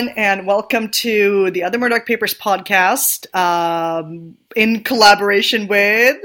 Everyone, 0.00 0.16
and 0.16 0.46
welcome 0.46 0.88
to 0.88 1.50
the 1.50 1.62
Other 1.62 1.76
Murdock 1.76 2.06
Papers 2.06 2.32
podcast 2.32 3.26
um, 3.36 4.34
in 4.56 4.82
collaboration 4.82 5.68
with 5.68 6.16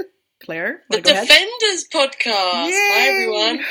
Claire. 0.42 0.82
The 0.88 1.02
Defenders 1.02 1.86
podcast. 1.92 2.68
Yay! 2.68 2.72
Hi, 2.72 3.08
everyone. 3.08 3.64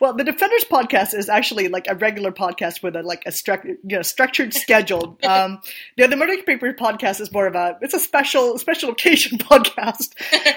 Well, 0.00 0.14
the 0.14 0.24
Defenders 0.24 0.64
podcast 0.64 1.14
is 1.14 1.28
actually 1.28 1.68
like 1.68 1.86
a 1.88 1.94
regular 1.94 2.32
podcast 2.32 2.82
with 2.82 2.96
a 2.96 3.02
like 3.02 3.24
a 3.26 3.30
stru- 3.30 3.64
you 3.64 3.96
know, 3.96 4.02
structured 4.02 4.54
schedule. 4.54 5.18
Um, 5.26 5.60
the 5.96 6.06
the 6.06 6.16
Murdock 6.16 6.46
Paper 6.46 6.72
podcast 6.72 7.20
is 7.20 7.32
more 7.32 7.46
of 7.46 7.54
a 7.56 7.76
it's 7.80 7.94
a 7.94 7.98
special 7.98 8.58
special 8.58 8.90
occasion 8.90 9.38
podcast. 9.38 10.14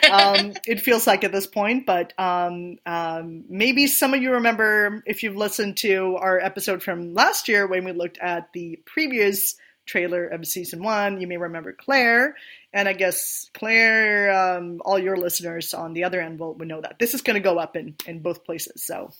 Um, 0.09 0.53
it 0.65 0.79
feels 0.79 1.07
like 1.07 1.23
at 1.23 1.31
this 1.31 1.47
point, 1.47 1.85
but 1.85 2.13
um, 2.19 2.77
um, 2.85 3.45
maybe 3.49 3.87
some 3.87 4.13
of 4.13 4.21
you 4.21 4.33
remember 4.33 5.01
if 5.07 5.23
you've 5.23 5.35
listened 5.35 5.77
to 5.77 6.17
our 6.17 6.39
episode 6.39 6.83
from 6.83 7.13
last 7.13 7.47
year 7.47 7.65
when 7.67 7.83
we 7.83 7.91
looked 7.93 8.19
at 8.19 8.53
the 8.53 8.79
previous 8.85 9.55
trailer 9.89 10.27
of 10.27 10.45
season 10.45 10.83
one. 10.83 11.19
You 11.19 11.27
may 11.27 11.37
remember 11.37 11.73
Claire, 11.73 12.35
and 12.73 12.87
I 12.87 12.93
guess 12.93 13.49
Claire, 13.53 14.31
um, 14.31 14.81
all 14.85 14.99
your 14.99 15.17
listeners 15.17 15.73
on 15.73 15.93
the 15.93 16.03
other 16.03 16.21
end 16.21 16.39
will, 16.39 16.53
will 16.55 16.67
know 16.67 16.81
that 16.81 16.97
this 16.99 17.13
is 17.13 17.21
going 17.21 17.35
to 17.35 17.39
go 17.39 17.57
up 17.57 17.75
in, 17.75 17.95
in 18.05 18.21
both 18.21 18.43
places. 18.45 18.85
So. 18.85 19.11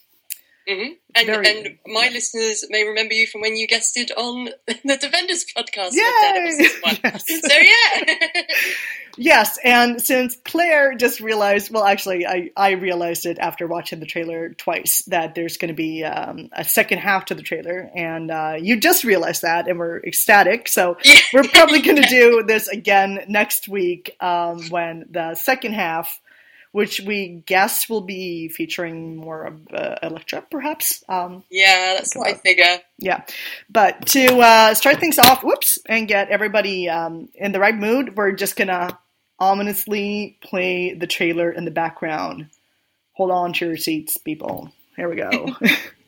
Mm-hmm. 0.70 0.94
And, 1.16 1.26
very, 1.26 1.50
and 1.50 1.78
my 1.88 2.06
yeah. 2.06 2.12
listeners 2.12 2.64
may 2.70 2.84
remember 2.84 3.16
you 3.16 3.26
from 3.26 3.42
when 3.42 3.56
you 3.56 3.68
guested 3.68 4.12
on 4.16 4.50
the 4.68 4.98
Defenders 4.98 5.46
podcast. 5.56 5.90
Yes. 5.94 6.74
So 7.30 7.58
yeah. 7.58 8.44
Yes, 9.22 9.58
and 9.66 10.02
since 10.02 10.38
Claire 10.46 10.94
just 10.94 11.20
realized, 11.20 11.72
well, 11.72 11.84
actually, 11.84 12.26
I, 12.26 12.52
I 12.56 12.72
realized 12.72 13.26
it 13.26 13.38
after 13.38 13.68
watching 13.68 14.00
the 14.00 14.06
trailer 14.06 14.54
twice 14.54 15.02
that 15.08 15.36
there's 15.36 15.58
going 15.58 15.70
to 15.70 15.74
be 15.74 16.06
um, 16.06 16.48
a 16.54 16.64
second 16.64 17.00
half 17.00 17.26
to 17.26 17.36
the 17.36 17.42
trailer, 17.42 17.92
and 17.94 18.32
uh, 18.32 18.56
you 18.58 18.80
just 18.80 19.04
realized 19.04 19.42
that, 19.42 19.68
and 19.68 19.78
we're 19.78 20.00
ecstatic. 20.00 20.70
So 20.70 20.96
we're 21.34 21.44
probably 21.44 21.82
going 21.82 22.02
to 22.02 22.08
do 22.08 22.44
this 22.48 22.70
again 22.70 23.26
next 23.28 23.68
week 23.68 24.16
um, 24.22 24.70
when 24.70 25.06
the 25.10 25.36
second 25.36 25.74
half 25.74 26.22
which 26.72 27.02
we 27.02 27.44
guess 27.46 27.90
will 27.90 28.02
be 28.02 28.48
featuring 28.50 29.16
more 29.16 29.44
of 29.46 29.68
uh, 29.74 29.96
Elektra, 30.04 30.44
perhaps. 30.50 31.04
Um, 31.10 31.44
yeah, 31.50 31.96
that's 31.96 32.16
what 32.16 32.28
I 32.28 32.34
figure. 32.34 32.78
Yeah, 33.00 33.24
but 33.70 34.06
to 34.08 34.38
uh, 34.40 34.74
start 34.76 35.00
things 35.00 35.20
off, 35.20 35.44
whoops, 35.44 35.80
and 35.88 36.08
get 36.08 36.30
everybody 36.30 36.90
um, 36.90 37.30
in 37.36 37.52
the 37.52 37.60
right 37.60 37.76
mood, 37.76 38.16
we're 38.16 38.34
just 38.34 38.56
gonna 38.56 38.98
ominously 39.40 40.38
play 40.44 40.94
the 40.94 41.08
trailer 41.08 41.52
in 41.52 41.66
the 41.66 41.72
background. 41.72 42.50
Hold 43.14 43.32
on 43.32 43.54
to 43.54 43.68
your 43.68 43.78
seats, 43.78 44.18
people. 44.18 44.72
Here 44.96 45.10
we 45.10 45.16
go. 45.16 45.56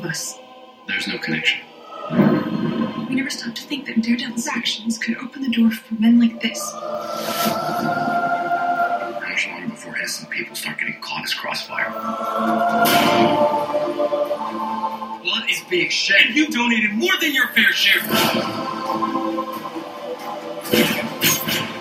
of 0.00 0.10
us. 0.10 0.38
There's 0.86 1.06
no 1.06 1.18
connection. 1.18 1.60
We 3.08 3.14
never 3.16 3.30
stopped 3.30 3.56
to 3.56 3.62
think 3.62 3.86
that 3.86 4.02
Daredevil's 4.02 4.48
actions 4.48 4.98
could 4.98 5.16
open 5.18 5.42
the 5.42 5.50
door 5.50 5.70
for 5.70 5.94
men 5.94 6.18
like 6.18 6.40
this 6.40 6.72
How 6.72 8.00
much 9.20 9.46
longer 9.48 9.68
before 9.68 9.96
innocent 9.96 10.30
people 10.30 10.56
start 10.56 10.78
getting 10.78 11.00
caught 11.00 11.24
as 11.24 11.34
crossfire. 11.34 11.90
Blood 15.22 15.50
is 15.50 15.60
being 15.68 15.90
shed. 15.90 16.30
You 16.34 16.48
donated 16.48 16.92
more 16.92 17.12
than 17.20 17.34
your 17.34 17.48
fair 17.48 17.72
share. 17.72 18.00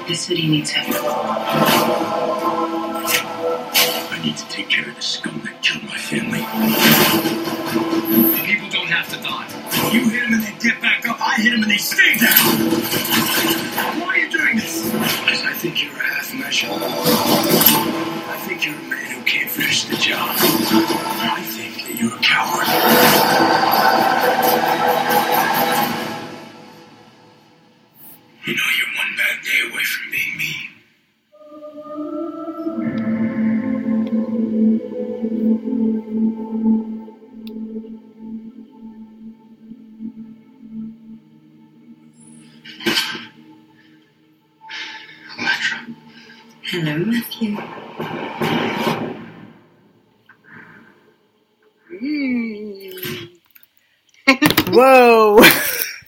This 0.08 0.22
city 0.22 0.48
needs 0.48 0.72
help. 0.72 0.90
I 4.12 4.22
need 4.24 4.36
to 4.38 4.48
take 4.50 4.70
care 4.70 4.90
of 4.90 4.96
the 4.96 5.02
scum 5.02 5.42
that 5.46 5.62
killed 5.62 5.84
my 5.84 5.98
family. 5.98 7.59
People 7.70 8.68
don't 8.70 8.88
have 8.88 9.08
to 9.10 9.22
die. 9.22 9.46
You 9.94 10.10
hit 10.10 10.24
them 10.24 10.34
and 10.34 10.44
they 10.44 10.54
get 10.60 10.82
back 10.82 11.08
up. 11.08 11.22
I 11.22 11.36
hit 11.36 11.52
them 11.52 11.62
and 11.62 11.72
they 11.72 11.78
stay 11.78 12.18
down. 12.18 12.36
Why 14.02 14.08
are 14.08 14.18
you 14.18 14.32
doing 14.32 14.56
this? 14.56 14.92
I 14.92 15.54
think 15.54 15.84
you're 15.84 15.94
a 15.94 16.04
half 16.04 16.34
measure 16.34 16.68
I 16.72 18.38
think 18.48 18.66
you're 18.66 18.74
a 18.74 18.84
man 18.90 19.12
who 19.12 19.22
can't 19.24 19.52
finish 19.52 19.86
the 19.86 19.98
job. 19.98 20.36
I 20.40 21.44
think 21.44 21.86
that 21.86 21.96
you're 21.96 22.16
a 22.16 22.20
coward. 22.20 23.09
Hello, 46.82 46.98
Matthew. 46.98 47.58
Whoa. 54.72 55.44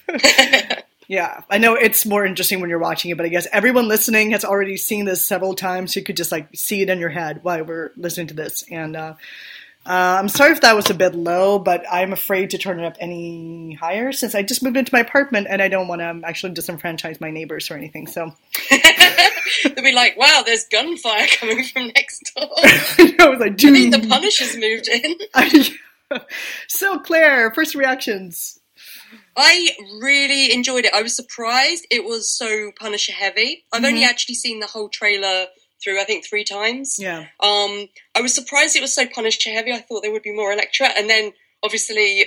yeah, 1.09 1.41
I 1.49 1.57
know 1.57 1.75
it's 1.75 2.05
more 2.05 2.25
interesting 2.25 2.61
when 2.61 2.69
you're 2.69 2.79
watching 2.79 3.11
it, 3.11 3.17
but 3.17 3.25
I 3.25 3.29
guess 3.29 3.47
everyone 3.51 3.89
listening 3.89 4.31
has 4.31 4.45
already 4.45 4.77
seen 4.77 5.03
this 5.03 5.25
several 5.25 5.55
times. 5.55 5.93
So 5.93 5.99
you 5.99 6.05
could 6.05 6.15
just 6.15 6.31
like 6.31 6.47
see 6.55 6.81
it 6.81 6.89
in 6.89 6.99
your 6.99 7.09
head 7.09 7.43
while 7.43 7.65
we're 7.65 7.91
listening 7.97 8.27
to 8.27 8.33
this. 8.33 8.63
And 8.71 8.95
uh, 8.95 9.15
uh, 9.83 10.19
I'm 10.19 10.29
sorry 10.29 10.51
if 10.51 10.61
that 10.61 10.75
was 10.75 10.91
a 10.91 10.93
bit 10.93 11.15
low, 11.15 11.57
but 11.57 11.83
I'm 11.91 12.13
afraid 12.13 12.51
to 12.51 12.59
turn 12.59 12.79
it 12.79 12.85
up 12.85 12.97
any 12.99 13.73
higher 13.73 14.11
since 14.11 14.35
I 14.35 14.43
just 14.43 14.61
moved 14.61 14.77
into 14.77 14.93
my 14.93 14.99
apartment 14.99 15.47
and 15.49 15.59
I 15.59 15.69
don't 15.69 15.87
want 15.87 16.01
to 16.01 16.21
actually 16.27 16.53
disenfranchise 16.53 17.19
my 17.19 17.31
neighbors 17.31 17.71
or 17.71 17.77
anything. 17.77 18.05
So 18.05 18.31
they'll 19.63 19.83
be 19.83 19.91
like, 19.91 20.17
"Wow, 20.17 20.43
there's 20.45 20.65
gunfire 20.65 21.25
coming 21.39 21.63
from 21.63 21.87
next 21.87 22.31
door." 22.35 22.47
I 22.61 23.27
was 23.27 23.39
like, 23.39 23.57
"Dude, 23.57 23.71
I 23.71 23.89
think 23.89 24.03
the 24.03 24.07
Punisher's 24.07 24.55
moved 24.55 24.87
in." 24.87 26.19
so, 26.67 26.99
Claire, 26.99 27.51
first 27.51 27.73
reactions. 27.73 28.59
I 29.35 29.69
really 29.99 30.53
enjoyed 30.53 30.85
it. 30.85 30.93
I 30.93 31.01
was 31.01 31.15
surprised 31.15 31.87
it 31.89 32.03
was 32.03 32.29
so 32.29 32.71
Punisher 32.79 33.13
heavy. 33.13 33.65
I've 33.73 33.81
mm-hmm. 33.81 33.87
only 33.87 34.03
actually 34.03 34.35
seen 34.35 34.59
the 34.59 34.67
whole 34.67 34.89
trailer 34.89 35.47
through, 35.83 35.99
I 35.99 36.03
think, 36.05 36.25
three 36.25 36.43
times. 36.43 36.97
Yeah. 36.99 37.27
Um, 37.39 37.87
I 38.15 38.21
was 38.21 38.33
surprised 38.33 38.75
it 38.75 38.81
was 38.81 38.93
so 38.95 39.05
Punisher 39.07 39.49
heavy. 39.51 39.71
I 39.71 39.79
thought 39.79 40.01
there 40.03 40.11
would 40.11 40.21
be 40.23 40.33
more 40.35 40.51
Elektra, 40.51 40.87
and 40.97 41.09
then 41.09 41.33
obviously 41.63 42.25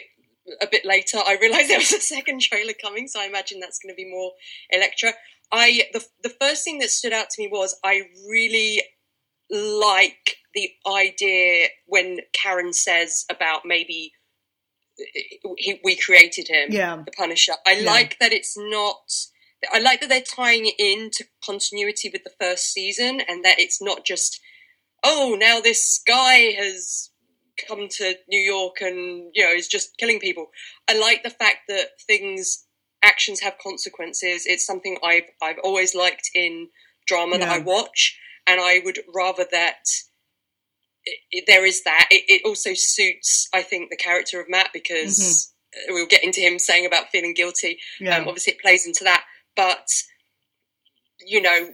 a 0.60 0.66
bit 0.70 0.84
later 0.84 1.18
I 1.24 1.36
realised 1.40 1.68
there 1.70 1.78
was 1.78 1.92
a 1.92 2.00
second 2.00 2.40
trailer 2.40 2.74
coming, 2.80 3.08
so 3.08 3.20
I 3.20 3.24
imagine 3.26 3.60
that's 3.60 3.78
going 3.78 3.92
to 3.92 3.96
be 3.96 4.10
more 4.10 4.32
Elektra. 4.70 5.12
I 5.52 5.84
the 5.92 6.04
the 6.22 6.34
first 6.40 6.64
thing 6.64 6.78
that 6.78 6.90
stood 6.90 7.12
out 7.12 7.30
to 7.30 7.42
me 7.42 7.48
was 7.50 7.78
I 7.84 8.02
really 8.28 8.82
like 9.50 10.36
the 10.54 10.70
idea 10.86 11.68
when 11.86 12.18
Karen 12.32 12.72
says 12.72 13.24
about 13.30 13.60
maybe 13.64 14.12
he, 15.56 15.80
we 15.84 15.96
created 15.96 16.48
him, 16.48 16.68
Yeah. 16.70 17.02
the 17.04 17.10
Punisher. 17.12 17.54
I 17.66 17.72
Yeah. 17.72 17.90
like 17.90 18.18
that 18.20 18.32
it's 18.32 18.56
not. 18.56 19.02
I 19.72 19.78
like 19.78 20.00
that 20.00 20.08
they're 20.08 20.20
tying 20.20 20.66
it 20.66 20.75
into 20.78 21.25
continuity 21.44 22.11
with 22.12 22.25
the 22.25 22.32
first 22.40 22.72
season, 22.72 23.20
and 23.28 23.44
that 23.44 23.58
it's 23.58 23.81
not 23.82 24.05
just, 24.05 24.40
oh, 25.05 25.37
now 25.38 25.61
this 25.61 26.00
guy 26.06 26.52
has 26.58 27.11
come 27.69 27.87
to 27.88 28.14
New 28.28 28.40
York 28.40 28.76
and 28.81 29.31
you 29.32 29.44
know 29.44 29.52
is 29.52 29.69
just 29.69 29.96
killing 29.99 30.19
people. 30.19 30.49
I 30.88 30.99
like 30.99 31.22
the 31.22 31.31
fact 31.31 31.58
that 31.69 31.90
things, 32.06 32.66
actions 33.02 33.40
have 33.40 33.58
consequences. 33.62 34.44
It's 34.46 34.66
something 34.66 34.99
I've 35.05 35.31
I've 35.43 35.58
always 35.62 35.94
liked 35.94 36.31
in 36.34 36.69
drama 37.06 37.38
that 37.38 37.49
I 37.49 37.58
watch, 37.58 38.19
and 38.46 38.60
I 38.60 38.81
would 38.84 38.99
rather 39.14 39.46
that 39.52 39.84
it, 41.05 41.19
it- 41.31 41.44
there 41.46 41.64
is 41.67 41.84
that. 41.84 42.08
It, 42.10 42.25
it 42.28 42.43
also 42.44 42.70
suits, 42.75 43.49
I 43.55 43.62
think, 43.62 43.90
the 43.90 43.96
character 43.96 44.40
of 44.40 44.49
Matt 44.49 44.70
because 44.72 45.52
uh 45.76 45.93
we'll 45.93 46.06
get 46.06 46.25
into 46.25 46.40
him 46.40 46.58
saying 46.58 46.87
about 46.87 47.10
feeling 47.10 47.34
guilty. 47.34 47.78
Yeah. 48.00 48.17
Um, 48.19 48.28
obviously, 48.28 48.55
it 48.55 48.60
plays 48.60 48.87
into 48.87 49.05
that, 49.05 49.25
but 49.56 49.88
you 51.20 51.40
know, 51.40 51.70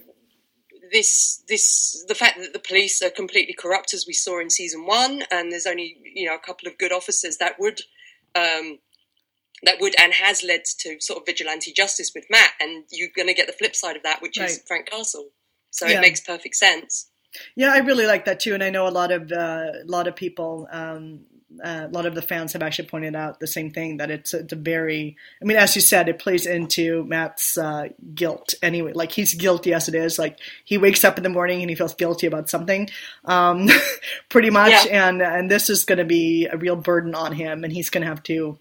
this 0.91 1.43
this 1.47 2.03
the 2.07 2.15
fact 2.15 2.39
that 2.39 2.53
the 2.53 2.59
police 2.59 3.01
are 3.01 3.09
completely 3.09 3.53
corrupt, 3.53 3.93
as 3.93 4.05
we 4.07 4.13
saw 4.13 4.39
in 4.39 4.49
season 4.49 4.85
one, 4.85 5.23
and 5.31 5.51
there's 5.51 5.67
only 5.67 5.97
you 6.15 6.27
know 6.27 6.35
a 6.35 6.39
couple 6.39 6.67
of 6.67 6.77
good 6.77 6.91
officers 6.91 7.37
that 7.37 7.59
would. 7.59 7.81
Um, 8.35 8.79
that 9.63 9.79
would 9.79 9.93
and 10.01 10.13
has 10.13 10.43
led 10.43 10.63
to 10.79 10.99
sort 10.99 11.19
of 11.19 11.25
vigilante 11.27 11.71
justice 11.71 12.11
with 12.15 12.25
Matt, 12.31 12.51
and 12.59 12.83
you're 12.89 13.09
going 13.15 13.27
to 13.27 13.33
get 13.33 13.45
the 13.45 13.53
flip 13.53 13.75
side 13.75 13.95
of 13.95 14.01
that, 14.01 14.21
which 14.21 14.39
is 14.39 14.63
Frank 14.67 14.89
Castle. 14.89 15.29
So 15.69 15.87
Yeah. 15.87 15.99
it 15.99 16.01
makes 16.01 16.19
perfect 16.19 16.55
sense. 16.55 17.11
Yeah, 17.55 17.71
I 17.71 17.77
really 17.79 18.05
like 18.05 18.25
that 18.25 18.39
too, 18.39 18.53
and 18.53 18.63
I 18.63 18.69
know 18.71 18.87
a 18.87 18.89
lot 18.89 19.11
of 19.11 19.31
uh, 19.31 19.71
a 19.83 19.85
lot 19.85 20.07
of 20.07 20.15
people, 20.15 20.67
um, 20.71 21.25
uh, 21.63 21.87
a 21.87 21.93
lot 21.93 22.05
of 22.05 22.15
the 22.15 22.21
fans 22.21 22.53
have 22.53 22.61
actually 22.61 22.87
pointed 22.87 23.15
out 23.15 23.39
the 23.39 23.47
same 23.47 23.71
thing 23.71 23.97
that 23.97 24.09
it's 24.09 24.33
it's 24.33 24.53
a 24.53 24.55
very, 24.55 25.17
I 25.41 25.45
mean, 25.45 25.57
as 25.57 25.75
you 25.75 25.81
said, 25.81 26.09
it 26.09 26.19
plays 26.19 26.45
into 26.45 27.03
Matt's 27.03 27.57
uh, 27.57 27.89
guilt 28.13 28.53
anyway. 28.61 28.93
Like 28.93 29.11
he's 29.11 29.33
guilty 29.33 29.73
as 29.73 29.87
it 29.87 29.95
is. 29.95 30.17
Like 30.17 30.39
he 30.63 30.77
wakes 30.77 31.03
up 31.03 31.17
in 31.17 31.23
the 31.23 31.29
morning 31.29 31.61
and 31.61 31.69
he 31.69 31.75
feels 31.75 31.95
guilty 31.95 32.27
about 32.27 32.49
something, 32.49 32.89
um, 33.25 33.69
pretty 34.29 34.49
much, 34.49 34.87
and 34.87 35.21
and 35.21 35.49
this 35.51 35.69
is 35.69 35.83
going 35.83 35.99
to 35.99 36.05
be 36.05 36.47
a 36.47 36.57
real 36.57 36.75
burden 36.75 37.15
on 37.15 37.33
him, 37.33 37.63
and 37.63 37.73
he's 37.73 37.89
going 37.89 38.01
to 38.01 38.09
have 38.09 38.23
to 38.23 38.57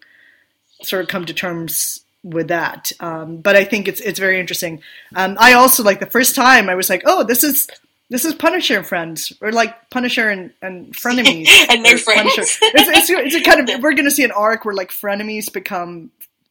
sort 0.83 1.03
of 1.03 1.09
come 1.09 1.27
to 1.27 1.35
terms 1.35 2.01
with 2.23 2.49
that. 2.49 2.93
Um, 3.01 3.39
but 3.39 3.57
I 3.57 3.65
think 3.65 3.89
it's 3.89 4.01
it's 4.01 4.19
very 4.19 4.41
interesting. 4.41 4.83
Um, 5.15 5.37
I 5.39 5.55
also 5.55 5.83
like 5.83 6.01
the 6.01 6.07
first 6.07 6.35
time 6.35 6.69
I 6.69 6.75
was 6.75 6.91
like, 6.91 7.03
oh, 7.07 7.25
this 7.25 7.45
is 7.45 7.69
this 8.11 8.25
is 8.25 8.35
Punisher 8.35 8.77
and 8.77 8.87
Friends, 8.87 9.33
or 9.41 9.53
like 9.53 9.89
Punisher 9.89 10.29
and, 10.29 10.53
and 10.61 10.95
frenemies, 10.95 11.49
And 11.71 11.87
Or 11.87 11.97
friends. 11.97 12.23
Punisher. 12.23 12.43
It's, 12.43 13.11
it's, 13.11 13.11
it's 13.11 13.35
a 13.37 13.41
kind 13.41 13.71
of 13.71 13.81
we're 13.83 13.95
going 13.95 14.05
to 14.05 14.11
see 14.11 14.25
an 14.25 14.33
arc 14.33 14.65
where 14.65 14.75
like 14.75 14.91
frenemies 14.91 15.51
become 15.53 16.11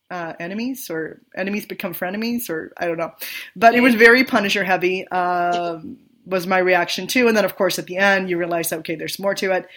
uh, 0.10 0.34
enemies, 0.40 0.90
or 0.90 1.20
enemies 1.36 1.66
become 1.66 1.94
frenemies, 1.94 2.50
or 2.50 2.74
I 2.78 2.88
don't 2.88 2.98
know. 2.98 3.12
But 3.56 3.76
it 3.76 3.82
was 3.82 3.94
very 3.96 4.24
Punisher 4.24 4.64
heavy. 4.64 5.08
Um, 5.10 6.00
was 6.26 6.48
my 6.48 6.60
reaction 6.60 7.08
too, 7.08 7.28
and 7.28 7.36
then 7.36 7.46
of 7.46 7.56
course 7.56 7.78
at 7.78 7.88
the 7.88 7.98
end 7.98 8.30
you 8.30 8.38
realize 8.38 8.72
okay, 8.72 8.96
there's 8.96 9.20
more 9.20 9.36
to 9.36 9.52
it. 9.52 9.68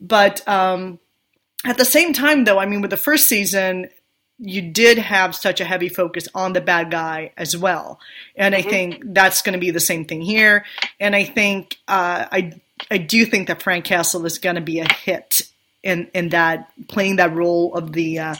But 0.00 0.46
um, 0.46 1.00
at 1.64 1.78
the 1.78 1.84
same 1.84 2.12
time, 2.12 2.44
though, 2.44 2.58
I 2.58 2.66
mean, 2.66 2.80
with 2.80 2.90
the 2.90 2.96
first 2.96 3.28
season, 3.28 3.88
you 4.38 4.62
did 4.62 4.98
have 4.98 5.34
such 5.34 5.60
a 5.60 5.64
heavy 5.64 5.88
focus 5.88 6.28
on 6.34 6.52
the 6.52 6.60
bad 6.60 6.90
guy 6.90 7.32
as 7.36 7.56
well, 7.56 8.00
and 8.36 8.54
I 8.54 8.62
think 8.62 9.02
that's 9.06 9.42
going 9.42 9.52
to 9.52 9.58
be 9.58 9.70
the 9.70 9.80
same 9.80 10.04
thing 10.04 10.20
here. 10.20 10.64
And 10.98 11.14
I 11.14 11.24
think 11.24 11.78
uh, 11.88 12.26
I 12.30 12.60
I 12.90 12.98
do 12.98 13.24
think 13.24 13.48
that 13.48 13.62
Frank 13.62 13.84
Castle 13.84 14.26
is 14.26 14.38
going 14.38 14.56
to 14.56 14.60
be 14.60 14.80
a 14.80 14.92
hit 14.92 15.42
in 15.82 16.08
in 16.14 16.30
that 16.30 16.70
playing 16.88 17.16
that 17.16 17.34
role 17.34 17.74
of 17.74 17.92
the 17.92 18.18
uh, 18.18 18.34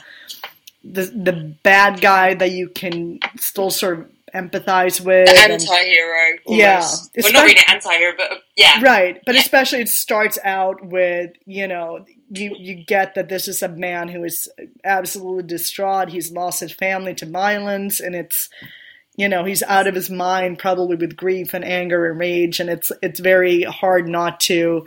the 0.83 1.05
the 1.05 1.55
bad 1.63 2.01
guy 2.01 2.33
that 2.33 2.51
you 2.51 2.69
can 2.69 3.19
still 3.37 3.71
sort 3.71 3.99
of 3.99 4.05
empathize 4.33 4.99
with. 4.99 5.27
The 5.27 5.51
anti-hero. 5.51 6.37
Almost. 6.45 7.11
Yeah. 7.15 7.23
Well, 7.23 7.33
not 7.33 7.43
really 7.43 7.57
an 7.57 7.63
anti-hero, 7.69 8.13
but 8.17 8.31
uh, 8.31 8.35
yeah. 8.57 8.81
right 8.81 9.21
but 9.25 9.35
especially 9.35 9.81
it 9.81 9.89
starts 9.89 10.37
out 10.43 10.85
with 10.85 11.31
you 11.45 11.67
know 11.67 12.05
you 12.31 12.55
you 12.57 12.75
get 12.75 13.15
that 13.15 13.29
this 13.29 13.47
is 13.47 13.61
a 13.61 13.69
man 13.69 14.07
who 14.07 14.23
is 14.23 14.49
absolutely 14.83 15.43
distraught 15.43 16.09
he's 16.09 16.31
lost 16.31 16.59
his 16.59 16.71
family 16.71 17.13
to 17.13 17.25
violence 17.25 17.99
and 17.99 18.15
it's 18.15 18.49
you 19.15 19.29
know 19.29 19.43
he's 19.43 19.63
out 19.63 19.87
of 19.87 19.95
his 19.95 20.09
mind 20.09 20.57
probably 20.57 20.95
with 20.95 21.15
grief 21.15 21.53
and 21.53 21.63
anger 21.63 22.09
and 22.09 22.19
rage 22.19 22.59
and 22.59 22.69
it's 22.69 22.91
it's 23.01 23.19
very 23.19 23.63
hard 23.63 24.07
not 24.07 24.39
to 24.39 24.85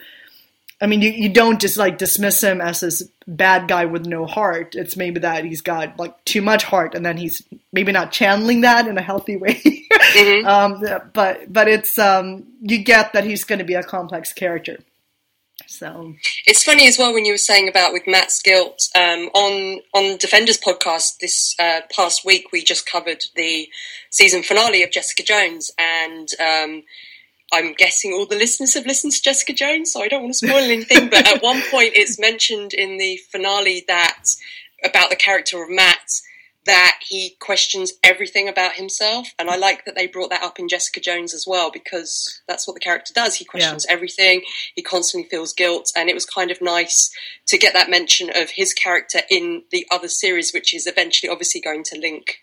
I 0.80 0.86
mean, 0.86 1.02
you, 1.02 1.10
you 1.10 1.28
don't 1.28 1.60
just 1.60 1.76
like 1.76 1.98
dismiss 1.98 2.40
him 2.40 2.60
as 2.60 2.80
this 2.80 3.02
bad 3.26 3.66
guy 3.66 3.86
with 3.86 4.06
no 4.06 4.26
heart. 4.26 4.76
It's 4.76 4.96
maybe 4.96 5.20
that 5.20 5.44
he's 5.44 5.60
got 5.60 5.98
like 5.98 6.24
too 6.24 6.40
much 6.40 6.62
heart, 6.62 6.94
and 6.94 7.04
then 7.04 7.16
he's 7.16 7.42
maybe 7.72 7.90
not 7.90 8.12
channeling 8.12 8.60
that 8.60 8.86
in 8.86 8.96
a 8.96 9.02
healthy 9.02 9.36
way. 9.36 9.54
Mhm. 9.54 10.44
um, 10.46 11.10
but 11.12 11.52
but 11.52 11.66
it's 11.66 11.98
um, 11.98 12.44
you 12.60 12.78
get 12.78 13.12
that 13.14 13.24
he's 13.24 13.42
going 13.42 13.58
to 13.58 13.64
be 13.64 13.74
a 13.74 13.82
complex 13.82 14.32
character. 14.32 14.78
So 15.68 16.14
It's 16.46 16.64
funny 16.64 16.88
as 16.88 16.98
well 16.98 17.12
when 17.12 17.26
you 17.26 17.34
were 17.34 17.38
saying 17.38 17.68
about 17.68 17.92
with 17.92 18.06
Matt's 18.06 18.40
guilt 18.40 18.88
um, 18.94 19.28
on 19.34 19.80
on 19.92 20.16
Defenders 20.16 20.58
podcast 20.58 21.18
this 21.18 21.54
uh, 21.58 21.80
past 21.94 22.24
week. 22.24 22.46
We 22.50 22.64
just 22.64 22.90
covered 22.90 23.24
the 23.36 23.68
season 24.08 24.42
finale 24.42 24.82
of 24.82 24.90
Jessica 24.90 25.22
Jones, 25.22 25.70
and 25.78 26.28
um, 26.40 26.84
I'm 27.52 27.74
guessing 27.74 28.14
all 28.14 28.24
the 28.24 28.34
listeners 28.34 28.72
have 28.74 28.86
listened 28.86 29.12
to 29.12 29.22
Jessica 29.22 29.52
Jones, 29.52 29.92
so 29.92 30.02
I 30.02 30.08
don't 30.08 30.22
want 30.22 30.34
to 30.34 30.46
spoil 30.46 30.56
anything. 30.70 31.10
but 31.10 31.28
at 31.28 31.42
one 31.42 31.60
point, 31.70 31.92
it's 31.94 32.18
mentioned 32.18 32.72
in 32.72 32.96
the 32.96 33.18
finale 33.30 33.84
that 33.88 34.24
about 34.82 35.10
the 35.10 35.16
character 35.16 35.62
of 35.62 35.68
Matt 35.68 36.08
that 36.68 37.00
he 37.00 37.34
questions 37.40 37.94
everything 38.04 38.46
about 38.46 38.74
himself, 38.74 39.28
and 39.38 39.48
I 39.48 39.56
like 39.56 39.86
that 39.86 39.96
they 39.96 40.06
brought 40.06 40.28
that 40.28 40.42
up 40.42 40.58
in 40.58 40.68
Jessica 40.68 41.00
Jones 41.00 41.32
as 41.32 41.46
well 41.46 41.70
because 41.70 42.42
that's 42.46 42.68
what 42.68 42.74
the 42.74 42.80
character 42.80 43.14
does. 43.14 43.36
He 43.36 43.44
questions 43.46 43.86
everything. 43.88 44.42
He 44.74 44.82
constantly 44.82 45.28
feels 45.30 45.54
guilt, 45.54 45.90
and 45.96 46.10
it 46.10 46.14
was 46.14 46.26
kind 46.26 46.50
of 46.50 46.60
nice 46.60 47.10
to 47.46 47.56
get 47.56 47.72
that 47.72 47.88
mention 47.88 48.30
of 48.34 48.50
his 48.50 48.74
character 48.74 49.20
in 49.30 49.62
the 49.72 49.86
other 49.90 50.08
series, 50.08 50.52
which 50.52 50.74
is 50.74 50.86
eventually 50.86 51.30
obviously 51.30 51.62
going 51.62 51.84
to 51.84 51.98
link 51.98 52.36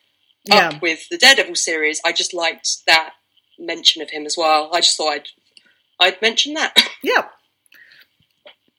yeah, 0.45 0.69
up 0.69 0.81
with 0.81 1.07
the 1.09 1.17
Daredevil 1.17 1.55
series. 1.55 2.01
I 2.03 2.11
just 2.11 2.33
liked 2.33 2.85
that 2.87 3.11
mention 3.59 4.01
of 4.01 4.09
him 4.09 4.25
as 4.25 4.35
well. 4.35 4.71
I 4.73 4.81
just 4.81 4.97
thought 4.97 5.13
I'd 5.13 5.27
I'd 5.99 6.21
mention 6.21 6.55
that. 6.55 6.75
yeah. 7.03 7.27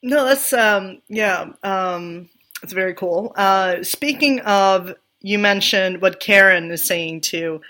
No, 0.02 0.24
that's 0.24 0.52
um, 0.52 1.02
yeah, 1.08 1.52
um, 1.62 2.30
it's 2.64 2.72
very 2.72 2.94
cool. 2.94 3.32
Uh, 3.36 3.84
speaking 3.84 4.40
of, 4.40 4.94
you 5.26 5.40
mentioned 5.40 6.00
what 6.00 6.20
Karen 6.20 6.70
is 6.70 6.86
saying 6.86 7.20
to 7.20 7.60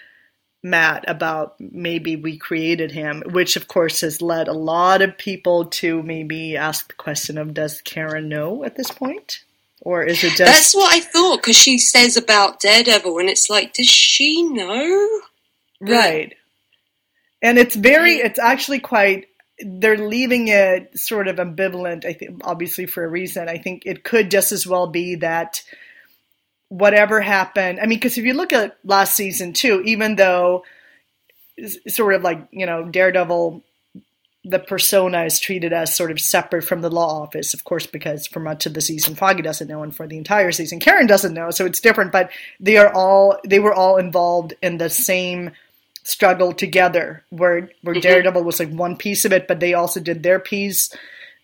Matt 0.63 1.07
about 1.09 1.59
maybe 1.59 2.15
we 2.15 2.37
created 2.37 2.93
him, 2.93 3.23
which 3.31 3.57
of 3.57 3.67
course 3.67 4.03
has 4.03 4.21
led 4.21 4.47
a 4.47 4.53
lot 4.53 5.01
of 5.01 5.17
people 5.17 5.65
to 5.65 6.03
maybe 6.03 6.59
ask 6.59 6.89
the 6.89 6.95
question 6.95 7.39
of 7.39 7.55
does 7.55 7.81
Karen 7.81 8.29
know 8.29 8.63
at 8.63 8.77
this 8.77 8.91
point? 8.91 9.43
Or 9.81 10.05
is 10.05 10.23
it 10.23 10.35
just 10.37 10.53
That's 10.53 10.75
what 10.75 10.93
I 10.93 11.01
thought 11.01 11.39
because 11.39 11.57
she 11.57 11.79
says 11.79 12.19
about 12.19 12.61
Daredevil, 12.61 13.19
and 13.21 13.31
it's 13.31 13.49
like, 13.49 13.73
does 13.73 13.89
she 13.89 14.43
know? 14.43 15.21
right? 15.81 16.35
And 17.41 17.57
it's 17.57 17.75
very, 17.75 18.17
it's 18.17 18.39
actually 18.39 18.81
quite, 18.81 19.29
they're 19.61 19.97
leaving 19.97 20.49
it 20.49 20.99
sort 20.99 21.27
of 21.27 21.37
ambivalent, 21.37 22.05
I 22.05 22.13
think, 22.13 22.43
obviously 22.45 22.85
for 22.85 23.03
a 23.03 23.09
reason. 23.09 23.49
I 23.49 23.57
think 23.57 23.85
it 23.87 24.05
could 24.05 24.31
just 24.31 24.53
as 24.53 24.67
well 24.67 24.89
be 24.89 25.15
that 25.17 25.63
whatever 26.69 27.21
happened, 27.21 27.79
I 27.81 27.87
mean, 27.87 27.99
because 27.99 28.19
if 28.19 28.25
you 28.25 28.35
look 28.35 28.53
at 28.53 28.77
last 28.85 29.15
season 29.15 29.53
too, 29.53 29.83
even 29.85 30.17
though 30.17 30.65
sort 31.89 32.15
of 32.15 32.23
like, 32.23 32.47
you 32.51 32.67
know, 32.67 32.85
Daredevil, 32.85 33.63
the 34.45 34.59
persona 34.61 35.25
is 35.25 35.41
treated 35.41 35.73
as 35.73 35.97
sort 35.97 36.11
of 36.11 36.21
separate 36.21 36.63
from 36.63 36.81
the 36.81 36.91
law 36.91 37.23
office, 37.23 37.53
of 37.55 37.65
course, 37.65 37.87
because 37.87 38.27
for 38.27 38.39
much 38.41 38.65
of 38.67 38.75
the 38.75 38.81
season, 38.81 39.15
Foggy 39.17 39.43
doesn't 39.43 39.67
know, 39.67 39.83
and 39.83 39.95
for 39.95 40.07
the 40.07 40.19
entire 40.19 40.53
season, 40.53 40.79
Karen 40.79 41.07
doesn't 41.07 41.35
know, 41.35 41.51
so 41.51 41.67
it's 41.67 41.81
different. 41.81 42.13
But 42.13 42.31
they 42.61 42.77
are 42.77 42.93
all 42.95 43.39
they 43.45 43.59
were 43.59 43.75
all 43.75 43.97
involved 43.97 44.55
in 44.63 44.79
the 44.79 44.89
same 44.91 45.51
struggle 46.05 46.53
together, 46.53 47.25
where 47.31 47.71
where 47.83 47.97
Mhm. 47.97 48.03
Daredevil 48.03 48.45
was 48.45 48.61
like 48.61 48.71
one 48.71 48.97
piece 48.97 49.25
of 49.25 49.33
it, 49.33 49.49
but 49.49 49.59
they 49.59 49.75
also 49.75 49.99
did 49.99 50.23
their 50.23 50.39
piece 50.39 50.95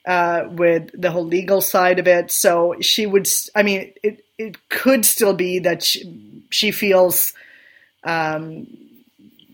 uh, 0.06 0.44
with 0.50 0.90
the 1.00 1.10
whole 1.10 1.24
legal 1.24 1.60
side 1.60 1.98
of 2.00 2.06
it. 2.08 2.30
So 2.30 2.74
she 2.80 3.06
would, 3.06 3.26
s- 3.26 3.50
I 3.54 3.62
mean, 3.62 3.92
it 4.02 4.24
it 4.48 4.68
could 4.68 5.04
still 5.04 5.34
be 5.34 5.58
that 5.60 5.82
she, 5.82 6.44
she 6.50 6.70
feels. 6.70 7.32
Um, 8.04 8.66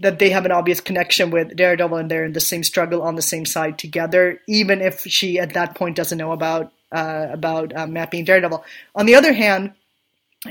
that 0.00 0.18
they 0.21 0.30
have 0.30 0.45
an 0.45 0.52
obvious 0.52 0.80
connection 0.80 1.30
with 1.30 1.57
Daredevil 1.57 1.99
and 1.99 2.11
they're 2.11 2.25
in 2.25 2.33
the 2.33 2.40
same 2.40 2.62
struggle 2.62 3.02
on 3.02 3.16
the 3.16 3.23
same 3.23 3.45
side 3.45 3.78
together, 3.78 4.40
even 4.47 4.80
if 4.80 5.00
she 5.00 5.38
at 5.40 5.54
that 5.54 5.75
point 5.75 5.97
doesn't 5.97 6.18
know 6.18 6.33
about 6.33 6.73
uh, 6.92 7.26
about 7.30 7.75
uh, 7.76 7.87
Matt 7.87 8.11
being 8.12 8.25
Daredevil. 8.25 8.64
On 8.95 9.07
the 9.07 9.16
other 9.16 9.33
hand, 9.33 9.73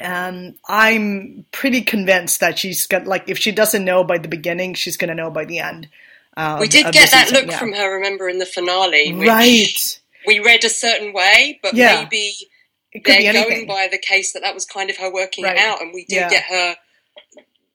um, 0.01 0.55
I'm 0.67 1.45
pretty 1.51 1.81
convinced 1.81 2.41
that 2.41 2.59
she's 2.59 2.87
got 2.87 3.07
like 3.07 3.29
if 3.29 3.37
she 3.37 3.51
doesn't 3.51 3.85
know 3.85 4.03
by 4.03 4.17
the 4.17 4.27
beginning, 4.27 4.73
she's 4.73 4.97
going 4.97 5.09
to 5.09 5.15
know 5.15 5.31
by 5.31 5.45
the 5.45 5.59
end. 5.59 5.87
Um, 6.35 6.59
We 6.59 6.67
did 6.67 6.91
get 6.91 7.11
that 7.11 7.29
season, 7.29 7.43
look 7.45 7.51
yeah. 7.51 7.57
from 7.57 7.73
her, 7.73 7.95
remember, 7.95 8.27
in 8.27 8.37
the 8.37 8.45
finale, 8.45 9.13
which 9.13 9.27
right. 9.27 10.01
we 10.27 10.39
read 10.39 10.63
a 10.65 10.69
certain 10.69 11.13
way, 11.13 11.59
but 11.63 11.73
Yeah. 11.73 12.03
maybe 12.03 12.33
it 12.97 13.03
could 13.03 13.13
they're 13.15 13.29
anything. 13.35 13.65
going 13.65 13.67
by 13.67 13.87
the 13.91 13.97
case 13.97 14.33
that 14.33 14.41
that 14.41 14.53
was 14.53 14.65
kind 14.65 14.89
of 14.89 14.97
her 14.97 15.11
working 15.11 15.43
Right. 15.43 15.55
it 15.55 15.59
out, 15.59 15.81
and 15.81 15.93
we 15.93 16.05
do 16.05 16.15
Yeah. 16.15 16.29
get 16.29 16.43
her 16.43 16.75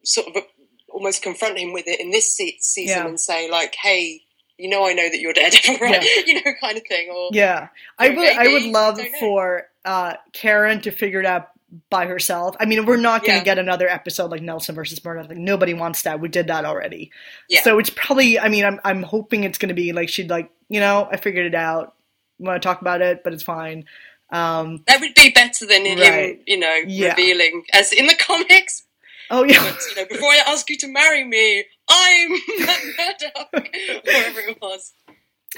sort 0.05 0.29
of 0.37 0.43
almost 0.89 1.23
confront 1.23 1.59
him 1.59 1.73
with 1.73 1.87
it 1.87 2.01
in 2.01 2.11
this 2.11 2.37
se- 2.37 2.59
season 2.61 2.97
Yeah. 2.99 3.07
and 3.07 3.21
say 3.21 3.51
like, 3.51 3.75
"Hey, 3.75 4.23
you 4.59 4.69
know, 4.69 4.87
I 4.87 4.93
know 4.93 5.09
that 5.09 5.21
you're 5.21 5.33
dead, 5.33 5.55
right? 5.81 6.03
you 6.27 6.35
know, 6.35 6.53
kind 6.61 6.77
of 6.77 6.85
thing." 6.87 7.09
Or 7.11 7.31
Yeah, 7.33 7.69
I 7.99 8.11
would. 8.11 8.29
I 8.29 8.49
would 8.49 8.65
love 8.65 9.01
for 9.21 9.69
uh, 9.85 10.15
Karen 10.33 10.81
to 10.83 10.91
figure 10.91 11.21
it 11.21 11.27
out 11.27 11.49
by 11.89 12.05
herself. 12.07 12.55
I 12.61 12.67
mean, 12.67 12.85
we're 12.85 12.99
not 12.99 13.23
going 13.23 13.33
to 13.33 13.37
Yeah. 13.39 13.45
get 13.55 13.59
another 13.59 13.89
episode 13.89 14.31
like 14.31 14.43
Nelson 14.43 14.75
versus 14.75 15.03
Murdock. 15.03 15.29
Like 15.31 15.39
nobody 15.39 15.73
wants 15.73 16.03
that. 16.03 16.21
We 16.21 16.29
did 16.29 16.49
that 16.49 16.65
already. 16.67 17.11
Yeah. 17.49 17.63
So 17.63 17.79
it's 17.79 17.91
probably. 17.91 18.39
I 18.39 18.49
mean, 18.49 18.65
I'm 18.65 18.79
I'm 18.85 19.03
hoping 19.03 19.45
it's 19.45 19.59
going 19.59 19.71
to 19.71 19.75
be 19.75 19.93
like 19.93 20.09
she'd 20.11 20.29
like 20.31 20.51
you 20.69 20.81
know 20.81 21.09
I 21.11 21.17
figured 21.17 21.47
it 21.47 21.55
out. 21.55 21.95
Want 22.39 22.61
to 22.61 22.67
talk 22.67 22.81
about 22.81 23.01
it, 23.03 23.23
but 23.25 23.33
it's 23.33 23.43
fine. 23.43 23.85
Um, 24.33 24.83
that 24.87 24.99
would 25.01 25.15
be 25.15 25.31
better 25.31 25.67
than 25.67 25.85
him, 25.85 26.39
you 26.47 26.59
know, 26.59 26.75
Yeah. 26.87 27.11
revealing 27.11 27.65
as 27.73 27.93
in 27.93 28.07
the 28.07 28.17
comics. 28.17 28.83
oh 29.31 29.45
yeah. 29.45 29.63
But, 29.63 29.79
you 29.91 30.03
know, 30.03 30.09
before 30.09 30.31
I 30.31 30.41
ask 30.47 30.69
you 30.71 30.77
to 30.79 30.89
marry 30.89 31.23
me, 31.25 31.65
I'm 31.89 32.31
Murdock, 32.59 33.53
whatever 33.53 34.41
it 34.41 34.59
was. 34.61 34.93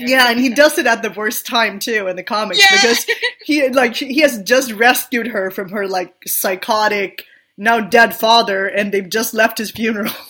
Yeah, 0.00 0.28
and 0.30 0.40
he 0.40 0.48
does 0.48 0.76
it 0.76 0.86
at 0.88 1.02
the 1.02 1.10
worst 1.10 1.46
time 1.46 1.78
too 1.78 2.08
in 2.08 2.16
the 2.16 2.24
comics 2.24 2.58
Yeah. 2.60 2.72
because 2.72 3.06
he 3.44 3.68
like 3.68 3.94
he 3.94 4.18
has 4.22 4.42
just 4.42 4.72
rescued 4.72 5.28
her 5.28 5.52
from 5.52 5.68
her 5.68 5.86
like 5.86 6.12
psychotic 6.26 7.24
now 7.56 7.78
dead 7.78 8.16
father, 8.16 8.66
and 8.66 8.90
they've 8.92 9.08
just 9.08 9.34
left 9.34 9.58
his 9.58 9.70
funeral. 9.70 10.12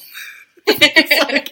Like, 0.66 1.50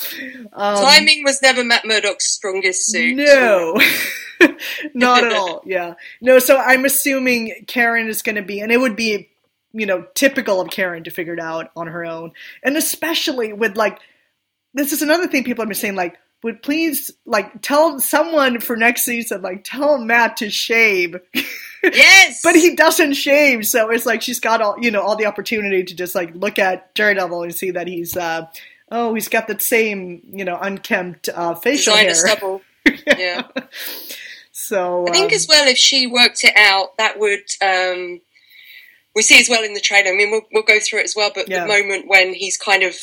um, 0.54 0.76
Timing 0.82 1.22
was 1.24 1.42
never 1.42 1.62
Matt 1.62 1.84
Murdock's 1.84 2.30
strongest 2.30 2.86
suit. 2.90 3.14
No, 3.16 3.78
not 4.94 5.24
at 5.24 5.32
all. 5.32 5.62
Yeah, 5.64 5.94
no. 6.20 6.38
So 6.38 6.56
I'm 6.56 6.84
assuming 6.84 7.64
Karen 7.66 8.08
is 8.08 8.22
going 8.22 8.36
to 8.36 8.42
be, 8.42 8.60
and 8.60 8.70
it 8.72 8.78
would 8.78 8.96
be, 8.96 9.28
you 9.72 9.86
know, 9.86 10.06
typical 10.14 10.60
of 10.60 10.70
Karen 10.70 11.04
to 11.04 11.10
figure 11.10 11.34
it 11.34 11.40
out 11.40 11.70
on 11.76 11.86
her 11.88 12.04
own, 12.04 12.32
and 12.62 12.76
especially 12.76 13.52
with 13.52 13.76
like, 13.76 13.98
this 14.74 14.92
is 14.92 15.02
another 15.02 15.26
thing 15.26 15.44
people 15.44 15.62
have 15.62 15.68
been 15.68 15.76
saying, 15.76 15.96
like. 15.96 16.18
Would 16.42 16.62
please 16.62 17.10
like 17.24 17.62
tell 17.62 17.98
someone 18.00 18.60
for 18.60 18.76
next 18.76 19.04
season, 19.04 19.40
like 19.40 19.64
tell 19.64 19.96
Matt 19.96 20.36
to 20.36 20.50
shave, 20.50 21.16
Yes, 21.92 22.40
but 22.42 22.54
he 22.54 22.74
doesn't 22.76 23.14
shave, 23.14 23.66
so 23.66 23.90
it's 23.90 24.06
like 24.06 24.22
she's 24.22 24.40
got 24.40 24.62
all 24.62 24.76
you 24.80 24.90
know 24.90 25.02
all 25.02 25.16
the 25.16 25.26
opportunity 25.26 25.82
to 25.84 25.94
just 25.94 26.14
like 26.14 26.34
look 26.34 26.58
at 26.58 26.94
Daredevil 26.94 27.42
and 27.42 27.54
see 27.54 27.72
that 27.72 27.86
he's 27.86 28.16
uh 28.16 28.46
oh 28.90 29.14
he's 29.14 29.28
got 29.28 29.48
that 29.48 29.60
same 29.60 30.22
you 30.32 30.44
know 30.44 30.58
unkempt 30.60 31.28
uh, 31.28 31.54
facial 31.54 31.94
hair. 31.96 32.14
stubble. 32.14 32.62
Yeah. 33.06 33.42
So 34.66 35.06
I 35.08 35.12
think 35.12 35.32
um, 35.32 35.36
as 35.36 35.46
well, 35.48 35.66
if 35.68 35.76
she 35.76 36.06
worked 36.06 36.44
it 36.44 36.54
out, 36.56 36.96
that 36.98 37.18
would. 37.18 37.44
Um, 37.62 38.20
we 39.14 39.22
see 39.22 39.40
as 39.40 39.48
well 39.48 39.62
in 39.62 39.74
the 39.74 39.80
trailer. 39.80 40.10
I 40.10 40.14
mean, 40.16 40.32
we'll, 40.32 40.42
we'll 40.52 40.64
go 40.64 40.80
through 40.80 40.98
it 41.00 41.04
as 41.04 41.14
well. 41.16 41.30
But 41.32 41.48
Yeah. 41.48 41.60
the 41.60 41.66
moment 41.68 42.08
when 42.08 42.34
he's 42.34 42.56
kind 42.56 42.82
of 42.82 42.96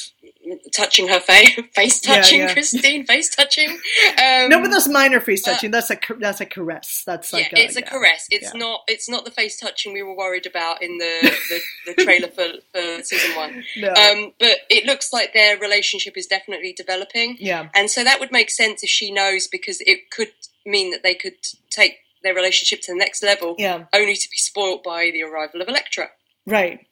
touching 0.76 1.08
her 1.08 1.20
face, 1.32 1.58
face 1.74 2.02
touching 2.02 2.42
yeah. 2.42 2.52
Christine, 2.52 3.06
face 3.06 3.34
touching. 3.36 3.70
Um, 3.70 4.50
no, 4.50 4.60
but 4.62 4.72
that's 4.72 4.90
minor 4.90 5.22
face 5.22 5.42
touching. 5.44 5.72
that's 5.72 5.90
a 5.90 5.98
that's 6.20 6.42
a 6.42 6.46
caress. 6.46 7.04
That's 7.06 7.32
like 7.32 7.52
yeah, 7.54 7.60
a, 7.60 7.64
it's 7.64 7.78
a 7.78 7.80
yeah. 7.80 7.90
caress. 7.90 8.28
It's 8.30 8.54
yeah. 8.54 8.60
not. 8.60 8.82
It's 8.88 9.10
not 9.10 9.24
the 9.24 9.32
face 9.32 9.58
touching 9.58 9.94
we 9.94 10.04
were 10.04 10.16
worried 10.16 10.46
about 10.46 10.82
in 10.84 10.98
the 10.98 11.32
the, 11.50 11.94
the 11.94 12.04
trailer 12.04 12.28
for, 12.28 12.46
for 12.74 13.04
season 13.04 13.36
one. 13.38 13.64
No. 13.78 13.90
Um, 13.94 14.34
but 14.38 14.58
it 14.70 14.86
looks 14.86 15.14
like 15.14 15.34
their 15.34 15.58
relationship 15.58 16.18
is 16.18 16.26
definitely 16.28 16.74
developing. 16.74 17.38
yeah, 17.40 17.70
And 17.74 17.90
so 17.90 18.04
that 18.04 18.20
would 18.20 18.34
make 18.34 18.50
sense 18.50 18.84
if 18.84 18.90
she 18.90 19.12
knows 19.12 19.48
because 19.48 19.80
it 19.82 20.12
could 20.12 20.32
mean 20.66 20.92
that 20.92 21.04
they 21.04 21.16
could 21.16 21.36
take 21.70 21.98
their 22.24 22.34
relationship 22.34 22.82
to 22.82 22.94
the 22.94 22.98
next 22.98 23.24
level 23.24 23.56
yeah, 23.58 23.86
only 23.94 24.16
to 24.16 24.30
be 24.30 24.38
spoilt 24.38 24.84
by 24.84 25.10
the 25.12 25.24
arrival 25.24 25.62
of 25.62 25.68
Elektra. 25.68 26.10
right. 26.46 26.86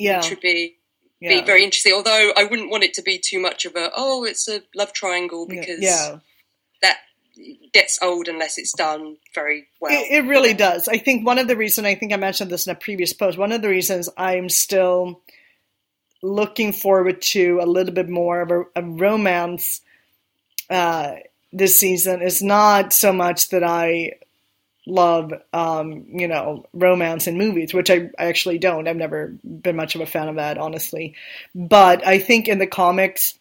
Yeah, 0.00 0.18
which 0.18 0.30
would 0.30 0.40
be, 0.40 0.76
yeah. 1.20 1.40
be 1.40 1.44
very 1.44 1.64
interesting. 1.64 1.92
Although 1.92 2.32
I 2.36 2.44
wouldn't 2.44 2.70
want 2.70 2.84
it 2.84 2.94
to 2.94 3.02
be 3.02 3.18
too 3.18 3.40
much 3.40 3.64
of 3.64 3.74
a, 3.74 3.90
oh, 3.96 4.24
it's 4.24 4.48
a 4.48 4.62
love 4.76 4.92
triangle 4.92 5.44
because 5.44 5.80
yeah. 5.80 6.18
that 6.82 6.98
gets 7.72 7.98
old 8.00 8.28
unless 8.28 8.58
it's 8.58 8.72
done 8.72 9.16
very 9.34 9.66
well. 9.80 9.92
It, 9.92 10.24
it 10.24 10.28
really 10.28 10.54
does. 10.54 10.86
I 10.86 10.98
think 10.98 11.26
one 11.26 11.38
of 11.38 11.48
the 11.48 11.56
reasons 11.56 11.86
I 11.86 11.96
think 11.96 12.12
I 12.12 12.16
mentioned 12.16 12.50
this 12.50 12.66
in 12.66 12.72
a 12.72 12.76
previous 12.76 13.12
post. 13.12 13.38
One 13.38 13.50
of 13.50 13.60
the 13.60 13.68
reasons 13.68 14.08
I'm 14.16 14.48
still 14.48 15.22
looking 16.22 16.72
forward 16.72 17.22
to 17.22 17.60
a 17.60 17.66
little 17.66 17.94
bit 17.94 18.08
more 18.08 18.40
of 18.40 18.50
a, 18.50 18.62
a 18.76 18.82
romance 18.82 19.80
uh, 20.70 21.14
this 21.52 21.78
season 21.78 22.22
is 22.22 22.42
not 22.42 22.92
so 22.92 23.12
much 23.12 23.48
that 23.50 23.64
I 23.64 24.12
love, 24.86 25.32
um, 25.52 26.04
you 26.08 26.28
know, 26.28 26.64
romance 26.72 27.26
in 27.26 27.36
movies, 27.36 27.74
which 27.74 27.90
I, 27.90 28.10
I 28.18 28.26
actually 28.26 28.58
don't. 28.58 28.88
I've 28.88 28.96
never 28.96 29.34
been 29.44 29.76
much 29.76 29.94
of 29.94 30.00
a 30.00 30.06
fan 30.06 30.28
of 30.28 30.36
that, 30.36 30.58
honestly. 30.58 31.14
But 31.54 32.06
I 32.06 32.18
think 32.18 32.48
in 32.48 32.58
the 32.58 32.66
comics, 32.66 33.34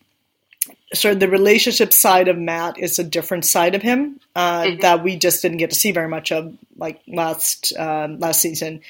sort 0.94 1.14
of 1.14 1.20
the 1.20 1.30
relationship 1.30 1.94
side 1.94 2.28
of 2.28 2.38
Matt 2.38 2.78
is 2.78 3.00
a 3.00 3.04
different 3.04 3.46
side 3.46 3.76
of 3.76 3.82
him 3.82 4.20
uh, 4.36 4.64
Mhm. 4.64 4.82
that 4.82 5.04
we 5.04 5.16
just 5.16 5.42
didn't 5.42 5.58
get 5.58 5.70
to 5.70 5.76
see 5.76 5.92
very 5.92 6.10
much 6.10 6.32
of, 6.32 6.54
like 6.78 7.00
last 7.08 7.74
um, 7.78 8.20
last 8.20 8.42
season, 8.42 8.82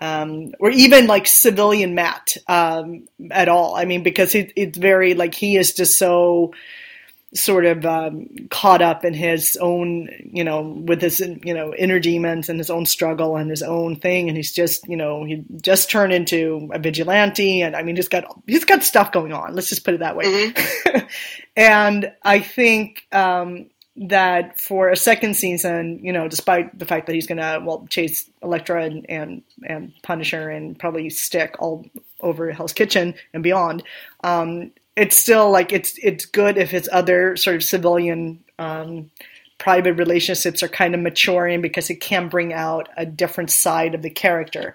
um, 0.00 0.54
or 0.58 0.70
even 0.70 1.06
like 1.06 1.26
civilian 1.26 1.94
Matt 1.94 2.36
um, 2.48 3.08
at 3.30 3.48
all. 3.48 3.76
I 3.76 3.84
mean, 3.84 4.02
because 4.02 4.34
it, 4.34 4.52
it's 4.56 4.78
very 4.78 5.14
like 5.14 5.34
he 5.34 5.56
is 5.56 5.74
just 5.74 5.96
so 5.98 6.52
sort 7.34 7.64
of 7.64 7.86
um, 7.86 8.26
caught 8.50 8.82
up 8.82 9.04
in 9.04 9.14
his 9.14 9.56
own, 9.60 10.08
you 10.32 10.42
know, 10.42 10.62
with 10.62 11.00
his, 11.00 11.20
you 11.20 11.54
know, 11.54 11.72
inner 11.74 12.00
demons 12.00 12.48
and 12.48 12.58
his 12.58 12.70
own 12.70 12.86
struggle 12.86 13.36
and 13.36 13.48
his 13.50 13.62
own 13.62 13.96
thing, 13.96 14.28
and 14.28 14.36
he's 14.36 14.52
just, 14.52 14.86
you 14.88 14.96
know, 14.96 15.24
he 15.24 15.44
just 15.62 15.90
turned 15.90 16.12
into 16.12 16.68
a 16.72 16.78
vigilante, 16.78 17.62
and 17.62 17.76
I 17.76 17.82
mean, 17.82 17.96
he's 17.96 18.08
got 18.08 18.24
he's 18.46 18.64
got 18.64 18.82
stuff 18.82 19.12
going 19.12 19.32
on. 19.32 19.54
Let's 19.54 19.68
just 19.68 19.84
put 19.84 19.94
it 19.94 20.00
that 20.00 20.16
way. 20.16 20.24
Mhm. 20.52 21.08
and 21.56 22.12
I 22.24 22.40
think 22.40 23.06
um, 23.12 23.66
that 23.96 24.60
for 24.60 24.88
a 24.88 24.96
second 24.96 25.34
season, 25.34 26.00
you 26.02 26.12
know, 26.12 26.26
despite 26.26 26.76
the 26.78 26.86
fact 26.86 27.06
that 27.06 27.14
he's 27.14 27.26
gonna 27.28 27.60
well 27.64 27.86
chase 27.90 28.28
Elektra 28.42 28.84
and 28.84 29.06
and, 29.08 29.42
and 29.64 29.92
Punisher 30.02 30.48
and 30.50 30.78
probably 30.78 31.10
stick 31.10 31.56
all 31.60 31.86
over 32.20 32.50
Hell's 32.50 32.72
Kitchen 32.72 33.14
and 33.32 33.42
beyond, 33.42 33.82
um, 34.24 34.72
it's 34.96 35.16
still 35.16 35.50
like 35.50 35.72
it's 35.72 35.94
it's 36.02 36.26
good 36.26 36.58
if 36.58 36.70
his 36.70 36.88
other 36.92 37.36
sort 37.36 37.56
of 37.56 37.62
civilian 37.62 38.44
um, 38.58 39.10
private 39.58 39.94
relationships 39.94 40.62
are 40.62 40.68
kind 40.68 40.94
of 40.94 41.00
maturing 41.00 41.60
because 41.60 41.90
it 41.90 42.00
can 42.00 42.28
bring 42.28 42.52
out 42.52 42.88
a 42.96 43.06
different 43.06 43.50
side 43.50 43.94
of 43.94 44.02
the 44.02 44.10
character. 44.10 44.74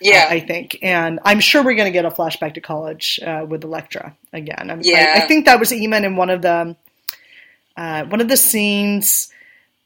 yeah. 0.00 0.26
I 0.28 0.40
think, 0.40 0.78
and 0.82 1.20
I'm 1.24 1.40
sure 1.40 1.62
we're 1.62 1.76
going 1.76 1.90
to 1.90 1.96
get 1.96 2.04
a 2.04 2.10
flashback 2.10 2.54
to 2.54 2.60
college 2.60 3.20
uh, 3.24 3.46
with 3.48 3.64
Elektra 3.64 4.14
again. 4.32 4.70
I'm, 4.70 4.80
Yeah. 4.82 5.14
I, 5.16 5.22
I 5.22 5.26
think 5.26 5.46
that 5.46 5.58
was 5.58 5.72
even 5.72 6.04
in 6.04 6.16
one 6.16 6.30
of 6.30 6.42
the 6.42 6.76
uh, 7.76 8.04
one 8.04 8.20
of 8.20 8.28
the 8.28 8.36
scenes, 8.36 9.32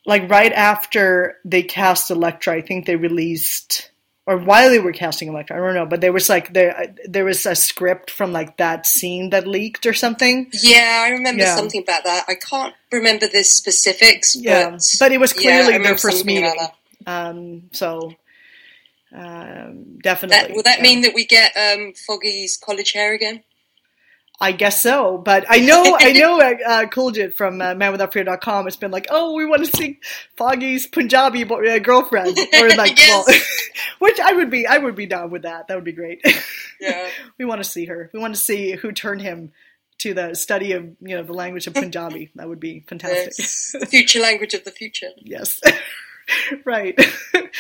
like 0.05 0.31
right 0.31 0.53
after 0.53 1.37
they 1.45 1.63
cast 1.63 2.11
Elektra. 2.11 2.55
I 2.55 2.63
think 2.63 2.87
they 2.87 2.97
released, 2.97 3.91
or 4.29 4.37
while 4.37 4.69
they 4.69 4.79
were 4.79 4.93
casting 4.93 5.29
Elektra, 5.29 5.57
I 5.57 5.59
don't 5.59 5.75
know, 5.75 5.87
but 5.87 6.03
there 6.03 6.13
was 6.13 6.29
like 6.29 6.53
there 6.53 6.95
there 7.09 7.25
was 7.25 7.47
a 7.47 7.55
script 7.55 8.11
from 8.11 8.31
like 8.31 8.59
that 8.59 8.87
scene 8.87 9.31
that 9.31 9.47
leaked 9.47 9.87
or 9.87 9.95
something. 9.95 10.51
yeah, 10.53 11.05
I 11.07 11.11
remember 11.13 11.45
Yeah. 11.45 11.57
something 11.57 11.83
about 11.83 12.05
that. 12.05 12.27
I 12.29 12.35
can't 12.35 12.75
remember 12.93 13.27
the 13.27 13.43
specifics, 13.43 14.37
Yeah, 14.37 14.71
but, 14.73 14.83
but 14.99 15.13
it 15.13 15.19
was 15.19 15.33
yeah, 15.35 15.41
clearly 15.63 15.83
their 15.83 15.97
first 15.97 16.27
meeting. 16.27 16.55
Um, 17.07 17.71
so 17.73 18.13
um, 19.15 19.99
definitely. 20.03 20.37
That, 20.37 20.55
will 20.55 20.63
that 20.65 20.79
yeah. 20.79 20.83
mean 20.83 21.01
that 21.03 21.15
we 21.15 21.25
get 21.25 21.57
um, 21.57 21.95
Foggy's 21.95 22.59
college 22.59 22.93
hair 22.93 23.15
again? 23.15 23.43
I 24.41 24.53
guess 24.53 24.81
so, 24.81 25.19
but 25.19 25.45
I 25.49 25.59
know 25.59 25.97
I 26.01 26.13
know 26.13 26.41
uh, 26.41 26.55
uh, 26.65 26.85
Kuljit 26.87 27.35
from 27.35 27.61
uh, 27.61 27.75
ManWithoutFear.com 27.75 28.67
has 28.67 28.77
been 28.77 28.93
like, 28.93 29.09
oh, 29.11 29.35
we 29.35 29.45
want 29.45 29.65
to 29.65 29.77
see 29.77 29.99
Foggy's 30.37 30.87
Punjabi 30.87 31.43
bo- 31.45 31.65
uh, 31.67 31.79
girlfriend, 31.81 32.39
or 32.61 32.69
like, 32.77 32.97
Yes. 32.99 33.27
well, 33.27 33.39
which 33.99 34.21
I 34.21 34.33
would 34.35 34.49
be, 34.51 34.67
I 34.67 34.79
would 34.79 34.95
be 34.95 35.07
down 35.07 35.31
with 35.31 35.43
that. 35.43 35.67
That 35.69 35.75
would 35.75 35.85
be 35.85 35.93
great. 35.93 36.21
Yeah. 36.81 37.09
we 37.39 37.45
want 37.45 37.61
to 37.63 37.69
see 37.69 37.87
her. 37.87 38.11
We 38.15 38.21
want 38.21 38.35
to 38.37 38.41
see 38.41 38.73
who 38.73 38.93
turned 38.93 39.23
him 39.23 39.51
to 39.99 40.15
the 40.15 40.35
study 40.37 40.71
of 40.73 40.85
you 41.01 41.17
know 41.17 41.25
the 41.25 41.33
language 41.33 41.67
of 41.67 41.75
Punjabi. 41.75 42.31
That 42.37 42.49
would 42.49 42.61
be 42.61 42.85
fantastic. 42.89 43.33
It's 43.45 43.73
the 43.73 43.87
future 43.87 44.21
language 44.21 44.55
of 44.55 44.63
the 44.63 44.71
future. 44.71 45.09
yes, 45.17 45.61
right. 46.65 46.99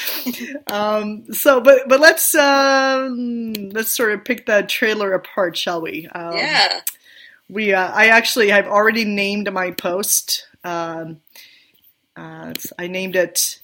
um, 0.67 1.33
so, 1.33 1.61
but 1.61 1.89
but 1.89 2.01
let's 2.01 2.35
um, 2.35 3.53
let's 3.71 3.91
sort 3.91 4.13
of 4.13 4.25
pick 4.25 4.47
the 4.47 4.63
trailer 4.63 5.13
apart, 5.13 5.57
shall 5.57 5.81
we? 5.81 6.07
Um, 6.09 6.37
yeah. 6.37 6.81
we 7.49 7.73
uh, 7.73 7.91
I 7.93 8.09
actually 8.09 8.51
have 8.51 8.67
already 8.67 9.05
named 9.05 9.53
my 9.53 9.71
post. 9.71 10.47
Um, 10.65 11.21
uh, 12.17 12.53
I 12.79 12.89
named 12.89 13.17
it 13.17 13.63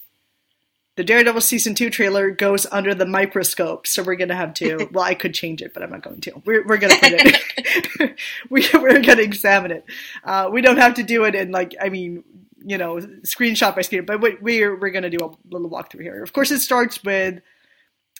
the 0.95 1.03
Daredevil 1.03 1.41
season 1.41 1.75
two 1.75 1.89
trailer 1.89 2.31
goes 2.31 2.65
under 2.71 2.95
the 2.95 3.05
microscope. 3.05 3.85
So 3.85 4.01
we're 4.01 4.15
gonna 4.15 4.35
have 4.35 4.53
to. 4.55 4.89
Well, 4.95 5.03
I 5.03 5.13
could 5.13 5.33
change 5.33 5.61
it, 5.61 5.73
but 5.73 5.83
I'm 5.83 5.89
not 5.89 6.03
going 6.03 6.21
to. 6.21 6.41
We're 6.45 6.65
we're 6.65 6.77
gonna 6.77 6.95
put 6.95 7.13
it. 7.13 8.19
we 8.49 8.67
we're 8.73 9.01
gonna 9.01 9.21
examine 9.21 9.71
it. 9.71 9.85
Uh, 10.23 10.49
we 10.51 10.61
don't 10.61 10.77
have 10.77 10.93
to 10.95 11.03
do 11.03 11.25
it 11.25 11.35
in 11.35 11.51
like. 11.51 11.75
I 11.81 11.89
mean, 11.89 12.23
you 12.65 12.77
know, 12.77 12.95
screenshot 13.23 13.75
by 13.75 13.81
screenshot. 13.81 14.05
But 14.07 14.21
we- 14.21 14.37
we're 14.41 14.75
we're 14.79 14.89
gonna 14.91 15.09
do 15.09 15.17
a 15.25 15.31
little 15.53 15.69
walkthrough 15.69 16.01
here. 16.01 16.23
Of 16.23 16.33
course, 16.33 16.51
it 16.51 16.59
starts 16.59 17.03
with 17.03 17.41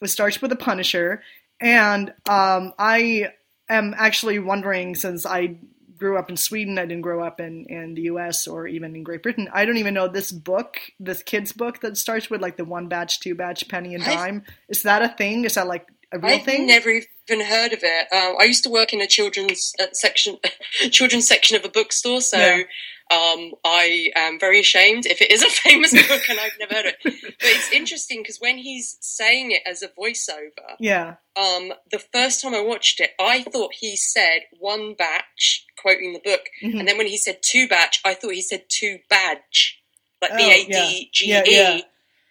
it 0.02 0.08
starts 0.10 0.42
with 0.42 0.50
the 0.52 0.56
Punisher, 0.58 1.22
and 1.60 2.10
um, 2.30 2.74
I 2.78 3.30
am 3.70 3.96
actually 3.98 4.40
wondering 4.40 4.96
since 4.96 5.26
I 5.26 5.58
grew 5.98 6.18
up 6.18 6.30
in 6.30 6.36
Sweden, 6.36 6.78
I 6.78 6.86
didn't 6.86 7.02
grow 7.04 7.24
up 7.24 7.40
in 7.40 7.66
in 7.70 7.94
the 7.96 8.02
U.S. 8.04 8.48
or 8.48 8.68
even 8.68 8.96
in 8.96 9.04
Great 9.04 9.24
Britain. 9.24 9.48
I 9.54 9.64
don't 9.66 9.78
even 9.78 9.94
know 9.94 10.08
this 10.10 10.32
book, 10.32 10.78
this 11.00 11.24
kid's 11.24 11.54
book 11.54 11.80
that 11.82 11.98
starts 11.98 12.30
with 12.30 12.42
like 12.42 12.58
the 12.58 12.66
one 12.66 12.88
batch, 12.90 13.22
two 13.22 13.34
batch, 13.36 13.68
penny 13.70 13.96
and 13.96 14.04
I've- 14.04 14.14
dime. 14.16 14.44
Is 14.70 14.84
that 14.84 15.02
a 15.02 15.10
thing? 15.10 15.46
Is 15.46 15.56
that 15.56 15.68
like 15.68 15.88
a 16.12 16.20
real 16.20 16.30
thing? 16.32 16.40
I've 16.40 16.46
thing? 16.46 16.68
never 16.68 16.90
even 16.90 17.46
heard 17.46 17.72
of 17.74 17.80
it. 17.82 18.08
Um, 18.14 18.36
I 18.40 18.44
used 18.44 18.64
to 18.66 18.70
work 18.70 18.92
in 18.94 19.00
a 19.02 19.08
children's 19.08 19.74
uh, 19.80 19.86
section, 19.94 20.38
children's 20.92 21.28
section 21.28 21.56
of 21.56 21.64
a 21.64 21.70
bookstore, 21.70 22.20
so 22.22 22.38
Yeah. 22.38 22.64
Um, 23.12 23.52
I 23.64 24.10
am 24.16 24.40
very 24.40 24.60
ashamed 24.60 25.06
if 25.06 25.22
it 25.22 25.32
is 25.32 25.44
a 25.44 25.50
famous 25.50 25.92
book 25.94 26.22
and 26.30 26.40
I've 26.40 26.58
never 26.60 26.74
heard 26.74 26.86
it. 26.86 26.96
But 27.04 27.14
it's 27.42 27.72
interesting 27.72 28.22
because 28.22 28.38
when 28.40 28.58
he's 28.58 28.98
saying 29.00 29.52
it 29.52 29.62
as 29.66 29.84
a 29.84 29.90
voiceover, 29.90 30.76
yeah, 30.80 31.16
um, 31.36 31.74
the 31.92 32.00
first 32.14 32.42
time 32.42 32.56
I 32.56 32.62
watched 32.62 33.00
it, 33.00 33.12
I 33.20 33.44
thought 33.44 33.74
he 33.80 33.96
said 33.96 34.42
one 34.60 34.96
batch, 34.96 35.66
quoting 35.78 36.14
the 36.14 36.20
book, 36.20 36.42
Mhm. 36.64 36.80
and 36.80 36.88
then 36.88 36.98
when 36.98 37.08
he 37.08 37.18
said 37.18 37.40
two 37.44 37.68
batch, 37.68 38.00
I 38.04 38.14
thought 38.16 38.34
he 38.34 38.42
said 38.42 38.66
two 38.70 39.00
badge, 39.10 39.82
like 40.22 40.32
Oh, 40.34 40.38
B 40.38 40.44
A 40.52 40.66
D 40.66 41.10
G 41.14 41.28
yeah. 41.30 41.44
Yeah, 41.46 41.74
E, 41.74 41.76
yeah. 41.78 41.82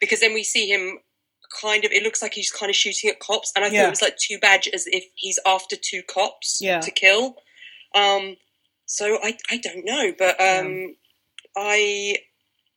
because 0.00 0.20
then 0.20 0.34
we 0.34 0.42
see 0.42 0.66
him 0.68 0.98
kind 1.60 1.84
of. 1.84 1.92
It 1.92 2.02
looks 2.02 2.20
like 2.20 2.34
he's 2.34 2.50
kind 2.50 2.68
of 2.68 2.74
shooting 2.74 3.08
at 3.10 3.20
cops, 3.20 3.52
and 3.54 3.64
I 3.64 3.68
thought 3.70 3.86
it 3.86 3.90
was 3.90 4.02
like 4.02 4.16
two 4.16 4.38
badge 4.40 4.66
as 4.74 4.88
if 4.88 5.04
he's 5.14 5.38
after 5.46 5.76
two 5.76 6.02
cops 6.02 6.58
Yeah. 6.60 6.80
to 6.80 6.90
kill. 6.90 7.36
Um, 7.94 8.36
so 8.86 9.18
I 9.22 9.36
I 9.50 9.56
don't 9.58 9.84
know, 9.84 10.12
but 10.18 10.40
um, 10.40 10.94
I. 11.56 12.16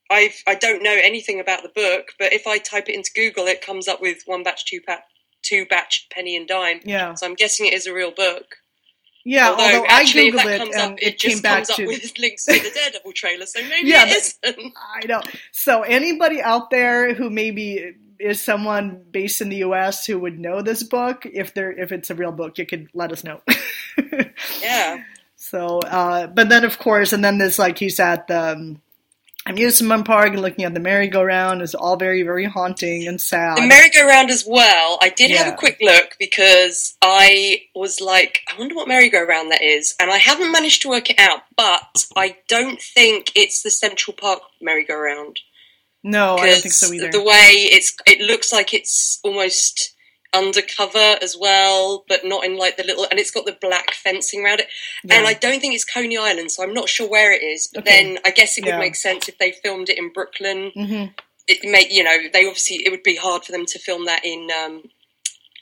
I've, 0.09 0.41
I 0.47 0.55
don't 0.55 0.83
know 0.83 0.95
anything 1.03 1.41
about 1.41 1.63
the 1.63 1.67
book, 1.75 2.13
but 2.17 2.31
if 2.31 2.47
I 2.47 2.59
type 2.59 2.87
it 2.87 2.95
into 2.95 3.11
Google, 3.13 3.45
it 3.47 3.61
comes 3.61 3.89
up 3.89 4.01
with 4.01 4.19
one 4.25 4.41
batch, 4.41 4.63
two, 4.63 4.79
pa- 4.79 5.01
two 5.41 5.65
batch, 5.65 6.07
penny 6.09 6.37
and 6.37 6.47
dime. 6.47 6.79
yeah, 6.85 7.13
So 7.13 7.25
I'm 7.25 7.33
guessing 7.33 7.65
it 7.65 7.73
is 7.73 7.87
a 7.87 7.93
real 7.93 8.11
book. 8.11 8.45
yeah. 9.25 9.49
Although, 9.49 9.63
Although, 9.63 9.85
actually, 9.89 10.29
I 10.29 10.31
googled 10.31 10.55
it 10.55 10.57
comes 10.59 10.75
and 10.77 10.93
up, 10.93 10.99
it, 11.01 11.07
it, 11.07 11.19
came 11.19 11.31
just 11.31 11.43
back 11.43 11.55
comes 11.57 11.69
up 11.71 11.75
to 11.75 11.87
with 11.87 12.13
links 12.19 12.45
to 12.45 12.53
the 12.53 12.71
Daredevil 12.73 13.11
trailer. 13.15 13.45
So 13.45 13.61
maybe 13.63 13.89
Yeah, 13.89 14.05
it 14.07 14.33
isn't. 14.45 14.73
I 14.77 15.05
know. 15.07 15.21
So 15.51 15.81
anybody 15.81 16.41
out 16.41 16.69
there 16.69 17.13
who 17.13 17.29
maybe 17.29 17.91
is 18.17 18.41
someone 18.41 19.03
based 19.11 19.41
in 19.41 19.49
the 19.49 19.57
U.S. 19.57 20.05
who 20.05 20.19
would 20.19 20.39
know 20.39 20.61
this 20.61 20.83
book, 20.83 21.25
if 21.25 21.53
they're 21.53 21.77
if 21.77 21.91
it's 21.91 22.09
a 22.09 22.15
real 22.15 22.31
book, 22.31 22.57
you 22.57 22.65
could 22.65 22.87
let 22.93 23.11
us 23.11 23.25
know. 23.25 23.41
Yeah. 24.61 25.03
So, 25.37 25.79
uh, 25.79 26.27
but 26.27 26.49
then 26.49 26.65
of 26.65 26.77
course, 26.79 27.13
and 27.13 27.23
then 27.23 27.37
there's 27.37 27.59
like 27.59 27.77
he's 27.77 27.99
at 27.99 28.27
the 28.27 28.53
um, 28.53 28.81
amusement 29.45 30.05
park 30.05 30.33
and 30.33 30.41
looking 30.41 30.65
at 30.65 30.73
the 30.73 30.79
merry-go-round 30.79 31.61
is 31.61 31.73
all 31.73 31.95
very 31.95 32.23
very 32.23 32.45
haunting 32.45 33.07
and 33.07 33.21
sad. 33.21 33.57
The 33.57 33.67
merry-go-round 33.67 34.29
as 34.29 34.43
well. 34.45 34.97
I 35.01 35.09
did 35.09 35.31
have 35.31 35.53
a 35.53 35.55
quick 35.55 35.77
look 35.79 36.15
because 36.19 36.97
I 37.01 37.61
was 37.75 38.01
like, 38.01 38.41
I 38.51 38.57
wonder 38.59 38.75
what 38.75 38.87
merry-go-round 38.89 39.51
that 39.51 39.61
is, 39.61 39.95
and 39.99 40.11
I 40.11 40.17
haven't 40.17 40.51
managed 40.51 40.81
to 40.81 40.89
work 40.89 41.09
it 41.09 41.19
out. 41.19 41.41
But 41.55 42.05
I 42.15 42.37
don't 42.49 42.81
think 42.81 43.31
it's 43.35 43.61
the 43.61 43.69
Central 43.71 44.15
Park 44.19 44.41
merry-go-round. 44.61 45.39
no, 46.03 46.35
I 46.35 46.47
don't 46.47 46.61
think 46.61 46.73
so 46.73 46.91
either. 46.91 47.11
The 47.11 47.23
way 47.23 47.51
it's, 47.71 47.95
it 48.05 48.21
looks 48.21 48.51
like 48.51 48.73
it's 48.73 49.19
almost 49.23 49.93
undercover 50.33 51.17
as 51.21 51.35
well, 51.39 52.03
but 52.07 52.25
not 52.25 52.43
in 52.43 52.57
like 52.57 52.77
the 52.77 52.83
little, 52.83 53.05
and 53.09 53.19
it's 53.19 53.31
got 53.31 53.45
the 53.45 53.57
black 53.59 53.91
fencing 53.93 54.43
around 54.43 54.59
it. 54.59 54.67
Yeah. 55.03 55.17
And 55.19 55.27
I 55.27 55.33
don't 55.33 55.59
think 55.59 55.73
it's 55.73 55.85
Coney 55.85 56.17
Island, 56.17 56.51
so 56.51 56.63
I'm 56.63 56.73
not 56.73 56.89
sure 56.89 57.07
where 57.09 57.31
it 57.31 57.41
is. 57.43 57.67
But 57.73 57.87
Okay. 57.87 58.03
then 58.05 58.19
I 58.25 58.31
guess 58.31 58.57
it 58.57 58.63
would 58.65 58.71
Yeah. 58.71 58.79
make 58.79 58.95
sense 58.95 59.27
if 59.29 59.37
they 59.37 59.51
filmed 59.51 59.89
it 59.89 59.97
in 59.97 60.09
Brooklyn. 60.09 60.71
Mhm. 60.75 61.13
It 61.47 61.63
may, 61.63 61.87
you 61.89 62.03
know, 62.03 62.17
they 62.31 62.45
obviously 62.45 62.77
it 62.85 62.89
would 62.91 63.03
be 63.03 63.15
hard 63.15 63.45
for 63.45 63.51
them 63.51 63.65
to 63.65 63.79
film 63.79 64.05
that 64.05 64.25
in 64.25 64.49
um, 64.51 64.89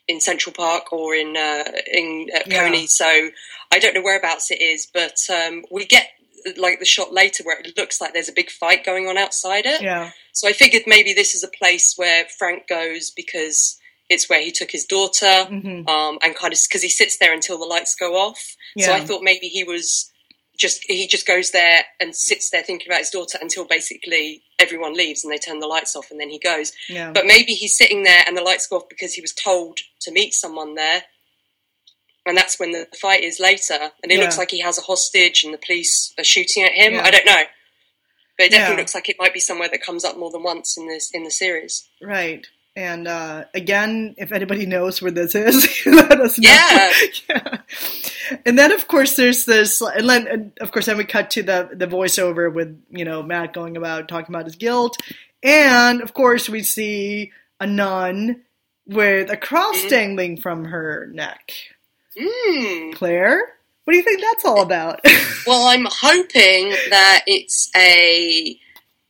in 0.07 0.19
Central 0.21 0.53
Park 0.53 0.91
or 0.93 1.15
in 1.15 1.35
uh, 1.37 1.63
in 1.91 2.29
uh, 2.35 2.39
Yeah. 2.45 2.63
Coney. 2.63 2.87
So 2.87 3.29
I 3.71 3.79
don't 3.79 3.93
know 3.93 4.01
whereabouts 4.01 4.51
it 4.51 4.61
is, 4.61 4.87
but 4.91 5.17
um, 5.29 5.63
we 5.71 5.85
get 5.85 6.11
like 6.57 6.77
the 6.79 6.85
shot 6.85 7.11
later 7.11 7.43
where 7.43 7.57
it 7.59 7.75
looks 7.75 7.99
like 7.99 8.13
there's 8.13 8.29
a 8.29 8.33
big 8.33 8.51
fight 8.51 8.83
going 8.83 9.07
on 9.07 9.17
outside 9.17 9.65
it. 9.65 9.81
Yeah, 9.81 10.11
So 10.31 10.47
I 10.47 10.53
figured 10.53 10.83
maybe 10.85 11.11
this 11.11 11.33
is 11.33 11.43
a 11.43 11.47
place 11.47 11.93
where 11.97 12.25
Frank 12.37 12.67
goes 12.67 13.09
because 13.09 13.79
it's 14.09 14.29
where 14.29 14.41
he 14.41 14.51
took 14.51 14.71
his 14.71 14.85
daughter, 14.85 15.45
hmm 15.45 15.87
um, 15.87 16.19
and 16.23 16.35
kind 16.35 16.53
of 16.53 16.59
because 16.67 16.81
he 16.83 16.89
sits 16.89 17.17
there 17.17 17.33
until 17.33 17.57
the 17.57 17.65
lights 17.65 17.95
go 17.95 18.13
off. 18.15 18.55
So 18.77 18.93
I 18.93 18.99
thought 18.99 19.23
maybe 19.23 19.47
he 19.47 19.63
was 19.63 20.11
just 20.57 20.83
he 20.87 21.05
just 21.07 21.25
goes 21.27 21.51
there 21.51 21.81
and 21.99 22.15
sits 22.15 22.49
there 22.49 22.63
thinking 22.63 22.87
about 22.87 22.99
his 22.99 23.09
daughter 23.09 23.37
until 23.41 23.65
basically 23.65 24.41
everyone 24.59 24.93
leaves 24.93 25.23
and 25.23 25.33
they 25.33 25.37
turn 25.37 25.59
the 25.59 25.67
lights 25.67 25.95
off 25.95 26.11
and 26.11 26.19
then 26.19 26.29
he 26.29 26.39
goes. 26.39 26.71
yeah, 26.87 27.11
But 27.11 27.25
maybe 27.25 27.53
he's 27.53 27.75
sitting 27.77 28.03
there 28.03 28.23
and 28.25 28.37
the 28.37 28.41
lights 28.41 28.67
go 28.67 28.77
off 28.77 28.87
because 28.89 29.13
he 29.13 29.21
was 29.21 29.33
told 29.33 29.79
to 30.01 30.11
meet 30.11 30.33
someone 30.33 30.75
there. 30.75 31.03
And 32.25 32.35
that's 32.37 32.59
when 32.59 32.71
the 32.71 32.87
fight 32.99 33.23
is 33.23 33.39
later. 33.39 33.91
And 34.01 34.11
it 34.11 34.15
Yeah. 34.15 34.21
looks 34.21 34.37
like 34.37 34.49
he 34.51 34.61
has 34.61 34.77
a 34.77 34.81
hostage 34.81 35.43
and 35.43 35.53
the 35.53 35.57
police 35.59 36.13
are 36.17 36.23
shooting 36.23 36.63
at 36.63 36.71
him. 36.71 36.93
Yeah. 36.93 37.03
I 37.03 37.11
don't 37.11 37.25
know. 37.25 37.43
But 38.37 38.45
it 38.47 38.51
definitely 38.51 38.75
Yeah. 38.75 38.79
looks 38.79 38.95
like 38.95 39.09
it 39.09 39.17
might 39.19 39.33
be 39.33 39.39
somewhere 39.39 39.69
that 39.69 39.81
comes 39.83 40.03
up 40.05 40.17
more 40.17 40.31
than 40.31 40.41
once 40.43 40.77
in 40.77 40.87
this 40.87 41.11
in 41.13 41.23
the 41.23 41.31
series. 41.31 41.87
right. 42.01 42.47
And 42.77 43.07
uh, 43.07 43.45
again, 43.53 44.15
if 44.17 44.31
anybody 44.33 44.65
knows 44.65 45.01
where 45.01 45.11
this 45.11 45.33
is, 45.33 45.81
let 45.85 46.19
us 46.19 46.37
know. 46.37 46.49
Yeah. 46.49 46.91
yeah. 47.29 47.57
And 48.45 48.59
then, 48.59 48.71
of 48.73 48.87
course, 48.87 49.15
there's 49.15 49.45
this, 49.45 49.81
and 49.81 50.09
then, 50.09 50.27
and 50.27 50.51
of 50.59 50.71
course, 50.71 50.87
then 50.87 50.97
we 50.97 51.05
cut 51.05 51.31
to 51.31 51.43
the 51.43 51.69
the 51.73 51.87
voiceover 51.87 52.51
with 52.53 52.81
you 52.89 53.05
know 53.05 53.23
Matt 53.23 53.53
going 53.53 53.77
about 53.77 54.07
talking 54.09 54.33
about 54.35 54.45
his 54.45 54.55
guilt, 54.55 54.97
and 55.43 56.01
of 56.01 56.13
course, 56.13 56.49
we 56.49 56.63
see 56.63 57.31
a 57.61 57.67
nun 57.67 58.41
with 58.87 59.29
a 59.29 59.37
cross 59.37 59.77
Mhm. 59.83 59.89
dangling 59.89 60.37
from 60.41 60.65
her 60.65 61.07
neck. 61.13 61.53
Hmm. 62.19 62.91
Claire, 62.91 63.41
what 63.83 63.93
do 63.93 63.97
you 63.97 64.03
think 64.03 64.21
that's 64.21 64.45
all 64.45 64.61
about? 64.61 64.99
Well, 65.47 65.67
I'm 65.67 65.85
hoping 65.87 66.71
that 66.89 67.21
it's 67.27 67.69
a 67.75 68.59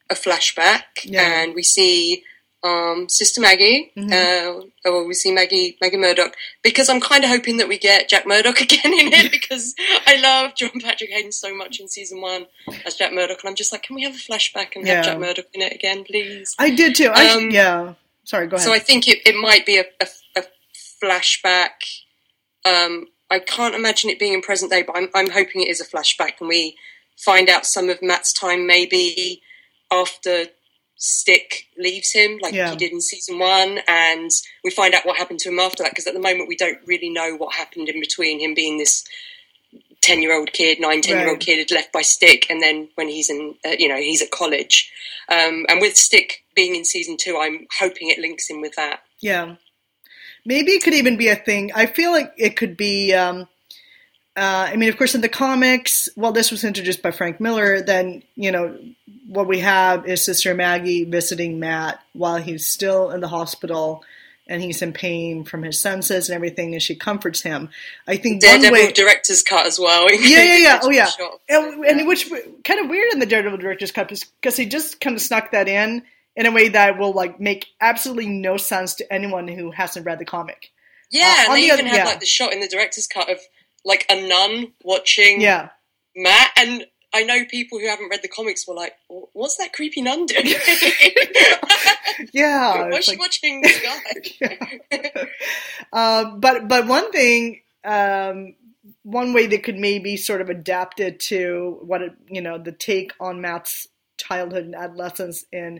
a 0.09 0.13
flashback, 0.15 0.81
Yeah. 1.03 1.43
and 1.43 1.55
we 1.55 1.63
see 1.63 2.23
um, 2.65 3.07
Sister 3.09 3.39
Maggie, 3.41 3.91
Mhm. 3.95 4.11
uh, 4.85 4.89
or 4.89 5.05
we 5.05 5.13
see 5.13 5.31
Maggie 5.31 5.77
Maggie 5.81 5.97
Murdock, 5.97 6.35
because 6.63 6.89
I'm 6.89 6.99
kind 6.99 7.23
of 7.23 7.29
hoping 7.29 7.57
that 7.57 7.67
we 7.67 7.77
get 7.77 8.09
Jack 8.09 8.25
Murdock 8.25 8.59
again 8.67 8.91
in 8.93 9.13
it 9.13 9.31
because 9.31 9.75
I 10.07 10.15
love 10.17 10.55
John 10.55 10.71
Patrick 10.81 11.11
Hayden 11.11 11.31
so 11.31 11.53
much 11.55 11.79
in 11.79 11.87
season 11.87 12.21
one 12.21 12.47
as 12.85 12.95
Jack 12.95 13.13
Murdock, 13.13 13.39
and 13.43 13.49
I'm 13.49 13.55
just 13.55 13.71
like, 13.71 13.83
can 13.83 13.95
we 13.95 14.03
have 14.03 14.15
a 14.15 14.17
flashback 14.17 14.75
and 14.75 14.85
Yeah. 14.87 14.95
have 14.95 15.05
Jack 15.05 15.19
Murdock 15.19 15.45
in 15.53 15.61
it 15.61 15.73
again, 15.73 16.03
please? 16.03 16.55
I 16.57 16.71
did 16.71 16.95
too. 16.95 17.11
I, 17.13 17.29
Um, 17.29 17.51
yeah. 17.51 17.93
Sorry, 18.23 18.47
go 18.47 18.55
ahead. 18.55 18.65
So 18.65 18.73
I 18.73 18.79
think 18.79 19.07
it, 19.07 19.19
it 19.25 19.35
might 19.35 19.65
be 19.67 19.77
a, 19.77 19.85
a, 20.01 20.07
a 20.39 20.43
flashback. 21.03 21.69
Um, 22.65 23.07
I 23.29 23.39
can't 23.39 23.75
imagine 23.75 24.09
it 24.09 24.17
being 24.19 24.33
in 24.33 24.41
present 24.41 24.71
day, 24.71 24.81
but 24.81 24.95
I'm, 24.97 25.09
I'm 25.13 25.29
hoping 25.29 25.61
it 25.61 25.69
is 25.69 25.81
a 25.81 25.85
flashback, 25.85 26.33
and 26.39 26.49
we 26.49 26.75
find 27.17 27.49
out 27.49 27.65
some 27.65 27.89
of 27.89 28.01
Matt's 28.01 28.33
time 28.33 28.65
maybe 28.67 29.41
after 29.91 30.45
Stick 31.05 31.67
leaves 31.77 32.11
him, 32.11 32.39
like 32.41 32.53
Yeah. 32.53 32.71
he 32.71 32.75
did 32.75 32.91
in 32.91 32.99
season 32.99 33.37
one, 33.37 33.79
and 33.87 34.31
we 34.63 34.71
find 34.71 34.93
out 34.95 35.05
what 35.05 35.17
happened 35.17 35.39
to 35.41 35.49
him 35.49 35.59
after 35.59 35.83
that. 35.83 35.91
Because 35.91 36.07
at 36.07 36.13
the 36.15 36.19
moment, 36.19 36.47
we 36.49 36.55
don't 36.55 36.79
really 36.85 37.09
know 37.09 37.35
what 37.35 37.53
happened 37.53 37.89
in 37.89 37.99
between 37.99 38.39
him 38.39 38.53
being 38.55 38.77
this. 38.79 39.03
10 40.01 40.21
year 40.21 40.33
old 40.37 40.53
kid, 40.53 40.79
nine, 40.79 41.01
10 41.01 41.17
year 41.17 41.27
old 41.29 41.37
Right. 41.37 41.39
kid 41.45 41.71
left 41.71 41.91
by 41.91 42.01
Stick, 42.03 42.47
and 42.49 42.61
then 42.61 42.89
when 42.95 43.07
he's 43.07 43.29
in, 43.29 43.55
uh, 43.65 43.75
you 43.79 43.87
know, 43.87 43.97
he's 43.97 44.21
at 44.21 44.29
college. 44.29 44.91
Um, 45.29 45.65
and 45.67 45.81
with 45.81 45.97
Stick 45.97 46.43
being 46.55 46.75
in 46.75 46.85
season 46.85 47.17
two, 47.17 47.37
I'm 47.39 47.65
hoping 47.79 48.09
it 48.09 48.19
links 48.19 48.49
in 48.51 48.61
with 48.61 48.75
that. 48.75 49.01
Yeah. 49.19 49.55
Maybe 50.45 50.73
it 50.73 50.83
could 50.83 50.93
even 50.93 51.17
be 51.17 51.29
a 51.29 51.35
thing. 51.35 51.71
I 51.73 51.87
feel 51.87 52.11
like 52.11 52.31
it 52.37 52.55
could 52.55 52.77
be. 52.77 53.13
Um, 53.13 53.47
uh, 54.37 54.69
I 54.71 54.75
mean, 54.75 54.89
of 54.89 54.97
course, 54.97 55.15
in 55.15 55.21
the 55.21 55.29
comics, 55.29 56.09
well, 56.15 56.31
this 56.31 56.51
was 56.51 56.63
introduced 56.63 57.01
by 57.01 57.11
Frank 57.11 57.39
Miller. 57.39 57.81
Then, 57.81 58.23
you 58.35 58.51
know, 58.51 58.77
what 59.27 59.47
we 59.47 59.59
have 59.59 60.07
is 60.07 60.23
Sister 60.25 60.53
Maggie 60.53 61.03
visiting 61.05 61.59
Matt 61.59 61.99
while 62.13 62.37
he's 62.37 62.67
still 62.67 63.11
in 63.11 63.21
the 63.21 63.27
hospital 63.27 64.03
and 64.47 64.61
he's 64.61 64.81
in 64.83 64.93
pain 64.93 65.43
from 65.43 65.63
his 65.63 65.79
senses 65.79 66.29
and 66.29 66.35
everything, 66.35 66.73
and 66.73 66.81
she 66.83 66.93
comforts 66.95 67.41
him. 67.41 67.69
I 68.07 68.17
think 68.17 68.43
one 68.43 68.61
Daredevil 68.61 68.73
way. 68.73 68.91
director's 68.91 69.41
cut 69.41 69.65
as 69.65 69.79
well. 69.79 70.05
Yeah, 70.11 70.43
yeah, 70.43 70.57
yeah. 70.57 70.79
Oh, 70.83 70.91
yeah. 70.91 71.07
And, 71.49 71.83
and 71.83 72.07
which 72.07 72.29
kind 72.63 72.79
of 72.79 72.87
weird 72.87 73.11
in 73.13 73.17
the 73.19 73.25
Daredevil 73.25 73.57
director's 73.57 73.91
cut 73.91 74.07
because 74.41 74.55
he 74.55 74.67
just 74.67 75.01
kind 75.01 75.15
of 75.15 75.21
snuck 75.23 75.51
that 75.51 75.67
in 75.67 76.03
in 76.35 76.45
a 76.45 76.51
way 76.51 76.67
that 76.69 76.99
will 76.99 77.13
like 77.13 77.39
make 77.39 77.65
absolutely 77.81 78.27
no 78.27 78.57
sense 78.57 78.93
to 78.95 79.11
anyone 79.11 79.47
who 79.47 79.71
hasn't 79.71 80.05
read 80.05 80.19
the 80.19 80.25
comic. 80.25 80.69
Yeah, 81.09 81.23
Uh, 81.23 81.43
and 81.45 81.55
they 81.57 81.61
the 81.61 81.73
even 81.73 81.79
other- 81.79 81.87
have 81.87 81.97
yeah. 81.97 82.05
like 82.05 82.19
the 82.19 82.25
shot 82.27 82.53
in 82.53 82.59
the 82.59 82.67
director's 82.67 83.07
cut 83.07 83.31
of 83.31 83.39
like 83.85 84.05
a 84.09 84.27
nun 84.27 84.73
watching 84.83 85.39
Yeah, 85.41 85.69
Matt, 86.15 86.51
and 86.57 86.85
I 87.13 87.23
know 87.23 87.45
people 87.45 87.79
who 87.79 87.87
haven't 87.87 88.09
read 88.09 88.21
the 88.21 88.27
comics 88.27 88.67
were 88.67 88.73
like, 88.75 88.93
"What's 89.07 89.55
that 89.57 89.71
creepy 89.71 90.01
nun 90.01 90.25
doing? 90.25 90.47
yeah. 92.33 92.87
Is 92.93 93.05
she 93.05 93.11
like- 93.11 93.19
watching 93.19 93.61
this 93.61 93.81
guy?" 93.81 95.25
Um, 95.93 96.39
but 96.41 96.67
but 96.67 96.87
one 96.87 97.11
thing, 97.11 97.61
um, 97.85 98.55
one 99.03 99.33
way 99.33 99.47
that 99.47 99.63
could 99.63 99.77
maybe 99.77 100.17
sort 100.17 100.41
of 100.41 100.49
adapt 100.49 100.99
it 100.99 101.19
to 101.21 101.79
what 101.83 102.01
it, 102.01 102.13
you 102.27 102.41
know 102.41 102.57
the 102.57 102.71
take 102.73 103.13
on 103.19 103.39
Matt's 103.39 103.87
childhood 104.17 104.65
and 104.65 104.75
adolescence 104.75 105.45
in 105.53 105.79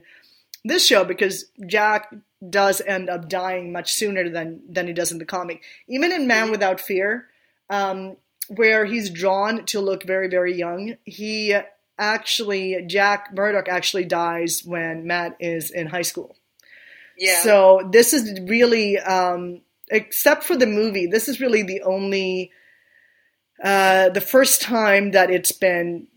this 0.64 0.86
show 0.86 1.04
because 1.04 1.46
Jack 1.68 2.14
does 2.50 2.82
end 2.82 3.10
up 3.10 3.28
dying 3.28 3.72
much 3.74 3.94
sooner 3.94 4.30
than 4.30 4.62
than 4.70 4.88
he 4.88 4.94
does 4.94 5.12
in 5.12 5.18
the 5.18 5.26
comic. 5.26 5.64
Even 5.90 6.14
in 6.14 6.28
Man 6.28 6.50
Without 6.52 6.80
Fear, 6.80 7.28
um, 7.70 8.18
where 8.48 8.86
he's 8.86 9.10
drawn 9.10 9.66
to 9.66 9.80
look 9.80 10.04
very 10.04 10.28
very 10.30 10.56
young, 10.56 10.96
he 11.04 11.56
actually 11.98 12.84
Jack 12.88 13.30
Murdock 13.34 13.68
actually 13.70 14.06
dies 14.06 14.64
when 14.66 15.08
Matt 15.08 15.36
is 15.40 15.72
in 15.72 15.88
high 15.88 16.02
school. 16.02 16.36
Yeah. 17.18 17.42
So 17.44 17.90
this 17.92 18.14
is 18.14 18.40
really, 18.42 19.00
um, 19.00 19.62
except 19.90 20.44
for 20.44 20.58
the 20.58 20.66
movie, 20.66 21.08
this 21.08 21.28
is 21.28 21.40
really 21.40 21.64
the 21.64 21.82
only, 21.84 22.52
uh, 23.64 24.10
the 24.10 24.22
first 24.22 24.62
time 24.62 25.12
that 25.12 25.32
it's 25.32 25.54
been 25.54 26.08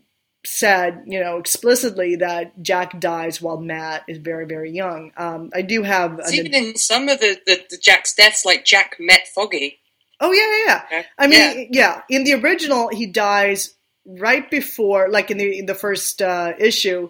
said, 0.45 1.03
you 1.05 1.19
know, 1.19 1.37
explicitly 1.37 2.17
that 2.17 2.61
Jack 2.61 2.99
dies 2.99 3.41
while 3.41 3.59
Matt 3.59 4.03
is 4.07 4.17
very, 4.17 4.45
very 4.45 4.71
young. 4.71 5.11
Um, 5.17 5.49
I 5.53 5.61
do 5.61 5.83
have. 5.83 6.19
An- 6.19 6.33
even 6.33 6.53
in 6.53 6.75
some 6.75 7.07
of 7.07 7.19
the, 7.19 7.39
the, 7.45 7.61
the 7.69 7.77
Jack's 7.77 8.13
deaths, 8.13 8.45
like 8.45 8.65
Jack 8.65 8.97
met 8.99 9.27
Foggy. 9.27 9.79
Oh 10.19 10.31
yeah, 10.31 10.47
yeah, 10.49 10.65
yeah. 10.65 10.81
Yeah. 10.91 11.03
I 11.17 11.27
mean, 11.27 11.69
yeah. 11.71 12.01
In 12.09 12.23
the 12.23 12.33
original, 12.33 12.89
he 12.89 13.05
dies 13.07 13.75
right 14.05 14.49
before, 14.49 15.09
like 15.09 15.31
in 15.31 15.37
the 15.37 15.59
in 15.59 15.65
the 15.65 15.75
first 15.75 16.21
uh, 16.21 16.53
issue 16.59 17.09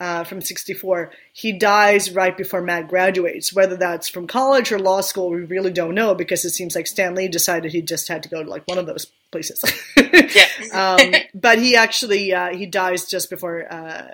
uh, 0.00 0.24
from 0.24 0.40
'64, 0.40 1.12
he 1.32 1.52
dies 1.52 2.10
right 2.12 2.36
before 2.36 2.62
Matt 2.62 2.88
graduates. 2.88 3.52
Whether 3.52 3.76
that's 3.76 4.08
from 4.08 4.26
college 4.26 4.72
or 4.72 4.78
law 4.78 5.00
school, 5.02 5.30
we 5.30 5.42
really 5.42 5.72
don't 5.72 5.94
know 5.94 6.14
because 6.14 6.44
it 6.44 6.50
seems 6.50 6.74
like 6.74 6.86
Stan 6.86 7.14
Lee 7.14 7.28
decided 7.28 7.72
he 7.72 7.82
just 7.82 8.08
had 8.08 8.22
to 8.24 8.28
go 8.28 8.42
to 8.42 8.50
like 8.50 8.66
one 8.66 8.78
of 8.78 8.86
those 8.86 9.06
places. 9.30 9.62
Yeah. 10.30 10.96
um, 11.00 11.14
but 11.34 11.58
he 11.58 11.74
actually 11.74 12.32
uh, 12.34 12.54
he 12.54 12.66
dies 12.66 13.06
just 13.06 13.30
before 13.30 13.70
uh, 13.72 14.08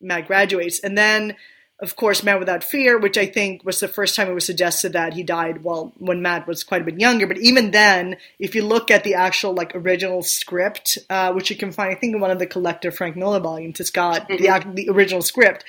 Matt 0.00 0.26
graduates, 0.26 0.80
and 0.80 0.96
then 0.98 1.36
of 1.80 1.94
course 1.96 2.24
Man 2.24 2.38
Without 2.38 2.64
Fear, 2.64 2.98
which 2.98 3.16
I 3.16 3.26
think 3.26 3.64
was 3.64 3.80
the 3.80 3.88
first 3.88 4.16
time 4.16 4.28
it 4.28 4.34
was 4.34 4.44
suggested 4.44 4.92
that 4.94 5.14
he 5.14 5.22
died 5.22 5.62
well 5.62 5.92
when 5.98 6.22
Matt 6.22 6.46
was 6.46 6.64
quite 6.64 6.82
a 6.82 6.84
bit 6.84 6.98
younger. 6.98 7.26
But 7.26 7.38
even 7.38 7.70
then, 7.70 8.16
if 8.38 8.54
you 8.54 8.64
look 8.64 8.90
at 8.90 9.04
the 9.04 9.14
actual 9.14 9.54
like 9.54 9.74
original 9.74 10.22
script, 10.22 10.98
uh, 11.08 11.32
which 11.32 11.50
you 11.50 11.56
can 11.56 11.72
find, 11.72 11.90
I 11.90 11.94
think 11.94 12.14
in 12.14 12.20
one 12.20 12.30
of 12.30 12.38
the 12.38 12.46
collector 12.46 12.90
Frank 12.90 13.16
Miller 13.16 13.40
volumes, 13.40 13.80
it's 13.80 13.90
got 13.90 14.28
the 14.28 14.36
the 14.74 14.88
original 14.90 15.22
script. 15.22 15.64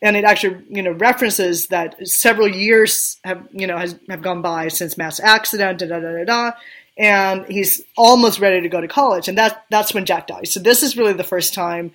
And 0.00 0.16
it 0.16 0.22
actually, 0.22 0.64
you 0.68 0.82
know, 0.82 0.92
references 0.92 1.68
that 1.68 2.06
several 2.06 2.46
years 2.46 3.18
have, 3.24 3.48
you 3.50 3.66
know, 3.66 3.76
has 3.76 3.98
have 4.08 4.22
gone 4.22 4.42
by 4.42 4.68
since 4.68 4.96
Matt's 4.96 5.18
accident, 5.18 5.80
da 5.80 5.86
da 5.86 5.98
da 5.98 6.12
da 6.12 6.24
da, 6.24 6.52
and 6.96 7.46
he's 7.46 7.82
almost 7.96 8.38
ready 8.38 8.60
to 8.60 8.68
go 8.68 8.80
to 8.80 8.86
college, 8.86 9.26
and 9.26 9.38
that 9.38 9.64
that's 9.70 9.94
when 9.94 10.04
Jack 10.04 10.28
dies. 10.28 10.52
So 10.52 10.60
this 10.60 10.84
is 10.84 10.96
really 10.96 11.14
the 11.14 11.24
first 11.24 11.52
time 11.52 11.90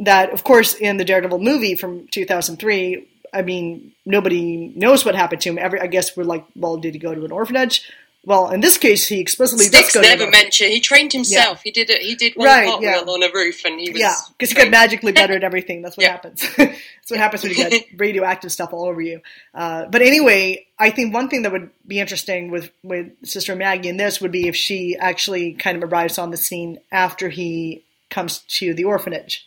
that, 0.00 0.32
of 0.32 0.44
course, 0.44 0.74
in 0.74 0.96
the 0.96 1.04
Daredevil 1.04 1.38
movie 1.38 1.74
from 1.74 2.06
2003, 2.08 3.06
I 3.32 3.42
mean, 3.42 3.92
nobody 4.04 4.72
knows 4.76 5.04
what 5.04 5.14
happened 5.14 5.40
to 5.42 5.48
him. 5.50 5.58
Every, 5.58 5.80
I 5.80 5.86
guess 5.86 6.16
we're 6.16 6.24
like, 6.24 6.44
well, 6.54 6.76
did 6.76 6.94
he 6.94 7.00
go 7.00 7.14
to 7.14 7.24
an 7.24 7.32
orphanage? 7.32 7.90
Well, 8.24 8.50
in 8.50 8.58
this 8.60 8.76
case, 8.76 9.06
he 9.06 9.20
explicitly 9.20 9.66
Sticks 9.66 9.92
does 9.92 10.02
go 10.02 10.08
never 10.08 10.28
mentioned. 10.28 10.72
He 10.72 10.80
trained 10.80 11.12
himself. 11.12 11.62
He 11.62 11.70
did 11.70 11.90
it. 11.90 12.02
He 12.02 12.16
did 12.16 12.34
one 12.34 12.46
Right, 12.46 12.80
yeah. 12.82 12.96
on 12.98 13.22
a 13.22 13.28
roof, 13.32 13.64
and 13.64 13.78
he 13.78 13.90
was 13.92 14.00
Yeah, 14.00 14.14
because 14.36 14.48
get 14.52 14.62
trained. 14.62 14.70
magically 14.72 15.12
better 15.12 15.34
at 15.34 15.44
everything. 15.50 15.80
That's 15.80 15.96
what 15.96 16.02
Yeah. 16.04 16.10
happens. 16.12 16.44
That's 16.56 17.10
what 17.10 17.20
happens 17.20 17.44
when 17.44 17.52
you 17.52 17.70
get 17.70 17.84
radioactive 17.96 18.50
stuff 18.50 18.72
all 18.72 18.86
over 18.86 19.00
you. 19.00 19.20
Uh, 19.54 19.86
but 19.86 20.02
anyway, 20.02 20.66
I 20.76 20.90
think 20.90 21.14
one 21.14 21.28
thing 21.28 21.42
that 21.42 21.52
would 21.52 21.70
be 21.86 22.00
interesting 22.00 22.50
with, 22.50 22.72
with 22.82 23.12
Sister 23.24 23.54
Maggie 23.54 23.90
in 23.90 23.96
this 23.96 24.20
would 24.20 24.32
be 24.32 24.48
if 24.48 24.56
she 24.56 24.96
actually 24.96 25.52
kind 25.52 25.80
of 25.80 25.92
arrives 25.92 26.18
on 26.18 26.32
the 26.32 26.36
scene 26.36 26.80
after 26.90 27.28
he 27.28 27.84
comes 28.10 28.38
to 28.58 28.74
the 28.74 28.84
orphanage. 28.84 29.46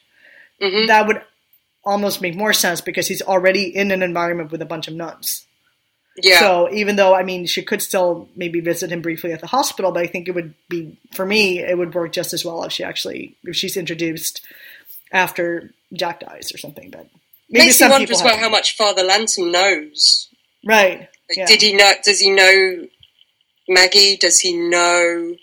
Mhm. 0.62 0.88
That 0.88 1.08
would 1.08 1.22
almost 1.86 2.22
make 2.22 2.36
more 2.36 2.54
sense 2.54 2.82
because 2.82 3.08
he's 3.08 3.22
already 3.22 3.64
in 3.76 3.92
an 3.92 4.04
environment 4.04 4.52
with 4.52 4.62
a 4.62 4.66
bunch 4.66 4.88
of 4.88 4.94
nuns. 4.94 5.46
Yeah. 6.22 6.40
So 6.40 6.70
even 6.74 6.98
though 6.98 7.16
I 7.16 7.24
mean 7.24 7.46
she 7.46 7.62
could 7.64 7.82
still 7.82 8.28
maybe 8.36 8.60
visit 8.60 8.92
him 8.92 9.02
briefly 9.02 9.32
at 9.32 9.40
the 9.40 9.48
hospital, 9.48 9.92
but 9.92 10.04
I 10.04 10.08
think 10.08 10.28
it 10.28 10.32
would 10.36 10.54
be 10.68 10.98
for 11.14 11.26
me 11.26 11.60
it 11.60 11.78
would 11.78 11.94
work 11.96 12.12
just 12.12 12.34
as 12.34 12.44
well 12.44 12.64
if 12.64 12.74
she 12.74 12.84
actually 12.84 13.38
if 13.46 13.56
she's 13.56 13.78
introduced 13.78 14.42
after 15.14 15.72
Jack 15.94 16.20
dies 16.20 16.52
or 16.54 16.58
something. 16.58 16.90
But 16.92 17.08
maybe 17.50 17.66
Makes 17.66 17.66
me 17.68 17.72
some 17.72 17.92
wonder 17.92 18.12
as 18.12 18.22
well 18.22 18.38
how 18.38 18.50
much 18.50 18.76
Father 18.76 19.04
Lantom 19.04 19.52
knows. 19.52 20.28
right. 20.66 21.00
Like, 21.30 21.38
Yeah. 21.38 21.46
Did 21.46 21.62
he 21.62 21.74
know? 21.74 21.92
Does 22.04 22.20
he 22.20 22.32
know 22.32 22.88
Maggie? 23.70 24.18
Does 24.18 24.40
he 24.40 24.54
know? 24.58 25.36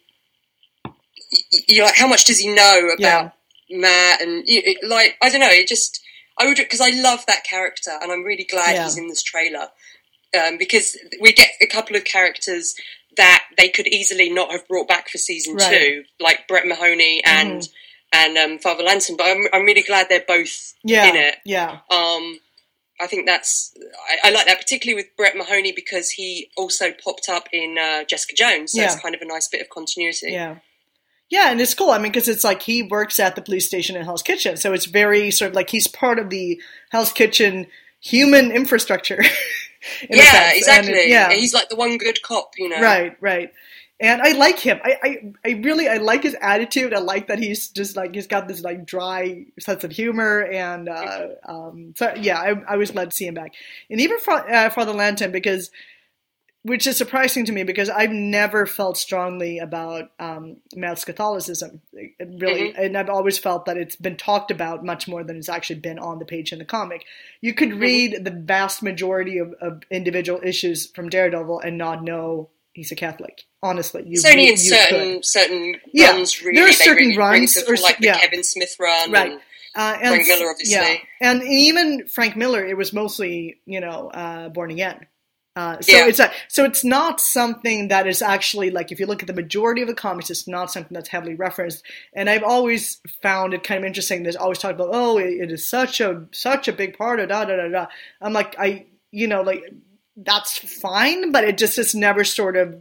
You 1.68 1.82
know, 1.82 1.90
how 1.94 2.06
much 2.06 2.24
does 2.24 2.38
he 2.38 2.48
know 2.48 2.90
about 2.98 3.32
Matt? 3.70 4.20
And 4.20 4.44
it- 4.46 4.78
like, 4.88 5.16
I 5.22 5.28
don't 5.30 5.40
know. 5.40 5.48
It 5.50 5.68
just 5.68 6.00
I 6.38 6.46
would 6.46 6.56
because 6.56 6.80
I 6.80 6.90
love 6.90 7.24
that 7.26 7.44
character, 7.44 7.92
and 8.02 8.12
I'm 8.12 8.22
really 8.22 8.44
glad 8.44 8.74
Yeah. 8.74 8.84
he's 8.84 8.98
in 8.98 9.08
this 9.08 9.22
trailer 9.22 9.68
um, 10.38 10.58
because 10.58 10.96
we 11.20 11.32
get 11.32 11.50
a 11.62 11.66
couple 11.66 11.96
of 11.96 12.04
characters 12.04 12.74
that 13.16 13.44
they 13.56 13.70
could 13.70 13.86
easily 13.86 14.28
not 14.28 14.50
have 14.50 14.68
brought 14.68 14.86
back 14.88 15.08
for 15.08 15.16
season 15.16 15.54
Right. 15.56 15.70
two, 15.80 16.04
like 16.20 16.46
Brett 16.46 16.66
Mahoney 16.66 17.22
and 17.24 17.66
and 18.12 18.36
um, 18.38 18.58
Father 18.58 18.84
Lantom. 18.84 19.16
But 19.16 19.28
I'm, 19.28 19.46
I'm 19.52 19.64
really 19.64 19.82
glad 19.82 20.08
they're 20.08 20.24
both 20.26 20.74
Yeah. 20.84 21.06
in 21.08 21.16
it. 21.16 21.36
Yeah. 21.46 21.78
Um, 21.90 22.40
I 23.00 23.06
think 23.06 23.26
that's 23.26 23.74
I, 24.22 24.28
I 24.28 24.30
like 24.32 24.46
that 24.46 24.58
particularly 24.60 25.02
with 25.02 25.16
Brett 25.16 25.36
Mahoney 25.36 25.72
because 25.72 26.10
he 26.10 26.50
also 26.56 26.92
popped 26.92 27.28
up 27.30 27.48
in 27.52 27.76
uh, 27.78 28.04
Jessica 28.04 28.34
Jones, 28.34 28.72
so 28.72 28.80
Yeah. 28.80 28.92
it's 28.92 29.00
kind 29.00 29.14
of 29.14 29.22
a 29.22 29.26
nice 29.26 29.48
bit 29.48 29.62
of 29.62 29.70
continuity. 29.70 30.32
Yeah. 30.32 30.56
Yeah, 31.28 31.50
and 31.50 31.60
it's 31.60 31.74
cool. 31.74 31.90
I 31.90 31.98
mean, 31.98 32.12
because 32.12 32.28
it's 32.28 32.44
like 32.44 32.62
he 32.62 32.82
works 32.82 33.18
at 33.18 33.34
the 33.34 33.42
police 33.42 33.66
station 33.66 33.96
in 33.96 34.04
Hell's 34.04 34.22
Kitchen, 34.22 34.56
so 34.56 34.72
it's 34.72 34.86
very 34.86 35.30
sort 35.30 35.50
of 35.50 35.54
like 35.56 35.70
he's 35.70 35.88
part 35.88 36.18
of 36.18 36.30
the 36.30 36.60
Hell's 36.90 37.12
Kitchen 37.12 37.66
human 38.00 38.52
infrastructure. 38.52 39.20
in 40.08 40.18
Yeah. 40.18 40.48
And 40.50 40.56
exactly. 40.56 40.92
it- 40.92 41.08
yeah, 41.10 41.32
he's 41.32 41.54
like 41.54 41.68
the 41.68 41.76
one 41.76 41.98
good 41.98 42.22
cop, 42.22 42.52
you 42.56 42.68
know. 42.68 42.80
Right, 42.80 43.16
right. 43.20 43.52
And 43.98 44.20
I 44.20 44.32
like 44.32 44.58
him. 44.58 44.78
I, 44.84 44.98
I, 45.02 45.32
I 45.42 45.50
really, 45.62 45.88
I 45.88 45.96
like 45.96 46.22
his 46.22 46.36
attitude. 46.42 46.92
I 46.92 46.98
like 46.98 47.28
that 47.28 47.38
he's 47.38 47.68
just 47.70 47.96
like 47.96 48.14
he's 48.14 48.26
got 48.26 48.46
this 48.46 48.60
like 48.60 48.84
dry 48.84 49.46
sense 49.58 49.84
of 49.84 49.90
humor, 49.90 50.42
and 50.42 50.86
uh, 50.90 51.28
um, 51.46 51.94
so 51.96 52.12
yeah, 52.14 52.38
I, 52.38 52.74
I 52.74 52.76
was 52.76 52.90
glad 52.90 53.10
to 53.10 53.16
see 53.16 53.26
him 53.26 53.32
back. 53.32 53.54
And 53.88 53.98
even 54.02 54.18
for 54.18 54.34
uh, 54.34 54.68
Father 54.68 54.92
Lantom, 54.92 55.32
because 55.32 55.70
which 56.66 56.86
is 56.86 56.96
surprising 56.96 57.44
to 57.44 57.52
me 57.52 57.62
because 57.62 57.88
I've 57.88 58.10
never 58.10 58.66
felt 58.66 58.98
strongly 58.98 59.58
about 59.60 60.10
um, 60.18 60.56
Matt's 60.74 61.04
Catholicism, 61.04 61.80
really, 62.20 62.74
and 62.76 62.96
I've 62.98 63.08
always 63.08 63.38
felt 63.38 63.66
that 63.66 63.76
it's 63.76 63.94
been 63.96 64.16
talked 64.16 64.50
about 64.50 64.84
much 64.84 65.06
more 65.06 65.22
than 65.22 65.36
it's 65.36 65.48
actually 65.48 65.78
been 65.80 65.98
on 65.98 66.18
the 66.18 66.24
page 66.24 66.52
in 66.52 66.58
the 66.58 66.64
comic. 66.64 67.04
You 67.40 67.54
could 67.54 67.74
read 67.74 68.24
the 68.24 68.30
vast 68.32 68.82
majority 68.82 69.38
of, 69.38 69.54
of 69.60 69.82
individual 69.90 70.40
issues 70.42 70.86
from 70.90 71.08
Daredevil 71.08 71.60
and 71.60 71.78
not 71.78 72.02
know 72.02 72.50
he's 72.72 72.90
a 72.90 72.96
Catholic. 72.96 73.44
Honestly, 73.62 74.02
you, 74.02 74.12
It's 74.14 74.24
only 74.24 74.46
you 74.46 74.50
in 74.52 74.56
certain 74.58 75.12
could. 75.14 75.24
certain 75.24 75.76
Yeah, 75.92 76.10
runs 76.10 76.42
really. 76.42 76.56
there 76.56 76.68
are 76.68 76.72
certain 76.72 77.06
really 77.06 77.16
runs 77.18 77.56
or 77.68 77.76
like 77.76 77.98
the 77.98 78.06
yeah. 78.06 78.18
Kevin 78.18 78.42
Smith 78.44 78.76
run, 78.80 79.12
Right. 79.12 79.32
and- 79.32 79.40
Uh, 79.78 79.94
and 80.00 80.08
Frank 80.14 80.26
Miller, 80.28 80.50
obviously. 80.50 80.74
Yeah, 80.74 80.96
and 81.30 81.42
even 81.42 82.08
Frank 82.08 82.34
Miller, 82.34 82.64
it 82.66 82.78
was 82.78 82.94
mostly 82.94 83.56
you 83.66 83.80
know 83.80 84.08
uh, 84.08 84.48
Born 84.48 84.70
Again. 84.70 85.06
Uh, 85.56 85.80
so 85.80 85.96
Yeah. 85.96 86.06
it's 86.06 86.20
a, 86.20 86.30
so 86.48 86.64
it's 86.64 86.84
not 86.84 87.18
something 87.20 87.88
that 87.88 88.06
is 88.06 88.20
actually 88.20 88.70
like 88.70 88.92
if 88.92 89.00
you 89.00 89.06
look 89.06 89.22
at 89.22 89.26
the 89.26 89.32
majority 89.32 89.80
of 89.80 89.88
the 89.88 89.94
comics, 89.94 90.28
it's 90.30 90.46
not 90.46 90.70
something 90.70 90.94
that's 90.94 91.08
heavily 91.08 91.34
referenced. 91.34 91.82
And 92.12 92.28
I've 92.28 92.42
always 92.42 93.00
found 93.22 93.54
it 93.54 93.64
kind 93.64 93.78
of 93.78 93.86
interesting. 93.86 94.22
There's 94.22 94.36
always 94.36 94.58
talked 94.58 94.74
about 94.74 94.90
oh, 94.92 95.16
it, 95.18 95.32
it 95.32 95.50
is 95.50 95.66
such 95.66 96.00
a 96.00 96.26
such 96.30 96.68
a 96.68 96.72
big 96.74 96.98
part 96.98 97.20
of 97.20 97.30
da 97.30 97.46
da 97.46 97.56
da 97.56 97.68
da. 97.68 97.86
I'm 98.20 98.34
like 98.34 98.54
I 98.58 98.84
you 99.10 99.26
know 99.26 99.40
like 99.40 99.62
that's 100.16 100.58
fine, 100.58 101.32
but 101.32 101.44
it 101.44 101.56
just 101.58 101.76
has 101.76 101.94
never 101.94 102.22
sort 102.22 102.56
of 102.56 102.76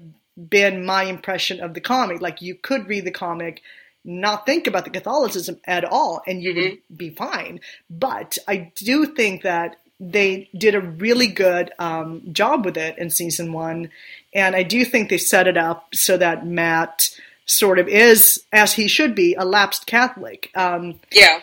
been 0.49 0.85
my 0.85 1.03
impression 1.03 1.61
of 1.61 1.73
the 1.73 1.81
comic. 1.81 2.21
Like 2.21 2.41
you 2.41 2.55
could 2.55 2.89
read 2.89 3.05
the 3.05 3.11
comic, 3.11 3.61
not 4.03 4.45
think 4.45 4.67
about 4.67 4.83
the 4.83 4.89
Catholicism 4.89 5.59
at 5.65 5.85
all, 5.85 6.21
and 6.27 6.41
you 6.43 6.53
would 6.53 6.97
be 6.97 7.09
fine. 7.09 7.61
But 7.89 8.37
I 8.49 8.73
do 8.75 9.05
think 9.05 9.43
that 9.43 9.77
they 9.99 10.49
did 10.57 10.75
a 10.75 10.81
really 10.81 11.27
good 11.27 11.71
um, 11.79 12.21
job 12.31 12.65
with 12.65 12.77
it 12.77 12.97
in 12.97 13.09
season 13.09 13.53
one, 13.53 13.89
and 14.33 14.55
I 14.55 14.63
do 14.63 14.83
think 14.85 15.09
they 15.09 15.17
set 15.17 15.47
it 15.47 15.57
up 15.57 15.93
so 15.93 16.17
that 16.17 16.45
Matt 16.45 17.09
sort 17.45 17.79
of 17.79 17.87
is, 17.87 18.43
as 18.51 18.73
he 18.73 18.87
should 18.87 19.15
be, 19.15 19.35
a 19.35 19.45
lapsed 19.45 19.85
Catholic. 19.85 20.49
Um, 20.55 20.99
yeah, 21.11 21.39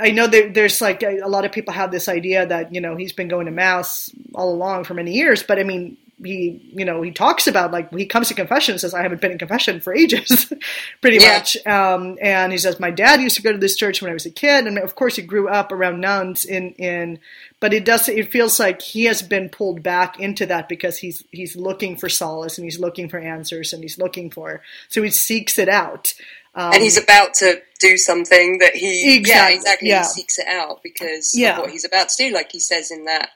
I 0.00 0.10
know 0.10 0.26
there, 0.26 0.50
there's 0.50 0.80
like 0.80 1.02
a, 1.02 1.20
a 1.20 1.28
lot 1.28 1.44
of 1.44 1.52
people 1.52 1.72
have 1.72 1.90
this 1.92 2.08
idea 2.08 2.44
that 2.46 2.74
you 2.74 2.80
know 2.80 2.96
he's 2.96 3.12
been 3.12 3.28
going 3.28 3.46
to 3.46 3.52
mass 3.52 4.10
all 4.34 4.52
along 4.52 4.84
for 4.84 4.94
many 4.94 5.12
years, 5.12 5.42
but 5.42 5.58
I 5.58 5.62
mean 5.64 5.96
he 6.22 6.70
you 6.72 6.84
know 6.84 7.02
he 7.02 7.10
talks 7.10 7.46
about 7.48 7.72
like 7.72 7.92
he 7.92 8.06
comes 8.06 8.28
to 8.28 8.34
confession 8.34 8.72
and 8.72 8.80
says 8.80 8.94
I 8.94 9.02
haven't 9.02 9.20
been 9.20 9.32
in 9.32 9.38
confession 9.38 9.80
for 9.80 9.94
ages, 9.94 10.52
pretty 11.00 11.18
Yeah. 11.18 11.38
much. 11.38 11.56
Um, 11.66 12.18
and 12.20 12.50
he 12.52 12.58
says 12.58 12.78
my 12.80 12.90
dad 12.90 13.20
used 13.20 13.36
to 13.36 13.42
go 13.42 13.52
to 13.52 13.58
this 13.58 13.76
church 13.76 14.00
when 14.02 14.10
I 14.10 14.14
was 14.14 14.26
a 14.26 14.30
kid, 14.30 14.66
and 14.66 14.78
of 14.78 14.94
course 14.96 15.16
he 15.16 15.22
grew 15.22 15.48
up 15.48 15.70
around 15.72 16.00
nuns 16.00 16.44
in 16.44 16.72
in. 16.72 17.18
But 17.64 17.72
it 17.72 17.86
does. 17.86 18.10
It 18.10 18.30
feels 18.30 18.60
like 18.60 18.82
he 18.82 19.04
has 19.04 19.22
been 19.22 19.48
pulled 19.48 19.82
back 19.82 20.20
into 20.20 20.44
that 20.44 20.68
because 20.68 20.98
he's 20.98 21.24
he's 21.30 21.56
looking 21.56 21.96
for 21.96 22.10
solace 22.10 22.58
and 22.58 22.66
he's 22.66 22.78
looking 22.78 23.08
for 23.08 23.18
answers 23.18 23.72
and 23.72 23.82
he's 23.82 23.96
looking 23.96 24.30
for. 24.30 24.60
So 24.90 25.02
he 25.02 25.08
seeks 25.08 25.58
it 25.58 25.70
out. 25.70 26.12
Um, 26.54 26.74
and 26.74 26.82
he's 26.82 26.98
about 27.02 27.32
to 27.36 27.62
do 27.80 27.96
something 27.96 28.58
that 28.58 28.76
he 28.76 29.16
Exactly, 29.16 29.30
yeah 29.54 29.56
exactly 29.58 29.88
yeah. 29.88 30.02
he 30.02 30.04
seeks 30.04 30.38
it 30.38 30.46
out 30.46 30.82
because 30.82 31.32
Yeah. 31.34 31.54
of 31.56 31.60
what 31.62 31.70
he's 31.70 31.86
about 31.86 32.10
to 32.10 32.16
do 32.28 32.34
like 32.34 32.52
he 32.52 32.60
says 32.60 32.90
in 32.90 33.06
that 33.06 33.30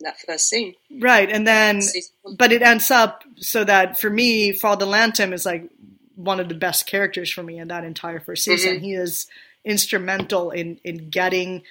that 0.00 0.18
first 0.26 0.48
scene 0.48 0.74
right, 0.98 1.30
and 1.30 1.46
then 1.46 1.80
but 2.36 2.50
it 2.50 2.62
ends 2.62 2.90
up 2.90 3.22
so 3.36 3.62
that 3.62 4.00
for 4.00 4.10
me, 4.10 4.50
Father 4.54 4.86
Lantom 4.86 5.32
is 5.32 5.46
like 5.46 5.70
one 6.16 6.40
of 6.40 6.48
the 6.48 6.56
best 6.56 6.86
characters 6.88 7.30
for 7.30 7.44
me 7.44 7.60
in 7.60 7.68
that 7.68 7.84
entire 7.84 8.18
first 8.18 8.42
season. 8.42 8.78
Mhm. 8.78 8.80
He 8.80 8.94
is 8.94 9.28
instrumental 9.64 10.50
in 10.50 10.80
in 10.82 11.10
getting 11.10 11.62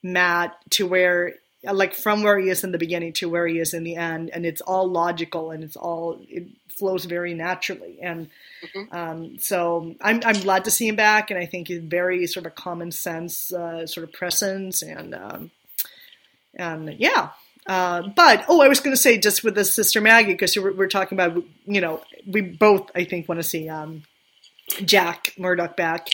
Matt 0.00 0.56
to 0.70 0.86
where 0.86 1.34
like 1.72 1.94
from 1.94 2.22
where 2.22 2.38
he 2.38 2.48
is 2.50 2.64
in 2.64 2.72
the 2.72 2.78
beginning 2.78 3.12
to 3.14 3.28
where 3.28 3.46
he 3.46 3.58
is 3.58 3.74
in 3.74 3.84
the 3.84 3.96
end 3.96 4.30
and 4.30 4.44
it's 4.46 4.60
all 4.60 4.88
logical 4.88 5.50
and 5.50 5.64
it's 5.64 5.76
all 5.76 6.18
it 6.28 6.44
flows 6.68 7.04
very 7.06 7.32
naturally 7.34 7.98
and 8.02 8.28
Mhm. 8.74 8.94
um, 8.94 9.38
so 9.38 9.94
I'm, 10.00 10.20
I'm 10.24 10.40
glad 10.40 10.64
to 10.64 10.70
see 10.70 10.88
him 10.88 10.96
back 10.96 11.30
and 11.30 11.38
I 11.38 11.46
think 11.46 11.68
he's 11.68 11.80
very 11.80 12.26
sort 12.26 12.46
of 12.46 12.52
a 12.52 12.54
common 12.54 12.90
sense 12.92 13.52
uh, 13.52 13.86
sort 13.86 14.04
of 14.04 14.12
presence 14.12 14.82
and 14.82 15.14
um, 15.14 15.50
and 16.54 16.94
yeah 16.98 17.30
uh, 17.66 18.02
but 18.14 18.44
oh, 18.48 18.60
I 18.62 18.68
was 18.68 18.78
going 18.78 18.94
to 18.94 19.00
say 19.02 19.18
just 19.18 19.42
with 19.42 19.56
the 19.56 19.64
Sister 19.64 20.00
Maggie 20.00 20.32
because 20.32 20.56
we're, 20.56 20.72
we're 20.72 20.86
talking 20.88 21.18
about 21.18 21.42
you 21.66 21.80
know 21.80 22.00
we 22.26 22.40
both 22.40 22.90
I 22.94 23.04
think 23.04 23.28
want 23.28 23.40
to 23.40 23.48
see 23.48 23.68
um, 23.68 24.04
Jack 24.84 25.32
Murdock 25.38 25.76
back. 25.76 26.08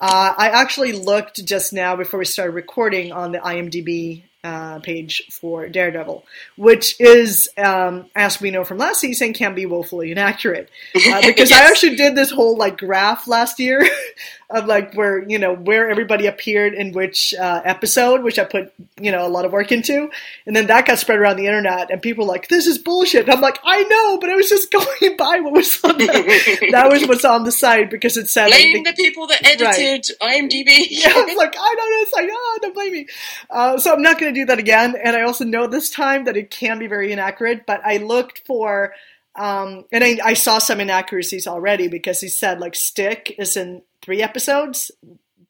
Uh, 0.00 0.34
I 0.36 0.48
actually 0.48 0.92
looked 0.92 1.44
just 1.44 1.72
now 1.72 1.94
before 1.96 2.18
we 2.18 2.24
started 2.24 2.52
recording 2.52 3.12
on 3.12 3.32
the 3.32 3.38
IMDb 3.38 4.22
uh, 4.44 4.78
page 4.80 5.22
for 5.32 5.68
Daredevil, 5.68 6.22
which 6.56 7.00
is, 7.00 7.48
um, 7.56 8.06
as 8.14 8.40
we 8.40 8.50
know 8.50 8.62
from 8.62 8.78
last 8.78 9.00
season, 9.00 9.32
can 9.32 9.54
be 9.54 9.66
woefully 9.66 10.12
inaccurate. 10.12 10.70
Uh, 11.14 11.20
because 11.26 11.52
I 11.52 11.64
actually 11.66 11.96
did 11.96 12.14
this 12.14 12.30
whole 12.30 12.56
like 12.56 12.78
graph 12.78 13.28
last 13.28 13.60
year 13.60 13.86
of 14.50 14.66
like 14.66 14.94
where 14.94 15.22
you 15.28 15.38
know 15.38 15.54
where 15.54 15.88
everybody 15.90 16.26
appeared 16.26 16.72
in 16.74 16.92
which 16.92 17.34
uh, 17.34 17.60
episode, 17.64 18.22
which 18.22 18.38
I 18.38 18.44
put 18.44 18.72
you 19.00 19.12
know 19.12 19.26
a 19.26 19.28
lot 19.28 19.44
of 19.44 19.52
work 19.52 19.70
into, 19.70 20.08
and 20.46 20.56
then 20.56 20.66
that 20.68 20.86
got 20.86 20.98
spread 20.98 21.18
around 21.18 21.36
the 21.36 21.46
internet, 21.46 21.90
and 21.90 22.00
people 22.02 22.24
were 22.26 22.32
like, 22.32 22.48
"This 22.48 22.66
is 22.66 22.78
bullshit." 22.78 23.24
And 23.24 23.32
I'm 23.34 23.40
like, 23.40 23.58
"I 23.64 23.82
know, 23.84 24.18
but 24.18 24.30
I 24.30 24.34
was 24.34 24.48
just 24.48 24.70
going 25.00 25.16
by 25.16 25.40
what 25.40 25.52
was 25.52 25.78
on 25.84 25.98
the, 25.98 26.68
that 26.72 26.88
was 26.90 27.06
what's 27.06 27.24
on 27.24 27.44
the 27.44 27.52
site 27.52 27.90
because 27.90 28.16
it 28.16 28.28
said 28.28 28.50
like, 28.50 28.60
blame 28.62 28.82
the- 28.84 28.90
the 28.92 28.96
people 28.96 29.26
that 29.26 29.44
edited 29.44 30.16
IMDb 30.20 30.74
yeah, 30.90 31.12
I 31.14 31.22
was 31.24 31.36
like, 31.36 31.54
I 31.58 31.74
know. 31.74 32.00
this, 32.00 32.12
like, 32.12 32.28
oh, 32.30 32.58
don't 32.62 32.74
blame 32.74 32.92
me. 32.92 33.06
Uh, 33.50 33.78
so 33.78 33.92
I'm 33.92 34.02
not 34.02 34.18
going 34.18 34.32
to 34.33 34.33
do 34.34 34.44
that 34.46 34.58
again. 34.58 34.94
And 35.02 35.16
I 35.16 35.22
also 35.22 35.44
know 35.44 35.66
this 35.66 35.90
time 35.90 36.24
that 36.24 36.36
it 36.36 36.50
can 36.50 36.78
be 36.78 36.86
very 36.86 37.12
inaccurate, 37.12 37.66
but 37.66 37.80
I 37.84 37.98
looked 37.98 38.46
for, 38.46 38.92
um, 39.34 39.84
and 39.92 40.04
I, 40.04 40.18
I 40.24 40.34
saw 40.34 40.58
some 40.58 40.80
inaccuracies 40.80 41.46
already 41.46 41.88
because 41.88 42.20
he 42.20 42.28
said 42.28 42.60
like 42.60 42.74
Stick 42.74 43.34
is 43.38 43.56
in 43.56 43.82
three 44.02 44.22
episodes, 44.22 44.90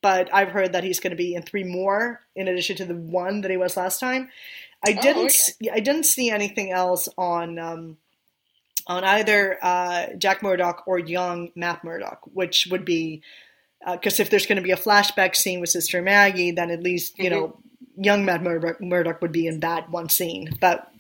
but 0.00 0.32
I've 0.32 0.50
heard 0.50 0.72
that 0.72 0.84
he's 0.84 1.00
going 1.00 1.10
to 1.12 1.16
be 1.16 1.34
in 1.34 1.42
three 1.42 1.64
more 1.64 2.20
in 2.36 2.46
addition 2.48 2.76
to 2.76 2.84
the 2.84 2.94
one 2.94 3.40
that 3.40 3.50
he 3.50 3.56
was 3.56 3.76
last 3.76 3.98
time. 4.00 4.28
I 4.86 4.94
Oh, 4.98 5.00
didn't, 5.02 5.24
okay. 5.24 5.28
see, 5.30 5.70
I 5.70 5.80
didn't 5.80 6.04
see 6.04 6.30
anything 6.30 6.70
else 6.70 7.08
on, 7.16 7.58
um, 7.58 7.96
on 8.86 9.02
either 9.02 9.58
uh, 9.62 10.08
Jack 10.18 10.42
Murdock 10.42 10.82
or 10.86 10.98
young 10.98 11.50
Matt 11.54 11.84
Murdock, 11.84 12.20
which 12.32 12.68
would 12.70 12.84
be 12.84 13.22
because 13.90 14.18
if 14.18 14.30
there's 14.30 14.46
going 14.46 14.56
to 14.56 14.62
be 14.62 14.70
a 14.70 14.76
flashback 14.76 15.36
scene 15.36 15.60
with 15.60 15.68
Sister 15.68 16.00
Maggie, 16.00 16.52
then 16.52 16.70
at 16.70 16.82
least 16.82 17.18
you 17.18 17.28
Mhm. 17.28 17.32
know 17.32 17.60
young 17.96 18.24
Matt 18.24 18.42
Murdock, 18.42 18.80
Murdock 18.80 19.22
would 19.22 19.32
be 19.32 19.46
in 19.46 19.60
that 19.60 19.90
one 19.90 20.08
scene. 20.08 20.50
But 20.60 20.90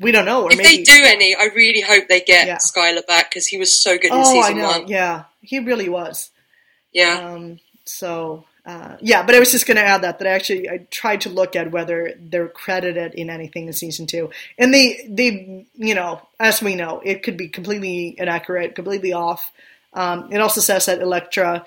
we 0.00 0.12
don't 0.12 0.24
know. 0.24 0.44
Or 0.44 0.52
if 0.52 0.58
maybe 0.58 0.76
they 0.78 0.82
do 0.82 1.02
any 1.04 1.34
I 1.34 1.44
really 1.54 1.80
hope 1.80 2.08
they 2.08 2.20
get 2.20 2.46
Yeah. 2.46 2.56
Skyler 2.58 3.06
back 3.06 3.30
because 3.30 3.46
he 3.46 3.56
was 3.58 3.82
so 3.82 3.96
good 3.96 4.06
in 4.12 4.12
Oh, 4.12 4.24
season 4.24 4.58
one 4.62 4.88
Yeah, 4.88 5.24
he 5.40 5.58
really 5.58 5.88
was. 5.88 6.30
yeah 6.92 7.32
Um, 7.32 7.58
so 7.84 8.44
uh, 8.66 8.96
yeah, 9.00 9.22
but 9.22 9.34
I 9.34 9.38
was 9.40 9.52
just 9.52 9.66
going 9.66 9.76
to 9.76 9.82
add 9.82 10.02
that 10.02 10.18
that 10.20 10.26
I 10.28 10.30
actually 10.30 10.70
I 10.70 10.78
tried 10.90 11.20
to 11.22 11.28
look 11.28 11.54
at 11.54 11.70
whether 11.70 12.14
they're 12.18 12.48
credited 12.48 13.12
in 13.14 13.28
anything 13.28 13.66
in 13.66 13.74
season 13.74 14.06
two, 14.06 14.30
and 14.58 14.72
they 14.72 15.06
they 15.08 15.66
you 15.74 15.94
know 15.94 16.22
as 16.40 16.62
we 16.62 16.74
know 16.74 17.00
it 17.04 17.22
could 17.22 17.36
be 17.36 17.48
completely 17.48 18.14
inaccurate, 18.18 18.74
completely 18.74 19.12
off. 19.12 19.52
Um, 19.92 20.32
it 20.32 20.38
also 20.40 20.60
says 20.62 20.86
that 20.86 21.00
Elektra 21.02 21.66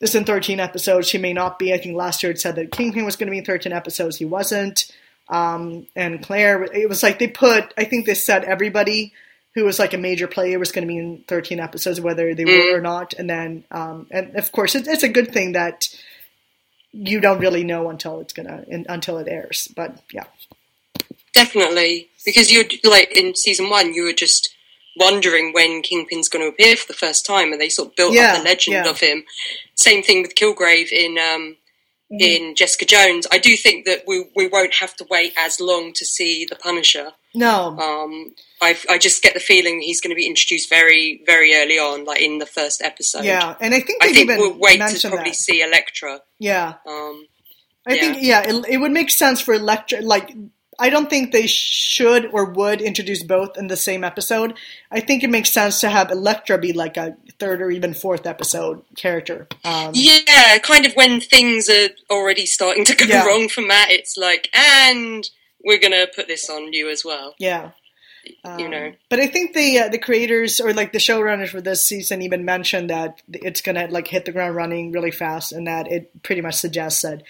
is 0.00 0.14
in 0.14 0.24
13 0.24 0.60
episodes. 0.60 1.08
She 1.08 1.18
may 1.18 1.32
not 1.32 1.58
be. 1.58 1.72
I 1.72 1.78
think 1.78 1.96
last 1.96 2.22
year 2.22 2.32
it 2.32 2.40
said 2.40 2.56
that 2.56 2.72
Kingpin 2.72 3.04
was 3.04 3.16
going 3.16 3.26
to 3.26 3.32
be 3.32 3.38
in 3.38 3.44
13 3.44 3.72
episodes. 3.72 4.16
He 4.16 4.24
wasn't. 4.24 4.90
Um, 5.28 5.86
and 5.96 6.22
Claire, 6.22 6.64
it 6.64 6.88
was 6.88 7.02
like 7.02 7.18
they 7.18 7.28
put. 7.28 7.72
I 7.78 7.84
think 7.84 8.06
they 8.06 8.14
said 8.14 8.44
everybody 8.44 9.12
who 9.54 9.64
was 9.64 9.78
like 9.78 9.94
a 9.94 9.98
major 9.98 10.26
player 10.26 10.58
was 10.58 10.72
going 10.72 10.86
to 10.86 10.92
be 10.92 10.98
in 10.98 11.24
13 11.28 11.60
episodes, 11.60 12.00
whether 12.00 12.34
they 12.34 12.44
were 12.44 12.76
or 12.76 12.80
not. 12.80 13.14
And 13.14 13.30
then, 13.30 13.64
um, 13.70 14.08
and 14.10 14.34
of 14.36 14.50
course, 14.52 14.74
it's, 14.74 14.88
it's 14.88 15.04
a 15.04 15.08
good 15.08 15.32
thing 15.32 15.52
that 15.52 15.88
you 16.94 17.20
don't 17.20 17.40
really 17.40 17.64
know 17.64 17.90
until 17.90 18.20
it's 18.20 18.32
gonna 18.32 18.64
until 18.68 19.18
it 19.18 19.28
airs. 19.28 19.68
But 19.74 20.00
yeah, 20.12 20.24
definitely 21.32 22.08
because 22.24 22.52
you're 22.52 22.64
like 22.84 23.16
in 23.16 23.34
season 23.34 23.68
one 23.68 23.92
you 23.92 24.04
were 24.04 24.12
just 24.12 24.53
wondering 24.96 25.52
when 25.52 25.82
Kingpin's 25.82 26.28
going 26.28 26.44
to 26.44 26.48
appear 26.52 26.76
for 26.76 26.86
the 26.86 26.94
first 26.98 27.26
time 27.26 27.52
and 27.52 27.60
they 27.60 27.68
sort 27.68 27.88
of 27.88 27.96
built 27.96 28.14
Yeah, 28.14 28.32
up 28.32 28.38
the 28.38 28.44
legend 28.44 28.74
yeah. 28.84 28.88
of 28.90 29.00
him 29.00 29.24
same 29.74 30.02
thing 30.02 30.22
with 30.22 30.34
Kilgrave 30.34 30.92
in 30.92 31.18
um 31.18 31.56
Mm-hmm. 32.12 32.20
in 32.20 32.54
Jessica 32.54 32.84
Jones 32.84 33.26
I 33.32 33.38
do 33.38 33.56
think 33.56 33.86
that 33.86 34.02
we 34.06 34.26
we 34.36 34.46
won't 34.46 34.74
have 34.74 34.94
to 34.96 35.06
wait 35.10 35.32
as 35.38 35.58
long 35.58 35.94
to 35.94 36.04
see 36.04 36.44
the 36.44 36.54
Punisher 36.54 37.12
no, 37.34 37.68
um 37.78 38.34
I 38.60 38.76
I 38.90 38.98
just 38.98 39.22
get 39.22 39.32
the 39.32 39.40
feeling 39.40 39.80
he's 39.80 40.02
going 40.02 40.10
to 40.10 40.14
be 40.14 40.26
introduced 40.26 40.68
very 40.68 41.22
very 41.24 41.54
early 41.54 41.78
on 41.78 42.04
like 42.04 42.20
in 42.20 42.38
the 42.38 42.46
first 42.46 42.82
episode 42.82 43.24
yeah, 43.24 43.54
and 43.58 43.72
I 43.74 43.80
think 43.80 44.02
I 44.04 44.12
think 44.12 44.30
even 44.30 44.38
we'll 44.38 44.58
wait 44.58 44.86
to 44.86 45.08
probably 45.08 45.30
that. 45.30 45.34
see 45.36 45.62
Elektra 45.62 46.20
Yeah, 46.38 46.74
um 46.86 47.26
I 47.86 47.98
think 47.98 48.18
yeah, 48.20 48.42
it, 48.50 48.64
it 48.68 48.76
would 48.76 48.92
make 48.92 49.10
sense 49.10 49.40
for 49.40 49.54
Elektra. 49.54 50.00
Like, 50.02 50.30
I 50.78 50.90
don't 50.90 51.08
think 51.08 51.32
they 51.32 51.46
should 51.46 52.26
or 52.32 52.44
would 52.46 52.80
introduce 52.80 53.22
both 53.22 53.56
in 53.56 53.68
the 53.68 53.76
same 53.76 54.02
episode. 54.04 54.54
I 54.90 55.00
think 55.00 55.22
it 55.22 55.30
makes 55.30 55.50
sense 55.52 55.80
to 55.80 55.88
have 55.88 56.10
Elektra 56.10 56.58
be 56.58 56.72
like 56.72 56.96
a 56.96 57.16
third 57.38 57.60
or 57.62 57.70
even 57.70 57.94
fourth 57.94 58.26
episode 58.26 58.82
character. 58.96 59.46
Um, 59.64 59.92
Yeah, 59.94 60.58
kind 60.58 60.86
of 60.86 60.94
when 60.94 61.20
things 61.20 61.68
are 61.68 61.88
already 62.10 62.46
starting 62.46 62.84
to 62.86 62.94
go 62.96 63.04
Yeah. 63.06 63.24
wrong 63.26 63.48
for 63.48 63.60
Matt, 63.62 63.90
it's 63.90 64.16
like, 64.16 64.48
and 64.54 65.28
we're 65.64 65.78
gonna 65.78 66.06
put 66.14 66.26
this 66.28 66.48
on 66.50 66.72
you 66.72 66.88
as 66.90 67.04
well. 67.04 67.34
yeah. 67.38 67.70
You 68.26 68.64
Um, 68.64 68.70
know. 68.70 68.92
but 69.10 69.20
I 69.20 69.26
think 69.26 69.52
the 69.52 69.80
uh, 69.80 69.88
the 69.90 69.98
creators 69.98 70.58
or 70.58 70.72
like 70.72 70.92
the 70.92 70.98
showrunners 70.98 71.50
for 71.50 71.60
this 71.60 71.86
season 71.86 72.22
even 72.22 72.42
mentioned 72.42 72.88
that 72.88 73.20
it's 73.30 73.60
gonna 73.60 73.86
like 73.90 74.08
hit 74.08 74.24
the 74.24 74.32
ground 74.32 74.56
running 74.56 74.92
really 74.92 75.10
fast, 75.10 75.52
and 75.52 75.66
that 75.66 75.92
it 75.92 76.22
pretty 76.22 76.40
much 76.40 76.54
suggests 76.54 77.02
that 77.02 77.22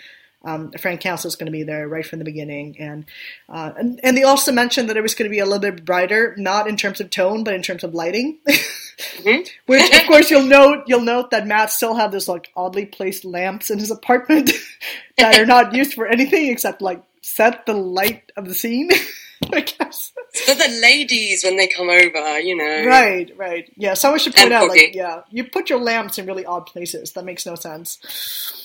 um, 0.44 0.70
Frank 0.72 1.00
Castle 1.00 1.28
is 1.28 1.37
going 1.37 1.46
to 1.46 1.52
be 1.52 1.62
there 1.62 1.88
right 1.88 2.04
from 2.04 2.18
the 2.18 2.24
beginning, 2.24 2.76
and, 2.78 3.04
uh, 3.48 3.72
and 3.76 4.00
and 4.02 4.16
they 4.16 4.22
also 4.22 4.52
mentioned 4.52 4.88
that 4.90 4.96
it 4.96 5.02
was 5.02 5.14
going 5.14 5.28
to 5.28 5.35
be 5.35 5.38
a 5.38 5.44
little 5.44 5.59
bit 5.59 5.85
brighter, 5.85 6.35
not 6.38 6.68
in 6.68 6.76
terms 6.76 7.00
of 7.00 7.11
tone, 7.11 7.44
but 7.44 7.54
in 7.54 7.62
terms 7.62 7.83
of 7.85 7.94
lighting. 7.94 8.38
Mhm. 8.46 9.48
Which, 9.66 9.94
of 9.94 10.07
course, 10.07 10.30
you'll 10.30 10.42
note 10.46 10.85
you'll 10.87 11.00
note 11.00 11.30
that 11.30 11.46
Matt 11.46 11.70
still 11.70 11.94
have 11.94 12.12
this 12.12 12.28
like 12.28 12.50
oddly 12.57 12.87
placed 12.87 13.24
lamps 13.24 13.70
in 13.70 13.78
his 13.78 13.90
apartment 13.90 14.50
that 15.18 15.38
are 15.38 15.46
not 15.46 15.74
used 15.74 15.94
for 15.94 16.07
anything 16.07 16.48
except 16.48 16.83
like 16.83 17.02
set 17.22 17.66
the 17.66 17.72
light 17.74 18.30
of 18.37 18.46
the 18.46 18.54
scene. 18.54 18.90
I 19.52 19.61
guess. 19.61 20.12
For 20.46 20.54
the 20.54 20.78
ladies 20.80 21.44
when 21.44 21.57
they 21.57 21.66
come 21.66 21.90
over, 21.90 22.40
you 22.40 22.57
know. 22.57 22.87
Right, 22.87 23.30
right. 23.37 23.70
Yeah, 23.76 23.94
someone 23.94 24.18
should 24.18 24.35
point 24.35 24.46
And 24.46 24.54
out, 24.54 24.68
like, 24.68 24.94
yeah, 24.94 25.22
you 25.30 25.44
put 25.44 25.68
your 25.68 25.80
lamps 25.80 26.18
in 26.18 26.26
really 26.26 26.46
odd 26.46 26.66
places. 26.66 27.12
That 27.12 27.24
makes 27.24 27.44
no 27.44 27.54
sense. 27.54 28.63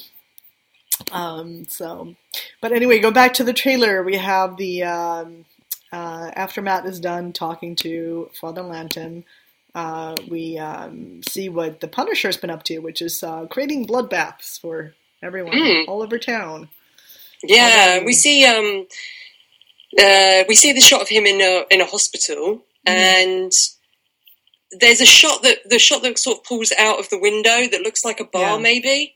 Um, 1.12 1.65
so, 1.67 2.15
but 2.62 2.71
anyway, 2.71 2.99
go 2.99 3.12
back 3.12 3.33
to 3.35 3.43
the 3.43 3.53
trailer. 3.53 4.03
We 4.03 4.17
have 4.17 4.57
the, 4.57 4.83
um, 4.83 5.45
uh, 5.91 6.31
after 6.35 6.62
Matt 6.62 6.85
is 6.85 6.99
done 6.99 7.33
talking 7.33 7.75
to 7.77 8.29
Father 8.39 8.62
Lantom, 8.62 9.23
uh, 9.75 10.15
we 10.29 10.57
um, 10.57 11.21
see 11.27 11.49
what 11.49 11.79
the 11.79 11.88
Punisher's 11.88 12.38
been 12.38 12.49
up 12.49 12.63
to, 12.63 12.79
which 12.79 13.01
is 13.01 13.23
uh, 13.23 13.45
creating 13.47 13.88
bloodbaths 13.88 14.59
for 14.59 14.93
everyone 15.23 15.53
Mm. 15.53 15.88
all 15.88 16.01
over 16.01 16.17
town. 16.19 16.69
Yeah, 17.43 17.97
Um, 17.99 18.05
we 18.05 18.13
see 18.13 18.45
um 18.45 18.85
uh 19.97 20.43
we 20.47 20.55
see 20.55 20.73
the 20.73 20.81
shot 20.81 21.01
of 21.01 21.07
him 21.09 21.25
in 21.25 21.39
a 21.41 21.65
in 21.73 21.81
a 21.81 21.85
hospital 21.85 22.63
Mm. 22.88 22.91
and 22.91 23.51
there's 24.71 25.01
a 25.01 25.05
shot 25.05 25.41
that 25.43 25.57
the 25.69 25.79
shot 25.79 26.01
that 26.03 26.19
sort 26.19 26.38
of 26.39 26.43
pulls 26.43 26.71
out 26.77 26.99
of 26.99 27.09
the 27.09 27.17
window 27.19 27.67
that 27.67 27.81
looks 27.81 28.03
like 28.05 28.19
a 28.19 28.25
bar 28.25 28.55
Yeah. 28.55 28.57
maybe. 28.57 29.15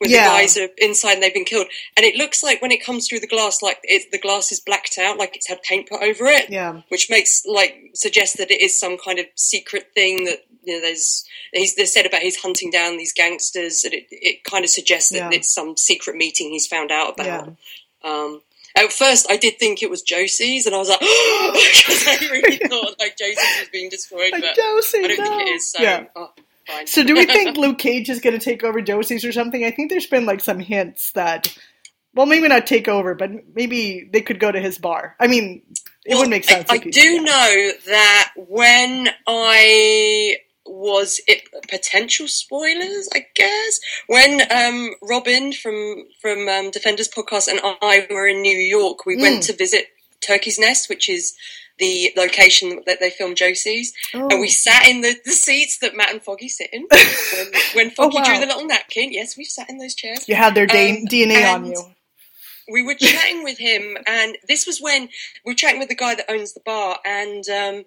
With 0.00 0.10
Yeah. 0.10 0.24
the 0.24 0.30
guys 0.30 0.56
are 0.58 0.68
inside 0.78 1.14
and 1.14 1.22
they've 1.22 1.32
been 1.34 1.44
killed. 1.44 1.66
And 1.96 2.04
it 2.04 2.16
looks 2.16 2.42
like 2.42 2.60
when 2.60 2.72
it 2.72 2.84
comes 2.84 3.08
through 3.08 3.20
the 3.20 3.26
glass, 3.26 3.62
like 3.62 3.78
it, 3.84 4.10
the 4.10 4.18
glass 4.18 4.50
is 4.52 4.60
blacked 4.60 4.98
out, 4.98 5.18
like 5.18 5.36
it's 5.36 5.48
had 5.48 5.62
paint 5.62 5.88
put 5.88 6.02
over 6.02 6.26
it, 6.26 6.50
Yeah. 6.50 6.80
which 6.88 7.08
makes 7.10 7.44
like 7.46 7.90
suggests 7.94 8.36
that 8.38 8.50
it 8.50 8.60
is 8.60 8.78
some 8.78 8.98
kind 8.98 9.18
of 9.18 9.26
secret 9.36 9.90
thing 9.94 10.24
that 10.24 10.44
you 10.64 10.74
know 10.74 10.80
there's 10.80 11.24
he's 11.52 11.74
they 11.76 11.84
said 11.84 12.06
about 12.06 12.22
he's 12.22 12.36
hunting 12.36 12.70
down 12.70 12.96
these 12.96 13.12
gangsters, 13.12 13.84
and 13.84 13.92
it 13.94 14.06
it 14.10 14.44
kind 14.44 14.64
of 14.64 14.70
suggests 14.70 15.10
that 15.10 15.30
Yeah. 15.32 15.38
it's 15.38 15.52
some 15.54 15.76
secret 15.76 16.16
meeting 16.16 16.50
he's 16.50 16.66
found 16.66 16.90
out 16.90 17.14
Yeah. 17.18 17.24
about. 17.24 17.56
Um, 18.02 18.42
at 18.76 18.92
first, 18.92 19.30
I 19.30 19.36
did 19.36 19.58
think 19.58 19.82
it 19.82 19.90
was 19.90 20.02
Josie's, 20.02 20.66
and 20.66 20.74
I 20.74 20.78
was 20.78 20.88
like, 20.88 20.98
because 21.00 22.06
I 22.08 22.16
really 22.32 22.56
thought 22.68 22.98
like 22.98 23.16
Josie's 23.16 23.36
was 23.60 23.68
being 23.70 23.88
destroyed, 23.90 24.32
but 24.32 24.56
Josie, 24.56 25.04
I 25.04 25.08
don't 25.08 25.18
no. 25.18 25.24
think 25.38 25.42
it 25.42 25.52
is. 25.52 25.70
So, 25.72 25.82
Yeah. 25.82 26.04
oh, 26.16 26.32
fine. 26.66 26.86
So 26.86 27.02
do 27.04 27.14
we 27.14 27.26
think 27.26 27.56
Luke 27.56 27.78
Cage 27.78 28.08
is 28.08 28.20
going 28.20 28.38
to 28.38 28.44
take 28.44 28.64
over 28.64 28.80
Josie's 28.80 29.24
or 29.24 29.32
something? 29.32 29.64
I 29.64 29.70
think 29.70 29.90
there's 29.90 30.06
been 30.06 30.26
like 30.26 30.40
some 30.40 30.58
hints 30.60 31.12
that, 31.12 31.56
well, 32.14 32.26
maybe 32.26 32.48
not 32.48 32.66
take 32.66 32.88
over, 32.88 33.14
but 33.14 33.30
maybe 33.54 34.08
they 34.12 34.20
could 34.22 34.38
go 34.40 34.50
to 34.52 34.60
his 34.60 34.78
bar. 34.78 35.16
I 35.20 35.26
mean, 35.26 35.62
it 36.04 36.10
Well, 36.14 36.20
would 36.20 36.30
make 36.30 36.44
sense. 36.44 36.68
I, 36.70 36.74
I 36.74 36.78
do 36.78 37.00
yeah. 37.00 37.20
know 37.20 37.70
that 37.86 38.32
when 38.36 39.08
I 39.26 40.36
was 40.66 41.20
it 41.28 41.42
potential 41.68 42.26
spoilers, 42.26 43.08
I 43.14 43.26
guess. 43.34 43.80
When 44.06 44.40
um, 44.50 44.94
Robin 45.02 45.52
from 45.52 46.04
from 46.22 46.48
um, 46.48 46.70
Defenders 46.70 47.08
podcast 47.08 47.48
and 47.48 47.60
I 47.62 48.06
were 48.10 48.26
in 48.26 48.40
New 48.40 48.56
York, 48.56 49.04
we 49.04 49.16
Mm. 49.16 49.20
went 49.22 49.42
to 49.44 49.52
visit 49.52 49.88
Turkey's 50.22 50.58
Nest, 50.58 50.88
which 50.88 51.08
is 51.10 51.34
the 51.78 52.12
location 52.16 52.82
that 52.86 53.00
they 53.00 53.10
filmed 53.10 53.36
Josie's, 53.36 53.92
Oh. 54.14 54.28
and 54.30 54.40
we 54.40 54.48
sat 54.48 54.86
in 54.86 55.00
the, 55.00 55.16
the 55.24 55.32
seats 55.32 55.78
that 55.78 55.96
Matt 55.96 56.10
and 56.12 56.22
Foggy 56.22 56.48
sit 56.48 56.70
in. 56.72 56.86
When, 56.92 57.46
when 57.74 57.90
Foggy 57.90 58.16
Oh, 58.16 58.20
wow. 58.20 58.24
drew 58.24 58.40
the 58.40 58.46
little 58.46 58.66
napkin, 58.66 59.12
yes, 59.12 59.36
we 59.36 59.44
sat 59.44 59.68
in 59.68 59.78
those 59.78 59.94
chairs 59.94 60.28
You 60.28 60.36
had 60.36 60.54
their 60.54 60.66
da- 60.66 60.90
Um, 60.98 61.06
DNA 61.06 61.52
on 61.52 61.66
you. 61.66 61.82
we 62.72 62.82
were 62.82 62.94
chatting 62.94 63.42
with 63.44 63.58
him, 63.58 63.96
and 64.06 64.38
this 64.48 64.66
was 64.66 64.80
when 64.80 65.08
we 65.44 65.50
were 65.52 65.54
chatting 65.54 65.80
with 65.80 65.88
the 65.88 65.94
guy 65.96 66.14
that 66.14 66.30
owns 66.30 66.54
the 66.54 66.60
bar, 66.64 66.98
and 67.04 67.44
um, 67.48 67.84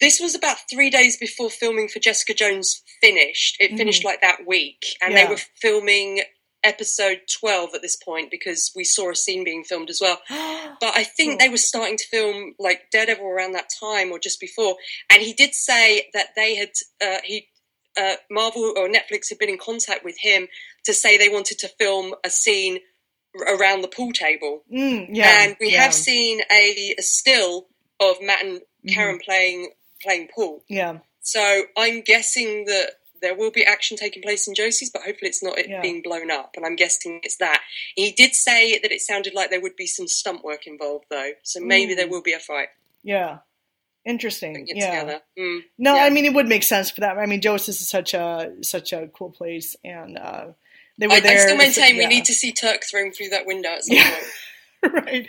this 0.00 0.20
was 0.20 0.34
about 0.36 0.58
three 0.70 0.88
days 0.90 1.16
before 1.16 1.50
filming 1.50 1.88
for 1.88 1.98
Jessica 1.98 2.32
Jones 2.34 2.82
finished. 3.00 3.56
It 3.58 3.76
finished 3.76 4.04
like 4.04 4.20
that 4.20 4.46
week, 4.46 4.84
and 5.02 5.12
Yeah. 5.12 5.24
they 5.24 5.30
were 5.30 5.40
filming 5.60 6.22
episode 6.64 7.20
12 7.40 7.70
at 7.74 7.82
this 7.82 7.96
point 7.96 8.30
because 8.30 8.72
we 8.74 8.84
saw 8.84 9.10
a 9.10 9.14
scene 9.14 9.44
being 9.44 9.64
filmed 9.64 9.90
as 9.90 10.00
well. 10.00 10.18
But 10.80 10.96
I 10.96 11.02
think 11.02 11.40
they 11.40 11.48
were 11.48 11.56
starting 11.56 11.96
to 11.96 12.06
film 12.08 12.54
like 12.58 12.90
Daredevil 12.92 13.26
around 13.26 13.52
that 13.52 13.68
time 13.80 14.12
or 14.12 14.18
just 14.20 14.38
before. 14.40 14.76
And 15.10 15.22
he 15.22 15.32
did 15.32 15.54
say 15.54 16.08
that 16.14 16.28
they 16.36 16.54
had 16.54 16.70
uh, 17.04 17.18
he 17.24 17.48
uh, 18.00 18.14
Marvel 18.30 18.74
or 18.76 18.88
Netflix 18.88 19.28
had 19.28 19.38
been 19.38 19.48
in 19.48 19.58
contact 19.58 20.04
with 20.04 20.16
him 20.20 20.46
to 20.84 20.94
say 20.94 21.16
they 21.18 21.28
wanted 21.28 21.58
to 21.58 21.68
film 21.80 22.14
a 22.24 22.30
scene 22.30 22.78
around 23.48 23.82
the 23.82 23.88
pool 23.88 24.12
table. 24.12 24.62
Mm, 24.72 25.08
yeah, 25.10 25.44
and 25.44 25.56
we 25.58 25.72
yeah, 25.72 25.82
have 25.82 25.94
seen 25.94 26.40
a, 26.50 26.94
a 26.96 27.02
still 27.02 27.66
of 28.00 28.16
Matt 28.22 28.44
and 28.44 28.60
Mm-hmm. 28.78 28.94
Karen 28.94 29.18
playing 29.24 29.70
playing 30.02 30.28
pool. 30.34 30.62
Yeah, 30.68 30.98
So 31.20 31.62
I'm 31.76 32.00
guessing 32.02 32.66
that 32.66 32.92
there 33.22 33.34
will 33.34 33.50
be 33.50 33.64
action 33.64 33.96
taking 33.96 34.22
place 34.22 34.46
in 34.48 34.54
Josie's, 34.54 34.90
but 34.90 35.02
hopefully 35.02 35.28
it's 35.28 35.42
not 35.42 35.58
it 35.58 35.68
Yeah. 35.68 35.80
being 35.80 36.02
blown 36.02 36.30
up. 36.30 36.52
And 36.56 36.64
I'm 36.66 36.76
guessing 36.76 37.20
it's 37.22 37.36
that. 37.36 37.62
He 37.94 38.12
did 38.12 38.34
say 38.34 38.78
that 38.78 38.92
it 38.92 39.00
sounded 39.00 39.34
like 39.34 39.50
there 39.50 39.60
would 39.60 39.76
be 39.76 39.86
some 39.86 40.08
stunt 40.08 40.42
work 40.44 40.66
involved, 40.66 41.06
though. 41.10 41.32
So 41.42 41.60
maybe 41.60 41.92
Mm. 41.92 41.96
there 41.96 42.08
will 42.08 42.22
be 42.22 42.32
a 42.32 42.38
fight. 42.40 42.68
yeah. 43.02 43.38
Interesting. 44.04 44.64
Yeah. 44.68 45.18
Mm. 45.38 45.64
No, 45.76 45.94
Yeah. 45.96 46.04
I 46.04 46.08
mean 46.10 46.24
it 46.24 46.32
would 46.32 46.48
make 46.48 46.62
sense 46.62 46.90
for 46.90 47.02
that. 47.02 47.18
I 47.18 47.26
mean, 47.26 47.42
Josie's 47.42 47.80
is 47.82 47.88
such 47.90 48.14
a 48.14 48.54
such 48.62 48.94
a 48.94 49.08
cool 49.08 49.30
place, 49.30 49.76
and 49.84 50.16
uh, 50.16 50.46
they 50.96 51.06
were 51.06 51.14
I, 51.14 51.16
I 51.22 51.36
still 51.36 51.56
maintain 51.58 51.96
we 51.96 52.02
yeah. 52.02 52.08
need 52.08 52.24
to 52.26 52.32
see 52.32 52.52
Turk 52.52 52.84
thrown 52.88 53.12
through 53.12 53.28
that 53.30 53.44
window 53.44 53.68
at 53.70 53.84
some 53.84 53.96
point. 53.98 54.24
right. 54.92 55.28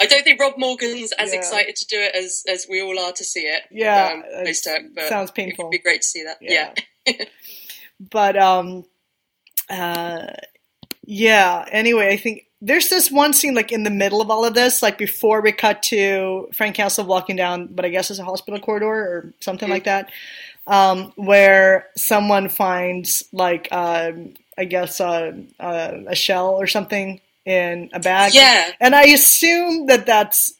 I 0.00 0.06
don't 0.06 0.24
think 0.24 0.40
Rob 0.40 0.54
Morgan's 0.58 1.12
as 1.12 1.32
Yeah. 1.32 1.38
excited 1.38 1.76
to 1.76 1.86
do 1.86 1.96
it 2.00 2.14
as, 2.14 2.42
as 2.48 2.66
we 2.68 2.82
all 2.82 2.98
are 2.98 3.12
to 3.12 3.24
see 3.24 3.40
it. 3.42 3.62
Yeah, 3.70 4.10
um, 4.14 4.22
it 4.26 4.42
plays 4.44 4.60
Turk, 4.62 4.82
but 4.94 5.04
sounds 5.08 5.32
It'd 5.36 5.70
be 5.70 5.78
great 5.78 6.02
to 6.02 6.08
see 6.08 6.24
that. 6.24 6.38
Yeah. 6.40 6.74
but 8.10 8.36
um 8.36 8.84
uh 9.68 10.26
yeah 11.04 11.64
anyway 11.70 12.08
i 12.12 12.16
think 12.16 12.46
there's 12.62 12.88
this 12.88 13.10
one 13.10 13.32
scene 13.32 13.54
like 13.54 13.72
in 13.72 13.84
the 13.84 13.90
middle 13.90 14.20
of 14.20 14.30
all 14.30 14.44
of 14.44 14.54
this 14.54 14.82
like 14.82 14.98
before 14.98 15.40
we 15.40 15.52
cut 15.52 15.82
to 15.82 16.48
frank 16.54 16.76
castle 16.76 17.04
walking 17.04 17.36
down 17.36 17.66
but 17.66 17.84
i 17.84 17.88
guess 17.88 18.10
it's 18.10 18.18
a 18.20 18.24
hospital 18.24 18.58
corridor 18.60 18.86
or 18.86 19.34
something 19.40 19.66
Mm-hmm. 19.66 19.72
like 19.72 19.84
that 19.84 20.10
um 20.66 21.12
where 21.16 21.88
someone 21.96 22.48
finds 22.48 23.24
like 23.32 23.68
um 23.72 24.34
i 24.58 24.64
guess 24.64 25.00
uh, 25.00 25.32
uh, 25.58 25.92
a 26.06 26.14
shell 26.14 26.50
or 26.54 26.66
something 26.66 27.20
in 27.50 27.90
a 27.92 28.00
bag 28.00 28.32
Yeah. 28.34 28.70
and 28.80 28.94
i 28.94 29.04
assume 29.04 29.86
that 29.86 30.06
that's 30.06 30.54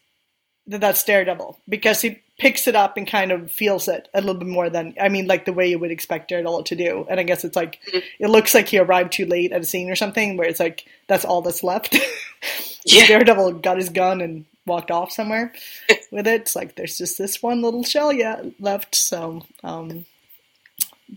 that 0.67 0.81
that's 0.81 1.05
daredevil 1.05 1.59
because 1.69 2.01
he 2.03 2.21
picks 2.39 2.67
it 2.67 2.75
up 2.75 2.97
and 2.97 3.07
kind 3.07 3.33
of 3.33 3.51
feels 3.53 3.87
it 3.87 4.09
a 4.15 4.21
little 4.21 4.35
bit 4.43 4.49
more 4.49 4.71
than 4.71 4.95
I 4.99 5.11
mean, 5.11 5.27
like 5.27 5.45
the 5.45 5.53
way 5.53 5.69
you 5.69 5.79
would 5.79 5.91
expect 5.91 6.29
Daredevil 6.31 6.63
to 6.63 6.75
do. 6.75 7.07
And 7.11 7.21
I 7.21 7.23
guess 7.23 7.45
it's 7.45 7.55
like 7.55 7.79
it 8.19 8.31
looks 8.31 8.55
like 8.55 8.67
he 8.67 8.79
arrived 8.79 9.13
too 9.13 9.27
late 9.27 9.53
at 9.53 9.61
a 9.61 9.65
scene 9.67 9.91
or 9.91 9.95
something 9.95 10.39
where 10.39 10.49
it's 10.49 10.59
like 10.59 10.87
that's 11.07 11.27
all 11.27 11.43
that's 11.43 11.63
left. 11.63 11.99
Yeah. 12.87 13.07
Daredevil 13.09 13.53
got 13.61 13.77
his 13.77 13.91
gun 13.91 14.23
and 14.23 14.47
walked 14.65 14.91
off 14.91 15.13
somewhere 15.13 15.53
with 16.11 16.27
it. 16.27 16.41
It's 16.41 16.57
like 16.57 16.77
there's 16.77 16.97
just 16.97 17.19
this 17.19 17.43
one 17.43 17.61
little 17.61 17.85
shell 17.85 18.11
yeah 18.11 18.41
left. 18.59 18.95
So, 18.95 19.45
um, 19.63 20.07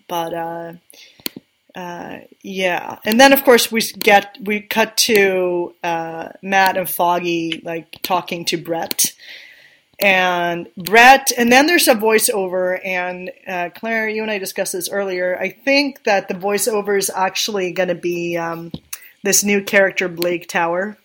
but 0.09 0.33
uh, 0.33 0.73
uh, 1.75 2.19
yeah, 2.41 2.99
and 3.03 3.19
then 3.19 3.33
of 3.33 3.43
course 3.43 3.71
we 3.71 3.81
get 3.81 4.37
we 4.43 4.61
cut 4.61 4.95
to 4.97 5.73
uh, 5.83 6.29
Matt 6.41 6.77
and 6.77 6.89
Foggy 6.89 7.61
like 7.63 8.01
talking 8.03 8.45
to 8.45 8.57
Brett 8.57 9.13
and 9.99 10.67
Brett, 10.77 11.31
and 11.37 11.51
then 11.51 11.65
there's 11.65 11.87
a 11.87 11.95
voiceover. 11.95 12.79
And 12.85 13.31
uh, 13.47 13.69
Claire, 13.75 14.09
you 14.09 14.21
and 14.21 14.31
I 14.31 14.37
discussed 14.37 14.73
this 14.73 14.89
earlier. 14.89 15.37
I 15.39 15.49
think 15.49 16.03
that 16.03 16.27
the 16.27 16.33
voiceover 16.35 16.97
is 16.97 17.09
actually 17.09 17.71
going 17.71 17.89
to 17.89 17.95
be 17.95 18.37
um, 18.37 18.71
this 19.23 19.43
new 19.43 19.63
character, 19.63 20.09
Blake 20.09 20.47
Tower. 20.47 20.97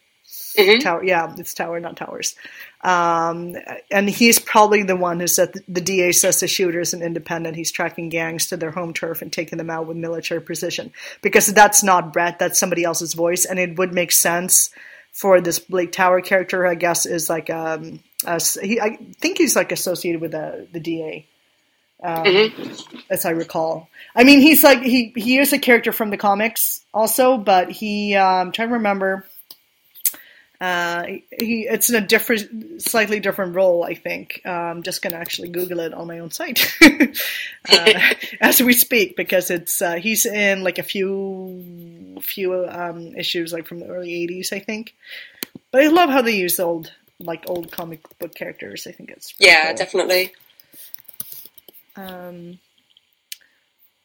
Mhm. 0.57 0.81
Tower, 0.81 1.05
yeah, 1.05 1.33
it's 1.39 1.55
Tower, 1.55 1.79
not 1.79 1.97
Towers. 1.97 2.35
Um, 2.83 3.57
and 3.91 4.09
he's 4.09 4.39
probably 4.39 4.85
the 4.85 4.97
one 4.97 5.19
who 5.19 5.27
said 5.27 5.53
the 5.67 5.81
DA 5.81 6.13
says 6.13 6.41
the 6.41 6.47
shooter 6.47 6.81
is 6.81 6.95
an 6.95 7.03
independent. 7.03 7.57
He's 7.57 7.73
tracking 7.73 8.09
gangs 8.09 8.47
to 8.49 8.57
their 8.57 8.71
home 8.71 8.95
turf 8.95 9.21
and 9.21 9.33
taking 9.33 9.59
them 9.59 9.71
out 9.71 9.87
with 9.87 9.97
military 9.97 10.41
precision. 10.41 10.93
Because 11.21 11.49
that's 11.49 11.83
not 11.83 12.13
Brett, 12.13 12.39
that's 12.39 12.59
somebody 12.59 12.85
else's 12.85 13.15
voice, 13.15 13.45
and 13.45 13.59
it 13.59 13.77
would 13.79 13.93
make 13.93 14.13
sense 14.13 14.71
for 15.13 15.41
this 15.41 15.59
Blake 15.59 15.91
Tower 15.91 16.21
character. 16.21 16.67
I 16.67 16.77
guess 16.77 17.05
is 17.05 17.29
like 17.29 17.51
um, 17.51 18.01
a, 18.25 18.41
he, 18.63 18.81
I 18.81 18.97
think 19.21 19.39
he's 19.39 19.57
like 19.57 19.73
associated 19.73 20.21
with 20.21 20.33
the 20.33 20.69
the 20.73 20.81
DA. 20.81 21.27
Um, 22.01 22.25
As 23.11 23.25
I 23.25 23.31
recall, 23.31 23.89
I 24.15 24.23
mean, 24.23 24.39
he's 24.41 24.63
like 24.63 24.83
he 24.83 25.13
he 25.17 25.39
is 25.39 25.53
a 25.53 25.59
character 25.59 25.91
from 25.91 26.11
the 26.11 26.17
comics 26.17 26.85
also, 26.95 27.39
but 27.39 27.73
he 27.73 28.15
um, 28.15 28.49
I'm 28.49 28.53
trying 28.53 28.69
to 28.69 28.75
remember. 28.75 29.27
Uh, 30.61 31.05
he 31.39 31.69
it's 31.69 31.89
in 31.89 31.95
a 32.03 32.07
different, 32.07 32.83
slightly 32.83 33.21
different 33.21 33.55
role. 33.55 33.85
I 33.85 33.95
think. 33.95 34.41
Uh, 34.45 34.51
I'm 34.51 34.83
just 34.83 35.03
gonna 35.03 35.17
actually 35.17 35.51
Google 35.51 35.79
it 35.81 35.95
on 35.95 36.09
my 36.09 36.19
own 36.19 36.31
site 36.33 36.67
uh, 36.83 38.01
as 38.41 38.61
we 38.61 38.73
speak 38.73 39.17
because 39.17 39.51
it's 39.53 39.81
uh, 39.81 39.95
he's 39.95 40.27
in 40.27 40.65
like 40.65 40.79
a 40.79 40.83
few 40.83 42.19
few 42.23 42.67
um, 42.69 43.15
issues 43.15 43.53
like 43.53 43.69
from 43.69 43.79
the 43.81 43.87
early 43.87 44.27
'80s, 44.27 44.53
I 44.53 44.59
think. 44.59 44.95
But 45.71 45.83
I 45.85 45.87
love 45.89 46.11
how 46.11 46.23
they 46.23 46.35
use 46.37 46.57
the 46.57 46.65
old 46.65 46.93
like 47.21 47.45
old 47.49 47.71
comic 47.71 48.01
book 48.19 48.35
characters. 48.35 48.87
I 48.87 48.93
think 48.93 49.11
it's 49.11 49.35
Yeah, 49.39 49.67
cool. 49.69 49.77
definitely. 49.77 50.33
Um, 51.97 52.59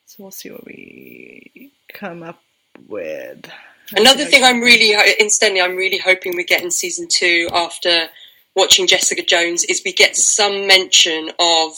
so 0.06 0.24
we'll 0.24 0.32
see 0.32 0.52
what 0.52 0.66
we 0.66 1.72
come 1.92 2.22
up 2.24 2.40
with. 2.88 3.50
Another 3.96 4.26
thing 4.26 4.44
I'm 4.44 4.62
really, 4.62 4.94
ho- 4.94 5.14
incidentally, 5.20 5.62
I'm 5.62 5.76
really 5.76 5.98
hoping 6.00 6.36
we 6.36 6.44
get 6.44 6.64
in 6.64 6.72
season 6.72 7.08
two 7.10 7.48
after 7.54 8.08
watching 8.56 8.88
Jessica 8.88 9.22
Jones 9.24 9.64
is 9.66 9.82
we 9.86 9.94
get 9.94 10.16
some 10.16 10.68
mention 10.68 11.30
of 11.40 11.74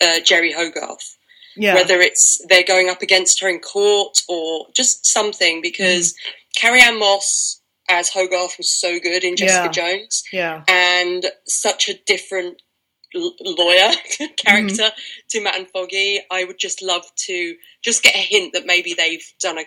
uh, 0.00 0.20
Jeri 0.22 0.52
Hogarth. 0.54 1.16
yeah, 1.56 1.74
Whether 1.74 2.00
it's 2.00 2.40
they're 2.48 2.62
going 2.64 2.88
up 2.90 3.02
against 3.02 3.40
her 3.40 3.48
in 3.48 3.60
court 3.60 4.22
or 4.28 4.66
just 4.74 5.06
something, 5.06 5.60
because 5.62 6.14
Carrie-Anne 6.56 6.98
Moss 6.98 7.60
as 7.88 8.10
Hogarth 8.10 8.56
was 8.58 8.70
so 8.70 8.98
good 9.00 9.24
in 9.24 9.34
Jessica 9.36 9.68
Jones 9.70 10.22
yeah, 10.32 10.62
and 10.68 11.24
such 11.46 11.88
a 11.88 11.94
different 12.06 12.60
l- 13.14 13.34
lawyer 13.40 13.90
character 14.36 14.90
to 15.30 15.40
Matt 15.42 15.56
and 15.56 15.68
Foggy. 15.68 16.20
I 16.30 16.44
would 16.44 16.58
just 16.58 16.82
love 16.82 17.04
to 17.26 17.56
just 17.82 18.02
get 18.02 18.14
a 18.14 18.18
hint 18.18 18.52
that 18.52 18.66
maybe 18.66 18.92
they've 18.94 19.24
done 19.40 19.58
a 19.58 19.62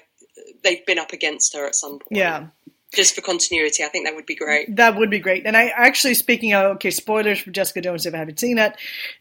they've 0.64 0.86
been 0.86 1.00
up 1.00 1.12
against 1.14 1.56
her 1.56 1.66
at 1.68 1.76
some 1.76 2.00
point. 2.00 2.08
yeah. 2.12 2.48
Just 2.94 3.16
for 3.16 3.22
continuity, 3.22 3.86
I 3.86 3.88
think 3.88 4.06
that 4.06 4.16
would 4.16 4.26
be 4.26 4.36
great. 4.36 4.76
That 4.76 4.98
would 4.98 5.10
be 5.10 5.20
great. 5.20 5.46
And 5.46 5.56
I 5.56 5.68
actually, 5.68 6.14
speaking 6.14 6.54
of 6.54 6.76
okay, 6.76 6.92
spoilers 6.92 7.40
for 7.40 7.50
Jessica 7.50 7.80
Jones 7.80 8.06
if 8.06 8.14
I 8.14 8.18
haven't 8.18 8.40
seen 8.42 8.58
it, 8.58 8.76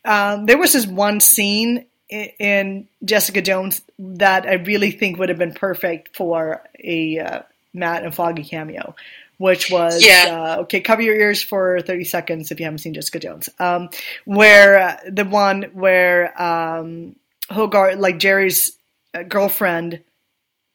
um, 0.04 0.46
there 0.46 0.58
was 0.58 0.72
this 0.72 0.86
one 0.88 1.20
scene 1.20 1.86
in 2.08 2.88
Jessica 3.04 3.40
Jones 3.40 3.80
that 4.00 4.44
I 4.44 4.54
really 4.54 4.90
think 4.90 5.18
would 5.18 5.28
have 5.28 5.38
been 5.38 5.54
perfect 5.54 6.16
for 6.16 6.64
a 6.82 7.20
uh, 7.20 7.42
Matt 7.72 8.02
and 8.02 8.12
Foggy 8.12 8.42
cameo, 8.42 8.96
which 9.38 9.70
was 9.70 10.04
Yeah. 10.04 10.24
uh, 10.58 10.62
okay. 10.62 10.80
Cover 10.80 11.02
your 11.02 11.14
ears 11.14 11.40
for 11.40 11.80
thirty 11.80 12.02
seconds 12.02 12.50
if 12.50 12.58
you 12.58 12.64
haven't 12.64 12.78
seen 12.78 12.94
Jessica 12.94 13.20
Jones. 13.20 13.48
Um, 13.60 13.88
where 14.24 14.80
uh, 14.80 14.96
the 15.08 15.24
one 15.24 15.62
where 15.74 16.42
um, 16.42 17.14
Hogarth, 17.48 18.00
like 18.00 18.18
Jeri's 18.18 18.72
uh, 19.14 19.22
girlfriend, 19.22 20.00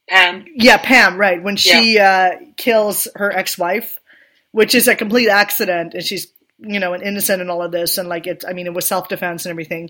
Pam. 0.10 0.46
yeah, 0.56 0.78
Pam, 0.78 1.18
right, 1.18 1.42
when 1.42 1.56
she 1.56 1.98
uh, 2.00 2.32
kills 2.58 3.08
her 3.16 3.32
ex-wife, 3.32 3.98
which 4.52 4.76
is 4.76 4.88
a 4.88 4.96
complete 4.96 5.30
accident, 5.30 5.94
and 5.94 6.04
she's 6.04 6.28
you 6.60 6.80
know 6.80 6.94
an 6.94 7.02
innocent 7.02 7.42
in 7.42 7.50
all 7.50 7.62
of 7.62 7.72
this, 7.72 7.98
and 7.98 8.08
like 8.08 8.28
it's, 8.28 8.46
I 8.46 8.54
mean, 8.54 8.66
it 8.68 8.74
was 8.74 8.86
self-defense 8.88 9.46
and 9.46 9.52
everything. 9.52 9.90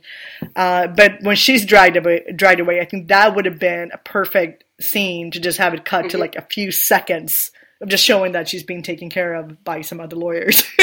Uh, 0.56 0.88
but 0.88 1.22
when 1.22 1.36
she's 1.36 1.66
dragged 1.66 1.98
away, 1.98 2.24
dragged 2.36 2.60
away, 2.60 2.80
I 2.80 2.86
think 2.86 3.10
that 3.10 3.36
would 3.36 3.46
have 3.46 3.60
been 3.60 3.92
a 3.94 3.98
perfect 4.00 4.64
scene 4.82 5.32
to 5.32 5.40
just 5.40 5.58
have 5.60 5.74
it 5.74 5.86
cut 5.86 6.10
to 6.10 6.18
Mhm. 6.18 6.22
like 6.22 6.36
a 6.36 6.42
few 6.42 6.72
seconds 6.72 7.52
of 7.82 7.90
just 7.90 8.04
showing 8.04 8.32
that 8.32 8.48
she's 8.50 8.64
being 8.64 8.82
taken 8.82 9.10
care 9.10 9.36
of 9.36 9.64
by 9.64 9.82
some 9.82 10.00
other 10.00 10.16
lawyers. 10.16 10.64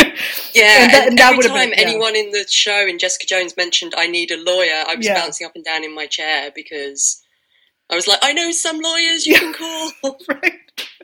Yeah, 0.54 0.84
And 0.84 0.92
that- 0.92 1.00
and, 1.00 1.08
and 1.08 1.18
that 1.18 1.32
every 1.32 1.44
time 1.48 1.70
been- 1.70 1.78
yeah. 1.78 1.84
anyone 1.88 2.14
in 2.14 2.30
the 2.30 2.46
show 2.48 2.86
in 2.86 2.98
Jessica 2.98 3.26
Jones 3.26 3.56
mentioned 3.56 3.94
I 3.96 4.06
need 4.06 4.30
a 4.30 4.36
lawyer, 4.36 4.84
I 4.86 4.94
was 4.96 5.06
Yeah. 5.06 5.14
bouncing 5.14 5.46
up 5.46 5.56
and 5.56 5.64
down 5.64 5.82
in 5.82 5.94
my 5.94 6.06
chair 6.06 6.50
because 6.54 7.22
I 7.92 7.94
was 7.94 8.08
like, 8.08 8.18
I 8.22 8.32
know 8.32 8.50
some 8.50 8.80
lawyers 8.80 9.26
you 9.26 9.34
Yeah. 9.34 9.38
can 9.40 9.52
call. 9.54 9.92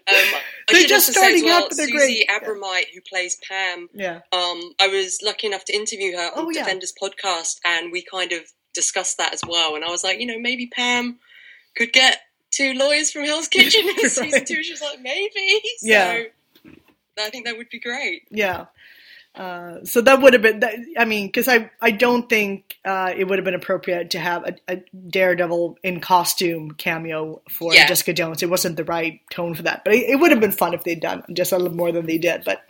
Um, 0.08 0.14
right? 0.14 0.42
I 0.70 0.72
They're 0.72 0.86
just 0.86 1.10
also 1.10 1.20
say 1.20 1.34
as 1.34 1.40
starting 1.40 1.44
well, 1.44 1.62
up, 1.64 1.68
but 1.68 1.76
they're 1.76 1.86
Susie 1.88 2.24
great. 2.26 2.42
Abromeit, 2.42 2.84
who 2.94 3.00
plays 3.02 3.36
Pam, 3.46 3.90
Yeah. 3.92 4.20
um, 4.32 4.72
I 4.80 4.88
was 4.88 5.18
lucky 5.22 5.46
enough 5.48 5.66
to 5.66 5.74
interview 5.74 6.16
her 6.16 6.30
on 6.34 6.46
Oh, 6.46 6.50
yeah. 6.50 6.62
Defenders 6.62 6.94
podcast, 6.98 7.56
and 7.66 7.92
we 7.92 8.00
kind 8.02 8.32
of 8.32 8.40
discussed 8.72 9.18
that 9.18 9.34
as 9.34 9.42
well. 9.46 9.74
And 9.74 9.84
I 9.84 9.90
was 9.90 10.02
like, 10.02 10.18
you 10.18 10.24
know, 10.26 10.38
maybe 10.38 10.66
Pam 10.66 11.18
could 11.76 11.92
get 11.92 12.22
two 12.50 12.72
lawyers 12.72 13.10
from 13.10 13.24
Hell's 13.24 13.48
Kitchen 13.48 13.82
in 13.86 14.08
season 14.08 14.30
Right. 14.32 14.46
two. 14.46 14.62
She 14.62 14.72
was 14.72 14.80
like, 14.80 14.98
maybe. 15.02 15.60
So 15.80 15.86
Yeah. 15.88 16.22
I 17.20 17.28
think 17.28 17.44
that 17.44 17.58
would 17.58 17.68
be 17.68 17.78
great. 17.80 18.22
Yeah. 18.30 18.66
Uh, 19.38 19.84
so 19.84 20.00
that 20.00 20.20
would 20.20 20.32
have 20.32 20.42
been. 20.42 20.58
That, 20.60 20.74
I 20.98 21.04
mean, 21.04 21.28
because 21.28 21.46
I 21.46 21.70
I 21.80 21.92
don't 21.92 22.28
think 22.28 22.76
uh, 22.84 23.12
it 23.16 23.24
would 23.24 23.38
have 23.38 23.44
been 23.44 23.54
appropriate 23.54 24.10
to 24.10 24.18
have 24.18 24.44
a, 24.44 24.56
a 24.66 24.82
Daredevil 25.10 25.78
in 25.84 26.00
costume 26.00 26.72
cameo 26.72 27.40
for 27.48 27.72
Yeah. 27.72 27.86
Jessica 27.86 28.12
Jones. 28.12 28.42
It 28.42 28.50
wasn't 28.50 28.76
the 28.76 28.84
right 28.84 29.20
tone 29.30 29.54
for 29.54 29.62
that, 29.62 29.84
but 29.84 29.94
it, 29.94 30.10
it 30.10 30.16
would 30.16 30.32
have 30.32 30.40
been 30.40 30.50
fun 30.50 30.74
if 30.74 30.82
they'd 30.82 30.98
done 31.00 31.22
just 31.32 31.52
a 31.52 31.56
little 31.56 31.76
more 31.76 31.92
than 31.92 32.06
they 32.06 32.18
did. 32.18 32.42
But 32.44 32.62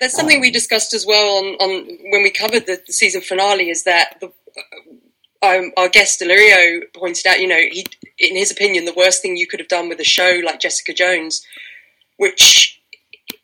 That's 0.00 0.14
something 0.14 0.40
we 0.40 0.52
discussed 0.52 0.94
as 0.94 1.04
well 1.04 1.38
on, 1.38 1.44
on 1.56 1.98
when 2.12 2.22
we 2.22 2.30
covered 2.30 2.66
the, 2.66 2.80
the 2.86 2.92
season 2.92 3.20
finale. 3.20 3.68
Is 3.68 3.82
that 3.82 4.20
the, 4.20 4.26
um, 5.42 5.72
our 5.76 5.88
guest 5.88 6.20
Delirio 6.20 6.82
pointed 6.94 7.26
out? 7.26 7.40
You 7.40 7.48
know, 7.48 7.56
he, 7.56 7.84
in 8.20 8.36
his 8.36 8.52
opinion, 8.52 8.84
the 8.84 8.94
worst 8.96 9.20
thing 9.20 9.36
you 9.36 9.48
could 9.48 9.58
have 9.58 9.68
done 9.68 9.88
with 9.88 9.98
a 9.98 10.04
show 10.04 10.40
like 10.44 10.60
Jessica 10.60 10.94
Jones, 10.94 11.44
which 12.18 12.77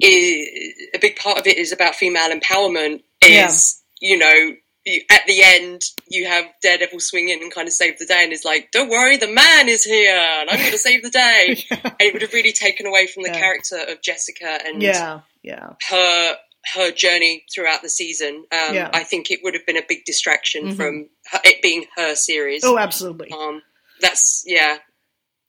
is 0.01 0.75
a 0.95 0.99
big 0.99 1.17
part 1.17 1.39
of 1.39 1.47
it 1.47 1.57
is 1.59 1.73
about 1.73 1.95
female 1.95 2.31
empowerment. 2.31 3.03
Is 3.23 3.83
you 4.01 4.19
know. 4.19 4.53
You, 4.87 5.01
at 5.11 5.23
the 5.27 5.43
end, 5.43 5.81
you 6.09 6.27
have 6.27 6.45
Daredevil 6.63 7.01
swing 7.01 7.31
in 7.31 7.41
and 7.43 7.51
kind 7.51 7.67
of 7.67 7.73
save 7.73 7.99
the 7.99 8.05
day, 8.05 8.23
and 8.23 8.35
is 8.35 8.45
like, 8.45 8.71
"Don't 8.71 8.91
worry, 8.91 9.17
the 9.17 9.33
man 9.33 9.67
is 9.71 9.83
here, 9.83 10.15
and 10.15 10.51
I'm 10.51 10.59
going 10.59 10.73
to 10.73 10.77
save 10.77 11.03
the 11.03 11.09
day." 11.09 11.65
And 11.71 11.95
it 12.01 12.13
would 12.13 12.21
have 12.21 12.35
really 12.35 12.53
taken 12.53 12.85
away 12.85 13.07
from 13.07 13.23
the 13.23 13.31
Yeah. 13.31 13.39
character 13.41 13.79
of 13.89 14.03
Jessica 14.03 14.59
and 14.67 14.83
yeah, 14.83 15.21
yeah, 15.43 15.71
her 15.89 16.37
her 16.75 16.91
journey 16.91 17.47
throughout 17.55 17.81
the 17.81 17.89
season. 17.89 18.45
Um, 18.53 18.75
Yeah. 18.75 18.91
I 18.93 19.05
think 19.05 19.31
it 19.31 19.41
would 19.43 19.55
have 19.55 19.65
been 19.65 19.79
a 19.79 19.83
big 19.89 20.05
distraction 20.05 20.67
Mhm. 20.73 20.77
from 20.77 21.09
her, 21.33 21.41
it 21.45 21.63
being 21.63 21.87
her 21.97 22.15
series. 22.15 22.63
oh, 22.63 22.77
absolutely, 22.77 23.31
Um, 23.33 23.63
that's 24.03 24.45
yeah. 24.47 24.81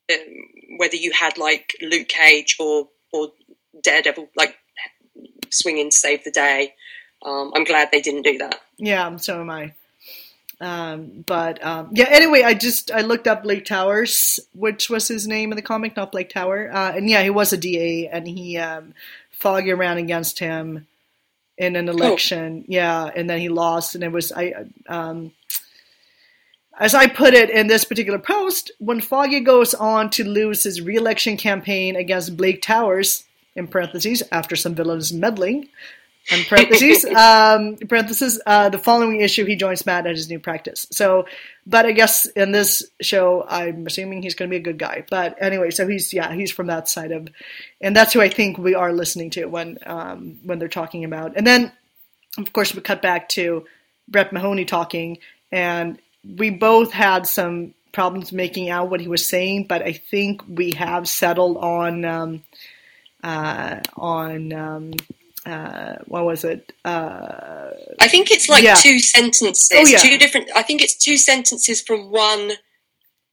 Um, 0.09 0.19
whether 0.77 0.95
you 0.95 1.11
had 1.11 1.37
like 1.37 1.75
Luke 1.81 2.07
Cage 2.07 2.55
or 2.57 2.87
or 3.11 3.33
Daredevil, 3.83 4.29
like 4.35 4.57
swing 5.49 5.77
in 5.77 5.89
to 5.89 5.95
save 5.95 6.23
the 6.23 6.31
day. 6.31 6.73
Um, 7.23 7.51
I'm 7.55 7.63
glad 7.63 7.89
they 7.91 8.01
didn't 8.01 8.23
do 8.23 8.37
that. 8.39 8.61
yeah. 8.77 9.15
So 9.17 9.41
am 9.41 9.49
I. 9.49 9.73
Um, 10.61 11.23
but 11.25 11.63
um, 11.65 11.89
yeah. 11.91 12.07
Anyway, 12.09 12.43
I 12.43 12.53
just 12.53 12.91
I 12.91 13.01
looked 13.01 13.27
up 13.27 13.43
Blake 13.43 13.65
Towers, 13.65 14.39
which 14.53 14.89
was 14.89 15.07
his 15.07 15.27
name 15.27 15.51
in 15.51 15.55
the 15.55 15.61
comic, 15.61 15.95
not 15.95 16.11
Blake 16.11 16.29
Tower. 16.29 16.71
Uh, 16.71 16.93
and 16.95 17.09
yeah, 17.09 17.23
he 17.23 17.29
was 17.29 17.51
a 17.51 17.57
DA, 17.57 18.07
and 18.07 18.27
he 18.27 18.57
um, 18.57 18.93
Foggy 19.31 19.73
ran 19.73 19.97
against 19.97 20.39
him 20.39 20.87
in 21.57 21.75
an 21.75 21.89
election. 21.89 22.63
Yeah, 22.67 23.09
and 23.15 23.29
then 23.29 23.39
he 23.39 23.49
lost, 23.49 23.95
and 23.95 24.03
it 24.03 24.11
was 24.11 24.31
I. 24.31 24.53
Um, 24.87 25.33
as 26.77 26.93
I 26.93 27.07
put 27.07 27.33
it 27.33 27.49
in 27.49 27.67
this 27.67 27.85
particular 27.85 28.19
post, 28.19 28.69
when 28.79 28.99
Foggy 28.99 29.39
goes 29.39 29.73
on 29.73 30.09
to 30.11 30.27
lose 30.27 30.63
his 30.63 30.81
re-election 30.81 31.37
campaign 31.37 31.95
against 31.95 32.35
Blake 32.35 32.61
Towers, 32.61 33.23
in 33.55 33.67
parentheses, 33.67 34.23
after 34.31 34.55
some 34.55 34.75
villainous 34.75 35.11
meddling, 35.11 35.69
in 36.31 36.43
parentheses, 36.45 37.05
um, 37.15 37.77
parentheses, 37.87 38.41
uh, 38.45 38.69
the 38.69 38.77
following 38.77 39.21
issue 39.21 39.45
he 39.45 39.55
joins 39.55 39.85
Matt 39.85 40.07
at 40.07 40.15
his 40.15 40.29
new 40.29 40.39
practice. 40.39 40.87
So, 40.91 41.27
but 41.65 41.85
I 41.85 41.91
guess 41.91 42.25
in 42.25 42.51
this 42.51 42.83
show, 43.01 43.45
I'm 43.47 43.85
assuming 43.85 44.21
he's 44.21 44.35
going 44.35 44.49
to 44.49 44.53
be 44.53 44.59
a 44.59 44.63
good 44.63 44.79
guy. 44.79 45.05
But 45.09 45.37
anyway, 45.39 45.71
so 45.71 45.87
he's 45.87 46.13
yeah, 46.13 46.33
he's 46.33 46.51
from 46.51 46.67
that 46.67 46.89
side 46.89 47.11
of, 47.11 47.27
and 47.79 47.95
that's 47.95 48.13
who 48.13 48.21
I 48.21 48.29
think 48.29 48.57
we 48.57 48.75
are 48.75 48.91
listening 48.91 49.29
to 49.31 49.45
when 49.45 49.77
um, 49.85 50.39
when 50.43 50.59
they're 50.59 50.67
talking 50.67 51.03
about. 51.03 51.37
And 51.37 51.45
then, 51.45 51.71
of 52.37 52.51
course, 52.53 52.73
we 52.73 52.81
cut 52.81 53.01
back 53.01 53.29
to 53.29 53.65
Brett 54.07 54.33
Mahoney 54.33 54.65
talking, 54.65 55.19
and 55.51 55.99
we 56.23 56.49
both 56.49 56.91
had 56.91 57.27
some 57.27 57.73
problems 57.95 58.33
making 58.33 58.69
out 58.69 58.89
what 58.89 58.99
he 58.99 59.07
was 59.07 59.25
saying, 59.25 59.63
but 59.67 59.81
I 59.81 59.93
think 59.93 60.41
we 60.47 60.71
have 60.71 61.07
settled 61.07 61.57
on 61.57 62.03
um, 62.03 62.43
uh, 63.25 63.79
on 63.97 64.53
um, 64.53 64.93
uh, 65.45 65.95
what 66.05 66.25
was 66.25 66.43
it? 66.43 66.71
Uh, 66.85 67.71
I 67.99 68.07
think 68.07 68.31
it's 68.31 68.47
like 68.49 68.63
Yeah. 68.63 68.75
two 68.75 68.99
sentences, 68.99 69.69
Oh, 69.73 69.85
yeah. 69.85 69.97
two 69.97 70.17
different. 70.17 70.49
I 70.55 70.61
think 70.63 70.81
it's 70.81 70.95
two 70.95 71.17
sentences 71.17 71.81
from 71.81 72.09
one 72.11 72.53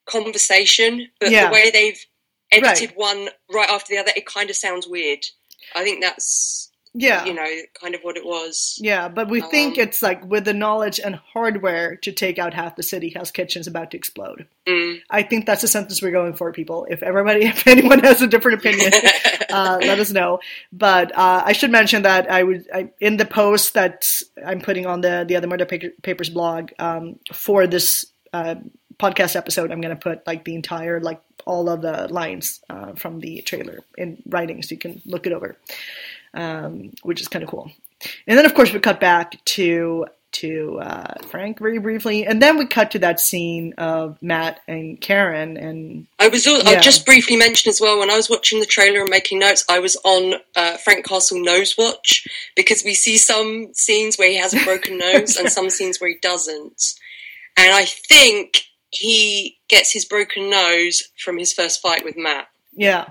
conversation, 0.07 1.09
but 1.21 1.31
Yeah. 1.31 1.47
the 1.47 1.53
way 1.53 1.71
they've 1.71 2.05
edited 2.51 2.91
Right. 2.91 2.97
one 2.99 3.29
right 3.51 3.69
after 3.71 3.95
the 3.95 3.99
other, 4.01 4.13
it 4.17 4.27
kind 4.27 4.51
of 4.51 4.57
sounds 4.57 4.87
weird. 4.87 5.25
I 5.75 5.85
think 5.85 6.03
that's 6.03 6.71
yeah, 6.95 7.25
you 7.25 7.35
know 7.35 7.47
kind 7.81 7.95
of 7.95 8.03
what 8.03 8.17
it 8.17 8.25
was. 8.25 8.79
yeah, 8.81 9.09
but 9.09 9.29
we 9.29 9.41
think 9.41 9.79
Um, 9.79 9.85
it's 9.85 10.03
like 10.03 10.25
with 10.25 10.45
the 10.45 10.53
knowledge 10.53 11.01
and 11.01 11.15
hardware 11.15 11.97
to 11.97 12.13
take 12.13 12.39
out 12.39 12.55
half 12.55 12.77
the 12.77 12.83
city, 12.83 13.11
Hell's 13.11 13.31
Kitchen's 13.31 13.67
about 13.67 13.91
to 13.93 13.97
explode. 13.97 14.47
Mm. 14.67 15.01
I 15.11 15.23
think 15.23 15.47
that's 15.47 15.63
the 15.63 15.69
sentence 15.69 16.03
we're 16.03 16.13
going 16.13 16.35
for, 16.35 16.53
people. 16.53 16.87
If 16.91 17.03
everybody, 17.03 17.45
if 17.47 17.67
anyone 17.67 18.01
has 18.01 18.21
a 18.21 18.27
different 18.27 18.61
opinion, 18.61 18.93
uh, 19.51 19.79
let 19.81 19.99
us 19.99 20.11
know. 20.11 20.41
But 20.73 21.17
uh, 21.17 21.43
I 21.47 21.53
should 21.53 21.71
mention 21.71 22.03
that 22.03 22.31
I 22.31 22.43
would 22.43 22.67
I, 22.73 22.91
in 23.01 23.17
the 23.17 23.25
post 23.27 23.75
that 23.75 24.07
I'm 24.45 24.61
putting 24.61 24.87
on 24.87 25.01
the 25.01 25.25
the 25.27 25.37
other 25.37 25.47
Murdock 25.47 25.73
papers 26.03 26.29
blog 26.31 26.71
um, 26.79 27.19
for 27.33 27.67
this 27.67 28.07
uh, 28.33 28.57
podcast 28.99 29.35
episode. 29.37 29.71
I'm 29.73 29.81
going 29.81 29.97
to 29.97 30.01
put 30.01 30.27
like 30.27 30.45
the 30.45 30.55
entire 30.55 31.01
like 31.01 31.21
all 31.45 31.69
of 31.69 31.83
the 31.83 32.07
lines 32.09 32.61
uh, 32.71 32.93
from 32.95 33.19
the 33.21 33.43
trailer 33.43 33.81
in 33.99 34.23
writing, 34.27 34.63
so 34.63 34.75
you 34.75 34.79
can 34.79 35.03
look 35.05 35.27
it 35.27 35.33
over, 35.33 35.57
um, 36.35 36.91
which 37.03 37.21
is 37.21 37.29
kind 37.29 37.43
of 37.43 37.51
cool. 37.51 37.71
And 38.27 38.37
then 38.37 38.47
of 38.47 38.55
course 38.55 38.73
we 38.73 38.81
cut 38.81 39.01
back 39.01 39.43
to 39.45 40.07
to 40.33 40.79
uh, 40.81 41.15
Frank 41.27 41.59
very 41.59 41.79
briefly, 41.79 42.27
and 42.27 42.41
then 42.41 42.57
we 42.57 42.67
cut 42.67 42.91
to 42.93 42.99
that 43.01 43.21
scene 43.21 43.75
of 43.77 44.21
Matt 44.23 44.61
and 44.67 45.01
Karen 45.01 45.57
and 45.57 46.07
I 46.19 46.29
was. 46.29 46.47
All, 46.47 46.59
Yeah. 46.59 46.71
I'll 46.71 46.81
just 46.81 47.05
briefly 47.05 47.37
mention 47.37 47.69
as 47.69 47.81
well 47.81 47.99
when 47.99 48.11
I 48.11 48.17
was 48.17 48.31
watching 48.31 48.61
the 48.61 48.67
trailer 48.67 49.01
and 49.01 49.11
making 49.11 49.39
notes, 49.39 49.65
I 49.69 49.79
was 49.79 49.97
on 50.05 50.35
uh, 50.57 50.77
Frank 50.79 51.07
Castle 51.07 51.43
nose 51.43 51.77
watch 51.77 52.27
because 52.57 52.83
we 52.83 52.95
see 52.95 53.19
some 53.19 53.73
scenes 53.75 54.17
where 54.17 54.31
he 54.31 54.39
has 54.39 54.55
a 54.55 54.65
broken 54.65 54.99
nose 54.99 55.37
and 55.37 55.51
some 55.51 55.71
scenes 55.71 56.01
where 56.01 56.11
he 56.11 56.19
doesn't, 56.23 56.95
and 57.57 57.75
I 57.75 57.85
think 57.85 58.65
he 58.91 59.59
gets 59.69 59.93
his 59.93 60.05
broken 60.05 60.51
nose 60.51 61.03
from 61.23 61.39
his 61.39 61.53
first 61.53 61.81
fight 61.81 62.05
with 62.05 62.17
Matt. 62.17 62.49
yeah. 62.75 63.11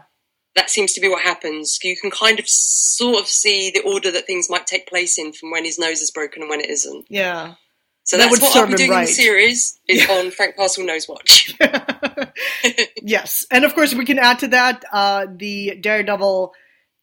That 0.56 0.70
seems 0.70 0.94
to 0.94 1.02
be 1.02 1.08
what 1.08 1.22
happens. 1.24 1.80
You 1.82 1.96
can 1.96 2.12
kind 2.12 2.38
of 2.40 2.48
sort 2.48 3.20
of 3.22 3.28
see 3.28 3.72
the 3.74 3.82
order 3.82 4.12
that 4.12 4.26
things 4.28 4.50
might 4.50 4.68
take 4.68 4.88
place 4.88 5.18
in 5.18 5.32
from 5.32 5.50
when 5.52 5.64
his 5.64 5.80
nose 5.80 6.02
is 6.02 6.12
broken 6.12 6.42
and 6.42 6.50
when 6.50 6.60
it 6.60 6.70
isn't. 6.70 7.06
Yeah. 7.10 7.54
So 8.04 8.18
That 8.18 8.24
that's 8.30 8.32
would 8.32 8.42
what 8.42 8.58
I'll 8.58 8.68
be 8.68 8.74
doing 8.74 8.92
in 8.92 9.02
the 9.02 9.08
series 9.08 9.80
is 9.88 10.10
on 10.10 10.32
Frank 10.32 10.58
Castle 10.58 10.86
nose 10.86 11.08
watch. 11.08 11.56
yes, 13.02 13.46
and 13.52 13.64
of 13.64 13.74
course 13.76 13.94
we 13.94 14.06
can 14.06 14.20
add 14.20 14.40
to 14.40 14.48
that 14.50 14.84
uh, 14.92 15.28
the 15.34 15.76
Daredevil 15.80 16.54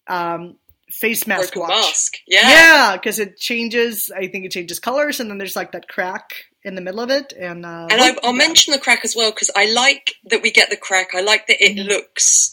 um, 0.09 0.57
face 0.90 1.26
mask 1.26 1.55
Broken 1.55 1.62
watch. 1.74 1.86
mask. 1.86 2.14
Yeah. 2.26 2.49
Yeah, 2.51 2.96
because 2.96 3.18
it 3.18 3.38
changes. 3.38 4.11
I 4.14 4.26
think 4.28 4.44
it 4.44 4.53
changes 4.53 4.78
colors, 4.80 5.20
and 5.20 5.30
then 5.30 5.38
there's 5.38 5.57
like 5.57 5.72
that 5.72 5.88
crack 5.88 6.32
in 6.64 6.74
the 6.74 6.80
middle 6.80 7.01
of 7.01 7.11
it. 7.11 7.32
And 7.38 7.64
uh, 7.64 7.86
And 7.90 8.01
I, 8.01 8.09
I'll 8.22 8.32
yeah. 8.32 8.38
mention 8.38 8.72
the 8.72 8.78
crack 8.80 9.05
as 9.05 9.14
well 9.16 9.30
because 9.30 9.51
I 9.57 9.70
like 9.72 10.14
that 10.24 10.42
we 10.42 10.51
get 10.51 10.70
the 10.70 10.76
crack. 10.76 11.14
I 11.14 11.20
like 11.20 11.46
that 11.46 11.62
it 11.64 11.76
Mhm. 11.76 11.86
looks 11.88 12.53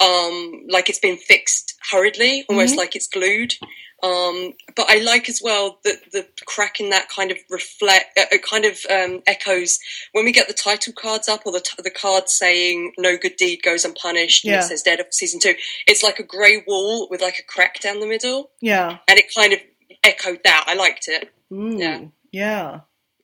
um, 0.00 0.64
like 0.68 0.88
it's 0.88 0.98
been 0.98 1.16
fixed 1.16 1.74
hurriedly, 1.90 2.44
almost 2.48 2.74
Mhm. 2.74 2.78
like 2.78 2.96
it's 2.96 3.08
glued. 3.08 3.54
Um, 4.00 4.52
but 4.76 4.88
I 4.88 4.98
like 4.98 5.28
as 5.28 5.40
well 5.42 5.80
that 5.82 6.12
the 6.12 6.24
crack 6.46 6.78
in 6.78 6.90
that 6.90 7.08
kind 7.08 7.32
of 7.32 7.38
reflect, 7.50 8.16
uh, 8.16 8.26
it 8.30 8.44
kind 8.44 8.64
of 8.64 8.78
um, 8.88 9.22
echoes 9.26 9.76
when 10.12 10.24
we 10.24 10.30
get 10.30 10.46
the 10.46 10.54
title 10.54 10.92
cards 10.92 11.28
up 11.28 11.42
or 11.44 11.50
the 11.52 11.60
t- 11.60 11.82
the 11.82 11.90
card 11.90 12.28
saying 12.28 12.92
"No 12.96 13.16
good 13.16 13.34
deed 13.34 13.60
goes 13.64 13.84
unpunished" 13.84 14.44
and 14.44 14.52
Yeah. 14.52 14.60
it 14.60 14.68
says 14.68 14.82
"Daredevil 14.82 15.10
season 15.10 15.40
two. 15.40 15.56
It's 15.88 16.04
like 16.04 16.20
a 16.20 16.22
grey 16.22 16.62
wall 16.64 17.08
with 17.10 17.20
like 17.20 17.40
a 17.40 17.42
crack 17.42 17.80
down 17.80 17.98
the 17.98 18.06
middle, 18.06 18.52
Yeah. 18.60 18.98
and 19.08 19.18
it 19.18 19.34
kind 19.34 19.52
of 19.52 19.58
echoed 20.04 20.42
that. 20.44 20.64
I 20.68 20.74
liked 20.74 21.08
it. 21.08 21.32
Ooh. 21.52 21.76
Yeah. 21.76 22.00
Yeah. 22.30 22.80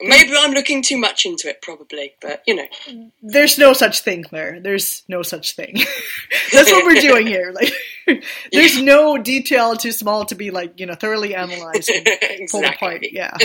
Maybe 0.09 0.33
I'm 0.37 0.53
looking 0.53 0.83
too 0.83 0.99
much 0.99 1.25
into 1.27 1.49
it, 1.49 1.63
probably, 1.63 2.13
but 2.21 2.43
you 2.47 2.55
know, 2.55 2.67
There's 3.23 3.59
no 3.59 3.73
such 3.73 4.01
thing, 4.01 4.25
Claire. 4.25 4.61
There's 4.61 5.03
no 5.09 5.23
such 5.23 5.57
thing. 5.57 5.75
That's 6.53 6.71
what 6.71 6.85
we're 6.85 7.01
doing 7.01 7.27
here. 7.27 7.53
Like, 7.53 7.73
there's 8.53 8.81
no 8.81 9.19
detail 9.19 9.77
too 9.77 9.93
small 9.93 10.25
to 10.27 10.35
be 10.35 10.51
like 10.51 10.79
you 10.79 10.87
know 10.87 10.95
thoroughly 10.95 11.35
analyzed 11.35 11.91
and 11.91 12.07
pulled 12.51 12.65
apart. 12.65 13.07
Yeah. 13.11 13.37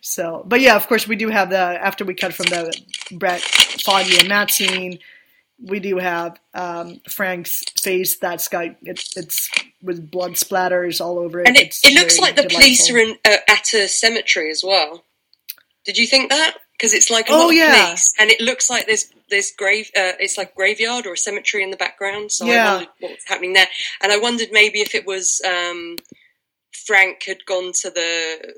so, 0.00 0.44
but 0.46 0.60
yeah, 0.60 0.76
of 0.76 0.86
course, 0.86 1.06
we 1.06 1.16
do 1.16 1.28
have 1.28 1.50
the 1.50 1.56
after 1.56 2.04
we 2.04 2.14
cut 2.14 2.34
from 2.34 2.46
the 2.46 2.72
Brett, 3.12 3.40
Foggy, 3.40 4.18
and 4.18 4.28
Matt 4.28 4.50
scene. 4.50 4.98
We 5.62 5.78
do 5.78 5.98
have 5.98 6.40
um, 6.54 7.00
Frank's 7.06 7.62
face 7.82 8.16
that's 8.16 8.48
got 8.48 8.64
it, 8.64 9.04
it's 9.14 9.50
with 9.82 10.10
blood 10.10 10.32
splatters 10.32 11.00
all 11.04 11.18
over 11.18 11.40
it. 11.40 11.48
And 11.48 11.56
it, 11.56 11.78
it 11.84 11.94
looks 11.94 12.18
like 12.18 12.36
the 12.36 12.48
police 12.48 12.90
are 12.90 12.98
in, 12.98 13.16
uh, 13.24 13.36
at 13.48 13.72
a 13.74 13.88
cemetery 13.88 14.50
as 14.50 14.62
well. 14.64 15.04
Did 15.84 15.96
you 15.98 16.06
think 16.06 16.30
that? 16.30 16.56
Because 16.72 16.94
it's 16.94 17.10
like 17.10 17.28
a 17.28 17.32
Oh, 17.32 17.38
lot 17.38 17.50
of 17.50 17.54
yeah. 17.56 17.86
police, 17.86 18.12
and 18.18 18.30
it 18.30 18.40
looks 18.40 18.70
like 18.70 18.86
there's 18.86 19.06
there's 19.28 19.52
grave. 19.52 19.90
Uh, 19.96 20.12
it's 20.18 20.36
like 20.38 20.54
graveyard 20.54 21.06
or 21.06 21.12
a 21.12 21.16
cemetery 21.16 21.62
in 21.62 21.70
the 21.70 21.76
background. 21.76 22.32
So 22.32 22.46
Yeah. 22.46 22.64
I 22.66 22.70
wondered 22.70 22.88
what 23.00 23.12
was 23.12 23.24
happening 23.26 23.52
there, 23.52 23.68
and 24.02 24.10
I 24.12 24.16
wondered 24.18 24.48
maybe 24.50 24.80
if 24.80 24.94
it 24.94 25.06
was 25.06 25.40
um, 25.46 25.96
Frank 26.72 27.24
had 27.26 27.44
gone 27.46 27.72
to 27.82 27.90
the 27.90 28.54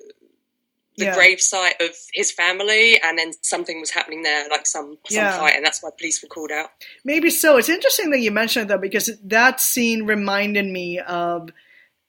the 0.98 1.06
Yeah. 1.06 1.14
grave 1.14 1.40
site 1.40 1.80
of 1.80 1.90
his 2.12 2.30
family, 2.30 3.00
and 3.02 3.18
then 3.18 3.32
something 3.42 3.80
was 3.80 3.90
happening 3.90 4.22
there, 4.22 4.48
like 4.50 4.66
some 4.66 4.98
some 5.08 5.24
Yeah. 5.24 5.36
fight, 5.38 5.56
and 5.56 5.64
that's 5.64 5.82
why 5.82 5.90
police 5.98 6.22
were 6.22 6.28
called 6.28 6.52
out. 6.52 6.70
Maybe 7.04 7.30
so. 7.30 7.56
It's 7.56 7.68
interesting 7.70 8.10
that 8.10 8.20
you 8.20 8.30
mentioned 8.30 8.66
it 8.66 8.68
though, 8.68 8.78
because 8.78 9.10
that 9.24 9.60
scene 9.60 10.04
reminded 10.06 10.66
me 10.66 11.00
of 11.00 11.50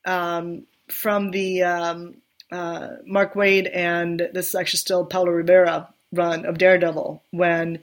um, 0.06 0.68
from 0.92 1.32
the 1.32 1.64
um, 1.64 2.22
uh, 2.54 2.98
Mark 3.06 3.34
Waid 3.34 3.70
and 3.74 4.30
this 4.32 4.50
is 4.50 4.56
actually 4.56 4.78
still 4.78 5.06
Paolo 5.06 5.32
Rivera 5.32 5.90
run 6.12 6.46
of 6.46 6.60
Daredevil 6.60 7.24
when 7.32 7.80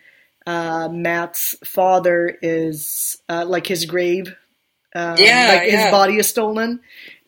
uh, 0.46 0.88
Matt's 0.90 1.56
father 1.64 2.38
is 2.40 3.18
uh, 3.28 3.44
like 3.46 3.66
his 3.66 3.84
grave, 3.84 4.34
um, 4.94 5.16
Yeah, 5.18 5.58
like 5.58 5.68
his 5.68 5.90
body 5.90 6.16
is 6.16 6.28
stolen, 6.28 6.80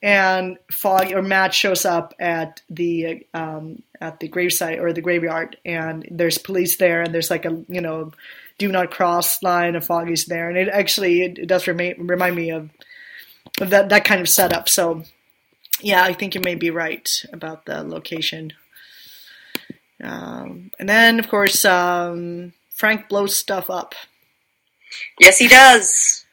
and 0.02 0.58
Fog 0.70 1.12
or 1.12 1.22
Matt 1.22 1.52
shows 1.52 1.84
up 1.84 2.14
at 2.18 2.62
the 2.70 3.26
um, 3.34 3.82
at 4.00 4.20
the 4.20 4.28
gravesite 4.28 4.80
or 4.80 4.92
the 4.92 5.02
graveyard, 5.02 5.56
and 5.64 6.06
there's 6.10 6.38
police 6.38 6.76
there, 6.76 7.02
and 7.02 7.12
there's 7.12 7.30
like 7.30 7.44
a 7.44 7.64
you 7.68 7.80
know 7.80 8.12
do 8.58 8.70
not 8.70 8.90
cross 8.90 9.42
line, 9.42 9.74
and 9.74 9.84
Foggy's 9.84 10.26
there, 10.26 10.48
and 10.48 10.56
it 10.56 10.68
actually 10.68 11.22
it, 11.22 11.38
it 11.38 11.46
does 11.46 11.66
remind 11.66 12.08
remind 12.08 12.36
me 12.36 12.50
of 12.50 12.70
of 13.60 13.70
that 13.70 13.90
that 13.90 14.04
kind 14.04 14.20
of 14.20 14.28
setup. 14.28 14.68
So 14.68 15.04
yeah, 15.80 16.02
I 16.04 16.12
think 16.12 16.34
you 16.34 16.40
may 16.44 16.54
be 16.54 16.70
right 16.70 17.08
about 17.32 17.66
the 17.66 17.82
location. 17.82 18.52
Um, 20.02 20.70
and 20.78 20.88
then 20.88 21.18
of 21.18 21.28
course 21.28 21.64
um, 21.64 22.52
Frank 22.74 23.08
blows 23.08 23.36
stuff 23.36 23.70
up. 23.70 23.94
Yes, 25.20 25.38
he 25.38 25.48
does. 25.48 26.24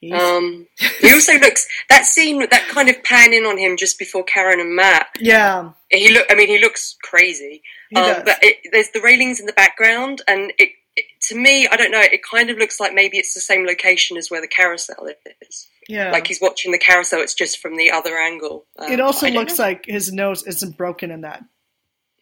He's- 0.00 0.20
Um, 0.22 0.68
he 1.00 1.12
also 1.12 1.32
looks 1.38 1.66
that 1.88 2.04
scene, 2.06 2.38
that 2.50 2.68
kind 2.68 2.88
of 2.88 3.02
pan 3.02 3.32
in 3.32 3.44
on 3.44 3.58
him 3.58 3.76
just 3.76 3.98
before 3.98 4.22
Karen 4.24 4.60
and 4.60 4.76
Matt. 4.76 5.08
yeah, 5.18 5.72
He 5.90 6.12
look. 6.12 6.26
I 6.30 6.34
mean, 6.36 6.48
he 6.48 6.58
looks 6.58 6.96
crazy. 7.02 7.62
he 7.90 7.96
um, 7.96 8.04
does. 8.06 8.22
But 8.24 8.38
it, 8.42 8.58
there's 8.70 8.90
the 8.90 9.00
railings 9.00 9.40
in 9.40 9.46
the 9.46 9.52
background, 9.54 10.22
and 10.28 10.52
it, 10.58 10.70
it 10.94 11.06
to 11.28 11.34
me, 11.34 11.66
I 11.66 11.76
don't 11.76 11.90
know. 11.90 12.00
It 12.00 12.22
kind 12.22 12.48
of 12.50 12.58
looks 12.58 12.78
like 12.78 12.94
maybe 12.94 13.18
it's 13.18 13.34
the 13.34 13.40
same 13.40 13.66
location 13.66 14.16
as 14.16 14.30
where 14.30 14.40
the 14.40 14.46
carousel 14.46 15.08
is. 15.42 15.66
Yeah. 15.88 16.12
Like 16.12 16.26
he's 16.28 16.40
watching 16.40 16.70
the 16.72 16.78
carousel. 16.78 17.20
It's 17.22 17.34
just 17.34 17.58
from 17.60 17.76
the 17.76 17.90
other 17.90 18.16
angle. 18.16 18.66
Um, 18.78 18.92
it 18.92 19.00
also 19.00 19.28
looks 19.28 19.58
know. 19.58 19.64
like 19.64 19.84
his 19.86 20.12
nose 20.12 20.46
isn't 20.46 20.76
broken 20.76 21.10
in 21.10 21.22
that 21.22 21.42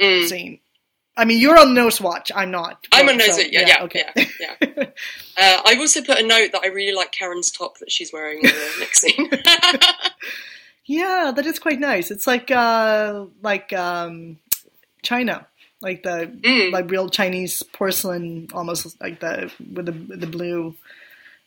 Mm. 0.01 0.29
scene. 0.29 0.61
I 1.19 1.25
mean, 1.25 1.41
you're 1.41 1.59
on 1.59 1.73
nose 1.75 1.99
watch. 2.01 2.31
I'm 2.35 2.51
not. 2.51 2.87
I'm 2.93 3.09
on 3.09 3.19
So, 3.19 3.27
nose. 3.27 3.49
yeah, 3.51 3.67
yeah, 3.67 3.83
okay. 3.85 4.05
yeah, 4.17 4.55
yeah. 4.61 4.85
Uh, 5.39 5.61
I've 5.67 5.79
also 5.81 6.03
put 6.03 6.19
a 6.19 6.27
note 6.27 6.53
that 6.53 6.63
I 6.63 6.69
really 6.69 6.95
like 6.95 7.13
Karen's 7.13 7.51
top 7.51 7.79
that 7.79 7.91
she's 7.91 8.13
wearing 8.13 8.39
in 8.39 8.45
the 8.51 8.75
next 8.81 9.01
scene. 9.01 9.31
Yeah, 10.89 11.33
that 11.35 11.47
is 11.47 11.59
quite 11.59 11.81
nice. 11.81 12.11
It's 12.11 12.27
like 12.27 12.51
uh 12.51 13.25
like 13.43 13.73
um 13.73 14.39
China. 15.03 15.47
Like 15.83 16.03
the 16.05 16.31
Mm. 16.43 16.73
like 16.73 16.91
real 16.91 17.09
Chinese 17.09 17.63
porcelain 17.63 18.49
almost 18.55 19.01
like 19.01 19.21
the 19.21 19.51
with 19.73 19.87
the 19.87 19.93
the 20.17 20.27
blue 20.27 20.75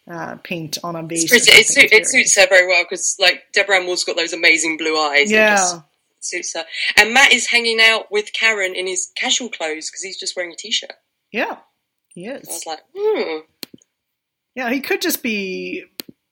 uh 0.10 0.36
paint 0.38 0.78
on 0.84 0.96
a 0.96 1.04
base. 1.04 1.30
Pretty, 1.30 1.52
it, 1.52 1.68
suit, 1.68 1.92
it 1.92 2.08
suits 2.08 2.38
her 2.38 2.48
very 2.48 2.68
well 2.68 2.84
because, 2.84 3.16
like, 3.20 3.44
Deborah 3.54 3.86
Woll's 3.86 4.04
got 4.04 4.16
those 4.16 4.34
amazing 4.34 4.78
blue 4.78 4.98
eyes. 4.98 5.32
Yeah. 5.32 5.56
just 5.56 5.82
suits 6.22 6.54
her. 6.54 6.66
And 6.98 7.14
Matt 7.14 7.32
is 7.32 7.48
hanging 7.48 7.80
out 7.82 8.12
with 8.12 8.34
Karen 8.34 8.76
in 8.76 8.88
his 8.88 9.12
casual 9.16 9.50
clothes 9.50 9.90
because 9.90 10.02
he's 10.02 10.20
just 10.20 10.36
wearing 10.36 10.52
a 10.52 10.56
t-shirt. 10.56 10.94
Yeah. 11.32 11.58
He 12.10 12.26
is. 12.26 12.48
I 12.48 12.52
was 12.52 12.66
like, 12.66 12.80
hmm. 12.96 13.40
Yeah, 14.56 14.72
he 14.72 14.82
could 14.82 15.02
just 15.02 15.24
be 15.24 15.86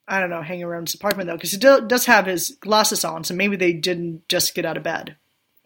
I 0.07 0.21
don't 0.21 0.29
know, 0.29 0.41
hanging 0.41 0.63
around 0.63 0.87
his 0.87 0.95
apartment 0.95 1.27
though, 1.27 1.35
because 1.35 1.51
he 1.51 1.57
do, 1.57 1.85
does 1.85 2.05
have 2.05 2.25
his 2.25 2.51
glasses 2.61 3.03
on, 3.03 3.25
so 3.25 3.33
maybe 3.33 3.57
they 3.57 3.73
didn't 3.73 4.27
just 4.29 4.55
get 4.55 4.65
out 4.65 4.77
of 4.77 4.83
bed. 4.83 5.17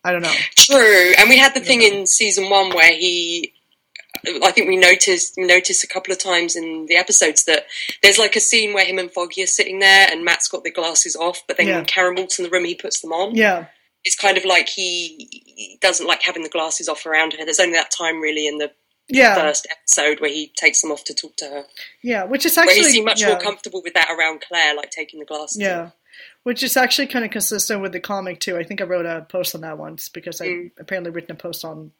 I 0.03 0.11
don't 0.11 0.23
know. 0.23 0.33
True. 0.55 1.13
And 1.19 1.29
we 1.29 1.37
had 1.37 1.53
the 1.53 1.59
thing 1.59 1.83
in 1.83 2.07
season 2.07 2.49
one 2.49 2.73
where 2.73 2.91
he. 2.91 3.50
I 4.43 4.51
think 4.51 4.67
we 4.67 4.77
noticed 4.77 5.33
noticed 5.37 5.83
a 5.83 5.87
couple 5.87 6.11
of 6.11 6.19
times 6.19 6.55
in 6.55 6.85
the 6.87 6.95
episodes 6.95 7.45
that 7.45 7.65
there's 8.01 8.19
like 8.19 8.35
a 8.35 8.39
scene 8.39 8.73
where 8.73 8.85
him 8.85 8.97
and 8.99 9.11
Foggy 9.11 9.43
are 9.43 9.47
sitting 9.47 9.79
there 9.79 10.07
and 10.11 10.23
Matt's 10.25 10.47
got 10.47 10.63
the 10.63 10.71
glasses 10.71 11.15
off, 11.15 11.41
but 11.47 11.57
then 11.57 11.67
Yeah. 11.67 11.83
Karen 11.83 12.15
walks 12.15 12.37
in 12.39 12.43
the 12.43 12.49
room, 12.51 12.65
he 12.65 12.75
puts 12.75 13.01
them 13.01 13.11
on. 13.11 13.35
Yeah. 13.35 13.65
It's 14.03 14.15
kind 14.15 14.37
of 14.37 14.45
like 14.45 14.67
he, 14.69 15.29
he 15.31 15.77
doesn't 15.81 16.07
like 16.07 16.23
having 16.23 16.43
the 16.43 16.49
glasses 16.49 16.89
off 16.89 17.05
around 17.05 17.33
her. 17.33 17.45
There's 17.45 17.59
only 17.59 17.73
that 17.73 17.91
time 17.91 18.19
really 18.19 18.47
in 18.47 18.57
the 18.57 18.71
Yeah. 19.07 19.35
first 19.35 19.67
episode 19.69 20.19
where 20.21 20.31
he 20.31 20.51
takes 20.55 20.81
them 20.81 20.91
off 20.91 21.03
to 21.05 21.13
talk 21.13 21.35
to 21.37 21.45
her. 21.45 21.65
Yeah. 22.03 22.23
Which 22.23 22.45
is 22.45 22.55
Where 22.57 22.65
actually 22.65 22.83
he 22.83 22.89
seemed 22.89 23.05
much 23.05 23.21
yeah. 23.21 23.29
more 23.29 23.39
comfortable 23.39 23.81
with 23.83 23.93
that 23.93 24.09
around 24.09 24.41
Claire, 24.47 24.75
like 24.75 24.89
taking 24.89 25.19
the 25.19 25.25
glasses 25.25 25.61
Yeah. 25.61 25.81
off. 25.81 25.93
Which 26.43 26.63
is 26.63 26.75
actually 26.75 27.07
kind 27.07 27.23
of 27.25 27.31
consistent 27.31 27.81
with 27.81 27.91
the 27.91 27.99
comic 27.99 28.39
too. 28.39 28.57
I 28.57 28.63
think 28.63 28.81
I 28.81 28.85
wrote 28.85 29.05
a 29.05 29.25
post 29.29 29.53
on 29.53 29.61
that 29.61 29.77
once 29.77 30.09
because 30.09 30.41
I 30.41 30.47
Mm. 30.47 30.71
apparently 30.79 31.11
written 31.11 31.31
a 31.31 31.35
post 31.35 31.63
on 31.63 31.91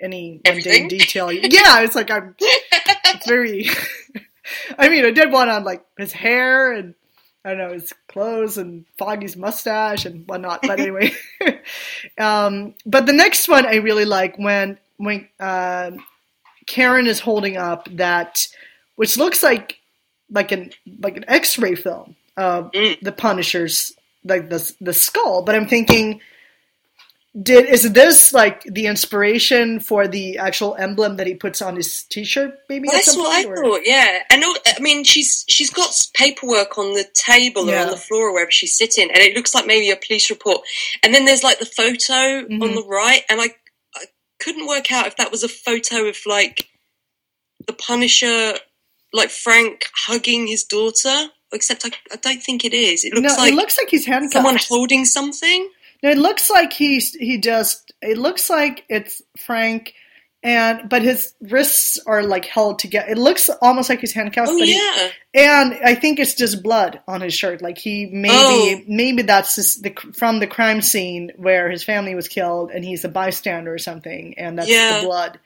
any 0.00 0.40
Everything? 0.44 0.82
mundane 0.82 0.98
detail. 0.98 1.32
Yeah, 1.32 1.80
it's 1.82 1.94
like 1.94 2.10
I'm 2.10 2.34
it's 2.40 3.26
very. 3.26 3.66
I 4.78 4.88
mean, 4.88 5.04
I 5.04 5.10
did 5.10 5.30
one 5.30 5.48
on 5.48 5.64
like 5.64 5.84
his 5.96 6.12
hair 6.12 6.72
and 6.72 6.94
I 7.44 7.50
don't 7.50 7.58
know 7.58 7.72
his 7.72 7.92
clothes 8.08 8.58
and 8.58 8.84
Foggy's 8.98 9.36
mustache 9.36 10.04
and 10.06 10.26
whatnot. 10.28 10.60
But 10.62 10.80
anyway, 10.80 11.12
um, 12.18 12.74
but 12.84 13.06
the 13.06 13.12
next 13.12 13.48
one 13.48 13.66
I 13.66 13.76
really 13.76 14.04
like 14.04 14.36
when 14.38 14.78
when 14.96 15.28
uh, 15.38 15.92
Karen 16.66 17.06
is 17.06 17.20
holding 17.20 17.56
up 17.56 17.88
that, 17.92 18.46
which 18.96 19.16
looks 19.16 19.42
like 19.42 19.78
like 20.30 20.52
an 20.52 20.70
like 21.00 21.16
an 21.16 21.24
X-ray 21.28 21.74
film 21.74 22.16
of 22.36 22.70
Mm. 22.72 23.00
the 23.00 23.12
Punisher's 23.12 23.92
like 24.24 24.48
the 24.50 24.72
the 24.80 24.92
skull. 24.94 25.42
But 25.42 25.54
I'm 25.54 25.66
thinking, 25.68 26.20
did 27.40 27.66
is 27.66 27.92
this 27.92 28.32
like 28.32 28.64
the 28.64 28.86
inspiration 28.86 29.78
for 29.78 30.08
the 30.08 30.38
actual 30.38 30.74
emblem 30.74 31.16
that 31.16 31.26
he 31.28 31.34
puts 31.34 31.62
on 31.62 31.76
his 31.76 32.02
T-shirt? 32.04 32.54
Maybe 32.68 32.88
Well, 32.88 32.96
that's 32.96 33.16
what 33.16 33.32
I 33.46 33.48
or- 33.48 33.56
thought. 33.56 33.80
Yeah, 33.84 34.18
and 34.30 34.42
all, 34.42 34.56
I 34.66 34.80
mean, 34.80 35.04
she's 35.04 35.44
she's 35.48 35.70
got 35.70 35.90
paperwork 36.14 36.76
on 36.76 36.94
the 36.94 37.06
table 37.14 37.70
or 37.70 37.76
on 37.76 37.90
the 37.90 37.96
floor 37.96 38.28
or 38.30 38.32
wherever 38.32 38.50
she's 38.50 38.76
sitting, 38.76 39.08
and 39.10 39.18
it 39.18 39.36
looks 39.36 39.54
like 39.54 39.66
maybe 39.66 39.90
a 39.90 39.96
police 39.96 40.28
report. 40.28 40.62
And 41.04 41.14
then 41.14 41.24
there's 41.24 41.44
like 41.44 41.60
the 41.60 41.66
photo 41.66 42.38
on 42.46 42.48
Mhm. 42.70 42.74
the 42.74 42.84
right, 42.88 43.22
and 43.28 43.40
I 43.40 43.54
I 43.94 44.04
couldn't 44.40 44.66
work 44.66 44.90
out 44.90 45.06
if 45.06 45.16
that 45.16 45.30
was 45.30 45.44
a 45.44 45.48
photo 45.48 46.06
of 46.08 46.16
like 46.26 46.68
the 47.66 47.72
Punisher, 47.74 48.54
like 49.12 49.30
Frank 49.30 49.88
hugging 49.94 50.46
his 50.48 50.64
daughter. 50.64 51.30
Except 51.52 51.84
I, 51.84 51.90
I 52.12 52.16
don't 52.16 52.40
think 52.42 52.64
it 52.64 52.72
is. 52.72 53.04
It 53.04 53.12
looks 53.12 53.34
no, 53.36 53.42
like 53.42 53.52
it 53.52 53.56
looks 53.56 53.76
like 53.76 53.88
he's 53.90 54.06
handcuffed. 54.06 54.32
someone 54.32 54.56
holding 54.68 55.04
something. 55.04 55.68
It 56.02 56.18
looks 56.18 56.50
like 56.50 56.72
he's 56.72 57.14
he 57.14 57.38
just. 57.38 57.92
It 58.02 58.16
looks 58.18 58.48
like 58.48 58.84
it's 58.88 59.20
Frank, 59.38 59.92
and 60.42 60.88
but 60.88 61.02
his 61.02 61.34
wrists 61.42 61.98
are 62.06 62.22
like 62.22 62.46
held 62.46 62.78
together. 62.78 63.08
It 63.10 63.18
looks 63.18 63.50
almost 63.60 63.90
like 63.90 64.00
he's 64.00 64.12
handcuffed. 64.14 64.50
Oh 64.50 64.58
but 64.58 64.66
he- 64.68 64.74
yeah, 64.74 65.10
and 65.34 65.74
I 65.84 65.94
think 65.94 66.18
it's 66.18 66.34
just 66.34 66.62
blood 66.62 67.00
on 67.06 67.20
his 67.20 67.34
shirt. 67.34 67.60
Like 67.60 67.76
he 67.76 68.06
maybe 68.06 68.32
Oh. 68.34 68.80
maybe 68.88 69.22
that's 69.22 69.54
just 69.56 69.82
the 69.82 69.94
from 70.14 70.38
the 70.40 70.46
crime 70.46 70.80
scene 70.80 71.32
where 71.36 71.70
his 71.70 71.84
family 71.84 72.14
was 72.14 72.28
killed, 72.28 72.70
and 72.70 72.82
he's 72.84 73.04
a 73.04 73.08
bystander 73.08 73.74
or 73.74 73.78
something, 73.78 74.34
and 74.38 74.58
that's 74.58 74.70
Yeah. 74.70 75.00
the 75.00 75.06
blood. 75.06 75.38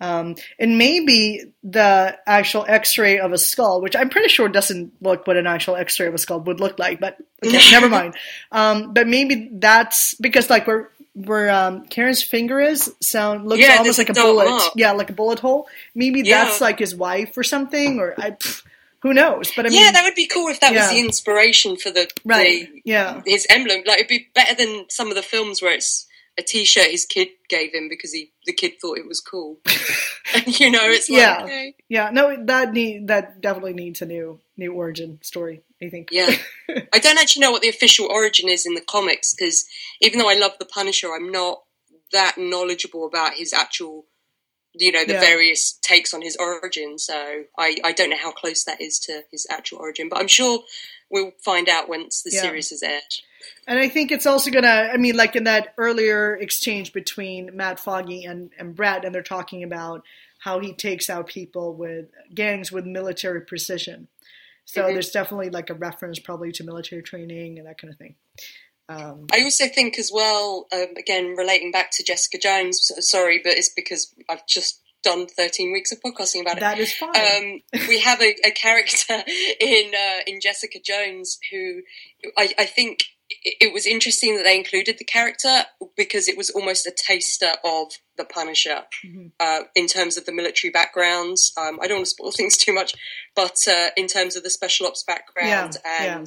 Um, 0.00 0.34
and 0.58 0.76
maybe 0.76 1.52
the 1.62 2.18
actual 2.26 2.64
X-ray 2.68 3.18
of 3.20 3.32
a 3.32 3.38
skull, 3.38 3.80
which 3.80 3.94
I'm 3.94 4.08
pretty 4.10 4.28
sure 4.28 4.48
doesn't 4.48 4.92
look 5.00 5.26
what 5.26 5.36
an 5.36 5.46
actual 5.46 5.76
X-ray 5.76 6.08
of 6.08 6.14
a 6.14 6.18
skull 6.18 6.40
would 6.40 6.60
look 6.60 6.78
like, 6.78 6.98
but 7.00 7.16
okay, 7.46 7.70
never 7.70 7.88
mind. 7.88 8.14
Um, 8.50 8.92
but 8.92 9.06
maybe 9.06 9.50
that's 9.52 10.14
because 10.14 10.50
like 10.50 10.66
where 10.66 10.90
where 11.14 11.48
um, 11.48 11.86
Karen's 11.86 12.24
finger 12.24 12.58
is 12.60 12.92
sound 13.00 13.48
looks 13.48 13.62
Yeah, 13.62 13.76
almost 13.78 13.98
like 13.98 14.08
a 14.10 14.14
bullet. 14.14 14.48
mark. 14.48 14.72
Yeah, 14.74 14.92
like 14.92 15.10
a 15.10 15.12
bullet 15.12 15.38
hole. 15.38 15.68
Maybe 15.94 16.22
Yeah. 16.22 16.44
that's 16.44 16.60
like 16.60 16.80
his 16.80 16.94
wife 16.94 17.36
or 17.38 17.44
something, 17.44 18.00
or 18.00 18.14
I, 18.18 18.32
pff, 18.32 18.62
who 18.98 19.14
knows? 19.14 19.52
But 19.54 19.66
I 19.66 19.68
mean, 19.68 19.80
yeah, 19.80 19.92
that 19.92 20.02
would 20.02 20.16
be 20.16 20.26
cool 20.26 20.48
if 20.48 20.58
that 20.58 20.72
was 20.74 20.90
the 20.90 20.98
inspiration 20.98 21.76
for 21.76 21.90
the, 21.92 22.10
right? 22.24 22.68
the 22.72 22.82
Yeah, 22.84 23.22
his 23.24 23.46
emblem. 23.48 23.82
Like 23.86 23.98
it'd 23.98 24.08
be 24.08 24.28
better 24.34 24.56
than 24.56 24.86
some 24.88 25.08
of 25.08 25.14
the 25.14 25.22
films 25.22 25.62
where 25.62 25.74
it's 25.74 26.06
a 26.38 26.42
T-shirt 26.42 26.90
his 26.90 27.06
kid 27.06 27.28
gave 27.48 27.72
him 27.74 27.88
because 27.88 28.12
he 28.12 28.32
the 28.46 28.52
kid 28.52 28.72
thought 28.80 28.98
it 28.98 29.06
was 29.06 29.20
cool. 29.20 29.58
you 30.46 30.70
know, 30.70 30.80
it's 30.82 31.08
like 31.08 31.20
Yeah. 31.20 31.42
okay. 31.44 31.74
yeah. 31.88 32.10
No, 32.12 32.36
that 32.46 32.72
need 32.72 33.08
that 33.08 33.40
definitely 33.40 33.74
needs 33.74 34.02
a 34.02 34.06
new 34.06 34.40
new 34.56 34.72
origin 34.72 35.18
story. 35.22 35.62
I 35.82 35.88
think. 35.90 36.08
Yeah. 36.10 36.30
I 36.92 36.98
don't 36.98 37.18
actually 37.18 37.40
know 37.42 37.50
what 37.52 37.62
the 37.62 37.68
official 37.68 38.06
origin 38.06 38.48
is 38.48 38.64
in 38.66 38.74
the 38.74 38.80
comics 38.80 39.34
because 39.34 39.66
even 40.00 40.18
though 40.18 40.30
I 40.30 40.34
love 40.34 40.52
the 40.58 40.64
Punisher, 40.64 41.08
I'm 41.14 41.30
not 41.30 41.62
that 42.12 42.36
knowledgeable 42.38 43.06
about 43.06 43.34
his 43.34 43.52
actual, 43.52 44.06
you 44.74 44.92
know, 44.92 45.04
the 45.04 45.14
Yeah. 45.14 45.20
various 45.20 45.78
takes 45.82 46.14
on 46.14 46.22
his 46.22 46.36
origin. 46.36 46.98
So 46.98 47.44
I, 47.58 47.76
I 47.84 47.92
don't 47.92 48.10
know 48.10 48.16
how 48.16 48.32
close 48.32 48.64
that 48.64 48.80
is 48.80 48.98
to 49.00 49.24
his 49.30 49.46
actual 49.50 49.78
origin, 49.78 50.08
but 50.08 50.18
I'm 50.20 50.28
sure 50.28 50.62
we'll 51.10 51.32
find 51.44 51.68
out 51.68 51.88
once 51.88 52.22
the 52.22 52.30
Yeah. 52.32 52.42
series 52.42 52.72
is 52.72 52.82
aired. 52.82 53.02
And 53.66 53.78
I 53.78 53.88
think 53.88 54.10
it's 54.10 54.26
also 54.26 54.50
gonna. 54.50 54.90
I 54.92 54.96
mean, 54.96 55.16
like 55.16 55.36
in 55.36 55.44
that 55.44 55.74
earlier 55.76 56.34
exchange 56.36 56.92
between 56.92 57.54
Matt 57.54 57.78
Foggy 57.78 58.24
and 58.24 58.50
and 58.58 58.74
Brett, 58.74 59.04
and 59.04 59.14
they're 59.14 59.22
talking 59.22 59.62
about 59.62 60.02
how 60.38 60.60
he 60.60 60.72
takes 60.74 61.08
out 61.08 61.26
people 61.26 61.74
with 61.74 62.06
gangs 62.34 62.70
with 62.70 62.84
military 62.84 63.40
precision. 63.42 64.08
So 64.66 64.82
Mhm. 64.82 64.92
there's 64.94 65.10
definitely 65.10 65.50
like 65.50 65.70
a 65.70 65.74
reference 65.74 66.18
probably 66.18 66.52
to 66.52 66.64
military 66.64 67.02
training 67.02 67.58
and 67.58 67.66
that 67.66 67.78
kind 67.78 67.92
of 67.92 67.98
thing. 67.98 68.16
Um, 68.88 69.26
I 69.32 69.42
also 69.42 69.66
think 69.68 69.98
as 69.98 70.10
well, 70.12 70.66
um, 70.72 70.88
again, 70.96 71.34
relating 71.36 71.70
back 71.70 71.90
to 71.92 72.04
Jessica 72.04 72.36
Jones, 72.38 72.90
sorry, 73.00 73.40
but 73.42 73.54
it's 73.54 73.70
because 73.70 74.14
I've 74.28 74.46
just 74.46 74.80
done 75.04 75.26
13 75.26 75.72
weeks 75.72 75.92
of 75.92 76.00
podcasting 76.00 76.40
about 76.40 76.56
it. 76.56 76.60
that 76.60 76.78
is 76.78 76.92
fine. 76.94 77.10
um, 77.16 77.60
we 77.88 78.00
have 78.00 78.20
a, 78.20 78.34
a 78.44 78.50
character 78.50 79.22
in 79.60 79.92
uh, 79.94 80.20
in 80.26 80.40
Jessica 80.40 80.78
Jones 80.84 81.38
who 81.52 81.82
I, 82.36 82.52
I 82.58 82.64
think 82.64 83.04
it, 83.30 83.72
was 83.72 83.86
interesting 83.86 84.36
that 84.36 84.42
they 84.44 84.56
included 84.56 84.98
the 84.98 85.04
character 85.04 85.64
because 85.96 86.28
it 86.28 86.36
was 86.36 86.50
almost 86.50 86.86
a 86.86 86.92
taster 86.94 87.52
of 87.64 87.92
the 88.18 88.24
Punisher 88.24 88.82
Mhm. 89.04 89.32
uh, 89.40 89.60
in 89.74 89.86
terms 89.86 90.16
of 90.18 90.26
the 90.26 90.32
military 90.32 90.70
backgrounds. 90.70 91.52
Um, 91.56 91.78
I 91.80 91.86
don't 91.86 91.98
want 91.98 92.06
to 92.06 92.10
spoil 92.10 92.30
things 92.36 92.56
too 92.56 92.72
much, 92.74 92.94
but 93.34 93.56
uh, 93.68 93.88
in 93.96 94.08
terms 94.08 94.36
of 94.36 94.42
the 94.42 94.50
special 94.50 94.86
ops 94.86 95.04
background 95.06 95.76
Yeah, 95.84 96.16
and 96.18 96.26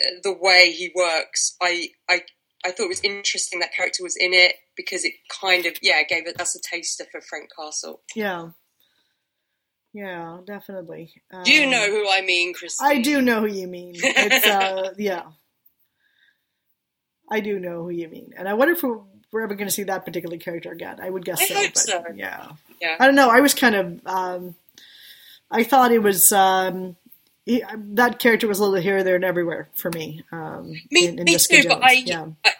uh, 0.00 0.20
the 0.22 0.32
way 0.32 0.72
he 0.72 0.90
works, 0.94 1.56
I 1.60 1.88
I. 2.08 2.22
I 2.64 2.70
thought 2.72 2.84
it 2.84 2.88
was 2.88 3.00
interesting 3.04 3.60
that 3.60 3.72
character 3.72 4.02
was 4.02 4.16
in 4.16 4.32
it 4.34 4.54
because 4.76 5.04
it 5.04 5.14
kind 5.40 5.64
of 5.66 5.74
yeah 5.82 6.02
gave 6.08 6.24
us 6.38 6.54
a 6.56 6.60
taster 6.60 7.04
for 7.10 7.20
Frank 7.20 7.50
Castle. 7.56 8.00
yeah, 8.16 8.50
yeah, 9.92 10.38
definitely. 10.46 11.12
Um, 11.32 11.44
Do 11.44 11.52
you 11.52 11.66
know 11.68 11.86
who 11.88 12.08
I 12.10 12.20
mean, 12.22 12.54
Christine? 12.54 12.86
I 12.88 13.00
do 13.00 13.22
know 13.22 13.40
who 13.40 13.46
you 13.46 13.66
mean. 13.66 13.94
It's 13.96 14.46
uh, 14.46 14.92
yeah, 14.98 15.22
I 17.30 17.40
do 17.40 17.58
know 17.58 17.84
who 17.84 17.90
you 17.90 18.08
mean, 18.08 18.32
and 18.36 18.48
I 18.48 18.54
wonder 18.54 18.74
if 18.74 18.82
we're, 18.82 19.42
ever 19.42 19.54
going 19.54 19.68
to 19.68 19.74
see 19.74 19.84
that 19.84 20.04
particular 20.04 20.36
character 20.38 20.72
again. 20.72 20.98
I 21.02 21.10
would 21.10 21.24
guess 21.24 21.40
I 21.40 21.46
so. 21.46 21.54
hope 21.54 21.72
but 21.74 21.78
so. 21.78 22.04
Yeah, 22.14 22.52
Yeah. 22.80 22.96
I 22.98 23.06
don't 23.06 23.14
know. 23.14 23.28
I 23.30 23.40
was 23.40 23.54
kind 23.54 23.74
of. 23.74 24.00
Um, 24.06 24.54
I 25.50 25.64
thought 25.64 25.92
it 25.92 26.02
was. 26.02 26.32
Um, 26.32 26.96
he, 27.48 27.64
that 27.94 28.18
character 28.18 28.46
was 28.46 28.58
a 28.58 28.64
little 28.64 28.80
here, 28.80 29.02
there, 29.02 29.14
and 29.14 29.24
everywhere 29.24 29.70
for 29.74 29.90
me. 29.90 30.22
Um, 30.30 30.74
Me, 30.90 31.08
in, 31.08 31.18
in 31.18 31.24
me 31.24 31.38
too, 31.38 31.64
but 31.66 31.82
I, 31.82 31.92
yeah, 31.92 32.26
I, 32.44 32.50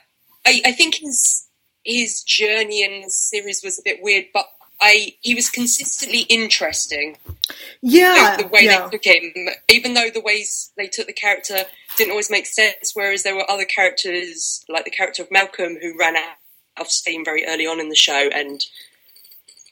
I, 0.47 0.63
I 0.67 0.73
think 0.73 0.97
his 0.97 1.47
his 1.85 2.23
journey 2.23 2.83
in 2.83 3.03
the 3.03 3.11
series 3.11 3.63
was 3.63 3.79
a 3.79 3.83
bit 3.85 3.99
weird, 4.03 4.27
but 4.33 4.47
I 4.81 5.13
he 5.21 5.35
was 5.35 5.51
consistently 5.51 6.21
interesting. 6.21 7.19
yeah, 7.83 8.37
the, 8.39 8.45
the 8.45 8.49
way 8.49 8.61
yeah. 8.63 8.89
they 8.89 8.97
took 8.97 9.05
him, 9.05 9.49
even 9.69 9.93
though 9.93 10.09
the 10.09 10.23
ways 10.23 10.73
they 10.79 10.87
took 10.87 11.07
the 11.07 11.13
character 11.13 11.65
didn't 11.99 12.13
always 12.13 12.31
make 12.31 12.47
sense. 12.47 12.93
Whereas 12.95 13.25
there 13.25 13.37
were 13.37 13.51
other 13.51 13.67
characters, 13.67 14.65
like 14.71 14.87
the 14.87 14.91
character 14.91 15.23
of 15.23 15.31
Malcolm, 15.31 15.77
who 15.83 15.99
ran 15.99 16.17
out 16.17 16.37
of 16.79 16.89
steam 16.89 17.27
very 17.27 17.45
early 17.47 17.67
on 17.67 17.79
in 17.79 17.91
the 17.91 17.95
show, 17.95 18.31
and 18.35 18.65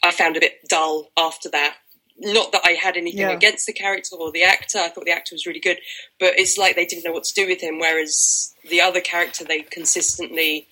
I 0.02 0.10
found 0.10 0.36
a 0.36 0.40
bit 0.40 0.68
dull 0.68 1.10
after 1.16 1.48
that. 1.50 1.76
Not 2.18 2.52
that 2.52 2.62
I 2.64 2.70
had 2.72 2.96
anything 2.96 3.20
Yeah. 3.20 3.30
against 3.32 3.66
the 3.66 3.72
character 3.72 4.16
or 4.16 4.32
the 4.32 4.42
actor. 4.42 4.78
I 4.78 4.88
thought 4.88 5.04
the 5.04 5.12
actor 5.12 5.34
was 5.34 5.44
really 5.46 5.60
good, 5.60 5.78
but 6.18 6.38
it's 6.38 6.56
like 6.56 6.74
they 6.74 6.86
didn't 6.86 7.04
know 7.04 7.12
what 7.12 7.24
to 7.24 7.34
do 7.34 7.46
with 7.46 7.60
him. 7.60 7.78
Whereas 7.78 8.54
the 8.68 8.80
other 8.80 9.00
character, 9.02 9.44
they 9.44 9.60
consistently 9.62 10.66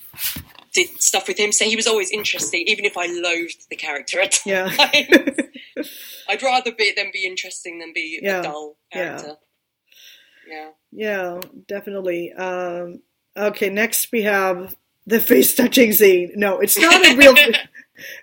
did 0.72 1.00
stuff 1.02 1.28
with 1.28 1.38
him, 1.38 1.52
so 1.52 1.64
he 1.66 1.76
was 1.76 1.86
always 1.86 2.10
interesting, 2.10 2.64
even 2.66 2.84
if 2.84 2.96
I 2.96 3.06
loathed 3.06 3.68
the 3.70 3.76
character 3.76 4.20
at 4.20 4.38
Yeah. 4.46 4.68
times. 4.70 5.36
I'd 6.28 6.42
rather 6.42 6.72
be 6.72 6.92
them 6.96 7.10
be 7.12 7.26
interesting 7.26 7.78
than 7.78 7.92
be 7.92 8.18
Yeah. 8.22 8.40
a 8.40 8.42
dull 8.42 8.76
Yeah. 8.92 9.08
character. 9.08 9.36
Yeah. 10.48 10.70
Yeah, 10.92 11.40
definitely. 11.68 12.32
Um, 12.32 13.02
okay, 13.36 13.68
next 13.68 14.10
we 14.12 14.22
have 14.22 14.74
the 15.06 15.20
face 15.20 15.54
touching 15.54 15.92
scene. 15.92 16.32
No, 16.36 16.58
it's 16.60 16.78
not 16.78 17.04
a 17.06 17.14
real. 17.16 17.34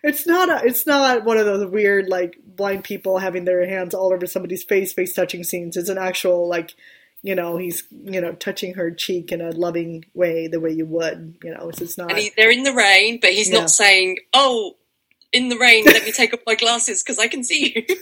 it's 0.03 0.26
not 0.28 0.49
a. 0.49 0.65
It's 0.67 0.86
not 0.86 1.24
one 1.24 1.38
of 1.38 1.45
those 1.45 1.65
weird 1.69 2.07
like 2.09 2.38
blind 2.45 2.84
people 2.84 3.17
having 3.17 3.45
their 3.45 3.65
hands 3.67 3.93
all 3.93 4.13
over 4.13 4.26
somebody's 4.28 4.63
face, 4.63 4.93
face 4.93 5.13
touching 5.13 5.43
scenes. 5.43 5.78
It's 5.78 5.89
an 5.89 5.97
actual 5.97 6.47
like, 6.47 6.74
you 7.24 7.36
know, 7.36 7.57
he's 7.57 7.84
you 7.91 8.19
know 8.22 8.34
touching 8.34 8.74
her 8.76 8.91
cheek 8.91 9.32
in 9.32 9.41
a 9.41 9.51
loving 9.51 10.05
way, 10.13 10.47
the 10.47 10.59
way 10.59 10.72
you 10.72 10.86
would. 10.86 11.38
You 11.43 11.53
know, 11.53 11.69
it's 11.69 11.97
not. 11.97 12.09
And 12.11 12.19
he, 12.19 12.32
they're 12.36 12.51
in 12.51 12.63
the 12.63 12.74
rain, 12.74 13.19
but 13.22 13.32
he's 13.32 13.49
Yeah. 13.51 13.59
not 13.59 13.69
saying, 13.69 14.17
"Oh, 14.34 14.76
in 15.34 15.47
the 15.47 15.57
rain, 15.57 15.86
let 15.86 16.03
me 16.03 16.11
take 16.11 16.34
off 16.34 16.41
my 16.45 16.55
glasses 16.55 17.01
because 17.01 17.17
I 17.19 17.28
can 17.28 17.43
see 17.43 17.74
you." 17.74 17.84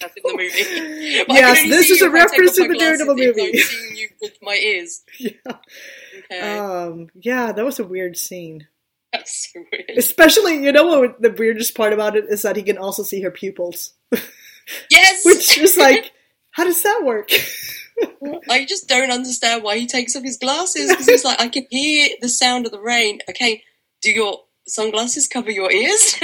That's 0.00 0.16
in 0.16 0.22
the 0.22 0.34
movie. 0.36 1.24
But 1.28 1.34
Yes, 1.36 1.62
this 1.68 1.90
is 1.90 2.02
a 2.02 2.06
if 2.06 2.12
I 2.12 2.18
take 2.18 2.30
reference 2.30 2.56
to 2.56 2.68
the 2.68 2.76
Daredevil 2.78 3.14
movie. 3.16 3.40
I'm 3.48 3.54
seeing 3.54 3.96
you 3.96 4.08
with 4.20 4.36
my 4.42 4.54
ears. 4.54 5.02
yeah. 5.18 5.30
Okay, 6.30 6.58
Um. 6.58 7.08
Yeah, 7.14 7.52
that 7.52 7.64
was 7.64 7.78
a 7.78 7.84
weird 7.84 8.16
scene. 8.18 8.66
That's 9.12 9.50
so 9.52 9.64
weird. 9.72 9.90
Especially, 9.96 10.62
you 10.62 10.72
know 10.72 10.86
what? 10.86 11.20
The 11.20 11.30
weirdest 11.30 11.74
part 11.74 11.92
about 11.92 12.16
it 12.16 12.26
is 12.28 12.42
that 12.42 12.56
he 12.56 12.62
can 12.62 12.78
also 12.78 13.02
see 13.02 13.22
her 13.22 13.30
pupils, 13.30 13.92
Yes, 14.90 15.24
which 15.24 15.58
is 15.58 15.76
like, 15.76 16.12
how 16.50 16.64
does 16.64 16.82
that 16.82 17.02
work? 17.04 17.30
I 18.50 18.64
just 18.64 18.88
don't 18.88 19.10
understand 19.10 19.62
why 19.62 19.78
he 19.78 19.86
takes 19.86 20.14
off 20.14 20.22
his 20.22 20.38
glasses 20.38 20.90
because 20.90 21.06
he's 21.06 21.24
like, 21.24 21.40
I 21.40 21.48
can 21.48 21.66
hear 21.70 22.10
the 22.20 22.28
sound 22.28 22.66
of 22.66 22.72
the 22.72 22.80
rain. 22.80 23.20
Okay, 23.30 23.62
do 24.02 24.10
your 24.10 24.40
sunglasses 24.66 25.26
cover 25.26 25.50
your 25.50 25.72
ears? 25.72 26.16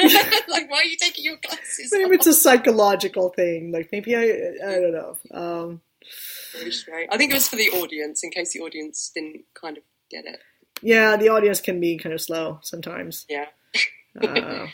like, 0.49 0.71
why 0.71 0.79
are 0.79 0.85
you 0.85 0.97
taking 0.97 1.25
your 1.25 1.39
glasses 1.43 1.91
Maybe 1.91 2.05
off? 2.05 2.13
it's 2.13 2.27
a 2.27 2.35
psychological 2.35 3.31
thing. 3.31 3.73
Like 3.73 3.89
maybe 3.91 4.15
I, 4.15 4.53
I 4.67 4.75
don't 4.81 4.93
know. 4.93 5.17
Um. 5.33 5.81
I 6.57 7.17
think 7.17 7.33
it 7.33 7.35
was 7.35 7.49
for 7.49 7.57
the 7.57 7.71
audience, 7.71 8.23
in 8.23 8.31
case 8.31 8.53
the 8.53 8.61
audience 8.61 9.11
didn't 9.15 9.43
kind 9.61 9.77
of 9.77 9.83
get 10.11 10.25
it. 10.27 10.39
Yeah, 10.85 11.17
the 11.17 11.31
audience 11.31 11.61
can 11.61 11.81
be 11.81 11.97
kind 11.99 12.13
of 12.15 12.21
slow 12.21 12.59
sometimes. 12.63 13.27
Yeah. 13.29 13.47
Uh, 14.21 14.69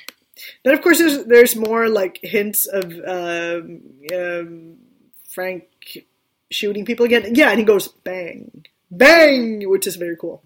then 0.65 0.75
of 0.75 0.83
course 0.83 0.99
there's 0.99 1.25
there's 1.25 1.57
more 1.57 1.89
like 1.89 2.19
hints 2.23 2.67
of 2.67 2.85
um, 3.07 3.81
um, 4.15 4.77
Frank 5.29 5.65
shooting 6.51 6.85
people 6.85 7.07
again. 7.07 7.35
Yeah, 7.35 7.51
and 7.51 7.59
he 7.59 7.65
goes 7.65 7.89
bang, 7.89 8.67
bang, 8.91 9.69
which 9.69 9.87
is 9.87 9.97
very 9.97 10.17
cool 10.17 10.43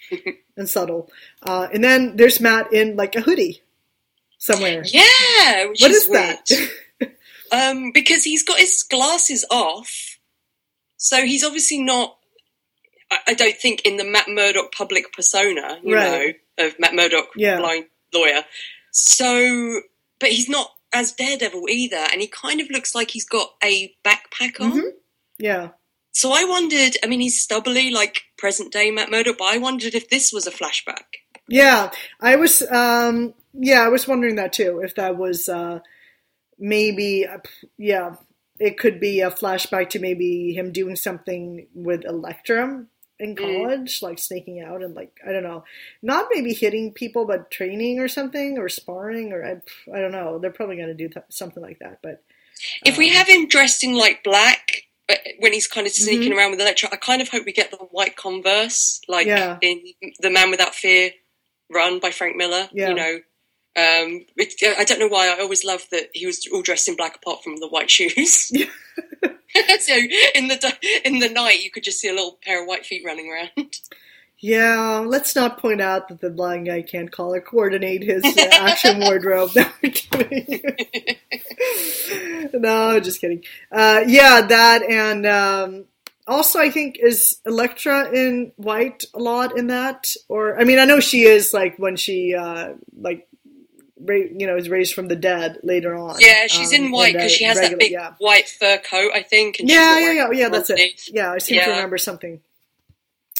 and 0.56 0.68
subtle. 0.68 1.10
Uh, 1.42 1.68
and 1.72 1.82
then 1.84 2.16
there's 2.16 2.40
Matt 2.40 2.72
in 2.72 2.96
like 2.96 3.16
a 3.16 3.20
hoodie 3.20 3.62
somewhere. 4.38 4.82
Yeah, 4.86 5.66
What 5.66 5.90
is, 5.90 6.04
is 6.04 6.08
that? 6.08 6.46
um, 7.52 7.92
because 7.92 8.24
he's 8.24 8.42
got 8.42 8.58
his 8.58 8.82
glasses 8.84 9.44
off, 9.50 10.18
so 10.96 11.24
he's 11.26 11.44
obviously 11.44 11.82
not. 11.82 12.16
I, 13.26 13.34
don't 13.34 13.56
think 13.56 13.82
in 13.82 13.96
the 13.96 14.04
Matt 14.04 14.28
Murdock 14.28 14.72
public 14.72 15.12
persona, 15.12 15.80
you 15.82 15.94
Right. 15.94 16.36
know, 16.58 16.66
of 16.66 16.78
Matt 16.78 16.94
Murdock, 16.94 17.28
Yeah. 17.36 17.58
blind 17.58 17.86
lawyer. 18.14 18.44
So, 18.92 19.80
but 20.18 20.30
he's 20.30 20.48
not 20.48 20.70
as 20.92 21.12
Daredevil 21.12 21.68
either, 21.68 21.96
and 22.12 22.20
he 22.20 22.26
kind 22.28 22.60
of 22.60 22.70
looks 22.70 22.94
like 22.94 23.10
he's 23.10 23.24
got 23.26 23.50
a 23.62 23.94
backpack 24.04 24.60
on. 24.60 24.72
Mhm. 24.72 24.90
yeah. 25.38 25.68
So 26.12 26.32
I 26.32 26.44
wondered. 26.44 26.96
I 27.02 27.06
mean, 27.06 27.20
he's 27.20 27.40
stubbly 27.40 27.90
like 27.90 28.22
present 28.36 28.72
day 28.72 28.90
Matt 28.90 29.10
Murdock, 29.10 29.38
but 29.38 29.54
I 29.54 29.58
wondered 29.58 29.94
if 29.94 30.08
this 30.08 30.32
was 30.32 30.46
a 30.46 30.50
flashback. 30.50 31.04
Yeah, 31.48 31.90
I 32.20 32.34
was. 32.36 32.62
Um, 32.62 33.34
yeah, 33.54 33.82
I 33.82 33.88
was 33.88 34.06
wondering 34.08 34.34
that 34.36 34.52
too. 34.52 34.80
If 34.84 34.96
that 34.96 35.16
was 35.16 35.48
uh, 35.48 35.80
maybe, 36.58 37.26
uh, 37.26 37.38
yeah, 37.78 38.16
it 38.58 38.76
could 38.78 38.98
be 39.00 39.20
a 39.20 39.30
flashback 39.30 39.90
to 39.90 39.98
maybe 40.00 40.52
him 40.52 40.72
doing 40.72 40.96
something 40.96 41.68
with 41.74 42.04
Elektra 42.04 42.86
in 43.20 43.36
Mm. 43.36 43.38
college, 43.38 44.02
like 44.02 44.18
sneaking 44.18 44.60
out 44.60 44.82
and 44.82 44.94
like 44.94 45.12
I 45.26 45.30
don't 45.32 45.42
know, 45.44 45.62
not 46.02 46.26
maybe 46.32 46.52
hitting 46.54 46.92
people, 46.92 47.26
but 47.26 47.50
training 47.50 48.00
or 48.00 48.08
something 48.08 48.58
or 48.58 48.68
sparring 48.68 49.32
or 49.32 49.44
I, 49.44 49.52
I 49.96 50.00
don't 50.00 50.12
know. 50.12 50.38
They're 50.38 50.50
probably 50.50 50.76
going 50.76 50.88
to 50.88 50.94
do 50.94 51.08
th- 51.08 51.26
something 51.30 51.62
like 51.62 51.78
that. 51.80 52.00
But 52.02 52.22
If 52.84 52.96
we 52.98 53.10
um, 53.10 53.16
have 53.16 53.28
him 53.28 53.46
dressed 53.46 53.84
in 53.84 53.94
like 53.94 54.24
black 54.24 54.82
uh, 55.08 55.14
when 55.40 55.52
he's 55.52 55.66
kind 55.66 55.86
of 55.86 55.92
sneaking 55.92 56.32
Mhm. 56.32 56.36
around 56.36 56.50
with 56.52 56.60
Elektra, 56.60 56.88
I 56.92 56.96
kind 56.96 57.20
of 57.22 57.28
hope 57.28 57.44
we 57.44 57.52
get 57.52 57.70
the 57.70 57.76
white 57.78 58.16
Converse, 58.16 59.00
like 59.08 59.26
Yeah. 59.26 59.58
in 59.60 59.82
The 60.20 60.30
Man 60.30 60.50
Without 60.50 60.74
Fear 60.74 61.10
Run 61.72 61.98
by 62.00 62.10
Frank 62.10 62.36
Miller. 62.36 62.68
Yeah. 62.72 62.88
You 62.90 62.94
know, 62.94 63.18
um, 63.76 64.26
I 64.38 64.84
don't 64.84 64.98
know 64.98 65.08
why. 65.08 65.28
I 65.28 65.40
always 65.40 65.64
loved 65.64 65.90
that 65.90 66.10
he 66.12 66.26
was 66.26 66.46
all 66.52 66.62
dressed 66.62 66.88
in 66.88 66.96
black 66.96 67.16
apart 67.16 67.42
from 67.42 67.56
the 67.56 67.68
white 67.68 67.90
shoes. 67.90 68.52
So 69.80 69.94
in 70.34 70.48
the 70.48 70.76
in 71.04 71.18
the 71.18 71.28
night, 71.28 71.62
you 71.62 71.70
could 71.70 71.82
just 71.82 72.00
see 72.00 72.08
a 72.08 72.12
little 72.12 72.38
pair 72.44 72.62
of 72.62 72.68
white 72.68 72.86
feet 72.86 73.02
running 73.04 73.30
around. 73.30 73.80
yeah, 74.38 75.02
let's 75.04 75.34
not 75.34 75.58
point 75.58 75.80
out 75.80 76.08
that 76.08 76.20
the 76.20 76.30
blind 76.30 76.66
guy 76.66 76.82
can't 76.82 77.10
color 77.10 77.40
coordinate 77.40 78.02
his 78.02 78.24
uh, 78.24 78.48
action 78.52 79.00
wardrobe. 79.00 79.50
No, 79.56 79.66
I'm 79.82 79.90
kidding. 79.90 80.62
no, 82.52 83.00
just 83.00 83.20
kidding. 83.20 83.44
Uh, 83.72 84.02
yeah, 84.06 84.42
that 84.42 84.82
and 84.82 85.26
um, 85.26 85.84
also 86.26 86.60
I 86.60 86.70
think 86.70 86.98
is 87.00 87.40
Elektra 87.44 88.10
in 88.12 88.52
white 88.56 89.04
a 89.14 89.18
lot 89.18 89.58
in 89.58 89.68
that, 89.68 90.14
or 90.28 90.60
I 90.60 90.64
mean 90.64 90.78
I 90.78 90.84
know 90.84 91.00
she 91.00 91.22
is 91.22 91.52
like 91.52 91.76
when 91.78 91.96
she 91.96 92.34
uh, 92.34 92.74
like 92.96 93.26
you 94.08 94.46
know 94.46 94.56
is 94.56 94.68
raised 94.68 94.94
from 94.94 95.08
the 95.08 95.16
dead 95.16 95.58
later 95.62 95.94
on. 95.94 96.16
yeah, 96.20 96.46
she's 96.46 96.72
um, 96.72 96.86
in 96.86 96.90
white 96.92 97.14
because 97.14 97.32
she 97.32 97.44
has 97.44 97.60
that 97.60 97.78
big 97.78 97.92
yeah. 97.92 98.14
white 98.18 98.48
fur 98.48 98.78
coat, 98.78 99.10
I 99.14 99.22
think. 99.22 99.58
And 99.60 99.68
Yeah, 99.68 99.98
yeah, 99.98 100.12
yeah, 100.12 100.30
yeah. 100.32 100.48
That's 100.48 100.70
it. 100.70 101.02
Yeah, 101.08 101.32
I 101.32 101.38
seem 101.38 101.60
to 101.60 101.70
remember 101.70 101.98
something 101.98 102.40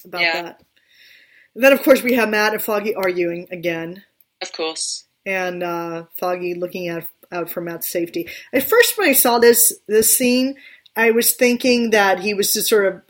about 0.05 0.21
Yeah. 0.21 0.43
that. 0.43 0.63
Then, 1.55 1.73
of 1.73 1.83
course, 1.83 2.03
we 2.03 2.15
have 2.15 2.29
Matt 2.29 2.53
and 2.53 2.63
Foggy 2.63 2.95
arguing 2.95 3.49
again, 3.51 4.05
Of 4.41 4.53
course. 4.53 5.05
and 5.27 5.63
uh, 5.63 6.05
Foggy 6.17 6.55
looking 6.55 6.89
out 6.89 7.05
out 7.33 7.51
for 7.51 7.61
Matt's 7.61 7.89
safety. 7.89 8.29
At 8.53 8.65
first, 8.65 8.99
when 8.99 9.09
I 9.09 9.13
saw 9.13 9.39
this 9.39 9.73
this 9.87 10.17
scene, 10.17 10.57
I 10.97 11.11
was 11.13 11.33
thinking 11.33 11.91
that 11.91 12.21
he 12.21 12.35
was 12.35 12.53
just 12.53 12.69
sort 12.69 12.87
of 12.87 13.03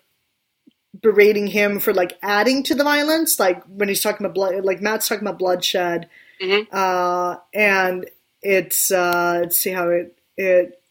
berating 1.00 1.46
him 1.46 1.80
for 1.80 1.94
like 1.94 2.18
adding 2.22 2.62
to 2.64 2.74
the 2.74 2.84
violence, 2.84 3.38
like 3.40 3.62
when 3.64 3.88
he's 3.88 4.02
talking 4.02 4.24
about 4.24 4.34
blood, 4.34 4.64
like 4.64 4.82
Matt's 4.82 5.08
talking 5.08 5.26
about 5.26 5.38
bloodshed, 5.38 6.08
Mhm. 6.40 6.66
uh, 6.72 7.38
and 7.54 8.06
it's 8.42 8.90
uh, 8.90 9.40
let's 9.42 9.58
see 9.58 9.70
how 9.70 9.88
it 9.90 10.18
it 10.36 10.82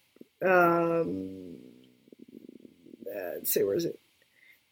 um, 0.45 1.55
uh, 3.07 3.31
let's 3.35 3.53
see 3.53 3.63
where 3.63 3.75
is 3.75 3.85
it? 3.85 3.99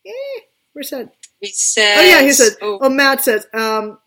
Eh, 0.06 0.42
where's 0.74 0.90
that? 0.92 1.12
He 1.40 1.48
says. 1.48 1.98
Oh 2.00 2.04
yeah, 2.10 2.22
he 2.22 2.32
says. 2.32 2.58
oh, 2.62 2.80
Oh, 2.82 2.90
Matt 2.90 3.24
says. 3.24 3.48
Um, 3.54 4.00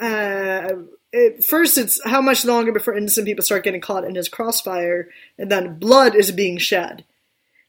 uh, 0.00 0.68
it, 1.12 1.44
first, 1.44 1.78
it's 1.78 2.00
how 2.04 2.20
much 2.20 2.44
longer 2.44 2.72
before 2.72 2.96
innocent 2.96 3.26
people 3.26 3.44
start 3.44 3.64
getting 3.64 3.80
caught 3.80 4.04
in 4.04 4.14
his 4.16 4.28
crossfire, 4.28 5.08
and 5.38 5.50
then 5.50 5.78
blood 5.78 6.14
is 6.16 6.32
being 6.32 6.58
shed. 6.58 7.04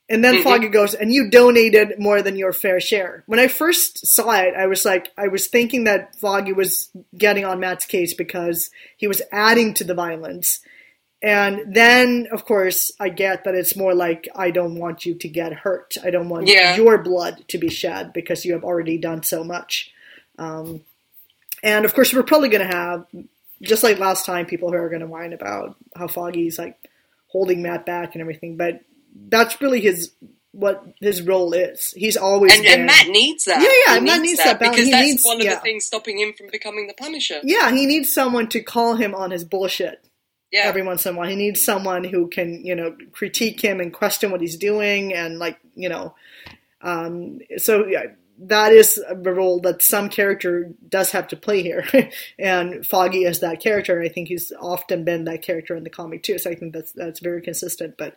And 0.07 0.23
then 0.23 0.35
Mhm. 0.35 0.43
Foggy 0.43 0.67
goes, 0.67 0.93
and 0.93 1.11
you 1.11 1.29
donated 1.31 1.97
more 1.97 2.21
than 2.21 2.35
your 2.35 2.53
fair 2.53 2.79
share. 2.79 3.23
When 3.25 3.39
I 3.39 3.47
first 3.47 4.05
saw 4.05 4.31
it, 4.35 4.53
I 4.55 4.67
was 4.67 4.85
like, 4.85 5.11
I 5.17 5.27
was 5.27 5.47
thinking 5.47 5.85
that 5.85 6.15
Foggy 6.15 6.53
was 6.53 6.89
getting 7.17 7.43
on 7.43 7.59
Matt's 7.59 7.85
case 7.85 8.13
because 8.13 8.69
he 8.95 9.07
was 9.07 9.23
adding 9.31 9.73
to 9.75 9.83
the 9.83 9.95
violence. 9.95 10.59
And 11.23 11.73
then, 11.73 12.27
of 12.31 12.45
course, 12.45 12.91
I 12.99 13.09
get 13.09 13.45
that 13.45 13.55
it's 13.55 13.75
more 13.75 13.95
like, 13.95 14.27
I 14.35 14.51
don't 14.51 14.77
want 14.77 15.07
you 15.07 15.15
to 15.15 15.27
get 15.27 15.53
hurt. 15.53 15.97
I 16.03 16.11
don't 16.11 16.29
want 16.29 16.47
Yeah. 16.47 16.75
your 16.75 16.99
blood 16.99 17.43
to 17.47 17.57
be 17.57 17.69
shed 17.69 18.13
because 18.13 18.45
you 18.45 18.53
have 18.53 18.63
already 18.63 18.99
done 18.99 19.23
so 19.23 19.43
much. 19.43 19.91
Um, 20.37 20.83
and 21.63 21.83
of 21.83 21.95
course, 21.95 22.13
we're 22.13 22.21
probably 22.21 22.49
going 22.49 22.67
to 22.67 22.75
have, 22.75 23.07
just 23.59 23.81
like 23.81 23.97
last 23.97 24.23
time, 24.27 24.45
people 24.45 24.69
who 24.69 24.77
are 24.77 24.89
going 24.89 25.01
to 25.01 25.07
whine 25.07 25.33
about 25.33 25.75
how 25.95 26.07
Foggy's 26.07 26.59
like 26.59 26.77
holding 27.29 27.63
Matt 27.63 27.87
back 27.87 28.13
and 28.13 28.21
everything. 28.21 28.55
But 28.55 28.81
that's 29.29 29.61
really 29.61 29.81
his 29.81 30.13
what 30.51 30.85
his 31.01 31.21
role 31.21 31.53
is. 31.53 31.93
He's 31.97 32.15
always 32.15 32.53
and, 32.57 32.65
and 32.65 32.85
Matt 32.85 33.07
needs 33.09 33.45
that. 33.45 33.61
Yeah, 33.61 33.93
yeah, 33.93 33.99
He 33.99 34.05
Matt 34.05 34.21
needs 34.21 34.37
needs 34.37 34.43
that 34.45 34.59
balance. 34.59 34.75
because 34.77 34.85
He 34.85 34.91
that's 34.91 35.05
needs- 35.07 35.25
one 35.25 35.37
of 35.41 35.43
yeah. 35.45 35.55
the 35.55 35.61
things 35.61 35.85
stopping 35.85 36.17
him 36.19 36.33
from 36.33 36.47
becoming 36.51 36.87
the 36.87 36.93
Punisher. 36.93 37.39
yeah, 37.43 37.71
he 37.71 37.85
needs 37.85 38.13
someone 38.13 38.47
to 38.49 38.61
call 38.61 38.95
him 38.95 39.13
on 39.13 39.31
his 39.31 39.43
bullshit. 39.43 40.01
Yeah, 40.51 40.61
every 40.65 40.83
once 40.83 41.05
in 41.05 41.15
a 41.15 41.17
while. 41.17 41.27
He 41.27 41.35
needs 41.35 41.61
someone 41.65 42.03
who 42.05 42.29
can, 42.29 42.63
you 42.65 42.75
know, 42.75 42.95
critique 43.11 43.59
him 43.61 43.81
and 43.81 43.91
question 43.93 44.31
what 44.31 44.39
he's 44.39 44.55
doing, 44.57 45.13
and 45.13 45.39
like, 45.39 45.59
you 45.75 45.89
know, 45.89 46.15
um, 46.81 47.39
so 47.57 47.85
yeah, 47.87 48.03
that 48.39 48.71
is 48.71 49.03
a 49.09 49.15
role 49.15 49.59
that 49.61 49.81
some 49.81 50.07
character 50.07 50.71
does 50.87 51.11
have 51.11 51.27
to 51.29 51.35
play 51.35 51.61
here, 51.63 51.85
and 52.39 52.85
Foggy 52.87 53.25
is 53.25 53.39
that 53.41 53.59
character, 53.59 53.97
and 53.99 54.07
I 54.09 54.13
think 54.13 54.29
he's 54.29 54.53
often 54.61 55.03
been 55.03 55.25
that 55.25 55.41
character 55.41 55.75
in 55.75 55.83
the 55.83 55.89
comic 55.89 56.23
too. 56.23 56.37
So 56.37 56.49
I 56.49 56.55
think 56.55 56.73
that's 56.73 56.93
that's 56.93 57.19
very 57.19 57.41
consistent, 57.41 57.95
but. 57.97 58.15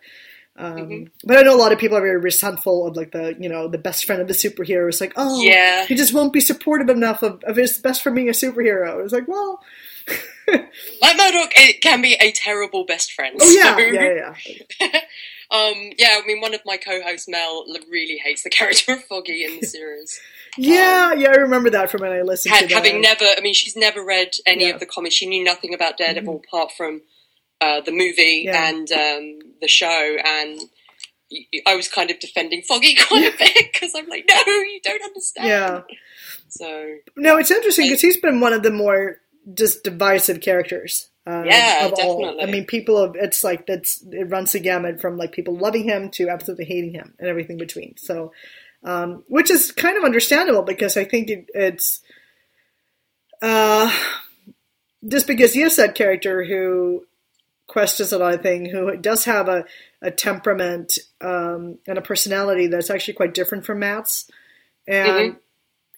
Um, 0.59 0.75
Mhm. 0.77 1.09
But 1.23 1.37
I 1.37 1.41
know 1.43 1.55
a 1.55 1.57
lot 1.63 1.71
of 1.71 1.79
people 1.79 1.97
are 1.97 2.01
very 2.01 2.19
resentful 2.19 2.85
of 2.85 2.95
like 2.97 3.11
the 3.11 3.35
you 3.39 3.47
know 3.49 3.67
the 3.69 3.77
best 3.77 4.05
friend 4.05 4.21
of 4.21 4.27
the 4.27 4.33
superhero. 4.33 4.87
It's 4.89 4.99
like 5.01 5.13
oh 5.15 5.41
Yeah. 5.41 5.85
he 5.85 5.95
just 5.95 6.13
won't 6.13 6.33
be 6.33 6.41
supportive 6.41 6.89
enough 6.89 7.23
of, 7.23 7.41
of 7.45 7.55
his 7.55 7.77
best 7.77 8.03
friend 8.03 8.15
being 8.15 8.29
a 8.29 8.33
superhero. 8.33 9.01
It's 9.03 9.13
like 9.13 9.27
well 9.27 9.61
like 10.47 11.17
Murdock, 11.17 11.51
it 11.55 11.81
can 11.81 12.01
be 12.01 12.15
a 12.19 12.31
terrible 12.31 12.83
best 12.85 13.13
friend. 13.13 13.37
oh 13.39 13.49
yeah 13.51 13.75
so- 13.75 13.79
yeah 13.79 14.33
yeah 14.81 14.99
um, 15.51 15.91
yeah, 15.97 16.19
I 16.21 16.27
mean, 16.27 16.41
one 16.41 16.53
of 16.53 16.61
my 16.65 16.77
co-hosts, 16.77 17.27
Mel, 17.27 17.65
really 17.89 18.17
hates 18.17 18.43
the 18.43 18.49
character 18.59 18.93
of 18.93 19.03
Foggy 19.05 19.43
in 19.45 19.59
the 19.59 19.65
series. 19.65 20.19
Yeah, 20.57 21.13
yeah, 21.13 21.29
I 21.29 21.35
remember 21.37 21.69
that 21.71 21.89
from 21.89 22.01
when 22.01 22.11
I 22.11 22.21
listened 22.21 22.53
Ha- 22.53 22.61
to 22.61 22.67
that. 22.67 22.73
having 22.73 23.01
never, 23.01 23.23
I 23.25 23.39
mean, 23.41 23.53
she's 23.55 23.75
never 23.75 24.03
read 24.05 24.31
any 24.45 24.67
Yeah. 24.67 24.73
of 24.75 24.79
the 24.79 24.85
comics. 24.85 25.15
She 25.15 25.25
knew 25.25 25.43
nothing 25.43 25.73
about 25.73 25.97
Daredevil 25.97 26.43
apart 26.47 26.71
from 26.77 27.01
uh, 27.61 27.81
the 27.81 27.91
movie 27.91 28.43
Yeah. 28.45 28.69
and 28.69 28.91
um, 28.91 29.39
the 29.61 29.67
show. 29.67 30.17
And 30.25 30.61
I 31.65 31.75
was 31.75 31.87
kind 31.87 32.09
of 32.11 32.19
defending 32.19 32.61
Foggy 32.63 32.95
quite 33.07 33.33
a 33.33 33.37
bit 33.37 33.71
because 33.73 33.91
I'm 33.95 34.07
like, 34.07 34.25
no, 34.29 34.53
you 34.53 34.79
don't 34.83 35.03
understand. 35.03 35.47
Yeah. 35.47 35.81
So 36.49 36.95
No, 37.15 37.37
it's 37.37 37.51
interesting 37.51 37.85
because 37.87 38.01
he's 38.01 38.17
been 38.17 38.39
one 38.39 38.53
of 38.53 38.63
the 38.63 38.71
more 38.71 39.17
just 39.53 39.83
divisive 39.83 40.41
characters. 40.41 41.09
Uh, 41.27 41.43
Yeah, 41.45 41.85
of 41.85 41.93
all. 41.93 42.19
definitely. 42.21 42.43
I 42.43 42.51
mean, 42.51 42.65
people 42.65 43.01
have, 43.01 43.15
it's 43.15 43.43
like 43.43 43.67
that's 43.67 44.03
it 44.11 44.29
runs 44.29 44.51
the 44.53 44.59
gamut 44.59 44.99
from 44.99 45.17
like 45.17 45.31
people 45.31 45.55
loving 45.55 45.83
him 45.83 46.09
to 46.11 46.29
absolutely 46.29 46.65
hating 46.65 46.93
him 46.93 47.13
and 47.19 47.27
everything 47.29 47.57
between. 47.57 47.95
So, 47.97 48.31
um, 48.83 49.23
which 49.27 49.51
is 49.51 49.71
kind 49.71 49.97
of 49.97 50.03
understandable 50.03 50.63
because 50.63 50.97
I 50.97 51.03
think 51.03 51.29
it, 51.29 51.45
it's 51.53 52.01
uh, 53.41 53.91
just 55.07 55.27
because 55.27 55.53
he 55.53 55.61
is 55.61 55.75
that 55.75 55.95
character 55.95 56.43
who 56.43 57.05
questions 57.69 58.11
a 58.11 58.17
lot 58.17 58.33
of 58.33 58.41
things, 58.41 58.69
who 58.71 58.97
does 58.97 59.23
have 59.25 59.47
a, 59.47 59.63
a 60.01 60.11
temperament 60.11 60.97
um, 61.21 61.77
and 61.87 61.97
a 61.97 62.01
personality 62.01 62.67
that's 62.67 62.89
actually 62.89 63.13
quite 63.13 63.33
different 63.33 63.65
from 63.65 63.79
Matt's, 63.79 64.29
and 64.87 65.33
Mhm. 65.33 65.37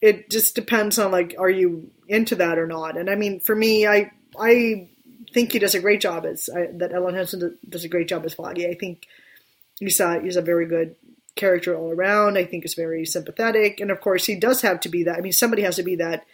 it 0.01 0.29
just 0.29 0.53
depends 0.53 0.99
on 0.99 1.11
like, 1.11 1.33
are 1.39 1.49
you 1.49 1.89
into 2.07 2.35
that 2.35 2.59
or 2.59 2.67
not? 2.67 2.97
And 2.97 3.09
I 3.09 3.15
mean, 3.15 3.39
for 3.39 3.55
me, 3.55 3.87
I 3.87 4.11
I 4.39 4.89
think 5.33 5.53
he 5.53 5.59
does 5.59 5.75
a 5.75 5.79
great 5.79 6.01
job 6.01 6.25
as 6.25 6.49
I, 6.49 6.67
that. 6.79 6.91
Elden 6.93 7.15
Henson 7.15 7.57
does 7.67 7.85
a 7.85 7.89
great 7.89 8.07
job 8.09 8.25
as 8.25 8.33
Foggy. 8.33 8.67
I 8.67 8.75
think 8.75 9.07
he's 9.79 9.99
a 9.99 10.19
he's 10.21 10.35
a 10.35 10.41
very 10.41 10.65
good 10.65 10.95
character 11.35 11.73
all 11.75 11.91
around. 11.91 12.37
I 12.37 12.43
think 12.43 12.63
he's 12.63 12.73
very 12.73 13.05
sympathetic, 13.05 13.79
and 13.79 13.91
of 13.91 14.01
course, 14.01 14.25
he 14.25 14.35
does 14.35 14.61
have 14.61 14.81
to 14.81 14.89
be 14.89 15.03
that. 15.05 15.17
I 15.17 15.21
mean, 15.21 15.31
somebody 15.31 15.61
has 15.63 15.77
to 15.77 15.83
be 15.83 15.95
that 15.97 16.25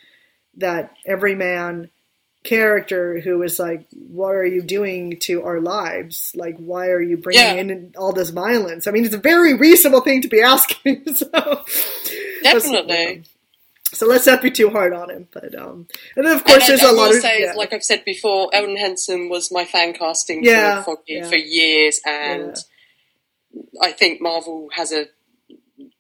that 0.56 0.94
everyman 1.06 1.92
character 2.48 3.20
who 3.20 3.44
is 3.44 3.60
like, 3.60 3.86
"What 3.92 4.32
are 4.36 4.46
you 4.46 4.62
doing 4.62 5.18
to 5.28 5.44
our 5.44 5.60
lives? 5.60 6.32
Like, 6.36 6.58
why 6.58 6.88
are 6.88 7.02
you 7.02 7.18
bringing 7.18 7.42
Yeah. 7.70 7.76
in 7.76 7.94
all 7.98 8.14
this 8.14 8.30
violence?" 8.32 8.88
I 8.88 8.92
mean, 8.92 9.06
it's 9.06 9.14
a 9.16 9.20
very 9.34 9.54
reasonable 9.54 10.02
thing 10.02 10.22
to 10.22 10.28
be 10.28 10.42
asking. 10.56 11.16
so 11.16 11.30
Definitely. 12.44 13.24
So 13.94 14.06
let's 14.06 14.28
not 14.28 14.42
be 14.42 14.52
too 14.52 14.70
hard 14.70 14.94
on 14.94 15.10
him. 15.10 15.28
But 15.32 15.56
um, 15.56 15.88
and 16.16 16.26
then 16.26 16.36
of 16.36 16.44
course 16.44 16.68
and 16.68 16.78
there's 16.78 16.84
I, 16.84 16.90
a 16.90 16.94
I 16.94 16.94
lot 16.94 17.16
of 17.16 17.22
say, 17.22 17.42
yeah. 17.44 17.54
like 17.54 17.74
I've 17.74 17.84
said 17.84 18.04
before, 18.06 18.50
Elden 18.54 18.76
Henson 18.78 19.30
was 19.30 19.52
my 19.52 19.64
fan 19.66 19.94
casting 19.94 20.44
Yeah, 20.44 20.82
for 20.84 20.98
Foggy 20.98 21.14
yeah. 21.16 21.30
for 21.30 21.36
years, 21.36 22.02
and 22.06 22.56
I 23.82 23.92
think 23.94 24.22
Marvel 24.22 24.70
has 24.74 24.92
a 24.92 25.06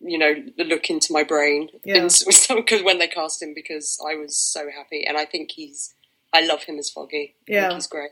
you 0.01 0.17
know 0.17 0.33
look 0.57 0.89
into 0.89 1.13
my 1.13 1.23
brain 1.23 1.69
because 1.83 2.25
when 2.83 2.99
they 2.99 3.07
cast 3.07 3.41
him, 3.41 3.53
because 3.53 3.99
I 4.05 4.15
was 4.15 4.37
so 4.37 4.69
happy, 4.75 5.05
and 5.07 5.17
I 5.17 5.25
think 5.25 5.51
he's 5.51 5.93
I 6.33 6.41
love 6.41 6.63
him 6.63 6.77
as 6.77 6.89
Foggy. 6.89 7.35
Yeah. 7.47 7.73
he's 7.73 7.87
great. 7.87 8.11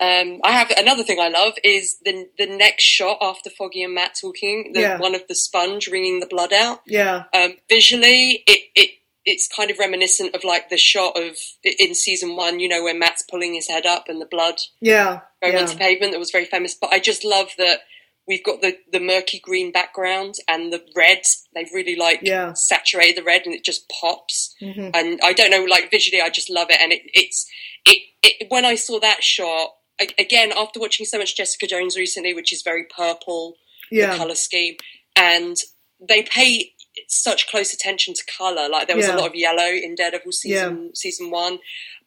Um, 0.00 0.40
I 0.42 0.50
have 0.52 0.72
another 0.76 1.04
thing 1.04 1.20
I 1.20 1.28
love 1.28 1.52
is 1.62 1.98
the 2.04 2.28
the 2.36 2.46
next 2.46 2.82
shot 2.82 3.18
after 3.20 3.48
Foggy 3.48 3.84
and 3.84 3.94
Matt 3.94 4.16
talking, 4.20 4.72
the 4.72 4.80
Yeah. 4.80 4.98
one 4.98 5.14
of 5.14 5.26
the 5.28 5.36
sponge 5.36 5.86
wringing 5.88 6.18
the 6.18 6.26
blood 6.26 6.52
out 6.52 6.80
yeah, 6.86 7.24
um, 7.32 7.54
visually 7.68 8.42
it, 8.46 8.70
it 8.74 8.90
it's 9.24 9.46
kind 9.46 9.70
of 9.70 9.78
reminiscent 9.78 10.34
of 10.34 10.42
like 10.42 10.68
the 10.68 10.76
shot 10.76 11.16
of 11.16 11.36
in 11.62 11.94
season 11.94 12.34
one 12.34 12.58
you 12.58 12.68
know 12.68 12.82
where 12.82 12.94
matt's 12.98 13.22
pulling 13.22 13.54
his 13.54 13.68
head 13.68 13.86
up 13.86 14.08
and 14.08 14.20
the 14.20 14.26
blood 14.26 14.56
yeah, 14.80 15.20
going 15.40 15.54
yeah, 15.54 15.60
onto 15.60 15.78
pavement 15.78 16.10
that 16.12 16.18
was 16.18 16.32
very 16.32 16.44
famous 16.44 16.74
but 16.74 16.92
i 16.92 16.98
just 16.98 17.24
love 17.24 17.50
that 17.56 17.80
we've 18.26 18.44
got 18.44 18.60
the 18.62 18.78
the 18.90 19.00
murky 19.00 19.38
green 19.38 19.70
background 19.72 20.36
and 20.48 20.72
the 20.72 20.82
red. 20.96 21.22
They've 21.54 21.72
really 21.72 21.96
like 21.96 22.20
Yeah. 22.22 22.52
saturated 22.54 23.16
the 23.16 23.22
red, 23.24 23.42
and 23.46 23.54
it 23.54 23.64
just 23.64 23.88
pops. 23.88 24.54
Mhm. 24.62 24.90
And 24.94 25.20
I 25.22 25.32
don't 25.32 25.50
know, 25.50 25.64
like 25.64 25.90
visually, 25.90 26.20
I 26.22 26.30
just 26.30 26.50
love 26.50 26.68
it. 26.70 26.80
And 26.80 26.92
it, 26.92 27.02
it's 27.12 27.46
it, 27.86 28.02
it 28.22 28.50
when 28.50 28.64
I 28.64 28.74
saw 28.76 28.98
that 29.00 29.22
shot 29.22 29.74
a- 30.00 30.14
again 30.18 30.52
after 30.56 30.80
watching 30.80 31.06
so 31.06 31.18
much 31.18 31.36
Jessica 31.36 31.66
Jones 31.66 31.96
recently, 31.96 32.32
which 32.34 32.52
is 32.52 32.62
very 32.62 32.84
purple 32.84 33.56
the 33.90 34.16
color 34.16 34.34
scheme, 34.34 34.76
and 35.14 35.56
they 36.00 36.22
pay 36.22 36.72
such 37.08 37.48
close 37.48 37.72
attention 37.74 38.14
to 38.14 38.24
color. 38.24 38.68
Like 38.68 38.86
there 38.86 38.96
was 38.96 39.06
Yeah. 39.06 39.16
a 39.16 39.18
lot 39.18 39.28
of 39.28 39.34
yellow 39.34 39.66
in 39.68 39.94
Daredevil 39.94 40.32
season 40.32 40.94
season 40.94 41.30
one, 41.30 41.58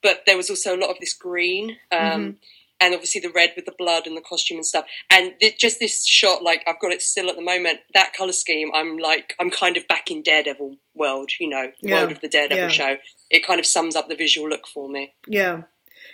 but 0.02 0.24
there 0.26 0.36
was 0.38 0.50
also 0.50 0.76
a 0.76 0.80
lot 0.80 0.90
of 0.90 0.98
this 1.00 1.14
green. 1.14 1.78
Um, 1.92 2.00
Mm-hmm. 2.00 2.32
And 2.80 2.94
obviously 2.94 3.22
the 3.22 3.32
red 3.32 3.54
with 3.56 3.66
the 3.66 3.74
blood 3.78 4.06
and 4.06 4.16
the 4.16 4.22
costume 4.22 4.58
and 4.58 4.66
stuff, 4.66 4.86
and 5.10 5.34
th- 5.40 5.58
just 5.58 5.80
this 5.80 6.06
shot, 6.06 6.44
like 6.44 6.64
I've 6.68 6.80
got 6.80 6.92
it 6.92 7.02
still 7.02 7.28
at 7.30 7.36
the 7.36 7.42
moment. 7.42 7.80
That 7.96 8.14
color 8.14 8.32
scheme, 8.34 8.70
I'm 8.74 8.98
like, 8.98 9.34
I'm 9.40 9.50
kind 9.50 9.78
of 9.78 9.88
back 9.88 10.12
in 10.12 10.22
Daredevil 10.22 10.78
world, 10.94 11.32
you 11.40 11.50
know, 11.50 11.72
the 11.82 11.90
Yeah. 11.90 11.96
world 11.96 12.12
of 12.12 12.22
the 12.22 12.28
Daredevil 12.28 12.66
Yeah. 12.66 12.70
show. 12.70 12.98
It 13.32 13.46
kind 13.46 13.60
of 13.60 13.66
sums 13.66 13.96
up 13.96 14.08
the 14.10 14.16
visual 14.16 14.48
look 14.48 14.68
for 14.68 14.88
me. 14.88 15.16
Yeah, 15.28 15.64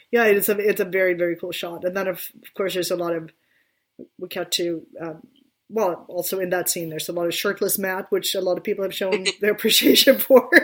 yeah, 0.09 0.23
it's 0.25 0.47
a 0.47 0.57
it's 0.57 0.79
a 0.79 0.85
very 0.85 1.13
very 1.15 1.35
cool 1.35 1.51
shot, 1.51 1.83
and 1.83 1.95
then 1.97 2.07
of, 2.07 2.29
of 2.41 2.53
course 2.53 2.75
there's 2.75 2.91
a 2.91 2.95
lot 2.95 3.13
of 3.13 3.31
we 4.17 4.29
cut 4.29 4.51
to 4.53 4.85
um, 5.01 5.27
well 5.69 6.05
also 6.07 6.39
in 6.39 6.49
that 6.49 6.69
scene 6.69 6.89
there's 6.89 7.09
a 7.09 7.13
lot 7.13 7.27
of 7.27 7.33
shirtless 7.33 7.77
Matt, 7.77 8.09
which 8.09 8.33
a 8.35 8.41
lot 8.41 8.57
of 8.57 8.63
people 8.63 8.83
have 8.83 8.95
shown 8.95 9.25
their 9.41 9.51
appreciation 9.51 10.17
for. 10.17 10.49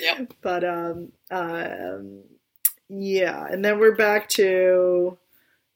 Yep. 0.00 0.32
But 0.42 0.64
um, 0.64 1.12
um, 1.30 2.24
yeah, 2.94 3.46
and 3.50 3.64
then 3.64 3.78
we're 3.78 3.94
back 3.96 4.28
to 4.30 5.16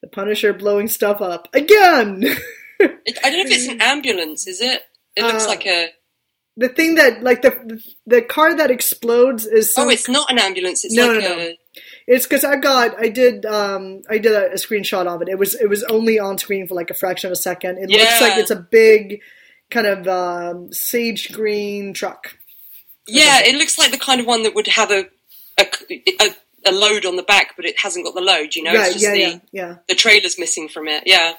the 0.02 0.08
Punisher 0.08 0.52
blowing 0.52 0.88
stuff 0.88 1.20
up 1.22 1.48
again. 1.54 2.22
It, 2.22 2.38
I 3.24 3.30
don't 3.30 3.38
know 3.38 3.44
if 3.44 3.50
it's 3.50 3.68
an 3.68 3.80
ambulance, 3.80 4.46
is 4.46 4.60
it? 4.60 4.82
It 5.16 5.22
looks 5.22 5.44
Uh, 5.46 5.48
like 5.48 5.66
a. 5.66 5.88
the 6.58 6.68
thing 6.68 6.96
that 6.96 7.22
like 7.22 7.40
the 7.42 7.80
the 8.06 8.20
car 8.22 8.54
that 8.56 8.70
explodes 8.70 9.46
is 9.46 9.72
some 9.72 9.88
Oh, 9.88 9.90
it's 9.90 10.08
not 10.08 10.30
an 10.30 10.38
ambulance. 10.38 10.84
It's 10.84 10.94
No, 10.94 11.08
like 11.12 11.22
no, 11.22 11.32
a. 11.32 11.36
no. 11.36 11.52
It's 12.06 12.26
because 12.26 12.44
I 12.44 12.56
got 12.56 12.98
I 13.00 13.08
did 13.08 13.46
um 13.46 14.02
I 14.10 14.18
did 14.18 14.32
a, 14.32 14.52
a 14.52 14.54
screenshot 14.56 15.06
of 15.06 15.22
it. 15.22 15.28
It 15.28 15.38
was 15.38 15.54
it 15.54 15.68
was 15.70 15.82
only 15.84 16.18
on 16.18 16.36
screen 16.38 16.66
for 16.68 16.74
like 16.74 16.90
a 16.90 16.94
fraction 16.94 17.28
of 17.28 17.32
a 17.32 17.36
second. 17.36 17.78
It 17.78 17.88
looks 17.90 18.20
like 18.20 18.36
it's 18.36 18.50
a 18.50 18.56
big 18.56 19.20
kind 19.70 19.86
of 19.86 20.06
um, 20.06 20.72
sage 20.72 21.32
green 21.32 21.94
truck. 21.94 22.36
Yeah, 23.08 23.40
it 23.42 23.54
looks 23.56 23.78
like 23.78 23.90
the 23.90 23.98
kind 23.98 24.20
of 24.20 24.26
one 24.26 24.42
that 24.44 24.54
would 24.54 24.66
have 24.68 24.90
a 24.90 25.06
a, 25.58 25.66
a, 26.20 26.34
a 26.68 26.72
load 26.72 27.04
on 27.06 27.16
the 27.16 27.22
back, 27.22 27.54
but 27.56 27.64
it 27.64 27.78
hasn't 27.80 28.04
got 28.04 28.14
the 28.14 28.20
load. 28.20 28.54
You 28.54 28.62
know, 28.64 28.74
right? 28.74 28.86
it's 28.86 28.94
just 28.94 29.04
Yeah, 29.04 29.12
the 29.12 29.20
yeah, 29.20 29.38
yeah. 29.52 29.74
the 29.88 29.94
trailer's 29.94 30.38
missing 30.38 30.68
from 30.68 30.88
it. 30.88 31.04
Yeah, 31.06 31.34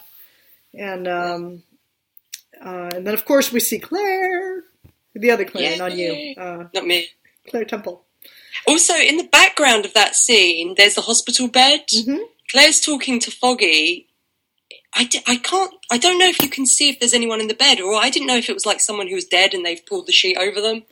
And 0.74 1.08
um, 1.08 1.64
uh, 2.64 2.90
and 2.96 3.06
then 3.06 3.14
of 3.14 3.26
course 3.26 3.52
we 3.52 3.60
see 3.60 3.80
Claire, 3.80 4.64
the 5.14 5.32
other 5.32 5.46
Claire, 5.46 5.78
not 5.78 5.96
you, 5.96 6.34
uh, 6.38 6.66
not 6.74 6.86
me. 6.86 7.08
Claire 7.50 7.66
Temple. 7.66 8.04
Also, 8.68 8.94
in 8.96 9.18
the 9.18 9.24
background 9.32 9.86
of 9.86 9.94
that 9.94 10.16
scene, 10.16 10.74
there's 10.76 10.96
the 10.96 11.02
hospital 11.02 11.48
bed. 11.48 11.86
Mhm. 11.90 12.20
Claire's 12.50 12.80
talking 12.82 13.20
to 13.20 13.32
Foggy. 13.32 14.08
I, 14.94 15.08
I 15.28 15.36
can't. 15.38 15.74
I 15.92 15.98
don't 15.98 16.18
know 16.18 16.28
if 16.28 16.42
you 16.42 16.50
can 16.50 16.66
see 16.66 16.90
if 16.90 17.00
there's 17.00 17.14
anyone 17.14 17.40
in 17.40 17.48
the 17.48 17.54
bed, 17.54 17.80
or 17.80 17.96
I 17.96 18.10
didn't 18.10 18.28
know 18.28 18.38
if 18.38 18.50
it 18.50 18.54
was 18.54 18.66
like 18.66 18.80
someone 18.80 19.08
who 19.08 19.16
was 19.16 19.26
dead 19.26 19.54
and 19.54 19.66
they've 19.66 19.86
pulled 19.86 20.08
the 20.08 20.12
sheet 20.12 20.38
over 20.38 20.60
them. 20.60 20.84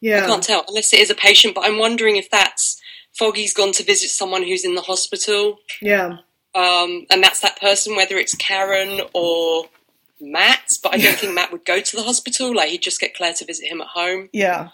Yeah, 0.00 0.24
I 0.24 0.26
can't 0.26 0.42
tell 0.42 0.64
unless 0.68 0.92
it 0.94 1.00
is 1.00 1.10
a 1.10 1.14
patient. 1.14 1.54
But 1.54 1.64
I'm 1.64 1.78
wondering 1.78 2.16
if 2.16 2.30
that's 2.30 2.80
Foggy's 3.18 3.52
gone 3.54 3.72
to 3.72 3.82
visit 3.82 4.08
someone 4.10 4.42
who's 4.42 4.64
in 4.64 4.74
the 4.74 4.82
hospital. 4.82 5.58
yeah, 5.82 6.18
um, 6.54 7.06
and 7.10 7.22
that's 7.22 7.40
that 7.40 7.60
person, 7.60 7.96
whether 7.96 8.16
it's 8.18 8.34
Karen 8.34 9.00
or 9.12 9.64
Matt. 10.20 10.72
But 10.82 10.94
I 10.94 10.98
don't 10.98 11.16
think 11.16 11.34
Matt 11.34 11.52
would 11.52 11.64
go 11.64 11.80
to 11.80 11.96
the 11.96 12.02
hospital. 12.02 12.54
Like 12.54 12.70
he'd 12.70 12.82
just 12.82 13.00
get 13.00 13.14
Claire 13.14 13.34
to 13.34 13.44
visit 13.44 13.66
him 13.66 13.80
at 13.80 13.88
home. 13.88 14.28
yeah. 14.32 14.68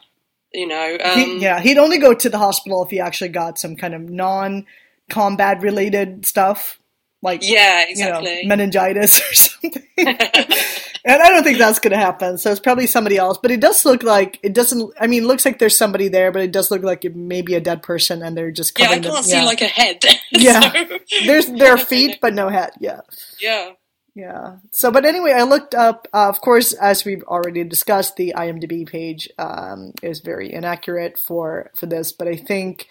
You 0.54 0.66
know, 0.66 0.96
He- 1.14 1.34
um, 1.34 1.38
yeah, 1.38 1.60
he'd 1.60 1.76
only 1.76 1.98
go 1.98 2.14
to 2.14 2.28
the 2.30 2.38
hospital 2.38 2.82
if 2.82 2.90
he 2.90 2.98
actually 3.00 3.28
got 3.28 3.58
some 3.58 3.76
kind 3.76 3.94
of 3.94 4.08
non-combat 4.08 5.60
related 5.60 6.24
stuff, 6.24 6.78
like 7.22 7.40
yeah, 7.42 7.86
you 7.88 7.96
know, 8.04 8.18
exactly. 8.18 8.46
meningitis 8.46 9.20
or 9.20 9.34
something. 9.34 9.82
and 9.98 11.22
I 11.22 11.28
don't 11.28 11.44
think 11.44 11.58
that's 11.58 11.78
going 11.78 11.92
to 11.92 11.98
happen. 11.98 12.36
So 12.36 12.50
it's 12.50 12.60
probably 12.60 12.86
somebody 12.86 13.16
else. 13.16 13.38
But 13.40 13.50
it 13.50 13.60
does 13.60 13.84
look 13.84 14.02
like 14.02 14.38
it 14.42 14.52
doesn't. 14.52 14.92
I 15.00 15.06
mean, 15.06 15.22
it 15.22 15.26
looks 15.26 15.44
like 15.44 15.58
there's 15.58 15.76
somebody 15.76 16.08
there, 16.08 16.32
but 16.32 16.42
it 16.42 16.52
does 16.52 16.70
look 16.70 16.82
like 16.82 17.04
it 17.04 17.16
may 17.16 17.42
be 17.42 17.54
a 17.54 17.60
dead 17.60 17.82
person, 17.82 18.22
and 18.22 18.36
they're 18.36 18.50
just 18.50 18.78
yeah, 18.78 18.86
I 18.86 18.98
can't 18.98 19.04
them. 19.04 19.22
see 19.22 19.36
yeah. 19.36 19.44
like 19.44 19.62
a 19.62 19.66
head. 19.66 20.04
Yeah. 20.30 20.60
So- 20.60 20.98
there's 21.24 21.46
their 21.46 21.78
feet, 21.78 22.18
but 22.20 22.34
no 22.34 22.48
head. 22.48 22.72
Yeah. 22.78 23.00
yeah, 23.40 23.70
Yeah. 24.14 24.56
So, 24.72 24.90
but 24.90 25.04
anyway, 25.04 25.32
I 25.32 25.44
looked 25.44 25.74
up. 25.74 26.08
Uh, 26.12 26.28
of 26.28 26.40
course, 26.40 26.72
as 26.74 27.04
we've 27.04 27.22
already 27.24 27.64
discussed, 27.64 28.16
the 28.16 28.34
IMDb 28.36 28.86
page 28.86 29.28
um, 29.38 29.92
is 30.02 30.20
very 30.20 30.52
inaccurate 30.52 31.18
for 31.18 31.70
for 31.76 31.86
this. 31.86 32.12
But 32.12 32.28
I 32.28 32.36
think 32.36 32.88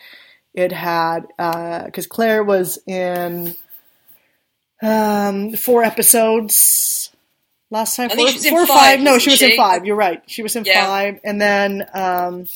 it 0.54 0.72
had 0.72 1.28
because 1.86 2.08
Claire 2.08 2.44
was 2.44 2.80
in 2.88 3.56
um, 4.82 5.54
four 5.54 5.84
episodes 5.84 7.12
last 7.70 7.96
time. 7.96 8.10
I 8.12 8.16
Four, 8.16 8.28
she 8.30 8.50
four 8.50 8.62
or 8.62 8.68
five, 8.68 8.76
five. 8.78 9.00
No, 9.02 9.18
she 9.20 9.32
was 9.32 9.42
in 9.42 9.56
five. 9.56 9.86
You're 9.86 9.96
right. 9.96 10.22
She 10.28 10.44
was 10.44 10.56
in 10.56 10.66
Yeah. 10.66 10.86
five, 10.86 11.20
and 11.24 11.42
then 11.42 11.86
um, 11.94 12.48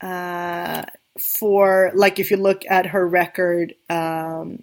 uh, 0.00 0.84
for 1.20 1.92
like 1.94 2.18
if 2.18 2.30
you 2.30 2.36
look 2.36 2.64
at 2.68 2.86
her 2.86 3.06
record. 3.06 3.74
Um, 3.88 4.62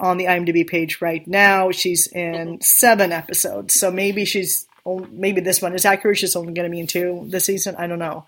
on 0.00 0.16
the 0.16 0.26
IMDb 0.26 0.64
page 0.64 1.00
right 1.00 1.26
now. 1.26 1.70
She's 1.72 2.06
in 2.06 2.60
seven 2.60 3.10
episodes, 3.10 3.74
so 3.74 3.90
maybe 3.90 4.24
she's 4.24 4.66
maybe 5.10 5.40
this 5.40 5.60
one 5.60 5.74
is 5.74 5.84
accurate. 5.84 6.18
She's 6.18 6.36
only 6.36 6.52
going 6.52 6.66
to 6.66 6.70
be 6.70 6.78
in 6.80 6.86
two 6.86 7.24
this 7.28 7.46
season. 7.46 7.74
I 7.76 7.86
don't 7.86 7.98
know. 7.98 8.24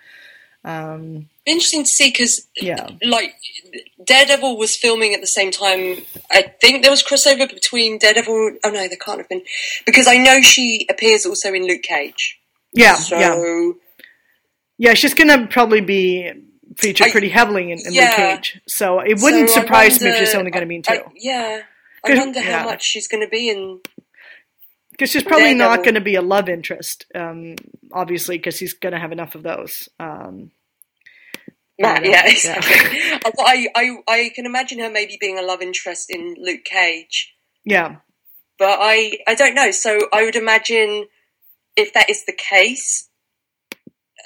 Um, 0.64 1.28
interesting 1.50 1.82
to 1.84 1.88
see 1.90 2.10
because 2.10 2.46
yeah, 2.56 2.88
like 3.02 3.34
Daredevil 4.04 4.56
was 4.56 4.76
filming 4.76 5.14
at 5.14 5.20
the 5.20 5.26
same 5.26 5.50
time. 5.50 5.98
I 6.30 6.42
think 6.60 6.82
there 6.82 6.90
was 6.90 7.02
crossover 7.02 7.48
between 7.52 7.98
Daredevil. 7.98 8.56
Oh 8.64 8.70
no, 8.70 8.88
there 8.88 8.96
can't 8.96 9.18
have 9.18 9.28
been 9.28 9.42
because 9.86 10.06
I 10.06 10.16
know 10.16 10.40
she 10.40 10.86
appears 10.88 11.26
also 11.26 11.52
in 11.52 11.66
Luke 11.66 11.82
Cage. 11.82 12.38
yeah, 12.72 12.94
So 12.94 13.18
yeah, 13.18 13.72
yeah. 14.78 14.94
She's 14.94 15.14
going 15.14 15.28
to 15.28 15.46
probably 15.48 15.80
be 15.80 16.30
featured 16.76 17.08
I- 17.08 17.10
pretty 17.10 17.28
heavily 17.28 17.72
in, 17.72 17.78
in 17.84 17.92
yeah. 17.92 18.04
Luke 18.06 18.16
Cage, 18.16 18.60
so 18.66 19.00
it 19.00 19.20
wouldn't 19.20 19.50
So 19.50 19.60
surprise 19.60 20.00
me 20.00 20.08
if 20.10 20.18
she's 20.18 20.34
only 20.34 20.50
going 20.50 20.62
to 20.62 20.68
be 20.68 20.76
in 20.76 20.82
two. 20.82 20.94
I- 20.94 21.04
yeah, 21.16 21.60
I 22.04 22.14
wonder 22.16 22.40
how 22.40 22.50
yeah. 22.50 22.64
much 22.64 22.82
she's 22.84 23.08
going 23.08 23.22
to 23.24 23.28
be 23.30 23.48
in. 23.50 23.80
Because 24.92 25.12
she's 25.12 25.22
probably 25.22 25.54
not 25.54 25.82
going 25.82 25.94
to 25.94 26.00
be 26.02 26.14
a 26.16 26.20
love 26.20 26.50
interest, 26.50 27.06
um, 27.14 27.56
obviously, 27.90 28.36
because 28.36 28.58
he's 28.58 28.74
going 28.74 28.92
to 28.92 28.98
have 28.98 29.12
enough 29.12 29.34
of 29.34 29.42
those. 29.42 29.88
Um, 29.98 30.50
Matt, 31.80 32.04
Yeah, 32.04 32.10
yeah, 32.10 32.22
yeah. 32.26 32.30
exactly. 32.30 33.00
Uh, 33.24 33.30
I, 33.40 33.68
I, 33.74 33.96
I 34.08 34.30
can 34.34 34.46
imagine 34.46 34.78
her 34.80 34.90
maybe 34.90 35.16
being 35.20 35.38
a 35.38 35.42
love 35.42 35.62
interest 35.62 36.10
in 36.10 36.36
Luke 36.38 36.64
Cage, 36.64 37.34
yeah, 37.64 37.96
but 38.58 38.78
I, 38.80 39.18
I 39.26 39.34
don't 39.34 39.54
know. 39.54 39.70
So 39.70 40.08
I 40.12 40.22
would 40.24 40.36
imagine 40.36 41.06
if 41.76 41.92
that 41.94 42.10
is 42.10 42.24
the 42.26 42.32
case, 42.36 43.08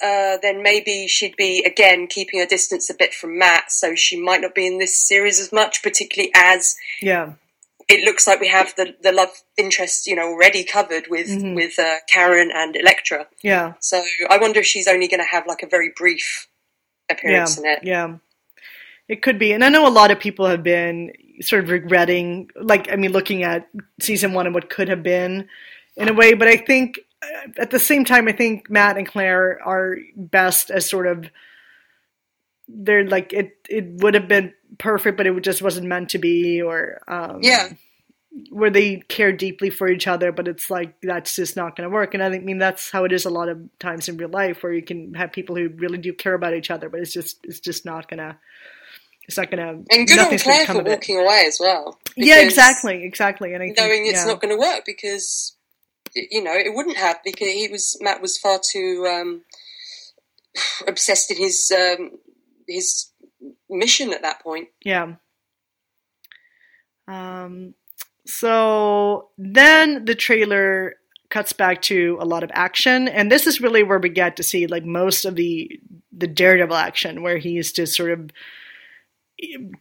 uh, 0.03 0.37
then 0.43 0.63
maybe 0.63 1.07
she'd 1.07 1.37
be 1.37 1.63
again 1.65 2.07
keeping 2.09 2.41
her 2.41 2.47
distance 2.47 2.91
a 2.91 2.95
bit 2.95 3.15
from 3.15 3.39
Matt, 3.39 3.71
so 3.71 3.95
she 3.95 4.21
might 4.21 4.41
not 4.41 4.55
be 4.55 4.67
in 4.67 4.79
this 4.79 4.97
series 5.09 5.39
as 5.41 5.53
much, 5.53 5.83
particularly 5.83 6.33
as 6.35 6.75
yeah, 7.01 7.35
it 7.89 8.05
looks 8.05 8.27
like 8.27 8.41
we 8.41 8.49
have 8.49 8.75
the 8.77 8.97
the 9.03 9.13
love 9.13 9.31
interest, 9.57 10.07
you 10.09 10.17
know, 10.17 10.27
already 10.29 10.65
covered 10.65 11.05
with 11.09 11.29
Mhm. 11.29 11.55
with 11.55 11.79
uh, 11.79 11.97
Karen 12.09 12.51
and 12.53 12.75
Elektra. 12.77 13.29
yeah. 13.43 13.75
So 13.81 14.03
I 14.29 14.39
wonder 14.39 14.61
if 14.61 14.67
she's 14.67 14.89
only 14.89 15.07
going 15.07 15.21
to 15.21 15.31
have 15.31 15.47
like 15.47 15.63
a 15.63 15.69
very 15.69 15.93
brief 15.95 16.49
appearance 17.11 17.59
in 17.59 17.67
it. 17.67 17.81
Yeah. 17.83 18.17
It 19.09 19.21
could 19.23 19.39
be. 19.39 19.53
And 19.53 19.63
I 19.63 19.69
know 19.69 19.87
a 19.87 19.91
lot 19.91 20.11
of 20.11 20.19
people 20.19 20.47
have 20.47 20.63
been 20.63 21.13
sort 21.41 21.65
of 21.65 21.71
regretting, 21.71 22.51
like, 22.57 22.91
I 22.91 22.97
mean, 22.97 23.13
looking 23.13 23.43
at 23.43 23.69
season 24.01 24.33
one 24.33 24.47
and 24.47 24.55
what 24.55 24.71
could 24.71 24.89
have 24.89 25.03
been 25.03 25.49
in 25.97 26.09
a 26.09 26.15
way. 26.15 26.35
But 26.35 26.49
I 26.49 26.57
think 26.57 27.01
uh, 27.23 27.51
at 27.59 27.71
the 27.71 27.79
same 27.79 28.05
time, 28.05 28.29
I 28.29 28.33
think 28.33 28.71
Matt 28.71 28.97
and 28.97 29.07
Claire 29.07 29.61
are 29.63 29.97
best 30.17 30.71
as 30.71 30.89
sort 30.89 31.07
of, 31.07 31.29
they're 32.67 33.07
like, 33.07 33.35
it, 33.35 33.59
it 33.69 34.03
would 34.03 34.15
have 34.15 34.27
been 34.27 34.55
perfect, 34.79 35.19
but 35.19 35.27
it 35.27 35.39
just 35.43 35.61
wasn't 35.61 35.87
meant 35.87 36.11
to 36.11 36.19
be, 36.19 36.63
or, 36.63 37.03
um, 37.07 37.41
Yeah. 37.43 37.69
Where 38.51 38.71
they 38.71 38.97
care 39.09 39.33
deeply 39.33 39.71
for 39.71 39.89
each 39.89 40.09
other, 40.09 40.33
but 40.33 40.49
it's 40.49 40.69
like 40.69 40.95
that's 41.03 41.37
just 41.37 41.57
not 41.57 41.77
going 41.77 41.89
to 41.89 41.95
work. 41.95 42.15
And 42.15 42.23
I 42.23 42.31
think, 42.31 42.45
mean, 42.45 42.59
that's 42.59 42.91
how 42.91 43.05
it 43.05 43.13
is 43.13 43.25
a 43.25 43.31
lot 43.31 43.49
of 43.49 43.59
times 43.79 44.09
in 44.09 44.17
real 44.17 44.29
life, 44.29 44.63
where 44.63 44.73
you 44.73 44.83
can 44.83 45.15
have 45.15 45.33
people 45.33 45.55
who 45.55 45.69
really 45.69 45.99
do 45.99 46.13
care 46.13 46.35
about 46.35 46.55
each 46.55 46.71
other, 46.71 46.89
but 46.89 47.01
it's 47.01 47.13
just 47.13 47.39
it's 47.45 47.61
just 47.61 47.85
not 47.85 48.09
gonna 48.09 48.39
it's 49.27 49.37
not 49.37 49.51
gonna 49.51 49.83
And 49.91 50.07
good 50.07 50.19
on 50.19 50.39
Claire 50.39 50.67
for 50.67 50.83
walking 50.83 51.19
away 51.19 51.45
as 51.47 51.59
well. 51.61 51.99
Yeah, 52.17 52.41
exactly, 52.41 53.05
exactly. 53.05 53.55
And 53.55 53.63
I 53.63 53.67
think, 53.67 53.79
Knowing 53.79 54.07
it's 54.07 54.21
yeah. 54.21 54.33
not 54.33 54.41
going 54.41 54.55
to 54.55 54.61
work 54.61 54.83
because 54.85 55.57
you 56.15 56.43
know 56.43 56.53
it 56.53 56.75
wouldn't 56.75 56.97
have 56.97 57.19
because 57.25 57.49
he 57.49 57.69
was 57.69 57.97
Matt 58.01 58.21
was 58.21 58.37
far 58.39 58.61
too 58.61 59.07
um, 59.09 59.43
obsessed 60.89 61.31
in 61.31 61.39
his 61.39 61.73
um, 61.75 62.11
his 62.69 63.11
mission 63.71 64.13
at 64.13 64.23
that 64.23 64.43
point. 64.43 64.69
Yeah. 64.85 65.15
Um, 67.07 67.75
so 68.27 69.31
then 69.39 70.05
the 70.05 70.15
trailer 70.15 70.95
cuts 71.31 71.53
back 71.53 71.83
to 71.83 72.17
a 72.21 72.25
lot 72.25 72.43
of 72.45 72.51
action, 72.55 73.09
and 73.09 73.31
this 73.31 73.47
is 73.47 73.61
really 73.61 73.83
where 73.83 73.99
we 73.99 74.09
get 74.09 74.37
to 74.37 74.43
see 74.43 74.67
like 74.67 74.85
most 74.85 75.25
of 75.25 75.35
the 75.37 75.81
the 76.17 76.27
Daredevil 76.29 76.77
action, 76.77 77.23
where 77.23 77.39
he's 77.39 77.73
just 77.73 77.95
sort 77.97 78.13
of 78.13 78.31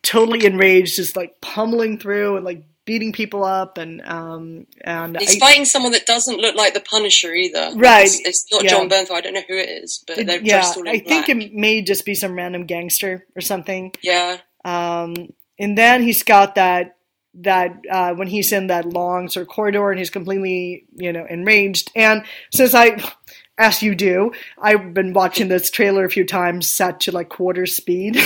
totally 0.02 0.46
enraged, 0.46 0.96
just 0.96 1.16
like 1.16 1.39
pummeling 1.41 2.00
through 2.00 2.38
and 2.38 2.46
like 2.46 2.64
beating 2.86 3.14
people 3.14 3.44
up, 3.46 3.78
and 3.78 4.02
um 4.06 4.66
and 4.82 5.18
He's 5.20 5.38
I- 5.38 5.39
fighting 5.39 5.66
someone 5.66 5.91
that 5.94 6.06
doesn't 6.06 6.38
look 6.38 6.56
like 6.56 6.74
the 6.74 6.82
Punisher 6.82 7.34
either. 7.34 7.72
Right, 7.76 8.06
It's, 8.06 8.20
it's 8.26 8.52
not 8.52 8.64
yeah. 8.64 8.72
Jon 8.72 8.89
Bernthal. 8.89 9.12
I 9.12 9.22
don't 9.22 9.34
know 9.34 9.44
who 9.48 9.56
it 9.56 9.70
is, 9.70 10.04
but 10.06 10.18
they're 10.26 10.41
yeah, 10.41 10.56
dressed 10.60 10.78
all 10.78 10.84
in 10.84 10.89
I 10.89 11.00
think 11.00 11.30
it 11.30 11.54
may 11.54 11.82
just 11.82 12.04
be 12.04 12.16
some 12.16 12.34
random 12.34 12.66
gangster 12.66 13.26
or 13.36 13.41
something. 13.41 13.94
Yeah. 14.02 14.38
Um, 14.66 15.34
and 15.60 15.78
then 15.78 16.02
he's 16.02 16.24
got 16.24 16.56
that 16.56 16.98
that 17.36 17.79
uh, 17.89 18.13
when 18.13 18.27
he's 18.27 18.51
in 18.51 18.67
that 18.67 18.86
long 18.86 19.29
sort 19.29 19.41
of 19.43 19.47
corridor 19.49 19.89
and 19.89 19.99
he's 19.99 20.09
completely 20.09 20.86
you 20.95 21.11
know 21.11 21.25
enraged. 21.29 21.91
And 21.95 22.23
since 22.53 22.73
I, 22.73 23.01
as 23.57 23.81
you 23.81 23.95
do, 23.95 24.31
I've 24.57 24.93
been 24.93 25.13
watching 25.13 25.47
this 25.47 25.71
trailer 25.71 26.05
a 26.05 26.09
few 26.09 26.25
times 26.25 26.69
set 26.69 27.01
to 27.01 27.11
like 27.11 27.29
quarter 27.29 27.65
speed. 27.65 28.17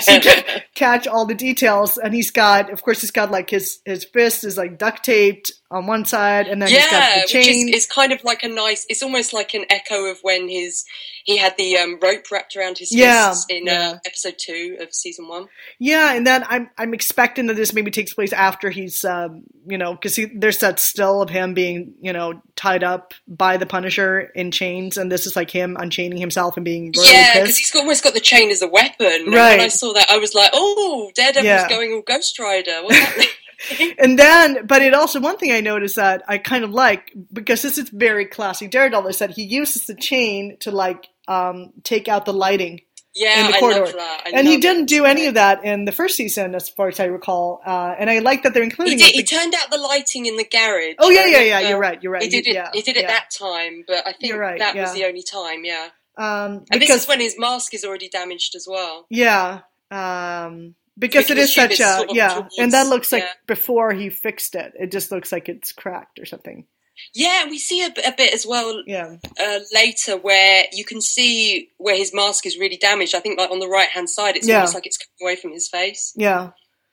so 0.00 0.12
you 0.12 0.20
can 0.20 0.62
catch 0.74 1.06
all 1.06 1.26
the 1.26 1.34
details 1.34 1.98
and 1.98 2.14
he's 2.14 2.30
got 2.30 2.70
of 2.70 2.82
course 2.82 3.00
he's 3.00 3.10
got 3.10 3.30
like 3.30 3.50
his 3.50 3.80
his 3.84 4.04
fist 4.04 4.44
is 4.44 4.56
like 4.56 4.78
duct 4.78 5.04
taped 5.04 5.52
on 5.70 5.86
one 5.86 6.04
side 6.06 6.46
and 6.48 6.62
then 6.62 6.70
he's 6.70 6.86
got 6.86 6.92
yeah, 6.92 7.14
the 7.16 7.20
which 7.22 7.34
is 7.46 7.56
it's 7.74 7.86
kind 7.86 8.12
of 8.12 8.24
like 8.24 8.42
a 8.42 8.48
nice. 8.48 8.86
It's 8.88 9.02
almost 9.02 9.32
like 9.34 9.52
an 9.54 9.66
echo 9.68 10.06
of 10.10 10.18
when 10.22 10.48
his 10.48 10.84
he 11.24 11.36
had 11.36 11.54
the 11.58 11.76
um, 11.76 11.98
rope 12.02 12.30
wrapped 12.32 12.56
around 12.56 12.78
his 12.78 12.90
Yeah, 12.90 13.28
fists 13.30 13.44
in 13.50 13.66
yeah. 13.66 13.90
uh, 13.96 13.98
episode 14.06 14.36
two 14.38 14.78
of 14.80 14.94
season 14.94 15.28
one. 15.28 15.48
Yeah, 15.78 16.14
and 16.14 16.26
then 16.26 16.44
I'm 16.48 16.70
I'm 16.78 16.94
expecting 16.94 17.46
that 17.48 17.54
this 17.56 17.74
maybe 17.74 17.90
takes 17.90 18.14
place 18.14 18.32
after 18.32 18.70
he's 18.70 19.04
um, 19.04 19.42
you 19.66 19.76
know 19.76 19.92
because 19.92 20.18
there's 20.34 20.56
that 20.58 20.78
still 20.78 21.20
of 21.20 21.28
him 21.28 21.52
being 21.52 21.92
you 22.00 22.14
know 22.14 22.40
tied 22.56 22.82
up 22.82 23.12
by 23.26 23.58
the 23.58 23.66
Punisher 23.66 24.20
in 24.34 24.50
chains, 24.50 24.96
and 24.96 25.12
this 25.12 25.26
is 25.26 25.36
like 25.36 25.50
him 25.50 25.76
unchaining 25.78 26.16
himself 26.18 26.56
and 26.56 26.64
being 26.64 26.94
royally 26.96 27.10
yeah, 27.12 27.40
because 27.40 27.58
he's 27.58 27.70
got, 27.70 27.80
almost 27.80 28.02
got 28.02 28.14
the 28.14 28.20
chain 28.20 28.50
as 28.50 28.62
a 28.62 28.68
weapon. 28.68 29.06
And 29.26 29.34
Right. 29.34 29.58
when 29.58 29.66
I 29.66 29.68
saw 29.68 29.92
that, 29.92 30.10
I 30.10 30.16
was 30.16 30.34
like, 30.34 30.50
"Oh, 30.54 31.10
Daredevil's 31.14 31.44
Yeah. 31.44 31.68
going 31.68 31.92
all 31.92 32.00
Ghost 32.00 32.38
Rider." 32.38 32.80
What's 32.82 32.96
happening? 32.98 33.28
And 33.98 34.18
then, 34.18 34.66
but 34.66 34.82
it 34.82 34.94
also 34.94 35.20
one 35.20 35.36
thing 35.36 35.52
I 35.52 35.60
noticed 35.60 35.96
that 35.96 36.22
I 36.28 36.38
kind 36.38 36.64
of 36.64 36.70
like 36.70 37.12
because 37.32 37.62
this 37.62 37.76
is 37.78 37.88
very 37.88 38.24
classy 38.26 38.68
Daredevil 38.68 39.08
is 39.08 39.18
that 39.18 39.30
he 39.30 39.42
uses 39.42 39.86
the 39.86 39.94
chain 39.94 40.56
to 40.60 40.70
like 40.70 41.08
um, 41.26 41.72
take 41.82 42.08
out 42.08 42.24
the 42.24 42.32
lighting 42.32 42.82
yeah, 43.18 43.46
in 43.46 43.52
the 43.52 43.58
corridor. 43.58 43.80
love 43.80 43.92
that. 43.94 44.22
I 44.26 44.30
and 44.34 44.46
he 44.46 44.58
didn't 44.58 44.86
do 44.86 45.04
any 45.04 45.26
of 45.26 45.34
that 45.34 45.64
in 45.64 45.84
the 45.84 45.92
first 45.92 46.16
season, 46.16 46.54
as 46.54 46.68
far 46.68 46.88
as 46.88 47.00
I 47.00 47.06
recall. 47.06 47.60
Uh, 47.66 47.94
and 47.98 48.08
I 48.08 48.20
like 48.20 48.44
that 48.44 48.54
they're 48.54 48.62
He 48.62 48.70
including 48.70 48.98
did. 48.98 49.08
it. 49.08 49.14
He 49.14 49.22
turned 49.24 49.54
out 49.54 49.70
the 49.70 49.78
lighting 49.78 50.26
in 50.26 50.36
the 50.36 50.44
garage. 50.44 50.94
oh 50.98 51.10
yeah, 51.10 51.26
yeah, 51.26 51.40
yeah. 51.40 51.68
You're 51.68 51.78
right. 51.78 52.02
You're 52.02 52.12
right. 52.12 52.22
He 52.22 52.28
did 52.28 52.46
it. 52.46 52.54
Yeah, 52.54 52.70
he 52.72 52.82
did 52.82 52.96
it 52.96 53.02
yeah. 53.02 53.08
that 53.08 53.30
time, 53.30 53.84
but 53.86 54.06
I 54.06 54.12
think 54.12 54.34
right, 54.36 54.58
that 54.58 54.74
yeah. 54.74 54.82
was 54.82 54.94
the 54.94 55.04
only 55.04 55.22
time. 55.22 55.64
Yeah, 55.64 55.88
Um, 56.16 56.64
and 56.70 56.80
because 56.80 56.88
this 56.96 57.02
is 57.02 57.08
when 57.08 57.20
his 57.20 57.36
mask 57.38 57.74
is 57.74 57.84
already 57.84 58.08
damaged 58.08 58.54
as 58.54 58.66
well. 58.68 59.06
Yeah, 59.10 59.60
um, 59.90 60.74
because 60.98 61.28
We 61.28 61.36
it 61.36 61.38
is 61.38 61.54
such 61.54 61.80
a 61.80 62.06
yeah, 62.10 62.34
towards- 62.34 62.58
and 62.58 62.72
that 62.72 62.86
looks 62.88 63.12
like 63.12 63.22
yeah. 63.22 63.32
before 63.46 63.92
he 63.92 64.10
fixed 64.10 64.54
it. 64.54 64.72
It 64.78 64.90
just 64.90 65.10
looks 65.12 65.30
like 65.32 65.48
it's 65.48 65.72
cracked 65.72 66.18
or 66.18 66.26
something. 66.26 66.66
Yeah, 67.14 67.46
we 67.48 67.58
see 67.58 67.84
a, 67.84 67.90
bit- 67.90 68.06
a 68.06 68.14
bit 68.16 68.34
as 68.34 68.44
well 68.44 68.82
Yeah, 68.86 69.16
uh, 69.40 69.58
later 69.72 70.16
where 70.16 70.64
you 70.72 70.84
can 70.84 71.00
see 71.00 71.68
where 71.78 71.96
his 71.96 72.12
mask 72.12 72.44
is 72.44 72.58
really 72.58 72.76
damaged. 72.76 73.14
I 73.14 73.20
think 73.20 73.38
like 73.38 73.50
on 73.52 73.60
the 73.60 73.68
right 73.68 73.88
hand 73.88 74.10
side, 74.10 74.36
it's 74.36 74.48
Yeah. 74.48 74.56
almost 74.56 74.74
like 74.74 74.86
it's 74.86 74.96
coming 74.98 75.30
away 75.32 75.36
from 75.40 75.52
his 75.52 75.68
face. 75.68 76.12
yeah. 76.16 76.50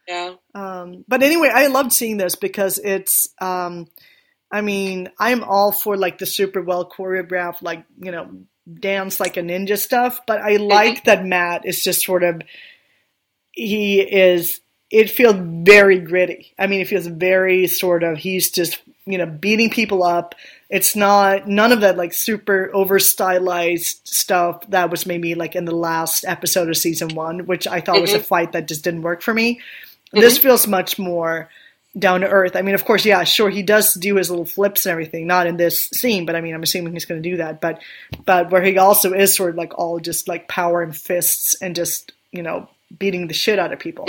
Yeah, 0.08 0.36
Um, 0.54 1.04
but 1.08 1.24
anyway, 1.24 1.50
I 1.52 1.66
loved 1.66 1.92
seeing 1.92 2.18
this 2.18 2.36
because 2.36 2.78
it's. 2.78 3.28
Um, 3.42 3.88
I 4.52 4.62
mean, 4.62 5.10
I'm 5.18 5.44
all 5.44 5.72
for 5.72 5.98
like 5.98 6.20
the 6.20 6.28
super 6.28 6.62
well 6.62 6.88
choreographed, 6.88 7.64
like 7.64 7.86
you 8.00 8.12
know, 8.12 8.30
dance 8.72 9.20
like 9.20 9.36
a 9.38 9.42
ninja 9.42 9.80
stuff. 9.80 10.20
But 10.28 10.42
I 10.42 10.58
like 10.58 11.06
that 11.06 11.26
Matt 11.26 11.66
is 11.66 11.84
just 11.84 12.06
sort 12.06 12.22
of. 12.22 12.44
He 13.56 14.02
is. 14.02 14.60
It 14.92 15.10
feels 15.10 15.36
very 15.38 16.00
gritty. 16.00 16.54
I 16.60 16.68
mean, 16.68 16.82
it 16.82 16.88
feels 16.88 17.08
very 17.08 17.68
sort 17.68 18.04
of. 18.04 18.18
He's 18.18 18.52
just 18.52 18.80
you 19.06 19.18
know 19.18 19.26
beating 19.26 19.70
people 19.70 20.04
up. 20.04 20.36
It's 20.70 20.96
not 20.96 21.48
none 21.48 21.72
of 21.72 21.82
that 21.82 21.98
like 21.98 22.14
super 22.14 22.70
over 22.74 23.00
stylized 23.00 24.08
stuff 24.08 24.68
that 24.70 24.90
was 24.90 25.06
maybe 25.06 25.36
like 25.36 25.56
in 25.56 25.66
the 25.66 25.76
last 25.76 26.26
episode 26.26 26.70
of 26.70 26.78
season 26.78 27.10
one, 27.16 27.46
which 27.46 27.68
I 27.68 27.82
thought 27.82 28.02
was 28.02 28.14
a 28.14 28.18
mm-hmm. 28.18 28.26
fight 28.26 28.52
that 28.52 28.68
just 28.68 28.84
didn't 28.84 29.04
work 29.04 29.22
for 29.22 29.34
me. 29.34 29.56
Mm-hmm. 29.56 30.20
This 30.20 30.38
feels 30.38 30.68
much 30.68 31.00
more 31.00 31.50
down 31.98 32.22
to 32.22 32.28
earth. 32.28 32.56
I 32.56 32.62
mean, 32.62 32.76
of 32.76 32.86
course, 32.86 33.06
yeah, 33.06 33.24
sure, 33.24 33.50
he 33.50 33.64
does 33.64 33.94
do 33.94 34.16
his 34.16 34.30
little 34.30 34.46
flips 34.46 34.86
and 34.86 34.92
everything, 34.92 35.28
not 35.28 35.48
in 35.48 35.58
this 35.58 35.90
scene, 35.90 36.26
but 36.26 36.36
I 36.36 36.42
mean, 36.42 36.54
I'm 36.54 36.64
assuming 36.64 36.94
he's 36.94 37.06
going 37.06 37.22
to 37.22 37.30
do 37.30 37.38
that. 37.38 37.62
But, 37.62 37.82
but 38.26 38.52
where 38.52 38.62
he 38.62 38.78
also 38.78 39.14
is 39.14 39.36
sort 39.36 39.52
of 39.52 39.56
like 39.56 39.78
all 39.78 40.00
just 40.00 40.28
like 40.28 40.48
power 40.48 40.82
and 40.82 40.96
fists 40.96 41.56
and 41.62 41.76
just 41.76 42.12
you 42.32 42.44
know 42.44 42.70
beating 42.98 43.28
the 43.28 43.34
shit 43.34 43.60
out 43.60 43.72
of 43.74 43.80
people. 43.80 44.06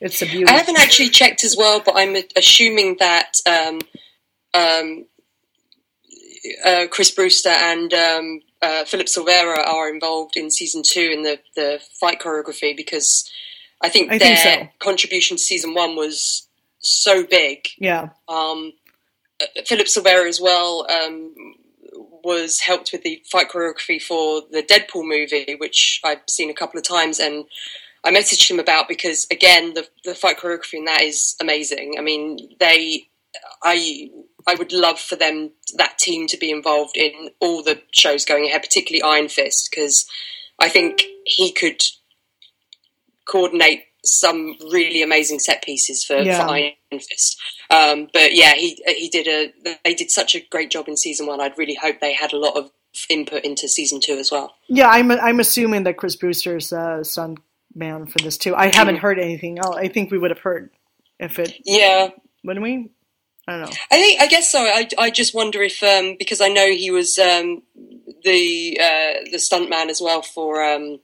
It's 0.00 0.20
a 0.22 0.26
beauty. 0.26 0.46
I 0.46 0.52
haven't 0.52 0.78
actually 0.78 1.10
checked 1.10 1.44
as 1.44 1.56
well, 1.56 1.80
but 1.84 1.94
I'm 1.96 2.16
assuming 2.36 2.96
that 2.98 3.36
um, 3.46 3.80
um, 4.52 5.06
uh, 6.64 6.86
Chris 6.90 7.10
Brewster 7.10 7.50
and 7.50 7.92
um, 7.94 8.40
uh, 8.60 8.84
Philip 8.84 9.06
Silvera 9.06 9.58
are 9.66 9.88
involved 9.88 10.36
in 10.36 10.50
season 10.50 10.82
two 10.84 11.10
in 11.12 11.22
the, 11.22 11.38
the 11.54 11.80
fight 12.00 12.20
choreography 12.20 12.76
because 12.76 13.30
I 13.80 13.88
think 13.88 14.10
I 14.10 14.18
their 14.18 14.36
think 14.36 14.60
so. 14.60 14.68
contribution 14.80 15.36
to 15.36 15.42
season 15.42 15.74
one 15.74 15.96
was 15.96 16.48
so 16.78 17.24
big. 17.24 17.68
yeah, 17.78 18.08
Um, 18.28 18.72
uh, 19.40 19.62
Philip 19.66 19.86
Silvera 19.86 20.28
as 20.28 20.40
well 20.40 20.86
um, 20.90 21.32
was 22.24 22.60
helped 22.60 22.90
with 22.92 23.02
the 23.02 23.22
fight 23.30 23.50
choreography 23.50 24.02
for 24.02 24.42
the 24.50 24.62
Deadpool 24.62 25.06
movie, 25.06 25.56
which 25.58 26.00
I've 26.04 26.22
seen 26.28 26.50
a 26.50 26.54
couple 26.54 26.78
of 26.78 26.84
times, 26.86 27.18
and 27.20 27.44
I 28.04 28.10
messaged 28.12 28.50
him 28.50 28.58
about 28.58 28.88
because 28.88 29.26
again, 29.30 29.74
the 29.74 29.86
the 30.04 30.14
fight 30.14 30.38
choreography 30.38 30.74
in 30.74 30.84
that 30.86 31.02
is 31.02 31.36
amazing. 31.40 31.94
I 31.98 32.02
mean, 32.02 32.38
they, 32.60 33.08
I. 33.62 34.10
I 34.44 34.56
would 34.56 34.72
love 34.72 34.98
for 34.98 35.14
them, 35.14 35.52
that 35.76 35.98
team, 36.00 36.26
to 36.26 36.36
be 36.36 36.50
involved 36.50 36.96
in 36.96 37.30
all 37.38 37.62
the 37.62 37.80
shows 37.92 38.24
going 38.24 38.46
ahead, 38.46 38.60
particularly 38.64 39.00
Iron 39.00 39.28
Fist, 39.28 39.68
because 39.70 40.04
I 40.58 40.68
think 40.68 41.04
he 41.24 41.52
could 41.52 41.80
coordinate 43.28 43.84
some 44.04 44.56
really 44.72 45.02
amazing 45.02 45.38
set 45.38 45.62
pieces 45.62 46.02
for, 46.04 46.16
Yeah. 46.16 46.44
for 46.44 46.52
Iron 46.52 46.72
Fist. 46.90 47.40
Um, 47.70 48.08
but 48.12 48.34
yeah, 48.34 48.54
he 48.54 48.82
he 48.86 49.08
did 49.08 49.28
a 49.28 49.52
they 49.84 49.94
did 49.94 50.10
such 50.10 50.34
a 50.34 50.40
great 50.50 50.70
job 50.70 50.88
in 50.88 50.96
season 50.96 51.26
one. 51.26 51.40
I'd 51.40 51.56
really 51.56 51.76
hope 51.80 52.00
they 52.00 52.12
had 52.12 52.32
a 52.32 52.38
lot 52.38 52.56
of 52.56 52.70
input 53.08 53.44
into 53.44 53.68
season 53.68 54.00
two 54.00 54.14
as 54.14 54.30
well. 54.32 54.56
yeah. 54.68 54.88
I'm 54.88 55.10
I'm 55.12 55.38
assuming 55.40 55.84
that 55.84 55.96
Chris 55.98 56.16
Brewster's 56.16 56.72
uh, 56.72 57.04
son 57.04 57.36
man 57.74 58.06
for 58.06 58.18
this 58.18 58.36
too. 58.36 58.54
I 58.54 58.74
haven't 58.74 58.96
heard 58.96 59.18
anything. 59.18 59.58
else. 59.58 59.76
I 59.76 59.88
think 59.88 60.10
we 60.10 60.18
would 60.18 60.30
have 60.30 60.40
heard 60.40 60.70
if 61.18 61.38
it 61.38 61.54
Yeah, 61.64 62.10
wouldn't 62.44 62.62
we? 62.62 62.90
I 63.46 63.52
don't 63.52 63.62
know. 63.62 63.76
I 63.90 63.96
think 63.96 64.20
I 64.20 64.26
guess 64.26 64.50
so. 64.50 64.60
I, 64.60 64.88
I 64.98 65.10
just 65.10 65.34
wonder 65.34 65.62
if 65.62 65.82
um, 65.82 66.16
because 66.18 66.40
I 66.40 66.48
know 66.48 66.70
he 66.70 66.90
was 66.90 67.18
um, 67.18 67.62
the 68.24 68.78
uh, 68.80 69.30
the 69.30 69.38
stuntman 69.38 69.88
as 69.88 70.00
well 70.00 70.22
for 70.22 70.62
um, 70.62 71.00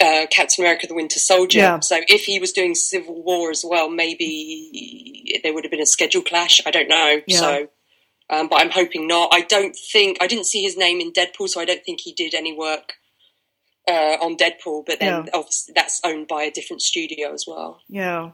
uh, 0.00 0.26
Captain 0.30 0.64
America: 0.64 0.86
The 0.86 0.94
Winter 0.94 1.18
Soldier. 1.18 1.58
Yeah. 1.58 1.80
So 1.80 2.00
if 2.08 2.24
he 2.24 2.38
was 2.38 2.52
doing 2.52 2.74
Civil 2.74 3.22
War 3.22 3.50
as 3.50 3.64
well, 3.66 3.90
maybe 3.90 5.40
there 5.42 5.52
would 5.52 5.64
have 5.64 5.72
been 5.72 5.80
a 5.80 5.86
schedule 5.86 6.22
clash. 6.22 6.60
I 6.66 6.70
don't 6.70 6.88
know. 6.88 7.20
Yeah. 7.26 7.38
So. 7.38 7.68
Um, 8.32 8.46
but 8.46 8.60
I'm 8.60 8.70
hoping 8.70 9.08
not. 9.08 9.30
I 9.32 9.40
don't 9.40 9.74
think 9.74 10.18
I 10.20 10.28
didn't 10.28 10.46
see 10.46 10.62
his 10.62 10.76
name 10.76 11.00
in 11.00 11.12
Deadpool, 11.12 11.48
so 11.48 11.60
I 11.60 11.64
don't 11.64 11.84
think 11.84 11.98
he 12.00 12.12
did 12.12 12.32
any 12.32 12.56
work 12.56 12.92
uh, 13.90 14.16
on 14.24 14.36
Deadpool. 14.36 14.84
But 14.86 15.00
then, 15.00 15.24
Yeah. 15.24 15.30
obviously, 15.34 15.72
that's 15.74 16.00
owned 16.04 16.28
by 16.28 16.42
a 16.44 16.50
different 16.50 16.82
studio 16.82 17.32
as 17.34 17.44
well. 17.46 17.80
Yeah, 17.88 18.30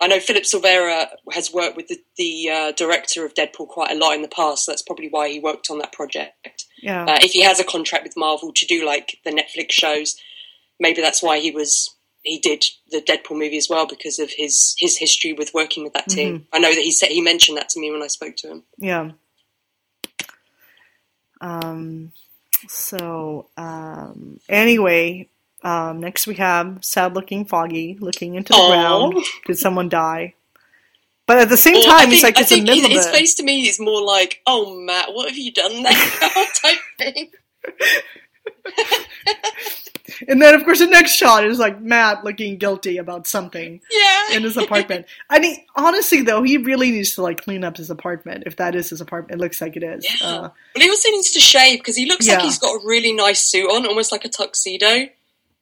I 0.00 0.08
know 0.08 0.18
Philip 0.18 0.42
Silvera 0.42 1.06
has 1.32 1.52
worked 1.52 1.76
with 1.76 1.86
the, 1.88 1.98
the 2.16 2.50
uh, 2.50 2.72
director 2.72 3.24
of 3.24 3.34
Deadpool 3.34 3.68
quite 3.68 3.92
a 3.92 3.98
lot 3.98 4.14
in 4.16 4.22
the 4.22 4.28
past. 4.28 4.64
So 4.64 4.72
that's 4.72 4.82
probably 4.82 5.08
why 5.08 5.28
he 5.28 5.38
worked 5.38 5.70
on 5.70 5.78
that 5.78 5.92
project. 5.92 6.64
yeah. 6.82 7.04
Uh, 7.04 7.18
if 7.22 7.30
he 7.32 7.42
has 7.42 7.60
a 7.60 7.64
contract 7.64 8.02
with 8.04 8.16
Marvel 8.16 8.52
to 8.52 8.66
do 8.66 8.84
like 8.84 9.18
the 9.24 9.30
Netflix 9.30 9.70
shows, 9.72 10.16
maybe 10.80 11.00
that's 11.00 11.22
why 11.22 11.38
he 11.38 11.52
was 11.52 11.94
he 12.24 12.38
did 12.38 12.64
the 12.90 13.00
Deadpool 13.00 13.38
movie 13.38 13.56
as 13.58 13.68
well 13.70 13.86
because 13.86 14.18
of 14.18 14.30
his 14.36 14.74
his 14.78 14.96
history 14.96 15.32
with 15.32 15.52
working 15.54 15.84
with 15.84 15.92
that 15.92 16.08
team. 16.08 16.46
I 16.52 16.58
know 16.58 16.74
that 16.74 16.82
he 16.82 16.90
said 16.92 17.10
he 17.10 17.20
mentioned 17.20 17.56
that 17.58 17.68
to 17.70 17.80
me 17.80 17.90
when 17.92 18.02
I 18.02 18.06
spoke 18.08 18.36
to 18.38 18.48
him. 18.48 18.62
Yeah. 18.78 19.10
Um, 21.40 22.12
so, 22.68 23.48
um, 23.56 24.40
anyway, 24.48 25.28
um, 25.62 26.00
next 26.00 26.26
we 26.26 26.34
have 26.36 26.84
sad 26.84 27.14
looking 27.14 27.44
Foggy 27.44 27.96
looking 28.00 28.34
into 28.34 28.52
the 28.52 28.58
Aw. 28.58 28.68
ground. 28.68 29.24
Did 29.46 29.58
someone 29.58 29.88
die? 29.88 30.34
But 31.26 31.38
at 31.38 31.48
the 31.48 31.56
same 31.56 31.80
time, 31.82 32.10
think, 32.10 32.24
like, 32.24 32.36
I 32.36 32.40
it's 32.40 32.50
think 32.50 32.66
middle 32.66 32.90
his, 32.90 33.06
his 33.06 33.14
face 33.14 33.34
to 33.36 33.44
me 33.44 33.68
is 33.68 33.78
more 33.78 34.02
like, 34.02 34.40
"Oh 34.46 34.80
Matt, 34.80 35.14
what 35.14 35.28
have 35.28 35.38
you 35.38 35.52
done 35.52 35.82
now?" 35.82 35.90
type 36.62 36.78
thing. 36.98 37.30
and 40.28 40.40
then 40.40 40.54
of 40.54 40.64
course 40.64 40.78
the 40.80 40.86
next 40.86 41.12
shot 41.12 41.44
is 41.44 41.58
like 41.58 41.80
Matt 41.80 42.24
looking 42.24 42.58
guilty 42.58 42.96
about 42.98 43.26
something 43.26 43.80
Yeah. 43.90 44.36
in 44.36 44.42
his 44.42 44.56
apartment. 44.64 45.06
I 45.30 45.38
mean, 45.38 45.56
honestly 45.76 46.22
though, 46.22 46.42
he 46.42 46.56
really 46.58 46.90
needs 46.90 47.14
to 47.16 47.22
like 47.22 47.42
clean 47.42 47.64
up 47.64 47.76
his 47.76 47.90
apartment 47.90 48.44
if 48.46 48.56
that 48.56 48.74
is 48.74 48.90
his 48.90 49.00
apartment. 49.00 49.40
It 49.40 49.42
looks 49.42 49.60
like 49.60 49.76
it 49.76 49.82
is. 49.82 50.06
Yeah. 50.20 50.26
Uh, 50.26 50.40
Well, 50.40 50.52
he 50.76 50.88
also 50.88 51.10
needs 51.10 51.30
to 51.32 51.40
shave 51.40 51.78
because 51.80 51.96
he 51.96 52.06
looks 52.06 52.26
like 52.28 52.40
he's 52.40 52.58
got 52.58 52.72
a 52.74 52.80
really 52.86 53.12
nice 53.12 53.42
suit 53.42 53.68
on, 53.70 53.86
almost 53.86 54.12
like 54.12 54.24
a 54.24 54.28
tuxedo. 54.28 55.06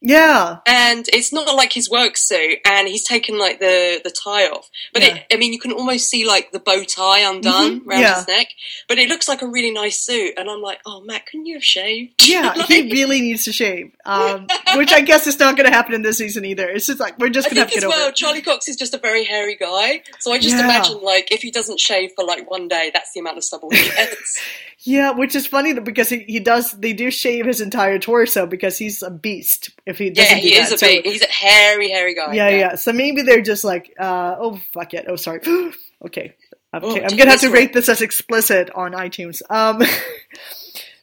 Yeah. 0.01 0.59
And 0.67 1.07
it's 1.13 1.33
not 1.33 1.55
like 1.55 1.73
his 1.73 1.91
work 1.91 2.17
suit, 2.17 2.59
and 2.65 2.89
he's 2.89 3.05
taken 3.07 3.39
like 3.39 3.59
the 3.61 4.01
the 4.03 4.11
tie 4.11 4.47
off. 4.49 4.69
But 4.93 5.03
Yeah. 5.03 5.17
it, 5.17 5.27
I 5.33 5.37
mean, 5.37 5.53
you 5.53 5.59
can 5.59 5.73
almost 5.73 6.09
see 6.09 6.27
like 6.27 6.53
the 6.53 6.59
bow 6.61 6.85
tie 6.85 7.21
undone 7.21 7.81
Mhm, 7.81 7.87
around 7.87 8.01
yeah. 8.01 8.17
his 8.17 8.29
neck. 8.29 8.49
But 8.89 8.99
it 8.99 9.09
looks 9.09 9.29
like 9.29 9.43
a 9.43 9.47
really 9.47 9.71
nice 9.71 10.01
suit, 10.01 10.35
and 10.37 10.49
I'm 10.51 10.63
like, 10.63 10.81
oh, 10.87 11.01
Matt, 11.03 11.27
couldn't 11.27 11.47
you 11.47 11.55
have 11.57 11.65
shaved? 11.65 12.13
Yeah, 12.31 12.53
Like, 12.57 12.67
he 12.67 12.93
really 12.93 13.21
needs 13.21 13.45
to 13.45 13.53
shave. 13.53 13.91
Um, 14.05 14.47
which 14.77 14.93
I 14.93 15.01
guess 15.01 15.27
is 15.27 15.39
not 15.39 15.57
going 15.57 15.69
to 15.69 15.75
happen 15.77 15.95
in 15.95 16.03
this 16.03 16.19
season 16.19 16.45
either. 16.45 16.69
It's 16.69 16.87
just 16.87 17.01
like 17.01 17.19
we're 17.19 17.29
just 17.29 17.49
I 17.49 17.51
going 17.51 17.57
to 17.57 17.61
have 17.63 17.71
think 17.71 17.81
to 17.83 17.87
as 17.87 17.91
get 17.91 17.95
over 17.95 18.03
well, 18.05 18.09
it. 18.11 18.17
Charlie 18.17 18.43
Cox 18.43 18.69
is 18.69 18.77
just 18.77 18.95
a 18.95 18.99
very 18.99 19.25
hairy 19.25 19.57
guy. 19.57 20.03
So 20.21 20.33
I 20.33 20.39
just 20.39 20.57
Yeah. 20.57 20.65
imagine, 20.65 21.01
like, 21.03 21.33
if 21.33 21.43
he 21.43 21.51
doesn't 21.51 21.81
shave 21.81 22.13
for 22.17 22.25
like 22.25 22.51
one 22.51 22.69
day, 22.69 22.91
that's 22.95 23.13
the 23.13 23.21
amount 23.21 23.39
of 23.39 23.45
stubble 23.45 23.71
he 23.71 23.83
gets. 23.97 24.41
Yeah, 24.83 25.11
which 25.11 25.35
is 25.35 25.47
funny 25.47 25.75
because 25.79 26.09
he, 26.09 26.21
he 26.21 26.41
does. 26.41 26.73
They 26.73 26.93
do 26.95 27.11
shave 27.11 27.45
his 27.47 27.61
entire 27.61 27.99
torso 27.99 28.47
because 28.47 28.79
he's 28.79 29.03
a 29.03 29.11
beast. 29.11 29.71
If 29.85 29.99
he 29.99 30.09
doesn't 30.11 30.37
yeah, 30.39 30.43
he 30.43 30.55
that. 30.55 30.61
is 30.63 30.73
a 30.73 30.79
So- 30.79 30.87
big, 30.87 31.05
he's 31.05 31.23
a 31.23 31.31
hairy, 31.31 31.91
hairy 31.91 32.15
guy. 32.15 32.33
yeah, 32.35 32.49
yeah, 32.49 32.75
So 32.77 32.93
maybe 32.93 33.23
they're 33.23 33.43
just 33.43 33.63
like, 33.63 33.93
uh, 34.01 34.37
oh 34.39 34.59
fuck 34.73 34.95
it. 34.95 35.05
Oh, 35.09 35.17
sorry. 35.17 35.41
okay. 36.07 36.35
Oh, 36.73 36.93
Okay, 36.93 37.03
I'm 37.05 37.17
gonna 37.17 37.31
have 37.33 37.41
to 37.41 37.51
rate 37.51 37.73
this 37.73 37.89
as 37.89 38.01
explicit 38.01 38.71
on 38.77 38.93
iTunes. 38.93 39.43
Um, 39.51 39.83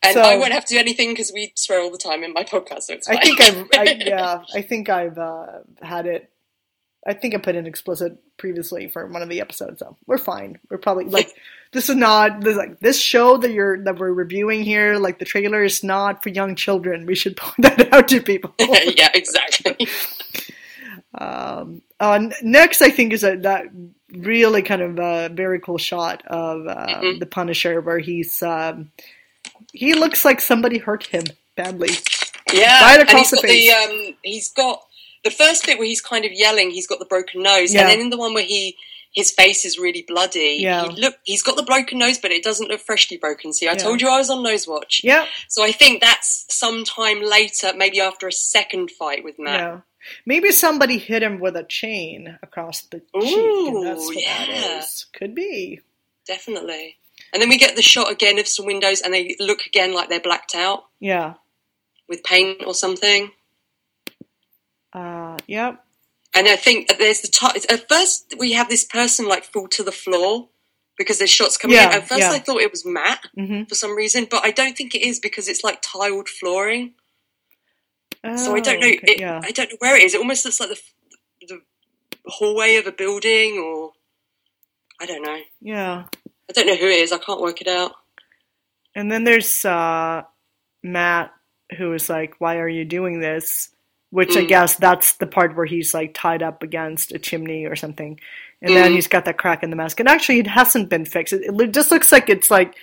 And 0.04 0.14
So- 0.14 0.22
I 0.22 0.38
won't 0.38 0.54
have 0.54 0.64
to 0.66 0.74
do 0.76 0.80
anything 0.80 1.10
because 1.10 1.32
we 1.34 1.52
swear 1.56 1.82
all 1.82 1.92
the 1.92 1.98
time 1.98 2.24
in 2.24 2.32
my 2.32 2.44
podcast, 2.46 2.84
so 2.84 2.94
it's 2.94 3.08
fine. 3.08 3.18
I 3.18 3.22
think 3.22 3.42
I've, 3.42 3.68
I, 3.74 3.84
yeah, 4.06 4.42
I 4.54 4.62
think 4.62 4.88
I've 4.90 5.18
uh, 5.18 5.48
had 5.82 6.06
it. 6.06 6.30
I 7.08 7.14
think 7.14 7.34
I 7.34 7.38
put 7.38 7.56
in 7.56 7.66
explicit 7.66 8.18
previously 8.38 8.88
for 8.90 9.08
one 9.08 9.22
of 9.22 9.30
the 9.30 9.40
episodes, 9.42 9.80
so 9.80 9.96
we're 10.06 10.18
fine. 10.18 10.60
We're 10.70 10.78
probably 10.78 11.06
like 11.06 11.34
this 11.72 11.90
is 11.90 11.96
not 11.96 12.42
this 12.42 12.58
like 12.58 12.80
this 12.82 13.00
show 13.00 13.38
that 13.38 13.52
you're 13.52 13.82
that 13.86 13.98
we're 13.98 14.12
reviewing 14.12 14.64
here. 14.64 14.96
Like 14.98 15.18
the 15.20 15.26
trailer 15.26 15.64
is 15.64 15.84
not 15.84 16.22
for 16.22 16.30
young 16.30 16.56
children. 16.56 17.06
We 17.06 17.16
should 17.16 17.38
point 17.38 17.62
that 17.78 17.94
out 17.94 18.08
to 18.10 18.22
people. 18.22 18.54
yeah, 18.60 19.10
exactly. 19.14 19.88
um, 21.16 21.82
uh, 22.00 22.30
next, 22.44 22.82
I 22.82 22.90
think 22.90 23.14
is 23.14 23.24
a, 23.24 23.38
that 23.38 23.66
really 24.12 24.62
kind 24.62 24.82
of 24.82 25.00
uh, 25.00 25.30
very 25.30 25.60
cool 25.60 25.78
shot 25.78 26.24
of 26.28 26.68
uh, 26.68 26.86
Mhm. 27.02 27.20
the 27.20 27.26
Punisher 27.26 27.82
where 27.82 28.00
he's 28.00 28.42
um, 28.44 28.92
he 29.74 29.94
looks 29.94 30.24
like 30.26 30.42
somebody 30.42 30.78
hurt 30.78 31.06
him 31.08 31.24
badly. 31.56 31.90
Yeah, 32.54 32.82
Right 32.82 33.00
and 33.00 33.10
across 33.10 33.32
the 33.32 33.38
face. 33.38 33.68
the 33.70 33.74
um, 33.74 34.16
he's 34.24 34.52
got 34.54 34.82
the 35.30 35.36
first 35.36 35.66
bit 35.66 35.78
where 35.78 35.88
he's 35.88 36.02
kind 36.02 36.26
of 36.26 36.32
yelling. 36.34 36.72
He's 36.72 36.88
got 36.88 37.00
the 37.00 37.06
broken 37.06 37.42
nose, 37.44 37.74
Yeah. 37.74 37.82
and 37.82 37.90
then 37.90 38.00
in 38.00 38.10
the 38.10 38.18
one 38.18 38.34
where 38.34 38.44
he 38.46 38.78
his 39.14 39.32
face 39.32 39.66
is 39.66 39.80
really 39.80 40.04
bloody. 40.08 40.58
Yeah. 40.62 40.90
he 40.90 41.02
look 41.02 41.16
he's 41.24 41.42
got 41.42 41.56
the 41.56 41.64
broken 41.64 41.98
nose, 41.98 42.20
but 42.20 42.32
it 42.32 42.44
doesn't 42.44 42.68
look 42.68 42.82
freshly 42.82 43.18
broken. 43.18 43.52
See, 43.54 43.68
I 43.68 43.72
Yeah. 43.72 43.78
told 43.80 44.02
you 44.02 44.10
I 44.10 44.18
was 44.18 44.30
on 44.30 44.44
nose 44.44 44.68
watch. 44.68 45.02
Yeah, 45.04 45.26
So 45.48 45.64
I 45.64 45.72
think 45.72 46.02
that's 46.02 46.46
sometime 46.54 47.22
later, 47.22 47.74
maybe 47.76 48.00
after 48.00 48.28
a 48.28 48.32
second 48.32 48.92
fight 48.92 49.24
with 49.24 49.40
Matt. 49.40 49.60
Yeah. 49.60 49.80
Maybe 50.26 50.52
somebody 50.52 51.00
hit 51.00 51.24
him 51.24 51.40
with 51.40 51.56
a 51.58 51.64
chain 51.64 52.38
across 52.44 52.82
the 52.82 53.00
cheek, 53.00 53.38
and 53.74 53.86
that's 53.88 54.06
what 54.06 54.22
yeah. 54.22 54.78
is. 54.80 55.06
Could 55.14 55.34
be. 55.34 55.82
Definitely. 56.28 56.98
And 57.34 57.42
then 57.42 57.50
we 57.50 57.58
get 57.58 57.76
the 57.76 57.82
shot 57.82 58.12
again 58.12 58.38
of 58.40 58.48
some 58.48 58.66
windows, 58.66 59.02
and 59.02 59.14
they 59.14 59.36
look 59.40 59.66
again 59.66 59.94
like 59.94 60.10
they're 60.10 60.20
blacked 60.20 60.54
out 60.56 60.86
Yeah. 61.00 61.36
with 62.08 62.24
paint 62.24 62.64
or 62.66 62.74
something. 62.76 63.32
Yep. 65.48 65.84
And 66.36 66.48
I 66.48 66.56
think 66.56 66.98
there's 67.00 67.22
the 67.22 67.30
t- 67.30 67.62
at 67.74 67.90
first 67.90 68.36
we 68.38 68.54
have 68.54 68.70
this 68.70 68.84
person 68.84 69.28
like 69.28 69.44
fall 69.46 69.68
to 69.70 69.84
the 69.84 69.92
floor 69.92 70.50
because 70.98 71.18
there's 71.18 71.30
shots 71.32 71.58
coming 71.58 71.78
Yeah, 71.78 71.90
in. 71.90 71.94
At 72.02 72.08
first 72.08 72.22
yeah. 72.22 72.32
I 72.32 72.40
thought 72.40 72.62
it 72.62 72.72
was 72.72 72.86
Matt 72.86 73.26
hmm 73.36 73.64
for 73.64 73.76
some 73.76 73.96
reason, 73.96 74.28
but 74.30 74.44
I 74.46 74.52
don't 74.52 74.76
think 74.78 74.94
it 74.94 75.02
is 75.02 75.20
because 75.20 75.48
it's 75.48 75.64
like 75.64 75.82
tiled 75.82 76.28
flooring. 76.30 76.94
so 78.36 78.56
I 78.56 78.60
don't 78.60 78.80
know. 78.80 78.88
Oh, 78.88 78.94
okay, 78.94 79.14
It, 79.14 79.20
yeah. 79.20 79.42
I 79.44 79.52
don't 79.52 79.70
know 79.72 79.78
where 79.80 79.96
it 79.96 80.04
is. 80.04 80.14
It 80.14 80.20
almost 80.20 80.46
looks 80.46 80.60
like 80.60 80.70
the 80.70 80.80
the 81.48 81.62
hallway 82.26 82.76
of 82.76 82.88
a 82.88 82.92
building, 82.92 83.58
or 83.58 83.94
I 85.00 85.06
don't 85.06 85.24
know. 85.24 85.40
Yeah. 85.62 86.06
I 86.50 86.54
don't 86.54 86.68
know 86.68 86.76
who 86.76 86.88
it 86.88 87.00
is. 87.00 87.12
I 87.12 87.18
can't 87.20 87.42
work 87.42 87.62
it 87.62 87.68
out. 87.68 87.94
And 88.96 89.12
then 89.12 89.24
there's 89.24 89.64
uh, 89.66 90.24
Matt, 90.84 91.32
who 91.78 91.94
is 91.94 92.10
like, 92.10 92.36
"Why 92.40 92.58
are 92.58 92.68
you 92.70 92.84
doing 92.86 93.20
this?" 93.20 93.70
Which 94.10 94.38
I 94.38 94.44
Mm. 94.44 94.48
guess 94.48 94.76
that's 94.76 95.14
the 95.18 95.28
part 95.28 95.56
where 95.56 95.66
he's 95.66 95.94
like 95.94 96.14
tied 96.14 96.42
up 96.42 96.64
against 96.64 97.12
a 97.12 97.20
chimney 97.20 97.66
or 97.66 97.76
something, 97.76 98.20
and 98.62 98.76
then 98.76 98.92
Mm. 98.92 98.96
he's 98.96 99.08
got 99.08 99.26
that 99.26 99.38
crack 99.38 99.64
in 99.64 99.70
the 99.70 99.76
mask. 99.76 100.00
And 100.00 100.08
actually, 100.08 100.40
it 100.40 100.48
hasn't 100.48 100.88
been 100.90 101.04
fixed. 101.04 101.34
It, 101.34 101.42
it 101.60 101.72
just 101.74 101.92
looks 101.92 102.12
like 102.12 102.30
it's 102.30 102.50
like 102.50 102.74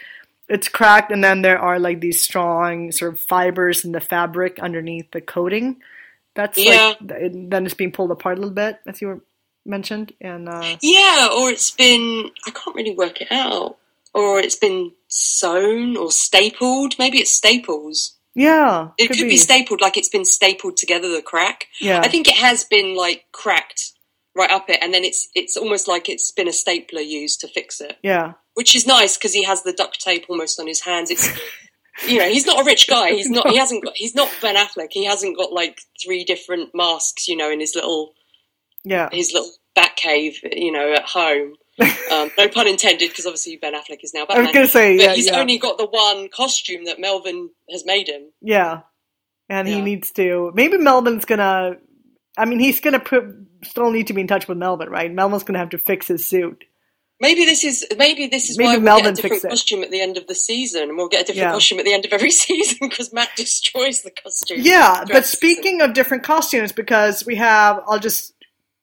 it's 0.51 0.69
cracked, 0.69 1.11
and 1.11 1.25
then 1.25 1.41
there 1.41 1.59
are 1.59 1.79
like 1.79 2.01
these 2.01 2.21
strong 2.21 2.93
sort 2.93 3.15
of 3.15 3.21
fibers 3.21 3.85
in 3.87 3.93
the 3.93 4.01
fabric 4.01 4.59
underneath 4.59 5.11
the 5.13 5.23
coating. 5.23 5.81
That's 6.35 6.59
Yeah. 6.59 6.95
like 7.01 7.11
it, 7.23 7.51
then 7.51 7.65
it's 7.65 7.75
being 7.75 7.93
pulled 7.93 8.11
apart 8.11 8.37
a 8.37 8.41
little 8.41 8.55
bit, 8.55 8.81
as 8.87 9.01
you 9.01 9.09
were 9.09 9.21
mentioned, 9.65 10.13
and 10.21 10.47
uh, 10.47 10.77
Yeah, 10.83 11.29
or 11.33 11.49
it's 11.49 11.71
been 11.71 12.31
I 12.47 12.51
can't 12.51 12.77
really 12.77 12.95
work 12.95 13.23
it 13.23 13.29
out. 13.33 13.79
Or 14.13 14.39
it's 14.39 14.57
been 14.57 14.93
sewn 15.09 15.97
or 15.97 16.11
stapled. 16.13 16.97
Maybe 16.99 17.19
it's 17.19 17.33
staples. 17.33 18.15
Yeah, 18.35 18.89
It 18.99 19.09
could, 19.09 19.19
be. 19.19 19.37
stapled 19.37 19.81
like 19.81 19.97
it's 19.97 20.09
been 20.09 20.25
stapled 20.25 20.77
together 20.77 21.09
the 21.11 21.23
crack. 21.23 21.67
yeah, 21.81 22.01
I 22.01 22.09
think 22.09 22.29
it 22.29 22.37
has 22.37 22.65
been 22.65 22.97
like 22.97 23.25
cracked 23.33 23.93
right 24.37 24.51
up 24.51 24.69
it 24.69 24.81
and 24.83 24.93
then 24.93 25.05
it's 25.05 25.29
it's 25.37 25.57
almost 25.57 25.87
like 25.87 26.09
it's 26.09 26.33
been 26.33 26.49
a 26.49 26.53
stapler 26.53 27.01
used 27.01 27.41
to 27.41 27.49
fix 27.49 27.81
it. 27.81 27.97
yeah, 28.03 28.33
Which 28.55 28.75
is 28.75 28.87
nice 28.87 29.17
because 29.17 29.33
he 29.33 29.45
has 29.45 29.63
the 29.63 29.73
duct 29.73 30.01
tape 30.01 30.27
almost 30.29 30.59
on 30.59 30.67
his 30.67 30.81
hands. 30.81 31.11
It's 31.11 31.29
you 32.09 32.19
know, 32.19 32.29
he's 32.29 32.47
not 32.47 32.61
a 32.61 32.65
rich 32.65 32.89
guy. 32.89 33.13
He's 33.13 33.31
not 33.31 33.49
he 33.49 33.57
hasn't 33.57 33.85
got 33.85 33.97
he's 33.97 34.15
not 34.15 34.33
Ben 34.43 34.57
Affleck. 34.57 34.89
He 34.91 35.05
hasn't 35.05 35.37
got 35.37 35.53
like 35.53 35.81
three 36.03 36.25
different 36.25 36.75
masks, 36.75 37.29
you 37.29 37.37
know, 37.37 37.51
in 37.51 37.61
his 37.61 37.75
little 37.75 38.15
yeah. 38.85 39.09
his 39.13 39.33
little 39.33 39.51
bat 39.75 39.97
cave, 39.97 40.39
you 40.43 40.73
know, 40.73 40.93
at 40.93 41.05
home. 41.05 41.55
Um, 41.81 42.31
no 42.39 42.49
pun 42.49 42.69
intended, 42.69 43.09
because 43.11 43.27
obviously 43.27 43.57
Ben 43.57 43.75
Affleck 43.75 43.99
is 44.03 44.15
now 44.15 44.25
Batman. 44.27 44.37
I 44.37 44.47
was 44.47 44.55
gonna 44.55 44.69
say, 44.69 44.97
but 44.97 45.03
yeah, 45.03 45.15
he's 45.15 45.27
yeah. 45.27 45.41
only 45.41 45.59
got 45.59 45.79
the 45.79 45.87
one 45.87 46.29
costume 46.29 46.85
that 46.85 47.01
Melvin 47.01 47.51
has 47.71 47.85
made 47.85 48.09
him. 48.09 48.31
Yeah. 48.41 48.83
And 49.49 49.69
he 49.69 49.81
needs 49.81 50.11
to 50.13 50.53
maybe 50.55 50.79
Melvin's 50.79 51.25
gonna 51.25 51.77
I 52.39 52.45
mean 52.45 52.61
he's 52.61 52.81
gonna 52.81 53.01
put 53.01 53.25
still 53.63 53.91
need 53.91 54.07
to 54.07 54.13
be 54.13 54.21
in 54.21 54.27
touch 54.27 54.49
with 54.49 54.57
Melvin, 54.57 54.89
right? 54.89 55.13
Melvin's 55.13 55.43
gonna 55.43 55.59
have 55.59 55.71
to 55.71 55.79
fix 55.79 56.07
his 56.07 56.27
suit. 56.27 56.65
Maybe 57.21 57.45
this 57.45 57.65
is 57.65 57.87
maybe 57.97 58.27
this 58.27 58.51
is 58.51 58.59
Maybe 58.59 58.67
why 58.67 58.75
we'll 58.75 58.85
Melvin 58.85 59.15
get 59.15 59.19
a 59.19 59.23
different 59.23 59.43
costume 59.43 59.83
at 59.83 59.91
the 59.91 60.01
end 60.01 60.17
of 60.17 60.27
the 60.27 60.35
season, 60.35 60.85
and 60.85 60.97
we'll 60.97 61.09
get 61.09 61.23
a 61.23 61.25
different 61.25 61.49
Yeah. 61.49 61.53
costume 61.53 61.79
at 61.79 61.85
the 61.85 61.93
end 61.93 62.05
of 62.05 62.13
every 62.13 62.31
season 62.45 62.79
because 62.89 63.13
Matt 63.13 63.31
destroys 63.37 64.03
the 64.03 64.11
costume. 64.11 64.59
Yeah, 64.61 65.05
but 65.11 65.25
speaking 65.27 65.81
of 65.81 65.93
different 65.93 66.23
costumes, 66.23 66.73
because 66.73 67.25
we 67.27 67.37
have 67.37 67.81
I'll 67.87 67.99
just 67.99 68.33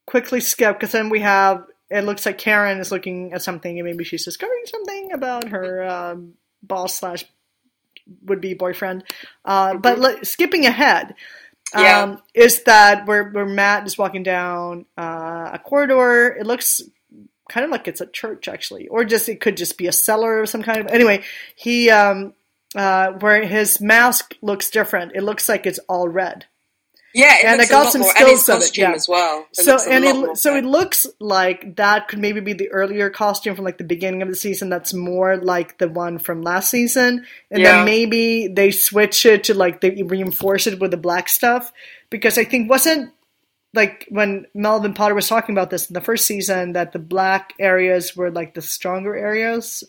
quickly 0.08 0.40
skip 0.40 0.80
because 0.80 0.92
then 0.92 1.10
we 1.10 1.22
have 1.22 1.64
it 1.92 2.04
looks 2.06 2.26
like 2.26 2.38
Karen 2.38 2.80
is 2.80 2.92
looking 2.92 3.34
at 3.34 3.42
something 3.42 3.78
and 3.80 3.86
maybe 3.86 4.04
she's 4.04 4.26
discovering 4.26 4.64
something 4.66 5.12
about 5.12 5.50
her 5.50 5.84
um, 5.84 6.34
boss 6.64 7.00
slash 7.00 7.26
would 8.24 8.42
be 8.42 8.54
boyfriend. 8.54 9.04
Uh, 9.46 9.76
But 9.76 10.00
le- 10.00 10.26
skipping 10.26 10.66
ahead, 10.66 11.16
um, 11.74 11.84
Yeah. 11.84 12.16
is 12.34 12.64
that 12.64 13.06
where 13.06 13.26
where 13.30 13.46
Matt 13.46 13.86
is 13.88 13.98
walking 13.98 14.24
down 14.24 14.86
uh, 14.98 15.52
a 15.54 15.60
corridor. 15.64 16.36
It 16.40 16.46
looks 16.48 16.82
kind 17.50 17.64
of 17.66 17.70
like 17.72 17.88
it's 17.88 18.02
a 18.02 18.06
church 18.08 18.48
actually, 18.48 18.88
or 18.88 19.04
just 19.06 19.30
it 19.30 19.42
could 19.42 19.58
just 19.58 19.78
be 19.78 19.88
a 19.88 19.92
cellar 19.92 20.42
of 20.42 20.50
some 20.50 20.64
kind 20.64 20.80
of. 20.80 20.88
Anyway, 20.88 21.24
he 21.56 21.90
um, 21.90 22.34
uh, 22.76 23.12
where 23.20 23.46
his 23.46 23.80
mask 23.82 24.36
looks 24.42 24.70
different. 24.70 25.12
It 25.16 25.24
looks 25.24 25.48
like 25.50 25.66
it's 25.66 25.80
all 25.88 26.08
red. 26.08 26.46
Yeah, 27.14 27.38
it 27.40 27.46
and 27.46 27.58
looks 27.58 27.70
I 27.70 27.74
got 27.74 27.82
a 27.82 27.84
lot 27.86 27.92
some 27.92 28.02
more, 28.02 28.12
stills 28.16 28.50
of 28.50 28.62
it, 28.62 28.78
yeah. 28.78 28.92
as 28.92 29.08
well. 29.08 29.48
It 29.52 29.64
so 29.64 29.78
and 29.90 30.06
it 30.06 30.38
so 30.38 30.56
it 30.56 30.66
looks 30.66 31.06
like 31.20 31.76
that 31.76 32.08
could 32.08 32.20
maybe 32.20 32.40
be 32.40 32.54
the 32.54 32.70
earlier 32.72 33.10
costume 33.10 33.56
from 33.56 33.66
like 33.66 33.78
the 33.78 33.84
beginning 33.84 34.22
of 34.22 34.30
the 34.30 34.36
season. 34.36 34.70
That's 34.70 34.94
more 34.94 35.38
like 35.38 35.78
the 35.78 35.90
one 35.90 36.20
from 36.20 36.42
last 36.42 36.70
season, 36.70 37.26
and 37.50 37.62
Yeah. 37.62 37.78
then 37.78 37.86
maybe 37.86 38.48
they 38.48 38.72
switch 38.72 39.26
it 39.26 39.46
to 39.46 39.54
like 39.54 39.82
they 39.82 40.04
reinforce 40.04 40.68
it 40.68 40.80
with 40.80 40.92
the 40.92 40.98
black 40.98 41.30
stuff 41.30 41.72
because 42.10 42.38
I 42.38 42.44
think 42.44 42.70
wasn't 42.70 43.12
like 43.74 44.06
when 44.10 44.48
Melvin 44.54 44.94
Potter 44.94 45.16
was 45.16 45.28
talking 45.30 45.56
about 45.56 45.70
this 45.70 45.90
in 45.90 45.94
the 45.94 46.02
first 46.02 46.26
season 46.26 46.74
that 46.74 46.92
the 46.92 47.00
black 47.00 47.54
areas 47.60 48.16
were 48.16 48.30
like 48.32 48.54
the 48.54 48.62
stronger 48.62 49.16
areas 49.16 49.84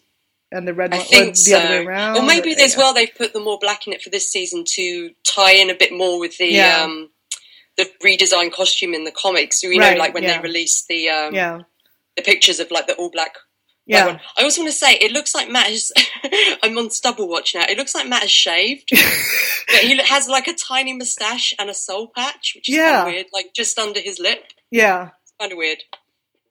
and 0.52 0.68
the 0.68 0.74
red 0.74 0.92
I 0.94 0.98
one 0.98 1.06
think 1.06 1.30
the 1.34 1.40
so. 1.40 1.58
other 1.58 1.68
way 1.80 1.84
around. 1.86 2.16
Or 2.18 2.22
maybe 2.22 2.52
or- 2.54 2.60
as 2.60 2.74
yeah. 2.74 2.78
well 2.78 2.94
they've 2.94 3.14
put 3.14 3.32
the 3.32 3.40
more 3.40 3.58
black 3.60 3.86
in 3.86 3.92
it 3.92 4.02
for 4.02 4.10
this 4.10 4.30
season 4.30 4.64
to 4.74 5.10
tie 5.24 5.52
in 5.52 5.70
a 5.70 5.74
bit 5.74 5.92
more 5.92 6.20
with 6.20 6.36
the 6.38 6.46
Yeah. 6.46 6.82
um, 6.84 7.10
the 7.76 7.90
redesigned 8.04 8.52
costume 8.52 8.94
in 8.94 9.04
the 9.04 9.12
comics. 9.12 9.60
So 9.60 9.68
you 9.68 9.80
Right, 9.80 9.94
know, 9.94 9.98
like 9.98 10.14
when 10.14 10.22
yeah. 10.22 10.36
they 10.36 10.42
released 10.42 10.86
the 10.88 11.08
um, 11.08 11.34
Yeah, 11.34 11.60
the 12.16 12.22
pictures 12.22 12.60
of 12.60 12.70
like 12.70 12.86
the 12.86 12.94
all 12.94 13.10
black 13.10 13.34
Yeah. 13.86 14.18
I 14.36 14.42
also 14.44 14.60
want 14.60 14.72
to 14.72 14.78
say, 14.78 14.92
it 14.94 15.10
looks 15.12 15.34
like 15.34 15.48
Matt 15.50 15.70
is. 15.70 15.92
I'm 16.62 16.76
on 16.78 16.90
stubble 16.90 17.28
watch 17.28 17.54
now. 17.54 17.64
It 17.68 17.76
looks 17.78 17.94
like 17.94 18.06
Matt 18.08 18.22
has 18.22 18.30
shaved. 18.30 18.90
but 18.92 19.80
he 19.80 19.96
has 19.96 20.28
like 20.28 20.46
a 20.48 20.54
tiny 20.54 20.92
moustache 20.92 21.52
and 21.58 21.68
a 21.70 21.74
soul 21.74 22.08
patch, 22.14 22.52
which 22.54 22.68
is 22.68 22.76
Yeah. 22.76 22.92
kind 22.92 23.08
of 23.08 23.14
weird, 23.14 23.26
like 23.32 23.52
just 23.54 23.78
under 23.78 24.00
his 24.00 24.18
lip. 24.20 24.44
Yeah. 24.70 25.08
It's 25.22 25.32
kind 25.40 25.50
of 25.52 25.58
weird. 25.58 25.78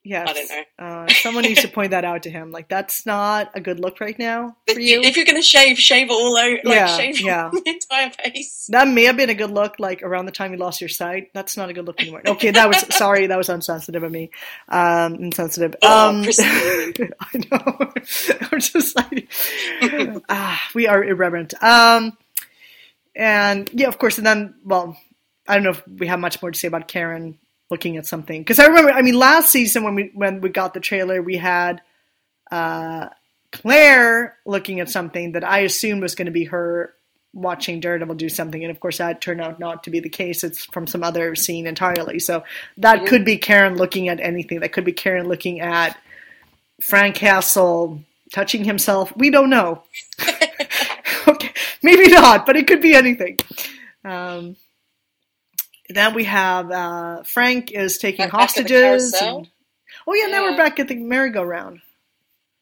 Yes. 0.03 0.27
I 0.27 0.33
don't 0.33 0.49
know. 0.49 0.63
Uh, 0.85 1.07
someone 1.09 1.43
needs 1.43 1.61
to 1.61 1.67
point 1.77 1.91
that 1.91 2.03
out 2.03 2.23
to 2.23 2.29
him. 2.31 2.51
Like 2.51 2.67
that's 2.67 3.05
not 3.05 3.51
a 3.53 3.61
good 3.61 3.79
look 3.79 4.01
right 4.01 4.17
now 4.17 4.55
for 4.67 4.71
If, 4.71 4.79
you. 4.79 5.01
if 5.01 5.15
you're 5.15 5.25
going 5.25 5.35
to 5.37 5.43
shave, 5.43 5.77
shave 5.77 6.09
all 6.09 6.35
over, 6.35 6.55
Like, 6.63 6.75
Yeah, 6.75 6.87
shave 6.97 7.19
yeah. 7.21 7.49
the 7.53 7.61
entire 7.65 8.09
face. 8.09 8.65
That 8.71 8.87
may 8.87 9.03
have 9.03 9.15
been 9.15 9.29
a 9.29 9.35
good 9.35 9.51
look, 9.51 9.75
like 9.79 10.01
around 10.01 10.25
the 10.25 10.31
time 10.31 10.53
you 10.53 10.57
lost 10.57 10.81
your 10.81 10.89
sight. 10.89 11.29
That's 11.35 11.55
not 11.55 11.69
a 11.69 11.73
good 11.73 11.85
look 11.85 12.01
anymore. 12.01 12.23
Okay, 12.25 12.49
that 12.49 12.67
was 12.67 12.77
sorry, 12.95 13.27
that 13.27 13.37
was 13.37 13.49
unsensitive 13.49 14.01
of 14.01 14.11
me. 14.11 14.31
Um, 14.69 15.15
insensitive. 15.15 15.75
Oh, 15.83 16.09
Um, 16.09 16.23
I 17.19 17.37
know. 17.51 17.91
I'm 18.51 18.59
just 18.59 18.95
like, 18.95 19.27
ah, 20.29 20.61
we 20.73 20.87
are 20.87 21.03
irreverent. 21.03 21.53
Um, 21.63 22.17
and 23.15 23.69
yeah, 23.73 23.87
of 23.87 23.97
course, 23.99 24.17
and 24.17 24.25
then, 24.25 24.55
well, 24.65 24.97
I 25.47 25.55
don't 25.55 25.63
know 25.63 25.71
if 25.71 25.83
we 25.87 26.07
have 26.07 26.19
much 26.19 26.41
more 26.41 26.49
to 26.51 26.57
say 26.57 26.67
about 26.67 26.87
Karen 26.87 27.37
looking 27.71 27.97
at 27.97 28.05
something 28.05 28.41
because 28.41 28.59
I 28.59 28.67
remember. 28.67 28.91
I 28.91 29.01
mean, 29.01 29.15
last 29.15 29.51
season 29.51 29.83
when 29.83 29.95
we 29.95 30.11
when 30.13 30.41
we 30.41 30.49
got 30.49 30.73
the 30.73 30.79
trailer, 30.79 31.21
we 31.21 31.37
had 31.37 31.81
uh, 32.51 33.09
Claire 33.51 34.37
looking 34.45 34.79
at 34.79 34.89
something 34.89 35.31
that 35.31 35.43
I 35.43 35.59
assumed 35.59 36.01
was 36.01 36.15
going 36.15 36.27
to 36.27 36.31
be 36.31 36.45
her 36.45 36.93
watching 37.33 37.79
Daredevil 37.79 38.15
do 38.15 38.29
something, 38.29 38.63
and 38.63 38.69
of 38.69 38.79
course 38.79 38.99
that 38.99 39.21
turned 39.21 39.41
out 39.41 39.59
not 39.59 39.85
to 39.85 39.89
be 39.89 39.99
the 39.99 40.09
case. 40.09 40.43
It's 40.43 40.65
from 40.65 40.85
some 40.85 41.03
other 41.03 41.33
scene 41.35 41.65
entirely. 41.65 42.19
So 42.19 42.43
that 42.77 43.07
could 43.07 43.25
be 43.25 43.37
Karen 43.37 43.75
looking 43.77 44.09
at 44.09 44.19
anything. 44.19 44.59
That 44.59 44.73
could 44.73 44.85
be 44.85 44.93
Karen 44.93 45.27
looking 45.27 45.61
at 45.61 45.97
Frank 46.81 47.15
Castle 47.15 48.03
touching 48.33 48.63
himself. 48.63 49.15
We 49.15 49.29
don't 49.31 49.49
know. 49.49 49.83
okay, 51.27 51.51
maybe 51.81 52.07
not, 52.07 52.45
but 52.45 52.55
it 52.55 52.67
could 52.67 52.81
be 52.81 52.93
anything. 52.93 53.37
Um, 54.03 54.55
then 55.95 56.13
we 56.13 56.23
have 56.25 56.71
uh, 56.71 57.23
Frank 57.23 57.71
is 57.71 57.97
taking 57.97 58.25
Back- 58.25 58.31
back 58.31 58.41
hostages. 58.41 58.81
carousel? 58.81 59.37
and- 59.39 59.49
oh 60.07 60.13
yeah, 60.13 60.27
now 60.27 60.43
Yeah. 60.45 60.51
we're 60.51 60.57
back 60.57 60.79
at 60.79 60.87
the 60.87 60.95
merry-go-round. 60.95 61.81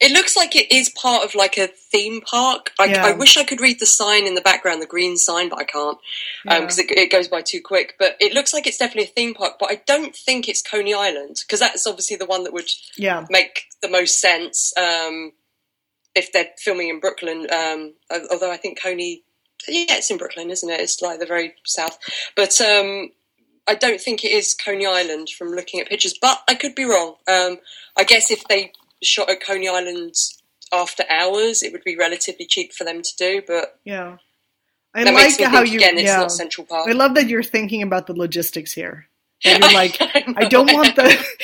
It 0.00 0.12
looks 0.12 0.34
like 0.34 0.56
it 0.56 0.72
is 0.72 0.88
part 0.88 1.24
of 1.24 1.34
like 1.34 1.58
a 1.58 1.66
theme 1.66 2.22
park. 2.22 2.72
I, 2.78 2.86
Yeah. 2.86 3.04
I 3.04 3.12
wish 3.12 3.36
I 3.36 3.44
could 3.44 3.60
read 3.60 3.80
the 3.80 3.84
sign 3.86 4.26
in 4.26 4.34
the 4.34 4.40
background, 4.40 4.80
the 4.80 4.86
green 4.86 5.18
sign, 5.18 5.50
but 5.50 5.58
I 5.58 5.64
can't 5.64 5.98
Yeah. 6.46 6.60
because 6.60 6.78
it, 6.78 6.90
it 6.90 7.10
goes 7.10 7.28
by 7.28 7.42
too 7.42 7.60
quick. 7.62 7.96
But 7.98 8.16
it 8.18 8.32
looks 8.32 8.54
like 8.54 8.66
it's 8.66 8.78
definitely 8.78 9.10
a 9.10 9.14
theme 9.14 9.34
park. 9.34 9.56
But 9.60 9.70
I 9.70 9.82
don't 9.86 10.16
think 10.16 10.48
it's 10.48 10.62
Coney 10.62 10.94
Island 10.94 11.36
because 11.46 11.60
that's 11.60 11.86
obviously 11.86 12.16
the 12.16 12.24
one 12.24 12.44
that 12.44 12.52
would 12.54 12.70
Yeah, 12.96 13.26
make 13.28 13.64
the 13.82 13.90
most 13.90 14.20
sense 14.20 14.72
um, 14.78 15.32
if 16.14 16.32
they're 16.32 16.48
filming 16.58 16.88
in 16.88 16.98
Brooklyn. 16.98 17.46
Um, 17.52 17.92
although 18.30 18.50
I 18.50 18.56
think 18.56 18.80
Coney, 18.80 19.22
yeah, 19.68 19.96
it's 19.96 20.10
in 20.10 20.16
Brooklyn, 20.16 20.50
isn't 20.50 20.70
it? 20.70 20.80
It's 20.80 21.02
like 21.02 21.18
the 21.20 21.26
very 21.26 21.56
south. 21.66 21.98
But 22.36 22.58
um, 22.62 23.10
I 23.70 23.74
don't 23.74 24.00
think 24.00 24.24
it 24.24 24.32
is 24.32 24.52
Coney 24.52 24.84
Island 24.84 25.28
from 25.30 25.52
looking 25.52 25.78
at 25.78 25.88
pictures. 25.88 26.18
But 26.20 26.42
I 26.48 26.54
could 26.56 26.74
be 26.74 26.84
wrong. 26.84 27.14
Um, 27.28 27.58
I 27.96 28.02
guess 28.02 28.30
if 28.32 28.42
they 28.48 28.72
shot 29.00 29.30
at 29.30 29.40
Coney 29.40 29.68
Island 29.68 30.14
after 30.72 31.04
hours, 31.08 31.62
it 31.62 31.70
would 31.72 31.84
be 31.84 31.96
relatively 31.96 32.46
cheap 32.46 32.72
for 32.72 32.82
them 32.82 33.00
to 33.00 33.10
do. 33.16 33.42
But 33.46 33.78
yeah. 33.84 34.16
I 34.92 35.04
that 35.04 35.14
like 35.14 35.40
how 35.40 35.62
think 35.62 35.72
you. 35.72 35.78
again, 35.78 35.98
it's 35.98 36.08
yeah. 36.08 36.16
not 36.16 36.32
Central 36.32 36.66
Park. 36.66 36.88
I 36.88 36.92
love 36.92 37.14
that 37.14 37.28
you're 37.28 37.44
thinking 37.44 37.82
about 37.82 38.08
the 38.08 38.12
logistics 38.12 38.72
here. 38.72 39.06
And 39.44 39.62
you're 39.62 39.72
like, 39.82 39.96
I 40.00 40.48
don't 40.48 40.72
want 40.72 40.96
the. 40.96 41.26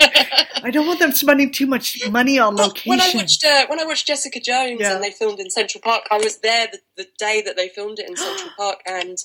I 0.62 0.70
don't 0.70 0.86
want 0.86 0.98
them 0.98 1.12
spending 1.12 1.52
too 1.52 1.66
much 1.66 2.08
money 2.10 2.38
on 2.38 2.56
location. 2.56 2.90
When 2.90 3.00
I 3.00 3.12
watched 3.14 3.44
uh, 3.44 3.66
when 3.68 3.80
I 3.80 3.84
watched 3.84 4.08
Jessica 4.08 4.40
Jones 4.40 4.80
Yeah. 4.80 4.94
and 4.94 5.04
they 5.04 5.12
filmed 5.12 5.38
in 5.38 5.50
Central 5.50 5.80
Park, 5.82 6.02
I 6.10 6.18
was 6.18 6.38
there 6.38 6.66
the, 6.66 6.80
the 6.96 7.06
day 7.18 7.42
that 7.42 7.56
they 7.56 7.68
filmed 7.68 8.00
it 8.00 8.08
in 8.08 8.16
Central 8.16 8.50
Park, 8.58 8.80
and 8.86 9.16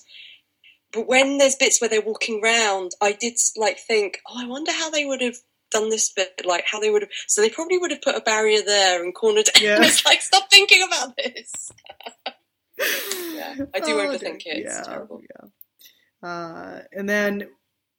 but 0.96 1.08
when 1.08 1.38
there's 1.38 1.56
bits 1.56 1.80
where 1.80 1.90
they're 1.90 2.02
walking 2.02 2.42
around, 2.44 2.92
I 3.02 3.12
did 3.12 3.38
like 3.56 3.78
think, 3.80 4.20
oh, 4.28 4.42
I 4.42 4.48
wonder 4.48 4.72
how 4.72 4.90
they 4.90 5.06
would 5.06 5.22
have 5.22 5.36
done 5.72 5.90
this 5.90 6.12
bit, 6.12 6.30
like 6.46 6.66
how 6.72 6.80
they 6.80 6.90
would 6.90 7.02
have. 7.04 7.12
So 7.28 7.42
they 7.42 7.50
probably 7.50 7.78
would 7.78 7.92
have 7.92 8.02
put 8.02 8.16
a 8.16 8.22
barrier 8.22 8.62
there 8.66 9.04
and 9.04 9.14
cornered. 9.14 9.50
Yeah. 9.60 9.76
And 9.76 9.86
it's 9.86 10.06
like, 10.06 10.22
stop 10.22 10.50
thinking 10.50 10.82
about 10.84 11.16
this. 11.18 11.72
yeah, 13.36 13.56
I 13.74 13.80
do 13.80 14.00
Oh, 14.00 14.08
overthink 14.08 14.42
it. 14.46 14.66
It's 14.66 14.74
Yeah, 14.74 14.84
terrible. 14.84 15.22
Yeah. 15.22 16.28
Uh, 16.28 16.82
and 16.92 17.08
then 17.08 17.48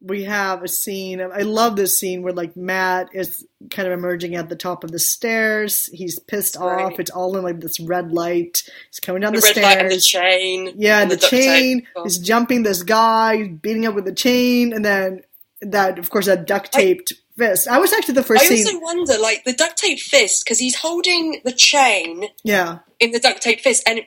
we 0.07 0.25
have 0.25 0.63
a 0.63 0.69
scene. 0.69 1.21
I 1.21 1.43
love 1.43 1.77
this 1.77 1.99
scene 1.99 2.23
where 2.23 2.33
like 2.33 2.57
Matt 2.57 3.09
is 3.13 3.45
kind 3.71 3.89
of 3.89 3.95
emerging 3.99 4.35
at 4.37 4.49
the 4.49 4.57
top 4.57 4.85
of 4.85 4.93
the 4.93 4.99
stairs. 4.99 5.87
He's 5.93 6.19
pissed 6.19 6.57
Right. 6.57 6.85
off. 6.85 7.01
It's 7.01 7.11
all 7.11 7.37
in 7.37 7.43
like 7.45 7.61
this 7.61 7.81
red 7.81 8.13
light. 8.13 8.63
He's 8.91 9.01
coming 9.01 9.23
down 9.23 9.33
The, 9.35 9.41
the, 9.41 9.45
red 9.47 9.51
stairs. 9.53 9.65
light 9.67 9.79
and 9.79 9.91
the 9.91 10.01
chain. 10.01 10.73
Yeah, 10.77 11.01
and 11.03 11.11
the, 11.11 11.17
duct 11.17 11.31
chain 11.31 11.87
Oh. 11.97 12.05
is 12.05 12.19
jumping 12.19 12.63
this 12.63 12.83
guy, 12.83 13.37
he's 13.39 13.49
beating 13.49 13.87
up 13.87 13.95
with 13.95 14.05
the 14.05 14.15
chain, 14.15 14.73
and 14.73 14.85
then 14.85 15.23
that, 15.63 15.99
of 15.99 16.11
course, 16.11 16.27
that 16.27 16.47
duct 16.47 16.73
taped 16.73 17.13
fist. 17.37 17.67
I 17.69 17.79
was 17.79 17.93
actually 17.93 18.15
the 18.15 18.23
first 18.23 18.45
I 18.45 18.47
scene. 18.49 18.67
also 18.67 18.81
wonder, 18.81 19.19
like 19.19 19.45
the 19.45 19.53
duct 19.53 19.77
tape 19.79 19.99
fist, 20.01 20.45
because 20.45 20.59
he's 20.59 20.77
holding 20.77 21.41
the 21.45 21.53
chain 21.53 22.27
yeah, 22.45 22.79
in 23.01 23.11
the 23.13 23.19
duct 23.21 23.43
tape 23.43 23.61
fist, 23.61 23.83
and 23.89 24.01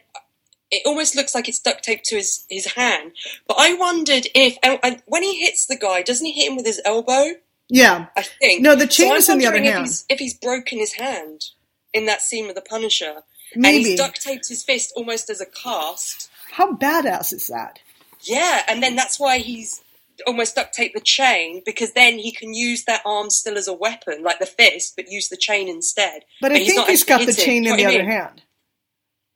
it, 0.71 0.83
almost 0.85 1.15
looks 1.15 1.33
like 1.35 1.47
it's 1.47 1.59
duct 1.59 1.83
taped 1.83 2.05
to 2.05 2.15
his, 2.15 2.45
his 2.49 2.73
hand. 2.73 3.11
But 3.47 3.57
I 3.59 3.73
wondered 3.73 4.27
if, 4.35 4.57
and, 4.63 4.79
and 4.83 5.03
when 5.05 5.23
he 5.23 5.39
hits 5.39 5.65
the 5.65 5.77
guy, 5.77 6.01
doesn't 6.01 6.25
he 6.25 6.33
hit 6.33 6.49
him 6.49 6.55
with 6.55 6.65
his 6.65 6.81
elbow? 6.85 7.33
yeah. 7.69 8.07
I 8.15 8.23
think. 8.23 8.61
No, 8.61 8.75
the 8.75 8.87
chain 8.87 9.09
so 9.09 9.15
is 9.15 9.29
in 9.29 9.37
the 9.39 9.47
other 9.47 9.57
if 9.57 9.63
hand. 9.63 9.85
He's, 9.85 10.05
if 10.09 10.19
he's 10.19 10.33
broken 10.33 10.79
his 10.79 10.93
hand 10.93 11.45
in 11.93 12.05
that 12.07 12.21
scene 12.21 12.47
with 12.47 12.55
the 12.55 12.61
Punisher, 12.61 13.21
and 13.53 13.61
Maybe. 13.61 13.89
he's 13.89 13.99
duct 13.99 14.21
taped 14.21 14.47
his 14.47 14.63
fist 14.63 14.93
almost 14.95 15.29
as 15.29 15.41
a 15.41 15.45
cast. 15.45 16.29
How 16.51 16.75
badass 16.75 17.33
is 17.33 17.47
that? 17.47 17.79
Yeah, 18.21 18.63
and 18.67 18.83
then 18.83 18.95
that's 18.95 19.19
why 19.19 19.37
he's 19.37 19.81
almost 20.27 20.55
duct 20.55 20.73
taped 20.73 20.95
the 20.95 21.01
chain 21.01 21.61
because 21.65 21.93
then 21.93 22.19
he 22.19 22.31
can 22.31 22.53
use 22.53 22.83
that 22.83 23.01
arm 23.05 23.29
still 23.29 23.57
as 23.57 23.67
a 23.67 23.73
weapon, 23.73 24.23
like 24.23 24.39
the 24.39 24.45
fist, 24.45 24.95
but 24.95 25.09
use 25.09 25.29
the 25.29 25.37
chain 25.37 25.69
instead. 25.69 26.23
But 26.41 26.51
I 26.51 26.57
he's 26.57 26.73
think 26.73 26.87
he's 26.87 27.03
got 27.03 27.25
the 27.25 27.33
chain 27.33 27.65
in 27.65 27.77
the 27.77 27.85
other 27.85 28.03
hand. 28.03 28.41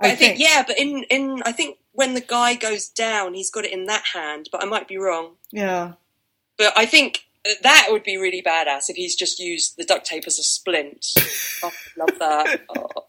I, 0.03 0.15
think, 0.15 0.39
yeah, 0.39 0.63
but 0.65 0.77
in 0.80 1.03
in 1.09 1.41
I 1.45 1.51
think 1.51 1.77
when 1.93 2.13
the 2.13 2.21
guy 2.21 2.55
goes 2.55 2.88
down, 2.89 3.34
he's 3.34 3.51
got 3.51 3.65
it 3.65 3.71
in 3.71 3.85
that 3.85 4.03
hand. 4.13 4.49
But 4.51 4.63
I 4.63 4.65
might 4.65 4.88
be 4.88 4.97
wrong. 4.97 5.34
Yeah. 5.51 5.93
But 6.57 6.73
I 6.77 6.85
think 6.85 7.25
that 7.61 7.88
would 7.89 8.03
be 8.03 8.17
really 8.17 8.41
badass 8.41 8.89
if 8.89 8.95
he's 8.95 9.15
just 9.15 9.39
used 9.39 9.77
the 9.77 9.84
duct 9.84 10.05
tape 10.05 10.23
as 10.27 10.39
a 10.39 10.43
splint. 10.43 11.07
oh, 11.63 11.71
love 11.97 12.19
that. 12.19 12.61
Oh. 12.77 13.05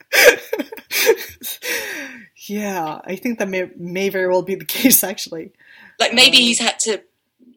yeah, 2.49 3.01
I 3.05 3.17
think 3.17 3.39
that 3.39 3.49
may, 3.49 3.71
may 3.77 4.09
very 4.09 4.29
well 4.29 4.43
be 4.43 4.55
the 4.55 4.65
case, 4.77 5.05
actually. 5.05 5.53
Like 6.01 6.13
maybe 6.15 6.39
Um, 6.39 6.43
he's 6.43 6.59
had 6.59 6.79
to. 6.81 7.03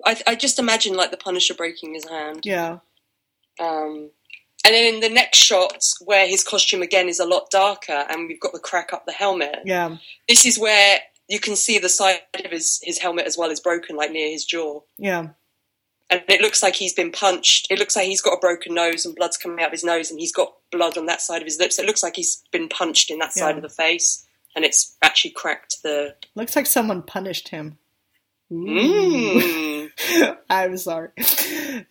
I, 0.05 0.21
I 0.27 0.35
just 0.35 0.59
imagine 0.59 0.95
like 0.95 1.11
the 1.11 1.17
Punisher 1.17 1.55
breaking 1.55 1.95
his 1.95 2.07
hand. 2.07 2.41
Yeah. 2.45 2.79
Um, 3.59 4.11
and 4.65 4.73
then 4.73 4.95
in 4.95 4.99
the 4.99 5.09
next 5.09 5.37
shot, 5.39 5.81
where 6.03 6.27
his 6.27 6.43
costume 6.43 6.81
again 6.81 7.07
is 7.07 7.19
a 7.19 7.25
lot 7.25 7.49
darker, 7.49 8.05
and 8.09 8.27
we've 8.27 8.39
got 8.39 8.53
the 8.53 8.59
crack 8.59 8.91
up 8.93 9.05
the 9.05 9.11
helmet. 9.13 9.59
Yeah. 9.65 9.97
This 10.27 10.45
is 10.45 10.59
where 10.59 10.99
you 11.29 11.39
can 11.39 11.55
see 11.55 11.77
the 11.79 11.89
side 11.89 12.19
of 12.43 12.51
his, 12.51 12.79
his 12.83 12.99
helmet 12.99 13.25
as 13.27 13.37
well 13.37 13.49
is 13.49 13.59
broken, 13.59 13.95
like 13.95 14.11
near 14.11 14.29
his 14.29 14.45
jaw. 14.45 14.81
Yeah. 14.97 15.27
and 16.09 16.21
it 16.27 16.41
looks 16.41 16.63
like 16.63 16.75
he's 16.75 16.93
been 16.93 17.11
punched. 17.11 17.67
It 17.69 17.79
looks 17.79 17.95
like 17.95 18.05
he's 18.07 18.21
got 18.21 18.33
a 18.33 18.39
broken 18.39 18.73
nose 18.73 19.05
and 19.05 19.15
blood's 19.15 19.37
coming 19.37 19.59
out 19.59 19.67
of 19.67 19.71
his 19.73 19.83
nose, 19.83 20.09
and 20.09 20.19
he's 20.19 20.33
got 20.33 20.53
blood 20.71 20.97
on 20.97 21.05
that 21.07 21.21
side 21.21 21.41
of 21.41 21.45
his 21.45 21.59
lips. 21.59 21.79
It 21.79 21.85
looks 21.85 22.03
like 22.03 22.15
he's 22.15 22.41
been 22.51 22.67
punched 22.69 23.09
in 23.11 23.19
that 23.19 23.33
side 23.33 23.55
of 23.57 23.61
the 23.61 23.69
face, 23.69 24.25
and 24.55 24.63
it's 24.65 24.95
actually 25.01 25.31
cracked 25.31 25.77
the. 25.83 26.15
Looks 26.35 26.55
like 26.55 26.65
someone 26.65 27.01
punished 27.03 27.49
him. 27.49 27.77
Mm. 28.51 29.89
I'm 30.49 30.77
sorry. 30.77 31.09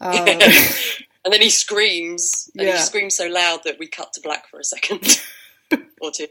Um, 0.00 0.26
and 1.26 1.32
then 1.34 1.42
he 1.42 1.50
screams, 1.50 2.48
and 2.56 2.66
Yeah. 2.68 2.76
he 2.76 2.78
screams 2.78 3.16
so 3.16 3.26
loud 3.26 3.60
that 3.64 3.78
we 3.78 3.88
cut 3.88 4.14
to 4.14 4.22
black 4.22 4.48
for 4.48 4.58
a 4.60 4.64
second 4.64 5.20
or 6.00 6.10
two. 6.12 6.28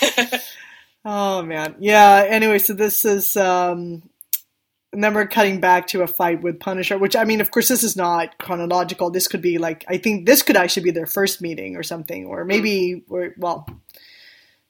oh 1.04 1.42
man, 1.42 1.76
yeah. 1.78 2.24
Anyway, 2.28 2.58
so 2.58 2.72
this 2.72 3.04
is 3.04 3.36
um, 3.36 4.02
and 4.92 5.04
then 5.04 5.14
we're 5.14 5.26
cutting 5.26 5.60
back 5.60 5.86
to 5.88 6.02
a 6.02 6.06
fight 6.08 6.42
with 6.42 6.58
Punisher, 6.58 6.98
which 6.98 7.14
I 7.14 7.24
mean, 7.24 7.40
of 7.40 7.50
course, 7.52 7.68
this 7.68 7.84
is 7.84 7.96
not 7.96 8.38
chronological. 8.38 9.10
This 9.10 9.28
could 9.28 9.42
be 9.42 9.58
like 9.58 9.84
I 9.88 9.98
think 9.98 10.26
this 10.26 10.42
could 10.42 10.56
actually 10.56 10.84
be 10.84 10.90
their 10.90 11.06
first 11.06 11.40
meeting 11.42 11.76
or 11.76 11.82
something, 11.82 12.26
or 12.26 12.44
maybe 12.44 13.04
or 13.08 13.34
well, 13.36 13.68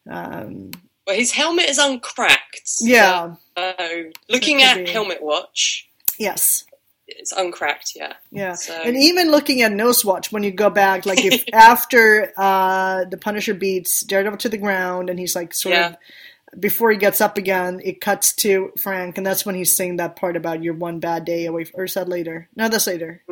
um, 0.09 0.73
well, 1.07 1.17
his 1.17 1.33
helmet 1.33 1.69
is 1.69 1.79
uncracked. 1.79 2.71
yeah, 2.81 3.35
So, 3.57 4.11
looking 4.29 4.63
at 4.63 4.85
be. 4.85 4.91
helmet 4.91 5.23
watch, 5.23 5.89
yes. 6.19 6.65
It's 7.19 7.33
uncracked. 7.33 7.93
Yeah. 7.97 8.15
Yeah, 8.31 8.55
So- 8.55 8.81
and 8.83 8.97
even 8.97 9.31
looking 9.31 9.63
at 9.63 9.73
Nose 9.73 10.05
Watch, 10.05 10.31
when 10.33 10.43
you 10.43 10.51
go 10.51 10.71
back, 10.71 11.07
like 11.07 11.25
if 11.25 11.45
after 11.53 12.33
uh, 12.37 13.05
the 13.05 13.17
Punisher 13.17 13.55
beats 13.55 14.03
Daredevil 14.03 14.39
to 14.39 14.49
the 14.49 14.59
ground, 14.59 15.11
and 15.11 15.19
he's 15.19 15.35
like 15.35 15.53
sort 15.55 15.75
Yeah. 15.75 15.89
of 15.89 15.97
before 16.61 16.91
he 16.91 16.97
gets 16.97 17.21
up 17.21 17.39
again, 17.39 17.81
it 17.85 18.01
cuts 18.01 18.33
to 18.37 18.73
Frank, 18.79 19.17
and 19.19 19.25
that's 19.27 19.47
when 19.47 19.55
he's 19.55 19.77
saying 19.77 19.97
that 19.97 20.17
part 20.17 20.37
about 20.37 20.63
"You're 20.65 20.75
one 20.75 20.99
bad 20.99 21.25
day 21.25 21.47
away." 21.47 21.67
Or 21.75 21.85
is 21.85 21.95
that 21.95 22.09
later? 22.09 22.49
No, 22.57 22.69
that's 22.69 22.87
later. 22.89 23.23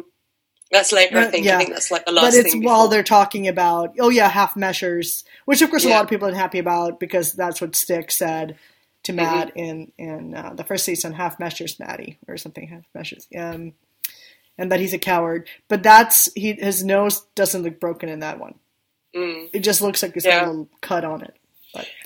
That's 0.70 0.92
later, 0.92 1.18
I 1.18 1.24
think. 1.26 1.46
yeah. 1.46 1.56
I 1.56 1.58
think 1.58 1.70
that's 1.70 1.90
like 1.90 2.04
the 2.04 2.12
last 2.12 2.24
but 2.24 2.34
it's 2.34 2.52
thing. 2.52 2.62
while 2.62 2.88
they're 2.88 3.02
talking 3.02 3.48
about 3.48 3.94
oh 3.98 4.10
yeah 4.10 4.28
half 4.28 4.54
measures 4.54 5.24
which 5.46 5.62
of 5.62 5.70
course 5.70 5.86
a 5.86 5.88
lot 5.88 6.02
of 6.04 6.10
people 6.10 6.28
are 6.28 6.34
happy 6.34 6.58
about 6.58 7.00
because 7.00 7.32
that's 7.32 7.60
what 7.62 7.74
stick 7.74 8.10
said 8.10 8.54
to 9.08 9.12
Mm-hmm. 9.12 9.20
matt 9.38 9.52
in 9.56 9.92
in 9.98 10.34
uh, 10.34 10.52
the 10.54 10.64
first 10.64 10.84
season 10.84 11.12
half 11.12 11.38
measures 11.40 11.78
matty 11.80 12.18
or 12.28 12.36
something 12.36 12.66
half 12.68 12.84
measures 12.94 13.26
um 13.36 13.72
and 14.56 14.70
that 14.72 14.80
he's 14.80 14.94
a 14.94 14.98
coward 14.98 15.48
but 15.68 15.82
that's 15.82 16.28
he 16.34 16.52
his 16.54 16.84
nose 16.84 17.26
doesn't 17.34 17.62
look 17.64 17.78
broken 17.80 18.08
in 18.08 18.20
that 18.20 18.38
one 18.38 18.54
Mm. 19.16 19.48
it 19.54 19.60
just 19.60 19.80
looks 19.80 20.02
like 20.02 20.12
there's 20.12 20.26
Yeah. 20.26 20.44
a 20.44 20.48
little 20.48 20.68
cut 20.82 21.02
on 21.04 21.22
it 21.22 21.34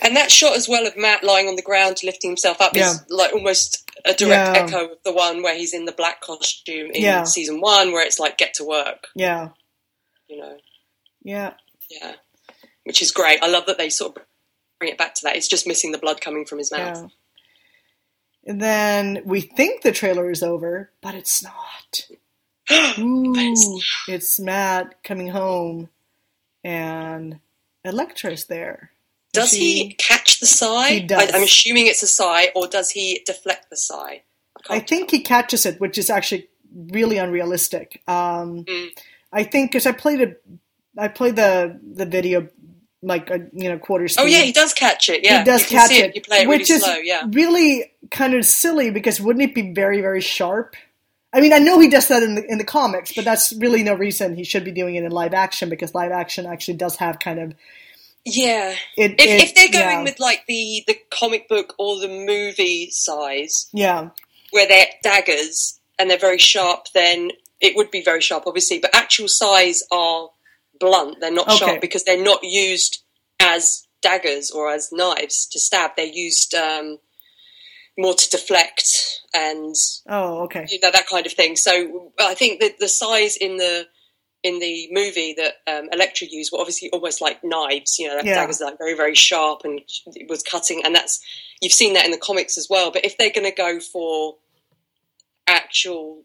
And 0.00 0.14
that 0.16 0.30
shot 0.30 0.56
as 0.56 0.68
well 0.68 0.86
of 0.86 0.96
Matt 0.96 1.24
lying 1.24 1.48
on 1.48 1.56
the 1.56 1.62
ground 1.70 1.96
lifting 2.04 2.30
himself 2.30 2.60
up 2.60 2.74
Yeah. 2.76 2.90
is 2.92 3.02
like 3.08 3.32
almost 3.32 3.90
a 4.04 4.14
direct 4.14 4.56
Yeah. 4.56 4.62
echo 4.64 4.92
of 4.92 4.98
the 5.04 5.12
one 5.12 5.42
where 5.42 5.56
he's 5.56 5.74
in 5.74 5.84
the 5.84 5.92
black 5.92 6.20
costume 6.20 6.90
in 6.94 7.02
Yeah. 7.02 7.24
season 7.24 7.60
one, 7.60 7.90
where 7.92 8.06
it's 8.06 8.20
like 8.20 8.38
get 8.38 8.54
to 8.54 8.64
work, 8.64 9.08
yeah 9.16 9.48
you 10.28 10.36
know. 10.38 10.56
yeah 11.24 11.54
Yeah, 11.90 12.14
which 12.84 13.02
is 13.02 13.10
great. 13.10 13.42
I 13.42 13.48
love 13.48 13.66
that 13.66 13.78
they 13.78 13.90
sort 13.90 14.16
of 14.18 14.22
bring 14.82 14.92
it 14.92 14.98
back 14.98 15.14
to 15.14 15.20
that. 15.22 15.36
It's 15.36 15.46
just 15.48 15.66
missing 15.66 15.92
the 15.92 15.98
blood 15.98 16.20
coming 16.20 16.44
from 16.44 16.58
his 16.58 16.72
mouth. 16.72 16.98
yeah 16.98 17.06
and 18.44 18.60
then 18.60 19.22
we 19.24 19.40
think 19.40 19.82
the 19.82 19.92
trailer 19.92 20.28
is 20.28 20.42
over 20.42 20.90
but 21.00 21.14
it's 21.14 21.44
not 21.44 22.08
Ooh, 22.98 23.32
it's 23.36 23.68
it's 24.08 24.40
Matt 24.40 25.02
coming 25.04 25.28
home, 25.28 25.88
and 26.64 27.40
Elektra's 27.84 28.46
there. 28.46 28.90
Does 29.32 29.50
She- 29.50 29.58
he 29.88 29.92
catch 29.94 30.38
the 30.40 30.46
sai? 30.46 30.90
He 30.90 31.00
does. 31.00 31.30
I, 31.32 31.36
am 31.36 31.42
assuming 31.42 31.86
it's 31.88 32.02
a 32.04 32.06
sai, 32.06 32.50
or 32.54 32.68
does 32.68 32.90
he 32.90 33.22
deflect 33.26 33.68
the 33.70 33.76
sai? 33.76 34.22
I 34.56 34.74
can't 34.78 34.88
think 34.88 35.10
he 35.10 35.20
catches 35.20 35.66
it, 35.66 35.80
which 35.80 35.98
is 35.98 36.08
actually 36.08 36.48
really 36.72 37.18
unrealistic. 37.18 38.00
Um, 38.06 38.64
Mm. 38.64 38.88
I 39.32 39.42
think 39.44 39.72
because 39.72 39.86
I 39.86 39.92
played 39.92 40.20
it, 40.20 40.42
I 40.96 41.08
played 41.08 41.34
the 41.36 41.80
the 41.82 42.06
video 42.06 42.48
like 43.02 43.30
a 43.30 43.40
you 43.52 43.68
know 43.68 43.78
quarter 43.78 44.08
speed. 44.08 44.22
Oh 44.22 44.26
yeah, 44.26 44.42
he 44.42 44.52
does 44.52 44.72
catch 44.72 45.08
it. 45.08 45.24
Yeah, 45.24 45.40
he 45.40 45.44
does 45.44 45.66
catch 45.66 45.90
it, 45.90 46.10
it. 46.10 46.16
You 46.16 46.22
play 46.22 46.42
it 46.42 46.48
which 46.48 46.68
really 46.70 46.74
is 46.74 46.82
slow. 46.84 46.94
Yeah, 46.94 47.22
really 47.30 47.92
kind 48.10 48.34
of 48.34 48.44
silly 48.44 48.90
because 48.90 49.20
wouldn't 49.20 49.42
it 49.50 49.54
be 49.54 49.72
very 49.72 50.00
very 50.00 50.20
sharp? 50.20 50.76
I 51.32 51.40
mean, 51.40 51.52
I 51.52 51.58
know 51.58 51.80
he 51.80 51.88
does 51.88 52.08
that 52.08 52.22
in 52.22 52.34
the 52.34 52.44
in 52.46 52.58
the 52.58 52.64
comics, 52.64 53.12
but 53.12 53.24
that's 53.24 53.52
really 53.54 53.82
no 53.82 53.94
reason 53.94 54.36
he 54.36 54.44
should 54.44 54.64
be 54.64 54.72
doing 54.72 54.94
it 54.94 55.04
in 55.04 55.10
live 55.10 55.34
action 55.34 55.68
because 55.68 55.94
live 55.94 56.12
action 56.12 56.46
actually 56.46 56.74
does 56.74 56.96
have 56.96 57.18
kind 57.18 57.38
of 57.40 57.54
yeah. 58.24 58.74
it. 58.96 59.12
If, 59.12 59.20
it- 59.20 59.42
if 59.42 59.54
they're 59.54 59.82
going 59.82 59.98
yeah, 59.98 60.04
with 60.04 60.20
like 60.20 60.44
the 60.46 60.84
the 60.86 60.96
comic 61.10 61.48
book 61.48 61.74
or 61.78 61.98
the 61.98 62.08
movie 62.08 62.90
sais, 62.90 63.68
yeah, 63.72 64.10
where 64.50 64.68
they're 64.68 64.86
daggers 65.02 65.80
and 65.98 66.10
they're 66.10 66.18
very 66.18 66.38
sharp, 66.38 66.86
then 66.94 67.30
it 67.60 67.76
would 67.76 67.90
be 67.90 68.02
very 68.02 68.20
sharp, 68.20 68.44
obviously. 68.46 68.78
But 68.78 68.94
actual 68.94 69.28
sais 69.28 69.82
are 69.90 70.30
blunt; 70.82 71.20
they're 71.20 71.30
not 71.30 71.48
Okay. 71.48 71.56
sharp 71.58 71.80
because 71.80 72.04
they're 72.04 72.22
not 72.22 72.40
used 72.42 73.02
as 73.40 73.86
daggers 74.02 74.50
or 74.50 74.70
as 74.70 74.90
knives 74.92 75.46
to 75.52 75.58
stab. 75.60 75.92
They're 75.96 76.06
used 76.06 76.54
um, 76.54 76.98
more 77.96 78.14
to 78.14 78.30
deflect 78.30 79.20
and 79.32 79.74
oh 80.08 80.42
okay, 80.44 80.66
you 80.70 80.78
know 80.82 80.90
that 80.90 81.06
kind 81.08 81.24
of 81.26 81.32
thing. 81.32 81.56
So 81.56 82.12
I 82.18 82.34
think 82.34 82.60
that 82.60 82.78
the 82.80 82.88
sais 82.88 83.36
in 83.36 83.56
the 83.58 83.86
in 84.42 84.58
the 84.58 84.88
movie 84.90 85.36
that 85.38 85.54
um, 85.72 85.88
Elektra 85.92 86.26
used 86.28 86.50
were 86.52 86.58
obviously 86.58 86.90
almost 86.90 87.20
like 87.20 87.44
knives. 87.44 87.96
You 87.98 88.08
know, 88.08 88.16
that 88.16 88.26
Yeah. 88.26 88.34
daggers 88.34 88.60
like 88.60 88.76
very 88.78 88.94
very 88.94 89.14
sharp 89.14 89.60
and 89.64 89.80
it 90.16 90.28
was 90.28 90.42
cutting, 90.42 90.82
and 90.84 90.94
that's 90.94 91.20
you've 91.60 91.72
seen 91.72 91.94
that 91.94 92.04
in 92.04 92.10
the 92.10 92.18
comics 92.28 92.58
as 92.58 92.66
well. 92.68 92.90
But 92.90 93.04
if 93.04 93.16
they're 93.16 93.30
going 93.30 93.50
to 93.50 93.56
go 93.56 93.78
for 93.80 94.36
actual 95.46 96.22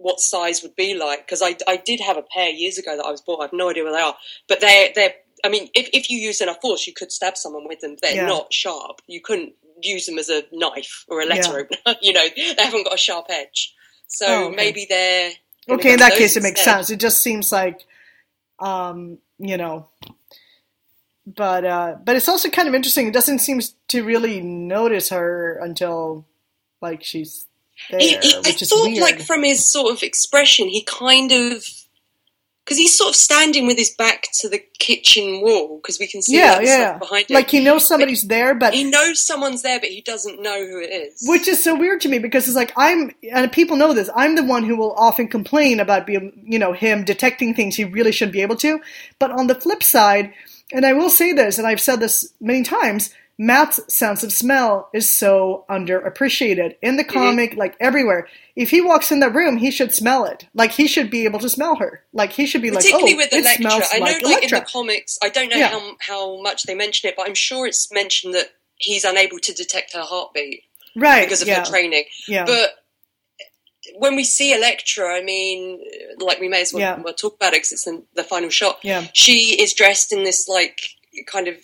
what 0.00 0.18
sais 0.20 0.62
would 0.62 0.74
be 0.76 0.94
like, 0.94 1.26
because 1.26 1.42
I, 1.42 1.56
I 1.68 1.76
did 1.76 2.00
have 2.00 2.16
a 2.16 2.22
pair 2.22 2.48
years 2.48 2.78
ago 2.78 2.96
that 2.96 3.04
I 3.04 3.10
was 3.10 3.20
bought. 3.20 3.40
I 3.40 3.44
have 3.44 3.52
no 3.52 3.70
idea 3.70 3.84
where 3.84 3.92
they 3.92 4.00
are, 4.00 4.16
but 4.48 4.60
they're 4.60 4.88
they're. 4.94 5.14
I 5.44 5.48
mean, 5.48 5.68
if, 5.74 5.88
if 5.94 6.10
you 6.10 6.18
use 6.18 6.40
enough 6.42 6.58
force, 6.60 6.86
you 6.86 6.92
could 6.92 7.10
stab 7.10 7.36
someone 7.36 7.66
with 7.66 7.80
them. 7.80 7.96
They're 8.02 8.14
Yeah. 8.14 8.26
not 8.26 8.52
sharp. 8.52 9.00
You 9.06 9.20
couldn't 9.22 9.54
use 9.82 10.04
them 10.04 10.18
as 10.18 10.28
a 10.28 10.42
knife 10.52 11.06
or 11.08 11.22
a 11.22 11.24
letter 11.24 11.60
opener. 11.60 11.96
you 12.02 12.12
know, 12.12 12.26
they 12.36 12.62
haven't 12.62 12.84
got 12.84 12.92
a 12.94 12.98
sharp 12.98 13.26
edge. 13.30 13.74
So 14.06 14.26
Oh, 14.26 14.44
okay. 14.48 14.56
maybe 14.56 14.86
they're 14.88 15.32
okay. 15.70 15.92
In 15.94 15.98
that 16.00 16.12
case, 16.14 16.36
it 16.36 16.42
makes 16.42 16.62
sense. 16.62 16.90
It 16.90 17.00
just 17.00 17.22
seems 17.22 17.50
like, 17.52 17.86
um, 18.58 19.18
you 19.38 19.56
know, 19.56 19.88
but 21.26 21.64
uh, 21.64 21.96
but 22.04 22.16
it's 22.16 22.28
also 22.28 22.48
kind 22.50 22.68
of 22.68 22.74
interesting. 22.74 23.06
It 23.06 23.14
doesn't 23.14 23.38
seem 23.38 23.60
to 23.88 24.02
really 24.04 24.40
notice 24.40 25.08
her 25.10 25.58
until 25.62 26.26
like 26.82 27.02
she's 27.04 27.46
there, 27.90 28.00
He, 28.00 28.16
he, 28.18 28.34
I 28.44 28.52
thought, 28.52 28.86
weird. 28.88 29.00
like 29.00 29.20
from 29.22 29.42
his 29.42 29.70
sort 29.70 29.92
of 29.94 30.02
expression, 30.02 30.68
he 30.68 30.82
kind 30.84 31.32
of 31.32 31.64
because 32.64 32.76
he's 32.78 32.96
sort 32.96 33.08
of 33.10 33.16
standing 33.16 33.66
with 33.66 33.76
his 33.76 33.90
back 33.98 34.28
to 34.32 34.48
the 34.48 34.60
kitchen 34.78 35.40
wall 35.40 35.78
because 35.78 35.98
we 35.98 36.06
can 36.06 36.22
see 36.22 36.36
Yeah, 36.36 36.60
yeah, 36.60 36.98
behind 36.98 37.28
him. 37.28 37.34
like 37.34 37.50
he 37.50 37.58
knows 37.58 37.88
somebody's 37.88 38.22
there, 38.28 38.54
but 38.54 38.74
he 38.74 38.84
knows 38.84 39.26
someone's 39.26 39.62
there, 39.62 39.80
but 39.80 39.88
he 39.88 40.02
doesn't 40.02 40.40
know 40.40 40.64
who 40.64 40.78
it 40.80 40.90
is. 40.92 41.24
Which 41.26 41.48
is 41.48 41.64
so 41.64 41.74
weird 41.74 42.00
to 42.02 42.08
me 42.08 42.20
because 42.20 42.46
it's 42.46 42.54
like 42.56 42.72
I'm, 42.76 43.10
and 43.32 43.50
people 43.50 43.76
know 43.76 43.92
this. 43.92 44.08
I'm 44.14 44.36
the 44.36 44.44
one 44.44 44.62
who 44.62 44.76
will 44.76 44.92
often 44.92 45.26
complain 45.26 45.80
about 45.80 46.06
being, 46.06 46.44
you 46.46 46.60
know, 46.60 46.72
him 46.72 47.02
detecting 47.02 47.54
things 47.54 47.74
he 47.74 47.84
really 47.84 48.12
shouldn't 48.12 48.34
be 48.34 48.42
able 48.42 48.56
to. 48.56 48.80
But 49.18 49.32
on 49.32 49.48
the 49.48 49.56
flip 49.56 49.82
side, 49.82 50.32
and 50.72 50.86
I 50.86 50.92
will 50.92 51.10
say 51.10 51.32
this, 51.32 51.58
and 51.58 51.66
I've 51.66 51.80
said 51.80 51.98
this 51.98 52.32
many 52.40 52.62
times, 52.62 53.10
Matt's 53.42 53.80
sense 53.90 54.22
of 54.22 54.32
smell 54.32 54.90
is 54.92 55.10
so 55.10 55.64
underappreciated 55.70 56.76
in 56.82 56.98
the 56.98 57.04
mm-hmm. 57.04 57.12
comic, 57.14 57.54
like 57.56 57.74
everywhere. 57.80 58.28
If 58.54 58.68
he 58.68 58.82
walks 58.82 59.10
in 59.10 59.20
the 59.20 59.30
room, 59.30 59.56
he 59.56 59.70
should 59.70 59.94
smell 59.94 60.26
it. 60.26 60.46
Like 60.52 60.72
he 60.72 60.86
should 60.86 61.10
be 61.10 61.24
able 61.24 61.38
to 61.38 61.48
smell 61.48 61.76
her. 61.76 62.04
Like 62.12 62.32
he 62.32 62.44
should 62.44 62.60
be 62.60 62.70
like, 62.70 62.84
particularly 62.84 63.14
oh, 63.14 63.16
with 63.16 63.32
it 63.32 63.40
Elektra. 63.40 63.70
smells 63.70 63.84
I 63.94 63.98
know, 63.98 64.04
like 64.04 64.22
like 64.22 64.42
in 64.42 64.50
the 64.50 64.66
comics, 64.70 65.18
I 65.22 65.30
don't 65.30 65.48
know 65.48 65.56
Yeah. 65.56 65.68
how 65.68 65.96
how 66.00 66.42
much 66.42 66.64
they 66.64 66.74
mention 66.74 67.08
it, 67.08 67.16
but 67.16 67.26
I'm 67.26 67.34
sure 67.34 67.66
it's 67.66 67.90
mentioned 67.90 68.34
that 68.34 68.50
he's 68.76 69.06
unable 69.06 69.38
to 69.38 69.54
detect 69.54 69.94
her 69.94 70.02
heartbeat 70.02 70.62
right? 70.94 71.24
because 71.24 71.40
of 71.40 71.48
yeah, 71.48 71.60
her 71.60 71.64
training. 71.64 72.04
yeah, 72.28 72.44
But 72.44 72.72
when 73.96 74.16
we 74.16 74.24
see 74.24 74.52
Elektra, 74.52 75.14
I 75.16 75.22
mean, 75.22 75.82
like 76.18 76.40
we 76.40 76.48
may 76.48 76.60
as 76.60 76.74
well, 76.74 76.82
Yeah. 76.82 77.00
well 77.00 77.14
talk 77.14 77.36
about 77.36 77.54
it 77.54 77.62
because 77.62 77.72
it's 77.72 77.84
the, 77.84 78.04
the 78.16 78.22
final 78.22 78.50
shot. 78.50 78.80
yeah, 78.82 79.06
She 79.14 79.58
is 79.62 79.72
dressed 79.72 80.12
in 80.12 80.24
this 80.24 80.46
like 80.46 80.78
kind 81.26 81.48
of 81.48 81.56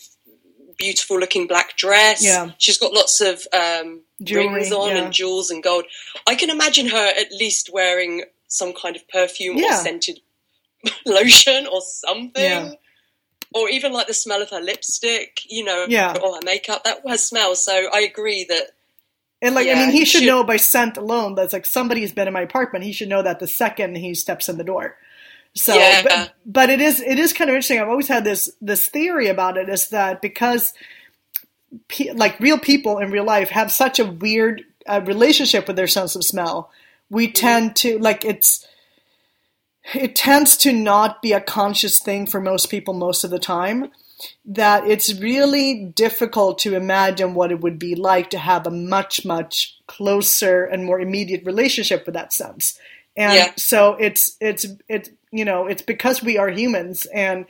beautiful 0.76 1.18
looking 1.18 1.46
black 1.46 1.76
dress. 1.76 2.24
Yeah. 2.24 2.50
She's 2.58 2.78
got 2.78 2.92
lots 2.92 3.20
of 3.20 3.46
um, 3.52 4.00
Jewelry, 4.22 4.48
rings 4.54 4.72
on 4.72 4.90
yeah. 4.90 5.04
and 5.04 5.12
jewels 5.12 5.50
and 5.50 5.62
gold. 5.62 5.84
I 6.26 6.34
can 6.34 6.50
imagine 6.50 6.86
her 6.88 7.12
at 7.18 7.32
least 7.32 7.70
wearing 7.72 8.24
some 8.48 8.72
kind 8.72 8.96
of 8.96 9.06
perfume 9.08 9.58
or 9.58 9.72
scented 9.72 10.20
lotion 11.06 11.66
or 11.66 11.80
something. 11.80 12.42
Yeah. 12.42 12.72
Or 13.54 13.68
even 13.68 13.92
like 13.92 14.06
the 14.06 14.14
smell 14.14 14.42
of 14.42 14.50
her 14.50 14.60
lipstick, 14.60 15.40
you 15.48 15.64
know, 15.64 15.86
Yeah. 15.88 16.16
or 16.22 16.34
her 16.34 16.40
makeup. 16.44 16.84
That 16.84 16.98
has 17.06 17.26
smell. 17.26 17.54
So 17.54 17.88
I 17.92 18.00
agree 18.00 18.44
that 18.48 18.70
And 19.40 19.54
like, 19.54 19.68
I 19.68 19.74
mean, 19.74 19.90
he 19.90 20.00
he 20.00 20.04
should 20.04 20.20
should- 20.20 20.26
know 20.26 20.44
by 20.44 20.56
scent 20.56 20.96
alone 20.96 21.34
that's 21.36 21.52
like 21.52 21.64
somebody's 21.66 22.12
been 22.12 22.26
in 22.28 22.34
my 22.34 22.42
apartment. 22.42 22.84
He 22.84 22.92
should 22.92 23.08
know 23.08 23.22
that 23.22 23.38
the 23.38 23.46
second 23.46 23.96
he 23.96 24.14
steps 24.14 24.48
in 24.48 24.58
the 24.58 24.64
door. 24.64 24.96
So, 25.56 25.74
Yeah. 25.74 26.02
but, 26.02 26.34
but 26.44 26.70
it 26.70 26.80
is 26.80 27.00
it 27.00 27.18
is 27.18 27.32
kind 27.32 27.48
of 27.50 27.54
interesting. 27.54 27.80
I've 27.80 27.88
always 27.88 28.08
had 28.08 28.24
this 28.24 28.50
this 28.60 28.86
theory 28.88 29.28
about 29.28 29.56
it 29.56 29.68
is 29.68 29.88
that 29.88 30.20
because 30.20 30.74
pe- 31.88 32.12
like 32.12 32.38
real 32.40 32.58
people 32.58 32.98
in 32.98 33.10
real 33.10 33.24
life 33.24 33.48
have 33.50 33.72
such 33.72 33.98
a 33.98 34.04
weird 34.04 34.64
uh, 34.86 35.00
relationship 35.04 35.66
with 35.66 35.76
their 35.76 35.86
sense 35.86 36.14
of 36.14 36.24
smell, 36.24 36.70
we 37.10 37.30
tend 37.32 37.74
to 37.76 37.98
like 37.98 38.24
it's 38.24 38.66
it 39.94 40.14
tends 40.16 40.56
to 40.58 40.72
not 40.72 41.22
be 41.22 41.32
a 41.32 41.40
conscious 41.40 41.98
thing 42.00 42.26
for 42.26 42.40
most 42.40 42.70
people 42.70 42.92
most 42.94 43.24
of 43.24 43.30
the 43.30 43.38
time 43.38 43.90
that 44.44 44.84
it's 44.86 45.14
really 45.20 45.74
difficult 45.94 46.58
to 46.58 46.74
imagine 46.74 47.34
what 47.34 47.52
it 47.52 47.60
would 47.60 47.78
be 47.78 47.94
like 47.94 48.30
to 48.30 48.38
have 48.38 48.66
a 48.66 48.70
much 48.70 49.24
much 49.24 49.76
closer 49.86 50.64
and 50.64 50.84
more 50.84 50.98
immediate 51.00 51.44
relationship 51.44 52.04
with 52.06 52.14
that 52.14 52.32
sense 52.32 52.78
and 53.16 53.34
Yeah. 53.34 53.52
so 53.56 53.94
it's 54.00 54.36
it's 54.40 54.66
it's 54.88 55.10
you 55.30 55.44
know 55.44 55.66
it's 55.66 55.82
because 55.82 56.22
we 56.22 56.38
are 56.38 56.48
humans 56.48 57.06
and 57.06 57.46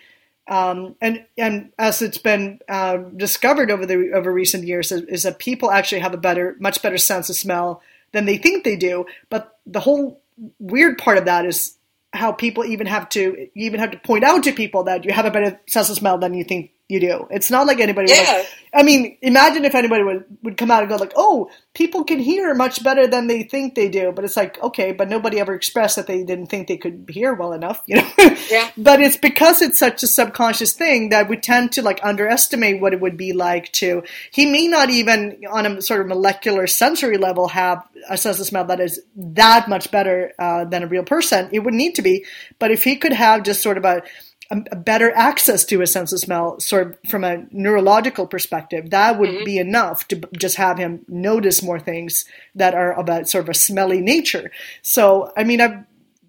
um, 0.49 0.95
and 1.01 1.25
and 1.37 1.73
as 1.79 2.03
it's 2.03 2.19
been 2.19 2.61
uh, 2.69 2.99
discovered 3.17 3.71
over 3.71 3.85
the 3.85 4.13
over 4.15 4.33
recent 4.33 4.65
years 4.65 4.93
is, 4.93 5.03
is 5.03 5.23
that 5.25 5.39
people 5.39 5.71
actually 5.71 6.01
have 6.01 6.15
a 6.15 6.19
better 6.19 6.57
much 6.61 6.83
better 6.83 6.99
sense 6.99 7.29
of 7.29 7.37
smell 7.37 7.83
than 8.13 8.27
they 8.27 8.37
think 8.37 8.65
they 8.65 8.77
do. 8.77 9.07
But 9.29 9.59
the 9.67 9.81
whole 9.81 10.21
weird 10.59 10.99
part 10.99 11.19
of 11.19 11.25
that 11.25 11.47
is 11.47 11.77
how 12.13 12.33
people 12.33 12.65
even 12.65 12.87
have 12.87 13.09
to 13.11 13.49
even 13.55 13.81
have 13.81 13.91
to 13.91 13.99
point 13.99 14.25
out 14.25 14.45
to 14.45 14.53
people 14.53 14.85
that 14.85 15.05
you 15.05 15.13
have 15.13 15.27
a 15.27 15.31
better 15.31 15.61
sense 15.67 15.91
of 15.91 15.97
smell 15.97 16.19
than 16.19 16.35
you 16.35 16.45
think 16.45 16.71
you 16.89 17.01
do. 17.01 17.27
It's 17.31 17.51
not 17.51 17.67
like 17.67 17.81
anybody. 17.81 18.13
Yeah. 18.13 18.23
Like, 18.39 18.49
I 18.73 18.83
mean, 18.83 19.17
imagine 19.23 19.65
if 19.65 19.75
anybody 19.75 20.05
would 20.05 20.25
would 20.43 20.57
come 20.57 20.71
out 20.71 20.83
and 20.83 20.89
go 20.89 20.97
like, 20.97 21.15
"Oh, 21.17 21.51
people 21.75 22.05
can 22.05 22.21
hear 22.21 22.55
much 22.55 22.85
better 22.85 23.09
than 23.09 23.27
they 23.27 23.43
think 23.43 23.75
they 23.75 23.89
do." 23.89 24.13
But 24.13 24.25
it's 24.25 24.37
like, 24.37 24.63
okay, 24.63 24.93
but 24.93 25.09
nobody 25.09 25.41
ever 25.41 25.55
expressed 25.55 25.97
that 25.97 26.07
they 26.07 26.23
didn't 26.23 26.47
think 26.47 26.69
they 26.69 26.77
could 26.77 27.09
hear 27.11 27.35
well 27.35 27.53
enough, 27.53 27.83
you 27.87 27.97
know. 27.97 28.11
Yeah. 28.51 28.71
But 28.77 29.01
it's 29.01 29.17
because 29.17 29.61
it's 29.63 29.79
such 29.79 30.03
a 30.05 30.07
subconscious 30.07 30.75
thing 30.75 31.09
that 31.09 31.29
we 31.29 31.37
tend 31.37 31.73
to 31.73 31.83
like 31.83 31.99
underestimate 32.05 32.81
what 32.81 32.93
it 32.93 33.01
would 33.01 33.17
be 33.17 33.33
like 33.33 33.73
to. 33.73 34.05
He 34.31 34.47
may 34.47 34.69
not 34.69 34.91
even 34.91 35.43
on 35.51 35.67
a 35.67 35.83
sort 35.83 36.03
of 36.03 36.07
molecular 36.07 36.69
sensory 36.69 37.19
level 37.19 37.49
have 37.49 37.83
a 38.09 38.17
sense 38.17 38.39
of 38.39 38.47
smell 38.47 38.67
that 38.67 38.79
is 38.79 39.01
that 39.17 39.69
much 39.69 39.91
better 39.91 40.33
uh, 40.39 40.65
than 40.67 40.85
a 40.85 40.87
real 40.87 41.03
person. 41.03 41.49
It 41.51 41.61
would 41.61 41.75
need 41.75 41.97
to 41.97 42.03
be, 42.03 42.25
but 42.61 42.71
if 42.71 42.85
he 42.85 42.97
could 42.97 43.13
have 43.13 43.43
just 43.43 43.63
sort 43.63 43.79
of 43.79 43.85
a 43.85 44.03
a, 44.51 44.63
a 44.73 44.77
better 44.77 45.11
access 45.13 45.65
to 45.67 45.83
a 45.83 45.87
sense 45.87 46.13
of 46.13 46.21
smell, 46.21 46.61
sort 46.61 46.87
of 46.87 47.11
from 47.11 47.25
a 47.25 47.47
neurological 47.51 48.27
perspective, 48.27 48.91
that 48.91 49.19
would 49.19 49.45
be 49.45 49.59
enough 49.59 50.07
to 50.09 50.21
just 50.37 50.57
have 50.57 50.79
him 50.79 51.05
notice 51.09 51.63
more 51.63 51.81
things 51.81 52.25
that 52.55 52.75
are 52.75 52.93
of 52.93 53.09
a 53.09 53.25
sort 53.25 53.45
of 53.45 53.49
a 53.49 53.55
smelly 53.55 54.01
nature. 54.01 54.51
So, 54.83 55.33
I 55.37 55.45
mean, 55.45 55.61
I've, 55.61 55.85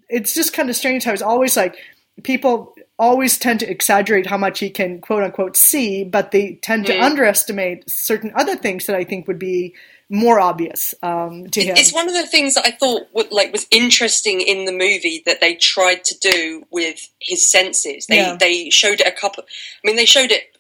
it's 0.10 0.34
just 0.34 0.54
kind 0.54 0.70
of 0.70 0.76
strange 0.76 1.04
how 1.04 1.14
it's 1.14 1.22
always 1.22 1.56
like 1.58 1.76
people 2.24 2.74
always 2.98 3.38
tend 3.38 3.60
to 3.60 3.70
exaggerate 3.70 4.26
how 4.26 4.38
much 4.38 4.60
he 4.60 4.70
can 4.72 5.00
quote 5.02 5.24
unquote 5.24 5.56
see, 5.56 6.04
but 6.04 6.32
they 6.32 6.56
tend 6.56 6.88
to 6.88 6.94
Mm. 6.94 7.04
underestimate 7.04 7.88
certain 7.90 8.32
other 8.36 8.56
things 8.56 8.88
that 8.88 8.96
I 8.96 9.04
think 9.04 9.28
would 9.28 9.38
be 9.38 9.76
more 10.10 10.40
obvious 10.40 10.96
um, 11.04 11.48
to 11.50 11.62
him. 11.62 11.76
It's 11.76 11.94
one 11.94 12.08
of 12.08 12.14
the 12.14 12.26
things 12.26 12.54
that 12.54 12.66
I 12.66 12.72
thought 12.72 13.08
would, 13.14 13.32
like 13.32 13.52
was 13.52 13.68
interesting 13.72 14.40
in 14.40 14.64
the 14.66 14.72
movie 14.72 15.22
that 15.26 15.42
they 15.42 15.56
tried 15.56 16.06
to 16.06 16.18
do 16.20 16.66
with 16.72 17.10
his 17.20 17.50
senses. 17.50 18.06
They 18.08 18.18
Yeah. 18.18 18.38
they 18.40 18.70
showed 18.70 19.02
it 19.02 19.08
a 19.08 19.12
couple. 19.12 19.44
I 19.44 19.88
mean, 19.88 19.98
they 19.98 20.06
showed 20.06 20.32
it. 20.32 20.56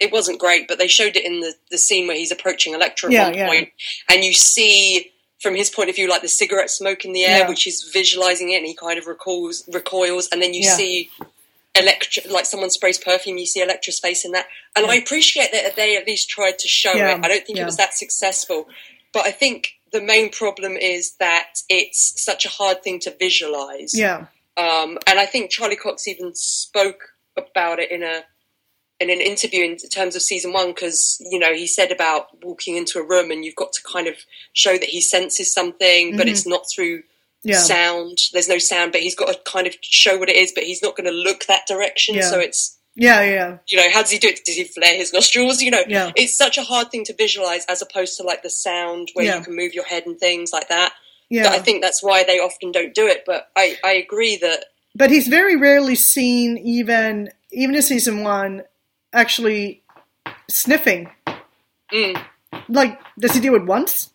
It 0.00 0.12
wasn't 0.12 0.38
great, 0.38 0.68
but 0.68 0.78
they 0.78 0.88
showed 0.88 1.16
it 1.16 1.24
in 1.24 1.40
the 1.40 1.54
the 1.70 1.78
scene 1.78 2.06
where 2.06 2.16
he's 2.16 2.30
approaching 2.32 2.74
Elektra 2.74 3.08
at 3.08 3.12
Yeah, 3.12 3.24
one 3.28 3.34
yeah. 3.38 3.46
point, 3.48 3.68
and 4.08 4.22
you 4.24 4.32
see 4.34 5.10
from 5.40 5.56
his 5.56 5.68
point 5.70 5.90
of 5.90 5.96
view 5.96 6.08
like 6.08 6.22
the 6.22 6.28
cigarette 6.28 6.70
smoke 6.70 7.04
in 7.04 7.12
the 7.12 7.24
air, 7.24 7.40
Yeah. 7.40 7.48
which 7.48 7.66
is 7.66 7.90
visualizing 7.92 8.50
it, 8.52 8.58
and 8.58 8.66
he 8.66 8.74
kind 8.74 8.98
of 9.00 9.06
recoils 9.08 9.64
recoils, 9.66 10.28
and 10.30 10.40
then 10.40 10.54
you 10.54 10.62
Yeah. 10.62 10.76
see. 10.76 11.10
Elektra, 11.74 12.30
like 12.30 12.44
someone 12.44 12.68
sprays 12.68 12.98
perfume, 12.98 13.38
you 13.38 13.46
see 13.46 13.62
Elektra's 13.62 13.98
face 13.98 14.26
in 14.26 14.32
that, 14.32 14.46
and 14.76 14.84
I 14.84 14.96
appreciate 14.96 15.52
that 15.52 15.74
they 15.74 15.96
at 15.96 16.06
least 16.06 16.28
tried 16.28 16.58
to 16.58 16.68
show 16.68 16.92
Yeah, 16.92 17.16
it. 17.16 17.24
I 17.24 17.28
don't 17.28 17.46
think 17.46 17.56
yeah. 17.56 17.62
it 17.62 17.64
was 17.64 17.78
that 17.78 17.94
successful, 17.94 18.68
but 19.12 19.26
I 19.26 19.30
think 19.30 19.72
the 19.92 20.00
main 20.00 20.30
problem 20.30 20.72
is 20.72 21.12
that 21.18 21.54
it's 21.68 22.22
such 22.22 22.44
a 22.46 22.48
hard 22.48 22.82
thing 22.82 22.98
to 23.00 23.14
visualize. 23.18 23.92
yeah, 23.96 24.26
Um, 24.56 24.98
and 25.06 25.18
I 25.18 25.26
think 25.26 25.50
Charlie 25.50 25.76
Cox 25.76 26.08
even 26.08 26.34
spoke 26.34 27.10
about 27.36 27.78
it 27.78 27.90
in 27.90 28.02
a 28.02 28.24
in 29.00 29.10
an 29.10 29.20
interview 29.20 29.64
in 29.64 29.76
terms 29.76 30.14
of 30.14 30.22
season 30.22 30.52
one 30.52 30.68
because 30.68 31.20
you 31.28 31.38
know 31.38 31.52
he 31.52 31.66
said 31.66 31.90
about 31.90 32.28
walking 32.44 32.76
into 32.76 33.00
a 33.00 33.04
room 33.06 33.30
and 33.32 33.44
you've 33.44 33.56
got 33.56 33.72
to 33.72 33.82
kind 33.82 34.06
of 34.06 34.14
show 34.52 34.72
that 34.74 34.84
he 34.90 35.00
senses 35.00 35.52
something, 35.52 36.16
but 36.16 36.26
Mhm. 36.26 36.30
it's 36.30 36.46
not 36.46 36.64
through 36.72 37.02
yeah, 37.42 37.58
sound. 37.58 38.18
There's 38.32 38.48
no 38.48 38.58
sound, 38.58 38.92
but 38.92 39.00
he's 39.00 39.16
got 39.16 39.26
to 39.32 39.50
kind 39.50 39.66
of 39.66 39.74
show 39.82 40.16
what 40.16 40.28
it 40.28 40.36
is, 40.36 40.52
but 40.54 40.62
he's 40.62 40.80
not 40.82 40.96
going 40.96 41.06
to 41.10 41.12
look 41.12 41.46
that 41.46 41.66
direction. 41.66 42.14
Yeah. 42.14 42.30
So 42.30 42.38
it's 42.38 42.78
yeah, 42.94 43.22
yeah, 43.22 43.58
you 43.68 43.78
know 43.78 43.90
how 43.92 44.02
does 44.02 44.10
he 44.10 44.18
do 44.18 44.28
it? 44.28 44.44
Does 44.44 44.56
he 44.56 44.64
flare 44.64 44.94
his 44.96 45.12
nostrils? 45.12 45.62
You 45.62 45.70
know, 45.70 45.82
yeah. 45.88 46.12
it's 46.16 46.36
such 46.36 46.58
a 46.58 46.62
hard 46.62 46.90
thing 46.90 47.04
to 47.04 47.14
visualize 47.14 47.64
as 47.66 47.80
opposed 47.82 48.16
to 48.18 48.22
like 48.22 48.42
the 48.42 48.50
sound 48.50 49.08
where 49.14 49.24
Yeah. 49.26 49.38
you 49.38 49.44
can 49.44 49.56
move 49.56 49.72
your 49.74 49.84
head 49.84 50.04
and 50.06 50.18
things 50.18 50.52
like 50.52 50.68
that. 50.68 50.92
yeah. 51.30 51.44
But 51.44 51.52
I 51.52 51.58
think 51.60 51.82
that's 51.82 52.02
why 52.02 52.24
they 52.24 52.38
often 52.38 52.70
don't 52.72 52.94
do 52.94 53.06
it. 53.06 53.22
But 53.26 53.48
I, 53.56 53.76
I 53.84 53.92
agree 53.92 54.36
that 54.36 54.66
but 54.94 55.10
he's 55.10 55.26
very 55.28 55.56
rarely 55.56 55.94
seen 55.94 56.58
even 56.58 57.30
even 57.50 57.74
in 57.74 57.80
season 57.82 58.22
one 58.22 58.62
actually 59.14 59.82
sniffing 60.50 61.10
mm, 61.92 62.22
like 62.68 63.00
does 63.18 63.32
he 63.32 63.40
do 63.40 63.54
it 63.54 63.64
once 63.64 64.10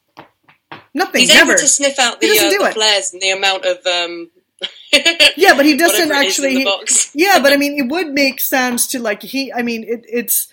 nothing 0.94 1.22
he's 1.22 1.34
never 1.34 1.52
able 1.54 1.60
to 1.62 1.68
sniff 1.68 1.98
out 2.00 2.18
He 2.22 2.28
the, 2.30 2.34
doesn't 2.36 2.48
uh, 2.48 2.52
do 2.52 2.58
the 2.60 2.66
it. 2.70 2.74
flares 2.74 3.14
and 3.14 3.22
the 3.22 3.32
amount 3.32 3.66
of 3.66 3.78
um. 3.88 4.30
yeah 5.38 5.56
but 5.56 5.66
he 5.66 5.78
doesn't 5.78 6.10
whatever 6.10 6.24
it 6.24 6.28
is 6.28 6.40
in 6.40 6.46
actually 6.46 7.12
yeah 7.14 7.40
but 7.40 7.54
i 7.54 7.58
mean 7.58 7.78
it 7.78 7.92
would 7.92 8.08
make 8.08 8.40
sense 8.40 8.88
to 8.88 9.00
like 9.00 9.22
he 9.22 9.52
i 9.54 9.62
mean 9.62 9.84
it, 9.84 10.06
it's 10.08 10.48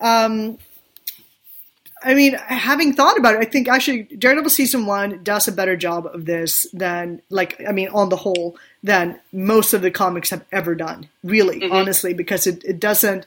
um 0.00 0.58
I 2.02 2.14
mean, 2.14 2.34
having 2.34 2.92
thought 2.92 3.18
about 3.18 3.34
it, 3.34 3.40
I 3.40 3.44
think 3.44 3.68
actually 3.68 4.04
Daredevil 4.04 4.50
season 4.50 4.86
one 4.86 5.22
does 5.22 5.48
a 5.48 5.52
better 5.52 5.76
job 5.76 6.06
of 6.06 6.26
this 6.26 6.66
than, 6.72 7.22
like, 7.28 7.60
I 7.68 7.72
mean, 7.72 7.88
on 7.88 8.08
the 8.08 8.16
whole, 8.16 8.56
than 8.82 9.18
most 9.32 9.74
of 9.74 9.82
the 9.82 9.90
comics 9.90 10.30
have 10.30 10.44
ever 10.52 10.74
done. 10.74 11.08
Really, 11.24 11.60
Mhm. 11.60 11.72
honestly, 11.72 12.14
because 12.14 12.46
it, 12.46 12.62
it 12.64 12.78
doesn't. 12.78 13.26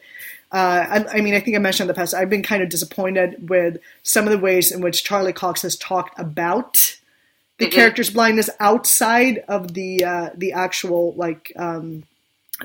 Uh, 0.54 0.86
I, 0.90 1.18
I 1.18 1.22
mean, 1.22 1.34
I 1.34 1.40
think 1.40 1.56
I 1.56 1.60
mentioned 1.60 1.90
in 1.90 1.94
the 1.94 2.00
past. 2.00 2.14
I've 2.14 2.30
been 2.30 2.44
kind 2.44 2.62
of 2.64 2.70
disappointed 2.70 3.50
with 3.50 3.78
some 4.04 4.26
of 4.26 4.32
the 4.32 4.38
ways 4.38 4.72
in 4.72 4.82
which 4.82 5.04
Charlie 5.04 5.34
Cox 5.34 5.62
has 5.64 5.76
talked 5.76 6.18
about 6.20 6.98
the 7.62 7.68
Mhm. 7.68 7.72
character's 7.72 8.10
blindness 8.10 8.50
outside 8.60 9.44
of 9.48 9.74
the 9.74 10.04
uh, 10.04 10.30
the 10.36 10.54
actual 10.54 11.14
like 11.16 11.52
um, 11.56 12.04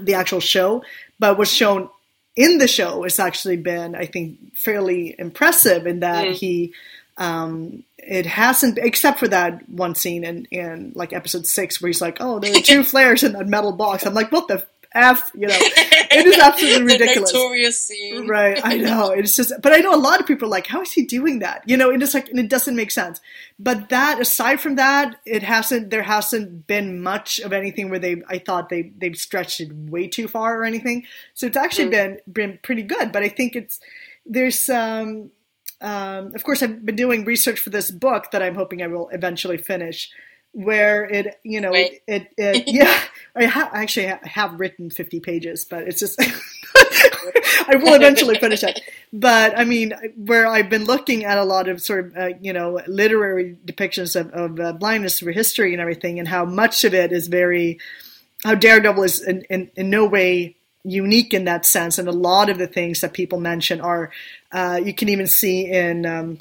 the 0.01 0.15
actual 0.15 0.41
show, 0.41 0.83
but 1.19 1.39
was 1.39 1.53
shown 1.53 1.89
in 2.37 2.59
the 2.59 2.69
show 2.69 3.03
has 3.05 3.19
actually 3.19 3.57
been, 3.57 3.95
I 3.95 4.05
think, 4.07 4.37
fairly 4.57 5.15
impressive 5.19 5.87
in 5.87 6.01
that 6.01 6.27
Mm. 6.27 6.33
he. 6.35 6.73
Um, 7.19 7.83
it 7.97 8.27
hasn't, 8.27 8.77
except 8.79 9.19
for 9.19 9.27
that 9.29 9.67
one 9.71 9.95
scene 9.95 10.23
in, 10.23 10.47
in 10.51 10.93
like 10.95 11.15
episode 11.15 11.47
six 11.47 11.81
where 11.81 11.89
he's 11.89 12.03
like, 12.03 12.19
"Oh, 12.21 12.39
there 12.39 12.55
are 12.55 12.61
two 12.61 12.85
flares 12.93 13.23
in 13.23 13.33
that 13.33 13.49
metal 13.49 13.73
box." 13.73 14.05
I'm 14.05 14.13
like, 14.15 14.31
"What 14.31 14.49
the 14.49 14.65
f?" 14.97 15.31
You 15.35 15.47
know, 15.49 15.57
it 15.59 16.27
is 16.27 16.39
absolutely 16.39 16.85
ridiculous. 16.95 17.33
notorious 17.33 17.81
scene. 17.87 18.27
Right, 18.27 18.61
I 18.65 18.77
know. 18.79 19.11
It's 19.11 19.37
just, 19.37 19.53
but 19.63 19.73
I 19.73 19.79
know 19.79 19.95
a 19.95 19.97
lot 20.01 20.21
of 20.21 20.27
people 20.27 20.49
are 20.49 20.51
like, 20.51 20.67
how 20.67 20.81
is 20.83 20.93
he 20.93 21.05
doing 21.05 21.41
that? 21.41 21.63
You 21.67 21.77
know, 21.77 21.91
it 21.91 22.03
is 22.03 22.15
like, 22.15 22.29
and 22.29 22.39
it 22.39 22.49
doesn't 22.49 22.75
make 22.77 22.91
sense. 22.91 23.21
But 23.59 23.89
that, 23.91 24.21
aside 24.21 24.61
from 24.61 24.77
that, 24.77 25.17
it 25.25 25.43
hasn't. 25.43 25.91
There 25.91 26.03
hasn't 26.03 26.67
been 26.67 27.03
much 27.03 27.39
of 27.41 27.53
anything 27.53 27.91
where 27.91 27.99
they. 27.99 28.23
I 28.29 28.39
thought 28.39 28.69
they 28.69 28.93
they've 28.97 29.17
stretched 29.17 29.61
it 29.61 29.73
way 29.73 30.09
too 30.09 30.29
far 30.29 30.59
or 30.61 30.65
anything. 30.65 31.05
So 31.35 31.47
it's 31.47 31.57
actually 31.57 31.87
Mm. 31.89 31.91
been 31.91 32.19
been 32.33 32.59
pretty 32.63 32.83
good. 32.83 33.13
But 33.13 33.23
I 33.23 33.29
think 33.29 33.57
it's 33.57 33.81
there's 34.25 34.69
um, 34.69 35.31
um, 35.81 36.35
of 36.35 36.43
course 36.45 36.63
I've 36.63 36.85
been 36.85 36.97
doing 36.97 37.25
research 37.25 37.61
for 37.61 37.71
this 37.71 37.91
book 37.91 38.31
that 38.33 38.43
I'm 38.43 38.55
hoping 38.55 38.83
I 38.83 38.87
will 38.89 39.09
eventually 39.11 39.57
finish. 39.59 40.11
Where 40.57 41.05
it, 41.05 41.39
you 41.43 41.61
know, 41.61 41.75
it, 41.75 42.03
it, 42.07 42.33
it 42.39 42.65
yeah, 42.67 42.99
I 43.35 43.45
ha- 43.45 43.71
actually 43.75 44.07
ha- 44.07 44.21
have 44.23 44.59
written 44.59 44.89
50 44.89 45.21
pages, 45.21 45.67
but 45.67 45.83
it's 45.83 46.01
just, 46.01 46.19
I 47.69 47.77
will 47.77 47.93
eventually 47.93 48.39
finish 48.39 48.63
it. 48.63 48.81
But 49.13 49.59
I 49.59 49.65
mean, 49.65 49.93
where 50.17 50.47
I've 50.47 50.71
been 50.71 50.85
looking 50.85 51.27
at 51.27 51.37
a 51.37 51.45
lot 51.45 51.69
of 51.69 51.83
sort 51.83 52.07
of, 52.07 52.17
uh, 52.17 52.31
you 52.41 52.55
know, 52.55 52.81
literary 52.87 53.59
depictions 53.67 54.19
of, 54.19 54.31
of 54.31 54.59
uh, 54.59 54.73
blindness 54.73 55.19
through 55.19 55.35
history 55.35 55.75
and 55.75 55.81
everything, 55.83 56.19
and 56.19 56.27
how 56.27 56.47
much 56.47 56.85
of 56.85 56.95
it 56.95 57.13
is 57.13 57.29
very, 57.29 57.79
how 58.43 58.55
Daredevil 58.55 59.03
is 59.03 59.23
in, 59.23 59.43
in, 59.51 59.71
in 59.77 59.91
no 59.91 60.07
way 60.07 60.57
unique 60.85 61.35
in 61.35 61.45
that 61.45 61.67
sense. 61.67 61.99
And 61.99 62.09
a 62.09 62.13
lot 62.13 62.49
of 62.49 62.57
the 62.57 62.67
things 62.67 63.03
that 63.03 63.13
people 63.13 63.41
mention 63.41 63.83
are, 63.83 64.11
uh, 64.53 64.81
you 64.83 64.95
can 64.95 65.11
even 65.11 65.27
see 65.27 65.71
in, 65.71 66.07
um, 66.07 66.39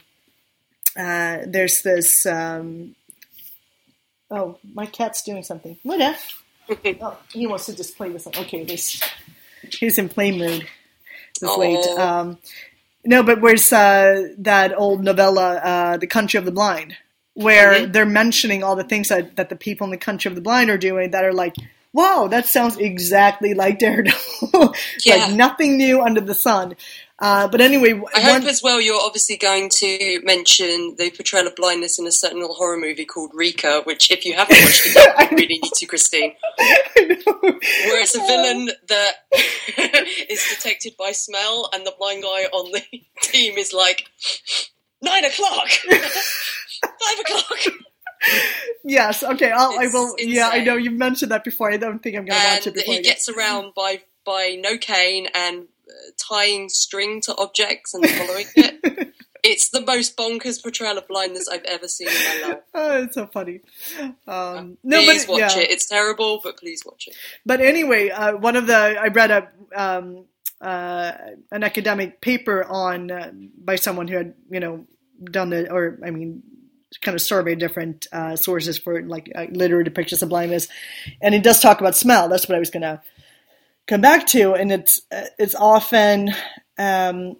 uh, 0.97 1.39
there's 1.45 1.81
this, 1.81 2.25
um, 2.25 2.95
oh, 4.31 4.57
my 4.73 4.85
cat's 4.85 5.23
doing 5.23 5.43
something. 5.43 5.77
What? 5.83 6.01
uh? 6.01 6.13
oh, 7.01 7.17
he 7.31 7.47
wants 7.47 7.65
to 7.67 7.75
just 7.75 7.95
play 7.97 8.09
with 8.09 8.21
something. 8.21 8.43
Okay, 8.45 8.63
this, 8.63 9.01
he's 9.79 9.97
in 9.97 10.09
play 10.09 10.31
mood. 10.37 10.67
Just 11.39 11.57
wait. 11.59 11.77
Aw. 11.77 12.19
Um, 12.21 12.37
no, 13.03 13.21
but 13.23 13.41
where's 13.41 13.71
uh, 13.71 14.29
that 14.39 14.73
old 14.77 15.03
novella, 15.03 15.55
uh, 15.57 15.97
The 15.97 16.07
Country 16.07 16.37
of 16.39 16.45
the 16.45 16.51
Blind, 16.51 16.95
where 17.33 17.73
Mhm. 17.73 17.93
they're 17.93 18.05
mentioning 18.05 18.63
all 18.63 18.75
the 18.75 18.83
things 18.83 19.09
that, 19.09 19.35
that 19.35 19.49
the 19.49 19.55
people 19.55 19.85
in 19.85 19.91
the 19.91 19.97
Country 19.97 20.29
of 20.29 20.35
the 20.35 20.41
Blind 20.41 20.69
are 20.69 20.77
doing 20.77 21.11
that 21.11 21.23
are 21.23 21.33
like, 21.33 21.55
wow, 21.93 22.27
that 22.29 22.45
sounds 22.47 22.77
exactly 22.77 23.53
like 23.53 23.79
Daredevil. 23.79 24.73
Yeah. 25.05 25.15
like 25.17 25.33
nothing 25.33 25.77
new 25.77 26.01
under 26.01 26.21
the 26.21 26.33
sun. 26.33 26.75
Uh, 27.17 27.47
but 27.47 27.61
anyway, 27.61 27.93
I 28.13 28.19
hope 28.19 28.41
one- 28.41 28.47
as 28.47 28.61
well 28.61 28.81
you're 28.81 28.99
obviously 29.01 29.37
going 29.37 29.69
to 29.75 30.19
mention 30.23 30.95
the 30.97 31.11
portrayal 31.11 31.47
of 31.47 31.55
blindness 31.55 31.97
in 31.97 32.05
a 32.05 32.11
certain 32.11 32.39
little 32.41 32.55
horror 32.55 32.77
movie 32.77 33.05
called 33.05 33.31
Reeker, 33.33 33.85
which 33.85 34.11
if 34.11 34.25
you 34.25 34.33
haven't 34.35 34.57
watched 34.61 34.85
it, 34.85 34.97
I 35.17 35.29
you 35.31 35.37
really 35.37 35.59
need 35.59 35.71
to, 35.73 35.85
Christine. 35.85 36.33
I 36.59 37.19
know. 37.25 37.39
Where 37.41 38.01
it's 38.01 38.15
a 38.15 38.19
villain 38.19 38.69
that 38.89 39.13
is 40.29 40.43
detected 40.49 40.95
by 40.99 41.13
smell, 41.13 41.69
and 41.73 41.85
the 41.85 41.93
blind 41.97 42.23
guy 42.23 42.45
on 42.51 42.71
the 42.73 42.81
team 43.21 43.57
is 43.57 43.71
like, 43.71 44.09
nine 45.01 45.23
o'clock, 45.23 45.69
five 45.89 47.19
o'clock. 47.21 47.75
Yes, 48.83 49.23
okay, 49.23 49.51
I'll, 49.51 49.79
I 49.79 49.87
will. 49.87 50.15
Yeah, 50.17 50.49
I 50.51 50.63
know 50.63 50.75
you've 50.75 50.93
mentioned 50.93 51.31
that 51.31 51.43
before. 51.43 51.71
I 51.71 51.77
don't 51.77 51.99
think 51.99 52.17
I'm 52.17 52.25
going 52.25 52.39
to 52.39 52.47
watch 52.47 52.67
it 52.67 52.73
before. 52.73 52.93
he 52.95 53.01
gets 53.01 53.29
around 53.29 53.73
by 53.73 54.01
by 54.25 54.57
no 54.59 54.77
cane 54.77 55.27
and 55.35 55.61
uh, 55.61 55.65
tying 56.17 56.69
string 56.69 57.21
to 57.21 57.35
objects 57.35 57.93
and 57.93 58.07
following 58.09 58.47
it. 58.55 59.13
It's 59.47 59.69
the 59.69 59.81
most 59.81 60.17
bonkers 60.17 60.59
portrayal 60.59 60.97
of 60.97 61.07
blindness 61.07 61.47
I've 61.47 61.63
ever 61.65 61.87
seen 61.87 62.07
in 62.07 62.13
my 62.15 62.47
life. 62.47 62.63
Oh, 62.73 63.03
it's 63.03 63.13
so 63.13 63.27
funny. 63.27 63.61
Um, 64.27 64.79
no, 64.83 64.97
please 65.03 65.27
but 65.27 65.33
watch 65.33 65.55
yeah. 65.55 65.61
it. 65.61 65.69
It's 65.69 65.87
terrible, 65.87 66.41
but 66.43 66.57
please 66.57 66.81
watch 66.83 67.07
it. 67.07 67.15
But 67.45 67.61
anyway, 67.61 68.09
uh, 68.09 68.37
one 68.37 68.55
of 68.55 68.65
the 68.65 68.73
I 68.75 69.09
read 69.09 69.29
a 69.29 69.47
um, 69.75 70.25
uh, 70.59 71.11
an 71.51 71.63
academic 71.63 72.21
paper 72.21 72.63
on 72.63 73.11
uh, 73.11 73.31
by 73.55 73.75
someone 73.75 74.07
who 74.07 74.17
had 74.17 74.33
you 74.49 74.59
know 74.59 74.87
done 75.23 75.51
the 75.51 75.71
or 75.71 75.99
I 76.03 76.09
mean 76.09 76.41
kind 77.01 77.13
of 77.13 77.21
survey 77.21 77.53
different 77.53 78.07
uh, 78.11 78.35
sources 78.35 78.79
for 78.79 79.03
like 79.03 79.31
uh, 79.35 79.45
literary 79.51 79.83
depictions 79.83 80.23
of 80.23 80.29
blindness, 80.29 80.67
and 81.21 81.35
it 81.35 81.43
does 81.43 81.61
talk 81.61 81.79
about 81.81 81.95
smell. 81.95 82.29
That's 82.29 82.49
what 82.49 82.55
I 82.55 82.59
was 82.59 82.71
gonna 82.71 83.03
come 83.87 84.01
back 84.01 84.27
to, 84.27 84.53
and 84.53 84.71
it's 84.71 85.01
it's 85.11 85.55
often 85.55 86.33
um, 86.77 87.37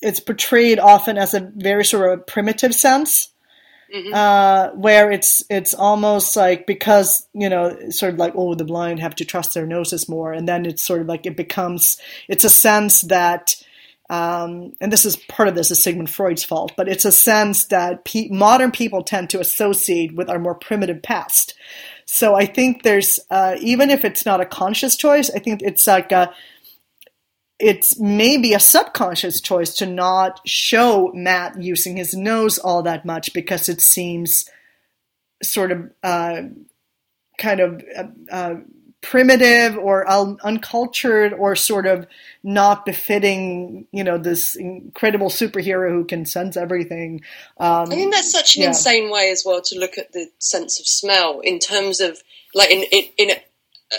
it's 0.00 0.20
portrayed 0.20 0.78
often 0.78 1.18
as 1.18 1.34
a 1.34 1.50
very 1.56 1.84
sort 1.84 2.12
of 2.12 2.26
primitive 2.26 2.74
sense. 2.74 3.30
Mhm. 3.94 4.12
Uh, 4.12 4.70
where 4.72 5.10
it's 5.10 5.42
it's 5.48 5.72
almost 5.72 6.36
like 6.36 6.66
because 6.66 7.26
you 7.32 7.48
know 7.48 7.88
sort 7.88 8.12
of 8.12 8.18
like 8.18 8.34
oh 8.36 8.54
the 8.54 8.64
blind 8.66 9.00
have 9.00 9.14
to 9.14 9.24
trust 9.24 9.54
their 9.54 9.64
noses 9.64 10.10
more 10.10 10.30
and 10.30 10.46
then 10.46 10.66
it's 10.66 10.82
sort 10.82 11.00
of 11.00 11.06
like 11.06 11.24
it 11.24 11.38
becomes 11.38 11.96
it's 12.28 12.44
a 12.44 12.50
sense 12.50 13.00
that 13.00 13.54
um, 14.10 14.72
and 14.80 14.90
this 14.92 15.04
is 15.04 15.16
part 15.16 15.48
of 15.48 15.54
this 15.54 15.70
is 15.70 15.82
Sigmund 15.82 16.08
Freud's 16.08 16.44
fault, 16.44 16.72
but 16.76 16.88
it's 16.88 17.04
a 17.04 17.12
sense 17.12 17.66
that 17.66 18.04
pe- 18.04 18.28
modern 18.30 18.70
people 18.70 19.02
tend 19.02 19.28
to 19.30 19.40
associate 19.40 20.14
with 20.14 20.30
our 20.30 20.38
more 20.38 20.54
primitive 20.54 21.02
past. 21.02 21.54
So 22.10 22.34
I 22.34 22.46
think 22.46 22.84
there's 22.84 23.20
uh, 23.30 23.56
even 23.60 23.90
if 23.90 24.02
it's 24.02 24.24
not 24.24 24.40
a 24.40 24.46
conscious 24.46 24.96
choice, 24.96 25.28
I 25.28 25.40
think 25.40 25.60
it's 25.60 25.86
like 25.86 26.10
a 26.10 26.32
it's 27.58 28.00
maybe 28.00 28.54
a 28.54 28.60
subconscious 28.60 29.42
choice 29.42 29.74
to 29.74 29.86
not 29.86 30.40
show 30.48 31.12
Matt 31.12 31.60
using 31.60 31.98
his 31.98 32.14
nose 32.14 32.58
all 32.58 32.82
that 32.84 33.04
much 33.04 33.34
because 33.34 33.68
it 33.68 33.82
seems 33.82 34.48
sort 35.42 35.70
of 35.70 35.90
uh, 36.02 36.42
kind 37.36 37.60
of 37.60 37.84
uh, 37.94 38.04
uh, 38.32 38.54
primitive 39.00 39.78
or 39.78 40.08
un- 40.10 40.38
uncultured 40.42 41.32
or 41.32 41.54
sort 41.54 41.86
of 41.86 42.06
not 42.42 42.84
befitting, 42.84 43.86
you 43.92 44.02
know, 44.02 44.18
this 44.18 44.56
incredible 44.56 45.28
superhero 45.28 45.90
who 45.90 46.04
can 46.04 46.24
sense 46.24 46.56
everything. 46.56 47.20
Um, 47.58 47.84
I 47.84 47.94
think 47.94 48.12
that's 48.12 48.32
such 48.32 48.56
an 48.56 48.62
yeah. 48.62 48.68
insane 48.68 49.10
way 49.10 49.30
as 49.30 49.44
well 49.46 49.62
to 49.62 49.78
look 49.78 49.98
at 49.98 50.12
the 50.12 50.28
sense 50.38 50.80
of 50.80 50.86
smell 50.86 51.40
in 51.40 51.58
terms 51.58 52.00
of 52.00 52.18
like 52.54 52.70
in 52.70 52.84
in, 52.90 53.04
in 53.18 53.30
a, 53.30 53.34
uh, 53.34 53.96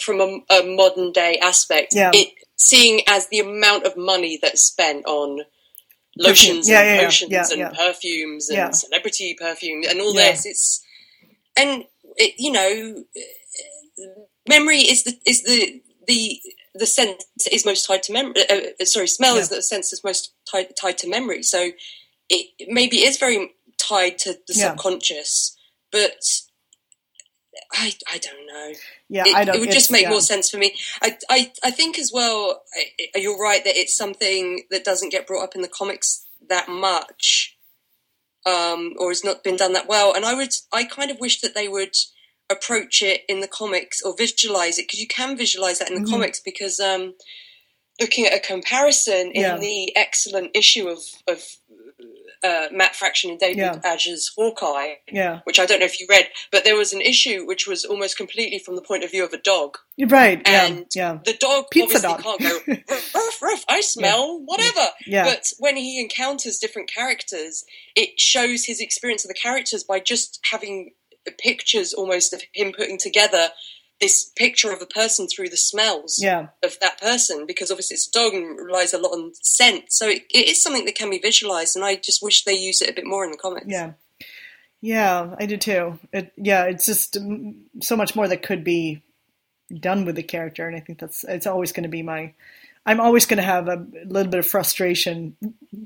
from 0.00 0.20
a, 0.20 0.40
a 0.50 0.62
modern 0.64 1.12
day 1.12 1.38
aspect. 1.38 1.94
Yeah. 1.94 2.10
It 2.12 2.34
seeing 2.56 3.00
as 3.08 3.28
the 3.28 3.38
amount 3.38 3.86
of 3.86 3.96
money 3.96 4.38
that's 4.40 4.62
spent 4.62 5.06
on 5.06 5.40
lotions 6.18 6.68
Yeah, 6.68 6.82
and 6.82 7.00
yeah, 7.00 7.04
potions 7.04 7.50
and 7.52 7.74
perfumes 7.74 8.50
and 8.50 8.76
celebrity 8.76 9.36
perfume 9.40 9.84
and 9.88 10.00
all 10.00 10.12
this. 10.12 10.44
It's 10.44 10.84
and 11.56 11.84
it, 12.16 12.34
you 12.38 12.52
know, 12.52 13.04
memory 14.48 14.78
is 14.80 15.04
the 15.04 15.18
is 15.26 15.42
the 15.44 15.82
the 16.06 16.40
the 16.74 16.86
sense 16.86 17.24
is 17.50 17.66
most 17.66 17.86
tied 17.86 18.02
to 18.04 18.12
memory. 18.12 18.34
Uh, 18.48 18.60
uh, 18.80 18.84
sorry, 18.84 19.08
smell 19.08 19.36
is 19.36 19.48
the 19.48 19.62
sense 19.62 19.90
that's 19.90 20.04
most 20.04 20.32
tied 20.50 20.74
tied 20.80 20.98
to 20.98 21.08
memory. 21.08 21.42
So 21.42 21.70
it 22.28 22.68
maybe 22.68 22.98
is 22.98 23.18
very 23.18 23.52
tied 23.78 24.18
to 24.18 24.32
the 24.46 24.54
Yeah. 24.54 24.70
subconscious, 24.70 25.56
but 25.90 26.22
I 27.72 27.92
I 28.12 28.18
don't 28.18 28.46
know. 28.46 28.72
yeah, 29.08 29.24
It, 29.26 29.34
I 29.34 29.44
don't. 29.44 29.56
it 29.56 29.60
would 29.60 29.70
just 29.70 29.90
make 29.90 30.02
yeah. 30.02 30.10
more 30.10 30.20
sense 30.20 30.50
for 30.50 30.56
me. 30.58 30.74
I, 31.02 31.18
I, 31.28 31.52
I 31.64 31.70
think 31.70 31.98
as 31.98 32.10
well, 32.12 32.62
I, 33.14 33.18
you're 33.18 33.38
right 33.38 33.62
that 33.64 33.76
it's 33.76 33.96
something 33.96 34.64
that 34.70 34.84
doesn't 34.84 35.10
get 35.12 35.26
brought 35.26 35.44
up 35.44 35.54
in 35.54 35.62
the 35.62 35.68
comics 35.68 36.26
that 36.48 36.68
much, 36.68 37.56
um, 38.46 38.94
or 38.98 39.10
has 39.10 39.24
not 39.24 39.42
been 39.44 39.56
done 39.56 39.72
that 39.74 39.88
well. 39.88 40.12
And 40.14 40.24
I 40.24 40.34
would, 40.34 40.50
I 40.72 40.84
kind 40.84 41.10
of 41.10 41.20
wish 41.20 41.40
that 41.42 41.54
they 41.54 41.68
would 41.68 41.94
approach 42.50 43.02
it 43.02 43.22
in 43.28 43.40
the 43.40 43.48
comics 43.48 44.02
or 44.02 44.14
visualize 44.16 44.78
it 44.78 44.82
because 44.88 45.00
you 45.00 45.06
can 45.06 45.36
visualize 45.36 45.78
that 45.78 45.88
in 45.90 45.94
the 46.02 46.08
Mhm. 46.08 46.10
comics 46.12 46.40
because 46.40 46.80
um, 46.80 47.14
looking 48.00 48.26
at 48.26 48.34
a 48.34 48.40
comparison 48.40 49.30
in 49.32 49.42
Yeah. 49.42 49.56
the 49.58 49.94
excellent 49.96 50.50
issue 50.54 50.88
of 50.88 51.00
of 51.28 51.44
uh, 52.42 52.68
Matt 52.72 52.96
Fraction 52.96 53.30
and 53.30 53.38
David 53.38 53.58
Yeah. 53.58 53.78
Hawkeye, 54.34 54.94
Yeah, 55.12 55.40
which 55.44 55.58
I 55.60 55.66
don't 55.66 55.78
know 55.80 55.84
if 55.84 56.00
you 56.00 56.06
read, 56.08 56.30
but 56.50 56.64
there 56.64 56.74
was 56.74 56.94
an 56.94 57.02
issue 57.02 57.44
which 57.46 57.66
was 57.66 57.84
almost 57.84 58.16
completely 58.16 58.58
from 58.58 58.76
the 58.76 58.82
point 58.82 59.04
of 59.04 59.10
view 59.10 59.24
of 59.24 59.34
a 59.34 59.36
dog. 59.36 59.76
you're 59.96 60.08
right. 60.08 60.40
Yeah, 60.46 60.64
And 60.64 60.86
yeah, 60.94 61.18
The 61.22 61.34
dog 61.34 61.66
Pizza 61.70 61.96
obviously 62.08 62.08
dog. 62.08 62.22
can't 62.22 62.40
go 62.40 62.74
ruff, 62.94 63.14
ruff, 63.14 63.42
ruff, 63.42 63.64
I 63.68 63.82
smell 63.82 64.40
whatever. 64.42 64.88
yeah, 65.06 65.24
But 65.24 65.52
when 65.58 65.76
he 65.76 66.00
encounters 66.00 66.58
different 66.58 66.90
characters, 66.90 67.64
it 67.94 68.18
shows 68.18 68.64
his 68.64 68.80
experience 68.80 69.22
of 69.22 69.28
the 69.28 69.34
characters 69.34 69.84
by 69.84 70.00
just 70.00 70.40
having 70.50 70.94
pictures 71.38 71.92
almost 71.92 72.32
of 72.32 72.42
him 72.54 72.72
putting 72.76 72.98
together 72.98 73.48
this 74.00 74.32
picture 74.34 74.72
of 74.72 74.80
a 74.80 74.86
person 74.86 75.28
through 75.28 75.50
the 75.50 75.56
smells 75.56 76.18
yeah. 76.20 76.48
of 76.64 76.78
that 76.80 76.98
person 77.00 77.44
because 77.46 77.70
obviously 77.70 77.94
it's 77.94 78.08
a 78.08 78.12
dog 78.12 78.32
and 78.32 78.58
relies 78.58 78.94
a 78.94 78.98
lot 78.98 79.10
on 79.10 79.32
scent. 79.42 79.92
So 79.92 80.08
it, 80.08 80.22
it 80.30 80.48
is 80.48 80.62
something 80.62 80.86
that 80.86 80.94
can 80.94 81.10
be 81.10 81.18
visualized, 81.18 81.76
and 81.76 81.84
I 81.84 81.96
just 81.96 82.22
wish 82.22 82.44
they 82.44 82.56
use 82.56 82.80
it 82.80 82.88
a 82.88 82.94
bit 82.94 83.06
more 83.06 83.24
in 83.24 83.30
the 83.30 83.36
comics. 83.36 83.66
Yeah. 83.68 83.92
Yeah, 84.82 85.34
I 85.38 85.44
do 85.44 85.58
too. 85.58 85.98
It, 86.12 86.32
yeah, 86.38 86.64
it's 86.64 86.86
just 86.86 87.14
mm, 87.14 87.54
so 87.82 87.96
much 87.96 88.16
more 88.16 88.26
that 88.26 88.42
could 88.42 88.64
be 88.64 89.02
done 89.78 90.06
with 90.06 90.16
the 90.16 90.22
character, 90.22 90.66
and 90.66 90.74
I 90.74 90.80
think 90.80 90.98
that's 90.98 91.22
it's 91.24 91.46
always 91.46 91.72
going 91.72 91.84
to 91.84 91.90
be 91.90 92.02
my. 92.02 92.32
I'm 92.86 93.00
always 93.00 93.26
going 93.26 93.36
to 93.36 93.42
have 93.42 93.68
a 93.68 93.86
little 94.06 94.30
bit 94.30 94.40
of 94.40 94.46
frustration 94.46 95.36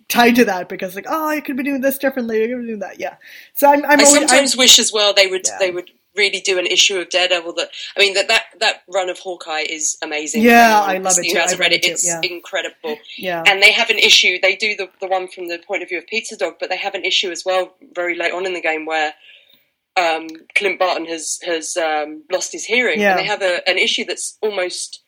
tied 0.08 0.36
to 0.36 0.44
that 0.46 0.68
because, 0.68 0.94
like, 0.94 1.06
oh, 1.08 1.28
I 1.28 1.40
could 1.40 1.56
be 1.56 1.62
doing 1.64 1.80
this 1.80 1.98
differently. 1.98 2.44
I 2.44 2.46
could 2.46 2.60
be 2.60 2.66
doing 2.68 2.78
that. 2.80 3.00
Yeah. 3.00 3.16
So 3.54 3.68
I'm. 3.68 3.84
I'm 3.84 4.00
I 4.00 4.04
always, 4.04 4.10
sometimes 4.12 4.56
wish 4.56 4.78
as 4.78 4.92
well 4.92 5.12
they 5.12 5.26
would 5.26 5.42
Yeah. 5.46 5.58
they 5.58 5.70
would 5.70 5.90
really 6.16 6.38
do 6.40 6.60
an 6.60 6.66
issue 6.66 6.96
of 7.00 7.10
Daredevil 7.10 7.54
that 7.54 7.70
I 7.96 8.00
mean 8.00 8.14
that 8.14 8.28
that, 8.28 8.44
that 8.60 8.82
run 8.88 9.08
of 9.08 9.18
Hawkeye 9.18 9.64
is 9.68 9.98
amazing. 10.02 10.42
Yeah, 10.42 10.80
I 10.80 10.98
love 10.98 11.18
it 11.18 11.24
too. 11.24 11.34
who 11.34 11.40
hasn't 11.40 11.60
read 11.60 11.72
it 11.72 11.84
it's 11.84 12.06
yeah. 12.06 12.20
incredible. 12.22 12.96
yeah. 13.18 13.42
And 13.46 13.60
they 13.60 13.72
have 13.72 13.90
an 13.90 13.98
issue. 13.98 14.38
They 14.40 14.54
do 14.54 14.76
the 14.76 14.88
the 15.00 15.08
one 15.08 15.26
from 15.28 15.48
the 15.48 15.58
point 15.58 15.82
of 15.82 15.88
view 15.88 15.98
of 15.98 16.06
Pizza 16.06 16.36
Dog, 16.36 16.54
but 16.60 16.70
they 16.70 16.76
have 16.76 16.94
an 16.94 17.04
issue 17.04 17.30
as 17.30 17.44
well 17.44 17.74
very 17.92 18.16
late 18.16 18.32
on 18.32 18.46
in 18.46 18.54
the 18.54 18.60
game 18.60 18.86
where 18.86 19.12
um, 19.96 20.26
Clint 20.56 20.78
Barton 20.78 21.06
has 21.06 21.38
has 21.44 21.76
um, 21.76 22.22
lost 22.30 22.52
his 22.52 22.64
hearing, 22.64 23.00
Yeah. 23.00 23.10
and 23.12 23.18
they 23.20 23.26
have 23.26 23.42
a, 23.42 23.68
an 23.68 23.78
issue 23.78 24.04
that's 24.04 24.38
almost 24.42 25.03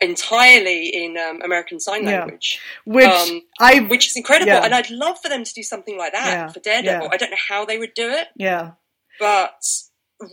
entirely 0.00 0.88
in 0.88 1.16
um, 1.18 1.42
American 1.42 1.78
Sign 1.80 2.04
Yeah. 2.04 2.20
Language, 2.20 2.60
Which 2.84 3.06
um, 3.06 3.42
I. 3.60 3.80
which 3.80 4.06
is 4.08 4.16
incredible. 4.16 4.52
Yeah. 4.52 4.64
And 4.64 4.74
I'd 4.74 4.90
love 4.90 5.18
for 5.22 5.28
them 5.28 5.44
to 5.44 5.52
do 5.54 5.62
something 5.62 5.98
like 5.98 6.12
that 6.12 6.26
Yeah. 6.32 6.48
for 6.48 6.60
Daredevil. 6.60 7.02
Yeah. 7.06 7.10
I 7.12 7.16
don't 7.16 7.30
know 7.30 7.36
how 7.48 7.64
they 7.64 7.78
would 7.78 7.94
do 7.94 8.08
it 8.08 8.28
yeah. 8.36 8.72
but 9.18 9.62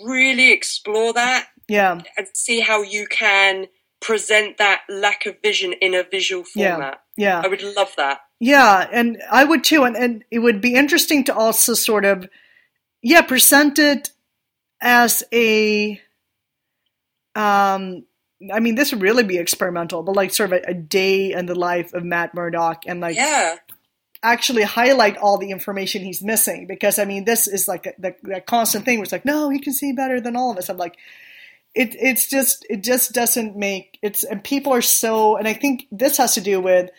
really 0.05 0.51
explore 0.51 1.13
that 1.13 1.47
Yeah. 1.67 1.99
and 2.17 2.27
see 2.33 2.61
how 2.61 2.81
you 2.81 3.07
can 3.07 3.67
present 3.99 4.57
that 4.57 4.81
lack 4.89 5.25
of 5.25 5.35
vision 5.41 5.73
in 5.73 5.93
a 5.93 6.03
visual 6.03 6.43
Yeah. 6.55 6.71
format. 6.75 7.01
Yeah. 7.17 7.41
I 7.43 7.47
would 7.47 7.61
love 7.63 7.93
that. 7.97 8.19
Yeah, 8.39 8.87
and 8.91 9.17
I 9.31 9.43
would 9.43 9.63
too, 9.63 9.83
and, 9.83 9.95
and 9.97 10.23
it 10.29 10.39
would 10.39 10.61
be 10.61 10.75
interesting 10.75 11.23
to 11.25 11.35
also 11.35 11.73
sort 11.73 12.05
of, 12.05 12.29
yeah, 13.01 13.21
present 13.23 13.79
it 13.79 14.11
as 14.79 15.23
a, 15.33 15.99
um, 17.35 18.05
I 18.53 18.59
mean, 18.59 18.75
this 18.75 18.91
would 18.91 19.01
really 19.01 19.23
be 19.23 19.37
experimental, 19.37 20.03
but 20.03 20.15
like 20.15 20.33
sort 20.33 20.53
of 20.53 20.59
a, 20.59 20.71
a 20.71 20.73
day 20.73 21.31
in 21.33 21.47
the 21.47 21.55
life 21.55 21.93
of 21.93 22.03
Matt 22.03 22.35
Murdock, 22.35 22.83
and 22.85 22.99
like 22.99 23.15
yeah, 23.15 23.55
actually 24.23 24.63
highlight 24.63 25.17
all 25.17 25.37
the 25.37 25.51
information 25.51 26.03
he's 26.03 26.21
missing, 26.21 26.67
because 26.67 26.99
I 26.99 27.05
mean, 27.05 27.25
this 27.25 27.47
is 27.47 27.67
like 27.67 27.85
a, 27.85 27.93
the, 27.97 28.15
the 28.23 28.41
constant 28.41 28.85
thing 28.85 28.97
where 28.97 29.03
it's 29.03 29.11
like, 29.11 29.25
no, 29.25 29.49
he 29.49 29.59
can 29.59 29.73
see 29.73 29.91
better 29.91 30.19
than 30.21 30.35
all 30.35 30.51
of 30.51 30.57
us. 30.57 30.69
I'm 30.69 30.77
like, 30.77 30.97
it, 31.75 31.95
it's 31.99 32.27
just, 32.27 32.65
it 32.69 32.83
just 32.83 33.13
doesn't 33.13 33.55
make 33.55 33.97
it's, 34.01 34.23
and 34.23 34.43
people 34.43 34.73
are 34.73 34.81
so, 34.81 35.37
and 35.37 35.47
I 35.47 35.53
think 35.53 35.87
this 35.91 36.17
has 36.17 36.33
to 36.35 36.41
do 36.41 36.59
with 36.59 36.89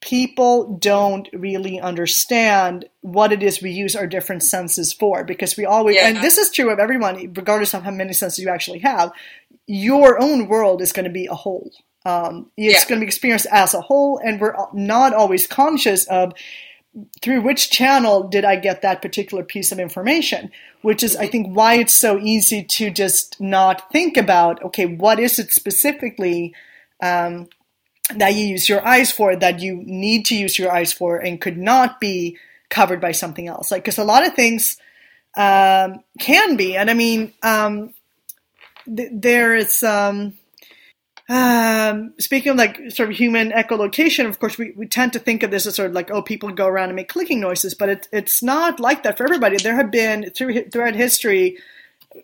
people 0.00 0.76
don't 0.76 1.28
really 1.32 1.80
understand 1.80 2.84
what 3.00 3.32
it 3.32 3.42
is 3.42 3.62
we 3.62 3.70
use 3.70 3.96
our 3.96 4.06
different 4.06 4.42
senses 4.42 4.92
for 4.92 5.24
because 5.24 5.56
we 5.56 5.64
always 5.64 5.96
Yeah. 5.96 6.08
and 6.08 6.18
this 6.18 6.36
is 6.36 6.50
true 6.50 6.70
of 6.70 6.78
everyone 6.78 7.32
regardless 7.32 7.72
of 7.72 7.84
how 7.84 7.90
many 7.90 8.12
senses 8.12 8.38
you 8.38 8.50
actually 8.50 8.80
have 8.80 9.12
your 9.66 10.22
own 10.22 10.48
world 10.48 10.80
is 10.82 10.92
going 10.92 11.04
to 11.04 11.10
be 11.10 11.26
a 11.26 11.34
whole 11.34 11.70
um, 12.06 12.50
it's 12.56 12.82
Yeah. 12.82 12.88
going 12.88 13.00
to 13.00 13.04
be 13.04 13.08
experienced 13.08 13.46
as 13.50 13.72
a 13.74 13.80
whole 13.80 14.20
and 14.22 14.40
we're 14.40 14.54
not 14.72 15.14
always 15.14 15.46
conscious 15.46 16.04
of 16.08 16.34
through 17.22 17.40
which 17.40 17.70
channel 17.70 18.28
did 18.28 18.44
I 18.44 18.56
get 18.56 18.82
that 18.82 19.02
particular 19.02 19.42
piece 19.42 19.72
of 19.72 19.80
information? 19.80 20.50
Which 20.82 21.02
is, 21.02 21.16
I 21.16 21.26
think, 21.26 21.48
why 21.56 21.74
it's 21.74 21.94
so 21.94 22.18
easy 22.18 22.62
to 22.62 22.90
just 22.90 23.40
not 23.40 23.90
think 23.90 24.16
about, 24.16 24.62
okay, 24.62 24.86
what 24.86 25.18
is 25.18 25.38
it 25.38 25.50
specifically 25.50 26.54
um, 27.02 27.48
that 28.14 28.34
you 28.34 28.46
use 28.46 28.68
your 28.68 28.86
eyes 28.86 29.10
for 29.10 29.34
that 29.34 29.60
you 29.60 29.82
need 29.84 30.26
to 30.26 30.36
use 30.36 30.58
your 30.58 30.70
eyes 30.70 30.92
for 30.92 31.16
and 31.16 31.40
could 31.40 31.58
not 31.58 32.00
be 32.00 32.38
covered 32.70 33.00
by 33.00 33.12
something 33.12 33.48
else? 33.48 33.70
Like, 33.72 33.82
because 33.82 33.98
a 33.98 34.04
lot 34.04 34.26
of 34.26 34.34
things 34.34 34.76
um, 35.36 36.04
can 36.20 36.56
be, 36.56 36.76
and 36.76 36.88
I 36.90 36.94
mean, 36.94 37.32
um, 37.42 37.92
th- 38.86 39.10
there 39.12 39.54
is. 39.54 39.82
Um, 39.82 40.34
um, 41.26 42.12
speaking 42.18 42.52
of 42.52 42.58
like 42.58 42.90
sort 42.90 43.08
of 43.08 43.16
human 43.16 43.50
echolocation, 43.50 44.28
of 44.28 44.38
course, 44.38 44.58
we, 44.58 44.72
we 44.72 44.86
tend 44.86 45.14
to 45.14 45.18
think 45.18 45.42
of 45.42 45.50
this 45.50 45.64
as 45.64 45.76
sort 45.76 45.88
of 45.88 45.94
like, 45.94 46.10
oh, 46.10 46.20
people 46.20 46.50
go 46.50 46.66
around 46.66 46.90
and 46.90 46.96
make 46.96 47.08
clicking 47.08 47.40
noises, 47.40 47.72
but 47.72 47.88
it, 47.88 48.08
it's 48.12 48.42
not 48.42 48.78
like 48.78 49.02
that 49.04 49.16
for 49.16 49.24
everybody. 49.24 49.56
There 49.56 49.76
have 49.76 49.90
been 49.90 50.30
through, 50.30 50.68
throughout 50.68 50.94
history, 50.94 51.56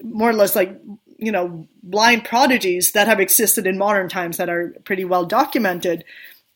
more 0.03 0.31
or 0.31 0.35
less 0.35 0.55
like 0.55 0.79
you 1.21 1.33
know 1.33 1.67
blind 1.83 2.25
prodigies 2.25 2.93
that 2.93 3.07
have 3.07 3.21
existed 3.21 3.67
in 3.67 3.79
modern 3.79 4.09
times 4.09 4.37
that 4.39 4.49
are 4.49 4.75
pretty 4.85 5.05
well 5.05 5.25
documented. 5.25 6.05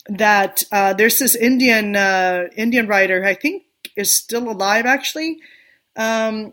That 0.07 0.63
uh, 0.71 0.93
there's 0.93 1.19
this 1.19 1.35
Indian 1.35 1.97
uh, 1.97 2.49
Indian 2.57 2.87
writer, 2.87 3.25
I 3.25 3.35
think, 3.35 3.65
is 3.97 4.15
still 4.15 4.51
alive 4.51 4.85
actually, 4.85 5.39
um, 5.97 6.53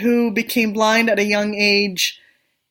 who 0.00 0.30
became 0.30 0.72
blind 0.72 1.10
at 1.10 1.18
a 1.18 1.24
young 1.24 1.54
age, 1.54 2.20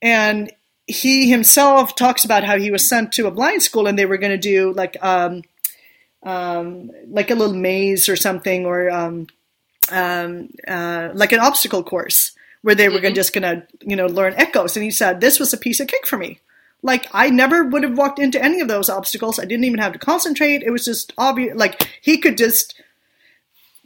and 0.02 0.52
he 0.88 1.30
himself 1.30 1.96
talks 1.96 2.26
about 2.26 2.44
how 2.44 2.58
he 2.58 2.72
was 2.72 2.88
sent 2.88 3.14
to 3.14 3.28
a 3.28 3.32
blind 3.32 3.62
school 3.62 3.88
and 3.88 3.98
they 3.98 4.06
were 4.06 4.18
going 4.18 4.32
to 4.32 4.38
do 4.38 4.74
like 4.74 4.98
um, 5.02 5.44
um, 6.24 6.92
like 7.08 7.32
a 7.32 7.36
little 7.36 7.56
maze 7.56 8.10
or 8.10 8.16
something 8.16 8.66
or 8.66 8.90
um, 8.90 9.28
um, 9.92 10.50
uh, 10.68 11.10
like 11.14 11.32
an 11.32 11.40
obstacle 11.40 11.84
course 11.84 12.32
where 12.62 12.76
they 12.76 12.90
were 12.90 13.00
mm-hmm. 13.00 13.14
just 13.14 13.34
going 13.34 13.44
to 13.44 13.66
you 13.82 13.96
know 13.96 14.08
learn 14.08 14.34
echoes. 14.38 14.76
And 14.76 14.84
he 14.84 14.92
said 14.92 15.22
this 15.22 15.40
was 15.40 15.54
a 15.54 15.58
piece 15.58 15.80
of 15.80 15.88
cake 15.88 16.08
for 16.08 16.18
me. 16.18 16.40
Like 16.84 17.08
i 17.14 17.30
never 17.30 17.64
would 17.64 17.84
have 17.84 17.96
walked 17.96 18.18
into 18.18 18.44
any 18.44 18.60
of 18.60 18.68
those 18.68 18.90
obstacles. 18.90 19.40
I 19.40 19.46
didn't 19.46 19.66
even 19.66 19.80
have 19.80 19.94
to 19.94 20.00
concentrate. 20.00 20.64
It 20.64 20.72
was 20.72 20.86
just 20.86 21.14
obvious 21.18 21.56
like 21.56 21.88
he 22.02 22.18
could 22.18 22.38
just 22.38 22.82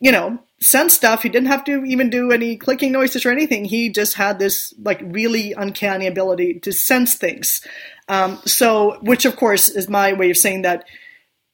you 0.06 0.12
know 0.12 0.38
sense 0.62 0.94
stuff 0.94 1.24
he 1.24 1.30
didn't 1.30 1.48
have 1.48 1.64
to 1.64 1.84
even 1.84 2.12
do 2.12 2.32
any 2.32 2.56
clicking 2.58 2.92
noises 2.92 3.26
or 3.26 3.32
anything. 3.32 3.66
He 3.66 3.90
just 3.90 4.14
had 4.14 4.38
this 4.38 4.72
like 4.82 5.02
really 5.04 5.54
uncanny 5.54 6.06
ability 6.06 6.60
to 6.60 6.72
sense 6.72 7.16
things. 7.16 7.66
Um, 8.08 8.40
so 8.46 9.00
which 9.02 9.26
of 9.26 9.36
course 9.36 9.68
is 9.68 9.90
my 9.90 10.14
way 10.14 10.30
of 10.30 10.38
saying 10.38 10.62
that 10.62 10.86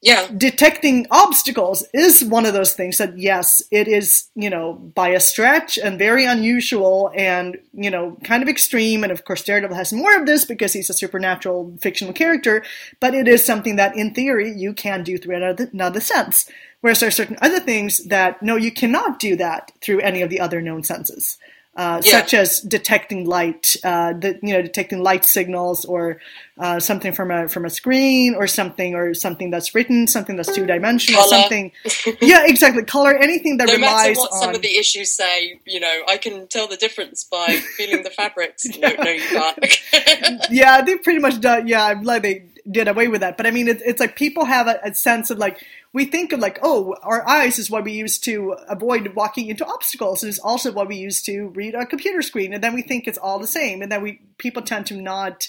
yeah. 0.02 0.28
detecting 0.36 1.08
obstacles 1.12 1.86
is 1.94 2.26
one 2.26 2.46
of 2.46 2.54
those 2.54 2.74
things 2.74 2.98
that 2.98 3.18
yes 3.18 3.62
it 3.72 3.88
is 3.88 4.30
you 4.36 4.50
know 4.50 4.74
by 4.74 5.10
a 5.10 5.20
stretch 5.20 5.78
and 5.78 5.98
very 5.98 6.26
unusual 6.26 7.12
and 7.16 7.58
you 7.74 7.90
know 7.90 8.18
kind 8.26 8.44
of 8.44 8.50
extreme. 8.50 9.04
And 9.04 9.14
of 9.14 9.24
course 9.24 9.46
daredevil 9.46 9.78
has 9.78 9.94
more 9.94 10.14
of 10.20 10.26
this 10.26 10.44
because 10.44 10.74
he's 10.74 10.90
a 10.90 10.94
supernatural 10.94 11.78
fictional 11.80 12.14
character. 12.14 12.66
But 13.00 13.16
it 13.16 13.30
is 13.30 13.46
something 13.46 13.78
that 13.78 13.96
in 13.96 14.14
theory 14.14 14.52
you 14.52 14.74
can 14.74 15.04
do 15.04 15.18
through 15.18 15.38
another, 15.38 15.70
another 15.72 16.02
sense 16.02 16.50
whereas 16.82 17.00
there 17.00 17.08
are 17.08 17.12
certain 17.12 17.38
other 17.42 17.60
things 17.60 18.04
that 18.06 18.42
no 18.42 18.56
you 18.56 18.72
cannot 18.72 19.20
do 19.20 19.36
that 19.36 19.72
through 19.82 20.00
any 20.02 20.22
of 20.22 20.30
the 20.30 20.40
other 20.40 20.62
known 20.62 20.84
senses 20.84 21.38
uh, 21.76 22.02
yeah. 22.04 22.12
such 22.12 22.34
as 22.34 22.60
detecting 22.60 23.26
light, 23.26 23.78
uh, 23.86 24.12
the, 24.12 24.38
you 24.44 24.54
know, 24.54 24.62
detecting 24.62 25.02
light 25.02 25.24
signals 25.24 25.86
or 25.86 26.20
uh, 26.58 26.82
something 26.82 27.14
from 27.14 27.32
a 27.32 27.48
from 27.48 27.64
a 27.64 27.70
screen 27.70 28.36
or 28.36 28.46
something 28.46 28.94
or 28.94 29.14
something 29.14 29.50
that's 29.50 29.74
written, 29.74 30.06
something 30.06 30.36
that's 30.36 30.54
two 30.54 30.66
dimensional, 30.66 31.24
something. 31.24 31.72
yeah, 32.22 32.44
exactly. 32.46 32.84
Color, 32.84 33.16
anything 33.16 33.56
that 33.56 33.68
no 33.68 33.76
relies 33.76 34.18
matter 34.18 34.20
what 34.20 34.34
on. 34.34 34.42
some 34.42 34.56
of 34.56 34.62
the 34.62 34.76
issues 34.78 35.14
say, 35.14 35.62
you 35.66 35.80
know, 35.80 36.02
I 36.10 36.18
can 36.18 36.46
tell 36.48 36.68
the 36.68 36.76
difference 36.76 37.24
by 37.24 37.48
feeling 37.78 38.04
the 38.04 38.10
fabrics. 38.10 38.68
No, 38.82 38.90
no, 38.90 39.12
you 39.12 39.22
can't. 39.22 40.48
yeah, 40.50 40.82
they 40.82 40.98
pretty 40.98 41.20
much 41.20 41.40
done. 41.40 41.68
Yeah, 41.68 41.86
I'm 41.86 42.02
glad 42.02 42.24
they 42.24 42.46
did 42.70 42.88
away 42.88 43.08
with 43.08 43.22
that. 43.22 43.38
But 43.38 43.46
I 43.46 43.52
mean, 43.52 43.68
it's, 43.68 43.82
it's 43.86 44.00
like 44.00 44.16
people 44.16 44.46
have 44.46 44.68
a, 44.68 44.80
a 44.84 44.94
sense 44.96 45.30
of 45.30 45.38
like 45.38 45.64
we 45.94 46.06
think 46.06 46.32
of 46.32 46.40
like, 46.40 46.60
oh, 46.62 46.96
our 47.04 47.28
eyes 47.28 47.60
is 47.60 47.70
what 47.70 47.84
we 47.84 47.92
use 47.92 48.18
to 48.20 48.56
avoid 48.70 49.14
walking 49.14 49.48
into 49.50 49.66
obstacles. 49.66 50.24
It's 50.24 50.40
also 50.40 50.72
what 50.72 50.88
we 50.88 50.96
use 50.96 51.22
to 51.24 51.48
read 51.50 51.76
a 51.76 51.86
computer 51.86 52.22
screen, 52.22 52.54
and 52.54 52.64
then 52.64 52.74
we 52.74 52.82
think 52.82 53.08
it's 53.08 53.18
all 53.18 53.40
the 53.40 53.48
same. 53.48 53.82
And 53.82 53.92
then 53.92 54.02
we 54.02 54.22
people 54.38 54.62
tend 54.62 54.86
to 54.88 55.02
not 55.02 55.48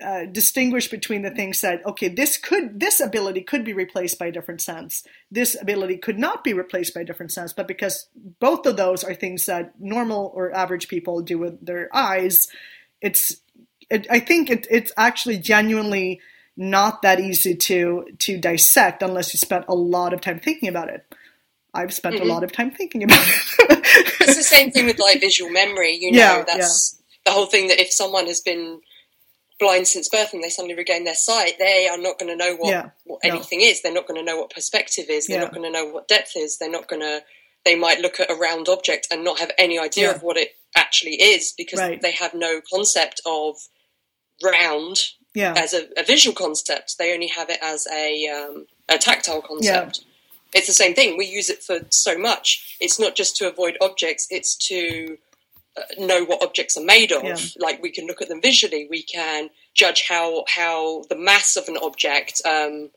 uh, 0.00 0.26
distinguish 0.26 0.88
between 0.88 1.22
the 1.22 1.30
things 1.30 1.60
that 1.60 1.84
okay, 1.84 2.08
this 2.08 2.36
could 2.38 2.80
this 2.80 3.00
ability 3.00 3.42
could 3.42 3.64
be 3.64 3.74
replaced 3.74 4.18
by 4.18 4.26
a 4.26 4.32
different 4.32 4.62
sense. 4.62 5.04
This 5.30 5.60
ability 5.60 5.98
could 5.98 6.18
not 6.18 6.44
be 6.44 6.54
replaced 6.54 6.94
by 6.94 7.02
a 7.02 7.04
different 7.04 7.32
sense, 7.32 7.52
but 7.52 7.68
because 7.68 8.08
both 8.40 8.64
of 8.64 8.76
those 8.76 9.04
are 9.04 9.14
things 9.14 9.44
that 9.46 9.74
normal 9.78 10.32
or 10.34 10.54
average 10.54 10.88
people 10.88 11.20
do 11.20 11.38
with 11.38 11.64
their 11.64 11.94
eyes, 11.94 12.48
it's 13.02 13.36
it, 13.90 14.06
I 14.10 14.20
think 14.20 14.50
it, 14.50 14.66
it's 14.70 14.92
actually 14.96 15.38
genuinely 15.38 16.20
not 16.58 17.02
that 17.02 17.20
easy 17.20 17.54
to 17.54 18.04
to 18.18 18.36
dissect 18.36 19.02
unless 19.02 19.32
you 19.32 19.38
spent 19.38 19.64
a 19.68 19.74
lot 19.74 20.12
of 20.12 20.20
time 20.20 20.40
thinking 20.40 20.68
about 20.68 20.88
it. 20.88 21.06
I've 21.72 21.94
spent 21.94 22.16
mm-hmm. 22.16 22.24
a 22.24 22.32
lot 22.32 22.42
of 22.42 22.50
time 22.50 22.72
thinking 22.72 23.04
about 23.04 23.20
it. 23.22 23.78
it's 24.20 24.36
the 24.36 24.42
same 24.42 24.72
thing 24.72 24.86
with 24.86 24.98
like 24.98 25.20
visual 25.20 25.50
memory. 25.50 25.96
You 26.00 26.10
know, 26.12 26.18
yeah, 26.18 26.44
that's 26.44 27.00
yeah. 27.00 27.30
the 27.30 27.34
whole 27.34 27.46
thing 27.46 27.68
that 27.68 27.80
if 27.80 27.92
someone 27.92 28.26
has 28.26 28.40
been 28.40 28.80
blind 29.60 29.86
since 29.86 30.08
birth 30.08 30.32
and 30.34 30.42
they 30.42 30.48
suddenly 30.48 30.74
regain 30.74 31.04
their 31.04 31.14
sight, 31.14 31.54
they 31.58 31.88
are 31.88 31.98
not 31.98 32.18
going 32.18 32.36
to 32.36 32.44
know 32.44 32.56
what, 32.56 32.70
yeah, 32.70 32.90
what 33.04 33.20
anything 33.22 33.60
no. 33.60 33.66
is. 33.66 33.82
They're 33.82 33.94
not 33.94 34.08
going 34.08 34.18
to 34.18 34.24
know 34.24 34.38
what 34.38 34.50
perspective 34.50 35.06
is. 35.08 35.26
They're 35.26 35.40
not 35.40 35.54
going 35.54 35.64
to 35.64 35.70
know 35.70 35.86
what 35.86 36.08
depth 36.08 36.32
is. 36.36 36.58
They're 36.58 36.70
not 36.70 36.88
going 36.88 37.02
to. 37.02 37.22
They 37.64 37.76
might 37.76 38.00
look 38.00 38.18
at 38.18 38.30
a 38.30 38.34
round 38.34 38.68
object 38.68 39.08
and 39.10 39.22
not 39.22 39.38
have 39.38 39.50
any 39.58 39.78
idea 39.78 40.12
of 40.12 40.22
what 40.22 40.36
it 40.36 40.50
actually 40.76 41.20
is 41.20 41.52
because 41.56 41.78
right. 41.78 42.00
they 42.00 42.12
have 42.12 42.34
no 42.34 42.60
concept 42.72 43.20
of 43.26 43.56
round 44.42 44.98
yeah. 45.34 45.54
as 45.56 45.74
a, 45.74 45.88
a, 45.96 46.04
visual 46.04 46.34
concept. 46.34 46.96
They 46.98 47.12
only 47.12 47.28
have 47.28 47.50
it 47.50 47.58
as 47.62 47.86
a 47.86 48.28
um, 48.28 48.66
a 48.88 48.98
tactile 48.98 49.42
concept. 49.42 50.00
Yeah. 50.00 50.04
It's 50.54 50.66
the 50.66 50.72
same 50.72 50.94
thing. 50.94 51.18
We 51.18 51.26
use 51.26 51.50
it 51.50 51.62
for 51.62 51.80
so 51.90 52.16
much. 52.16 52.76
It's 52.80 52.98
not 52.98 53.14
just 53.14 53.36
to 53.36 53.48
avoid 53.48 53.76
objects. 53.80 54.26
It's 54.30 54.56
to 54.68 55.18
uh, 55.76 55.82
know 55.98 56.24
what 56.24 56.42
objects 56.42 56.76
are 56.76 56.84
made 56.84 57.12
of. 57.12 57.24
Yeah. 57.24 57.36
Like 57.58 57.82
we 57.82 57.90
can 57.90 58.06
look 58.06 58.22
at 58.22 58.28
them 58.28 58.40
visually. 58.40 58.86
We 58.88 59.02
can 59.02 59.50
judge 59.74 60.04
how 60.08 60.44
how 60.48 61.04
the 61.10 61.16
mass 61.16 61.56
of 61.56 61.68
an 61.68 61.76
object. 61.82 62.40
Um, 62.44 62.90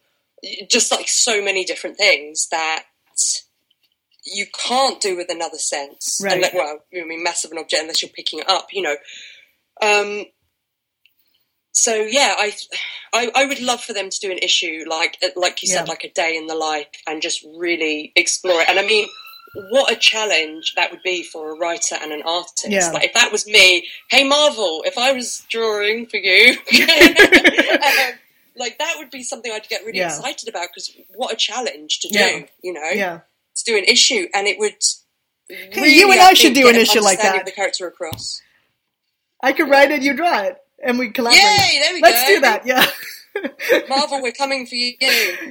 just 0.70 0.91
like 0.91 1.08
so 1.08 1.44
many 1.44 1.64
different 1.64 1.98
things 1.98 2.48
that 2.49 2.86
you 4.26 4.45
can't 4.68 5.02
do 5.02 5.16
with 5.18 5.30
another 5.30 5.58
sense. 5.58 6.20
Right. 6.24 6.34
Unless, 6.34 6.53
well, 6.53 6.80
I 6.99 7.06
mean, 7.06 7.24
mass 7.24 7.44
of 7.44 7.52
an 7.52 7.58
object 7.58 7.82
unless 7.82 8.02
you're 8.02 8.10
picking 8.10 8.40
it 8.40 8.49
up. 8.49 8.68
You 8.72 8.82
know. 8.84 8.95
Um, 9.82 10.26
so 11.73 11.95
yeah, 11.95 12.35
I, 12.38 12.53
I, 13.14 13.31
I 13.34 13.45
would 13.45 13.61
love 13.61 13.81
for 13.81 13.93
them 13.93 14.10
to 14.10 14.19
do 14.19 14.31
an 14.31 14.39
issue 14.39 14.84
like 14.88 15.18
like 15.35 15.61
you 15.61 15.69
said, 15.69 15.88
like 15.88 16.03
a 16.03 16.11
day 16.11 16.35
in 16.35 16.48
the 16.48 16.56
life, 16.56 16.88
and 17.07 17.22
just 17.22 17.45
really 17.57 18.11
explore 18.15 18.61
it. 18.61 18.69
And 18.69 18.77
I 18.77 18.85
mean, 18.85 19.07
what 19.69 19.91
a 19.91 19.95
challenge 19.95 20.73
that 20.76 20.91
would 20.91 21.02
be 21.03 21.23
for 21.23 21.52
a 21.52 21.57
writer 21.57 21.95
and 22.02 22.11
an 22.11 22.23
artist. 22.26 22.69
Yeah. 22.69 22.91
Like 22.91 23.06
if 23.06 23.14
that 23.14 23.31
was 23.31 23.48
me, 23.48 23.88
hey 24.10 24.27
Marvel, 24.27 24.84
if 24.85 24.98
I 24.98 25.14
was 25.14 25.45
drawing 25.49 26.07
for 26.07 26.18
you, 26.18 26.52
um, 26.73 28.14
like 28.57 28.77
that 28.80 28.95
would 28.98 29.10
be 29.10 29.23
something 29.23 29.52
I'd 29.52 29.69
get 29.69 29.85
really 29.85 29.99
yeah. 29.99 30.07
excited 30.07 30.49
about 30.49 30.68
because 30.69 30.93
what 31.15 31.31
a 31.31 31.38
challenge 31.38 32.02
to 32.02 32.10
do, 32.10 32.19
yeah. 32.19 32.45
you 32.61 32.73
know, 32.73 32.89
yeah, 32.93 33.22
to 33.56 33.64
do 33.64 33.77
an 33.77 33.85
issue, 33.85 34.27
and 34.34 34.48
it 34.48 34.60
would. 34.60 34.76
Really, 35.49 35.95
you 35.95 36.10
and 36.10 36.22
I, 36.22 36.27
I 36.27 36.34
should 36.34 36.53
do 36.53 36.69
an 36.69 36.76
issue 36.76 37.02
like 37.02 37.22
that. 37.22 37.45
The 37.45 37.52
character 37.52 37.85
across. 37.85 38.41
I 39.43 39.52
could 39.52 39.69
write 39.69 39.91
it, 39.91 40.02
you 40.02 40.14
draw 40.14 40.41
it 40.43 40.61
and 40.84 40.99
we 40.99 41.10
collaborate. 41.10 41.41
Yay! 41.41 41.80
There 41.82 41.94
we 41.94 42.02
Let's 42.02 42.28
go. 42.28 42.36
do 42.36 42.41
that. 42.41 42.66
Yeah. 42.66 42.86
Marvel, 43.90 44.22
we're 44.22 44.32
coming 44.32 44.66
for 44.66 44.76
you. 44.76 44.94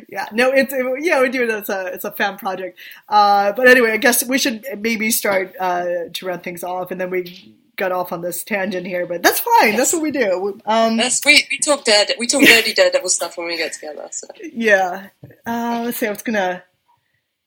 Yeah, 0.08 0.28
no, 0.32 0.50
it's 0.50 0.72
it, 0.72 0.84
yeah, 1.02 1.20
we 1.22 1.30
do 1.30 1.44
it 1.44 1.50
as 1.50 1.68
a 1.68 1.86
it's 1.86 2.04
a 2.04 2.12
fan 2.12 2.36
project. 2.36 2.78
Uh, 3.08 3.52
but 3.52 3.68
anyway, 3.68 3.92
I 3.92 3.96
guess 3.96 4.24
we 4.24 4.38
should 4.38 4.64
maybe 4.78 5.10
start 5.10 5.54
uh, 5.58 6.08
to 6.12 6.26
run 6.26 6.40
things 6.40 6.62
off, 6.62 6.90
and 6.90 7.00
then 7.00 7.10
we 7.10 7.54
got 7.76 7.92
off 7.92 8.12
on 8.12 8.20
this 8.20 8.44
tangent 8.44 8.86
here. 8.86 9.06
But 9.06 9.22
that's 9.22 9.40
fine. 9.40 9.70
Yes. 9.70 9.76
That's 9.78 9.92
what 9.94 10.02
we 10.02 10.10
do. 10.10 10.60
Um, 10.66 10.98
we 11.24 11.46
we 11.50 11.58
talk 11.58 11.84
dead 11.84 12.12
we 12.18 12.26
talk 12.26 12.42
dirty 12.46 12.74
Daredevil 12.74 13.08
stuff 13.08 13.38
when 13.38 13.46
we 13.46 13.56
get 13.56 13.72
together. 13.72 14.08
So. 14.10 14.26
Yeah. 14.52 15.08
Uh, 15.46 15.82
let's 15.84 15.98
see. 15.98 16.06
I 16.06 16.10
was 16.10 16.22
gonna 16.22 16.62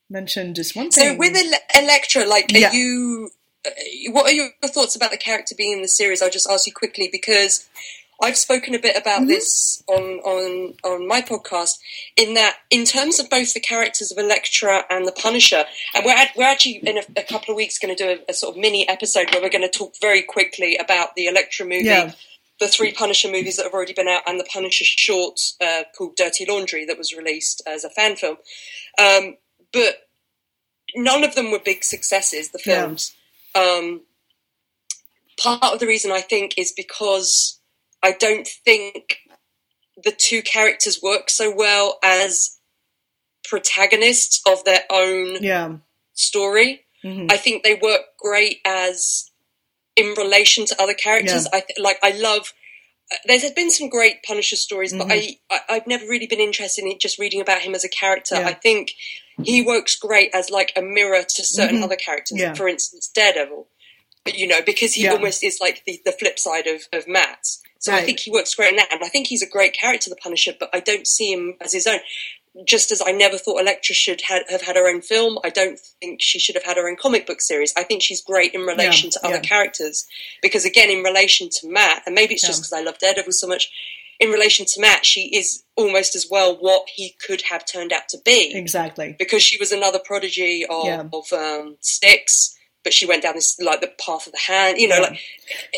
mention 0.10 0.54
just 0.54 0.76
one 0.76 0.90
thing. 0.90 1.14
So 1.14 1.18
with 1.18 1.38
Elektra, 1.76 2.26
like, 2.26 2.52
are 2.54 2.58
yeah. 2.58 2.72
you 2.72 3.30
what 4.10 4.26
are 4.26 4.32
your 4.32 4.50
thoughts 4.66 4.96
about 4.96 5.12
the 5.12 5.18
character 5.18 5.56
being 5.58 5.74
in 5.74 5.82
the 5.82 5.88
series? 5.88 6.22
I'll 6.22 6.30
just 6.30 6.50
ask 6.50 6.68
you 6.68 6.74
quickly 6.74 7.10
because 7.12 7.70
I've 8.22 8.38
spoken 8.38 8.76
a 8.76 8.80
bit 8.80 8.96
about 8.96 9.20
mm-hmm. 9.20 9.28
this 9.28 9.84
on, 9.88 10.02
on 10.20 10.76
on 10.84 11.08
my 11.08 11.22
podcast. 11.22 11.78
In 12.16 12.36
that, 12.36 12.58
in 12.70 12.86
terms 12.86 13.20
of 13.20 13.30
both 13.30 13.54
the 13.54 13.60
characters 13.60 14.12
of 14.12 14.18
Elektra 14.18 14.84
and 14.90 15.08
the 15.08 15.12
Punisher, 15.12 15.66
and 15.94 16.06
we're 16.06 16.16
we're 16.36 16.46
actually 16.46 16.78
in 16.78 16.98
a, 16.98 17.04
a, 17.18 17.24
couple 17.24 17.52
of 17.52 17.58
weeks 17.58 17.80
going 17.80 17.96
to 17.96 18.04
do 18.04 18.10
a, 18.10 18.32
a, 18.32 18.34
sort 18.34 18.56
of 18.56 18.62
mini 18.62 18.88
episode 18.88 19.32
where 19.32 19.42
we're 19.42 19.50
going 19.50 19.70
to 19.70 19.78
talk 19.78 19.94
very 20.00 20.22
quickly 20.22 20.78
about 20.78 21.16
the 21.16 21.28
Elektra 21.28 21.66
movie. 21.66 21.86
Yeah. 21.86 22.12
The 22.60 22.68
three 22.68 22.94
Punisher 22.94 23.30
movies 23.32 23.58
that 23.58 23.64
have 23.64 23.74
already 23.74 23.94
been 23.94 24.08
out, 24.08 24.22
and 24.28 24.40
the 24.40 24.48
Punisher 24.52 24.86
short 24.86 25.40
uh, 25.60 25.84
called 25.98 26.16
Dirty 26.16 26.46
Laundry 26.48 26.86
that 26.86 26.98
was 26.98 27.14
released 27.14 27.62
as 27.68 27.84
a 27.84 27.90
fan 27.90 28.16
film. 28.16 28.38
Um, 29.02 29.38
but 29.74 30.08
none 30.96 31.24
of 31.24 31.34
them 31.34 31.52
were 31.52 31.60
big 31.60 31.84
successes, 31.84 32.52
the 32.52 32.60
films. 32.60 33.12
Yeah 33.14 33.20
um, 33.56 34.02
part 35.40 35.64
of 35.64 35.80
the 35.80 35.88
reason 35.88 36.12
I 36.12 36.22
think 36.22 36.58
is 36.58 36.72
because 36.72 37.60
I 38.02 38.12
don't 38.12 38.48
think 38.48 39.18
the 40.04 40.12
two 40.12 40.42
characters 40.42 41.02
work 41.02 41.30
so 41.30 41.54
well 41.56 42.00
as 42.04 42.60
protagonists 43.44 44.42
of 44.48 44.64
their 44.64 44.82
own 44.90 45.38
yeah. 45.42 45.78
story. 46.14 46.86
Mm-hmm. 47.04 47.28
I 47.30 47.38
think 47.38 47.64
they 47.64 47.76
work 47.76 48.02
great 48.20 48.60
as 48.66 49.30
in 49.96 50.14
relation 50.18 50.66
to 50.66 50.82
other 50.82 50.94
characters. 50.94 51.48
Yeah. 51.52 51.60
I 51.60 51.62
th- 51.62 51.80
like 51.80 51.98
I 52.02 52.12
love. 52.12 52.54
Uh, 53.12 53.18
there's 53.28 53.50
been 53.52 53.70
some 53.70 53.90
great 53.90 54.24
Punisher 54.24 54.56
stories, 54.56 54.94
mm-hmm. 54.94 55.08
but 55.08 55.18
I, 55.52 55.66
I 55.70 55.74
have 55.74 55.88
never 55.88 56.06
really 56.06 56.28
been 56.28 56.40
interested 56.40 56.86
in 56.86 56.98
just 57.00 57.20
reading 57.20 57.42
about 57.42 57.62
him 57.62 57.76
as 57.76 57.84
a 57.84 57.90
character. 57.90 58.36
Yeah. 58.36 58.48
I 58.48 58.54
think 58.54 58.94
he 59.42 59.62
works 59.62 59.96
great 59.96 60.30
as 60.34 60.50
like 60.50 60.74
a 60.76 60.82
mirror 60.82 61.24
to 61.24 61.44
certain 61.44 61.78
mm-hmm. 61.78 61.86
other 61.86 61.96
characters. 61.96 62.40
Yeah. 62.40 62.54
For 62.54 62.68
instance, 62.68 63.08
Daredevil. 63.08 63.68
you 64.26 64.48
know, 64.48 64.62
because 64.66 64.94
he 64.94 65.04
Yeah. 65.04 65.12
almost 65.12 65.44
is 65.44 65.60
like 65.60 65.84
the, 65.86 66.02
the 66.06 66.14
flip 66.14 66.40
side 66.40 66.68
of, 66.68 66.84
of 66.94 67.08
Matt. 67.08 67.46
So 67.80 67.92
I 67.94 68.02
think 68.02 68.22
he 68.22 68.32
works 68.32 68.56
great 68.56 68.70
in 68.70 68.78
that, 68.78 68.88
and 68.94 69.04
I 69.04 69.10
think 69.10 69.28
he's 69.28 69.42
a 69.42 69.50
great 69.50 69.74
character, 69.74 70.10
the 70.10 70.16
Punisher. 70.16 70.54
But 70.58 70.70
I 70.72 70.80
don't 70.80 71.06
see 71.06 71.34
him 71.34 71.56
as 71.60 71.74
his 71.74 71.86
own. 71.86 72.00
Just 72.66 72.92
as 72.94 73.02
I 73.06 73.12
never 73.12 73.38
thought 73.38 73.60
Elektra 73.60 73.94
should 73.94 74.22
had, 74.22 74.44
have 74.48 74.62
had 74.62 74.78
her 74.78 74.88
own 74.88 75.02
film, 75.02 75.38
I 75.44 75.50
don't 75.50 75.78
think 76.00 76.22
she 76.22 76.40
should 76.40 76.56
have 76.56 76.64
had 76.64 76.78
her 76.78 76.88
own 76.88 76.96
comic 76.96 77.28
book 77.28 77.42
series. 77.42 77.74
I 77.76 77.84
think 77.84 78.02
she's 78.02 78.22
great 78.22 78.54
in 78.54 78.62
relation 78.62 79.10
to 79.10 79.26
other 79.26 79.36
yeah. 79.36 79.42
characters 79.42 80.06
because, 80.42 80.64
again, 80.64 80.90
in 80.90 81.04
relation 81.04 81.50
to 81.50 81.70
Matt, 81.70 82.04
and 82.06 82.16
maybe 82.16 82.36
it's 82.36 82.48
just 82.48 82.62
because 82.62 82.72
I 82.72 82.82
love 82.82 83.00
Daredevil 83.00 83.34
so 83.34 83.48
much. 83.48 83.70
In 84.20 84.30
relation 84.30 84.66
to 84.66 84.82
Matt, 84.82 85.06
she 85.06 85.36
is 85.36 85.64
almost 85.76 86.16
as 86.16 86.28
well 86.30 86.56
what 86.60 86.88
he 86.94 87.16
could 87.26 87.42
have 87.50 87.66
turned 87.66 87.92
out 87.92 88.08
to 88.10 88.18
be 88.24 88.54
Exactly. 88.56 89.16
because 89.18 89.42
she 89.44 89.58
was 89.58 89.72
another 89.72 90.00
prodigy 90.00 90.66
of, 90.70 90.86
Yeah. 90.86 91.04
of 91.12 91.34
um, 91.34 91.78
Stick, 91.82 92.28
but 92.84 92.94
she 92.94 93.06
went 93.06 93.24
down 93.24 93.36
this 93.36 93.60
like 93.60 93.82
the 93.82 93.92
path 94.06 94.28
of 94.28 94.34
the 94.34 94.40
hand. 94.40 94.78
You 94.80 94.88
know, 94.90 94.96
Yeah. 94.98 95.02
like 95.02 95.20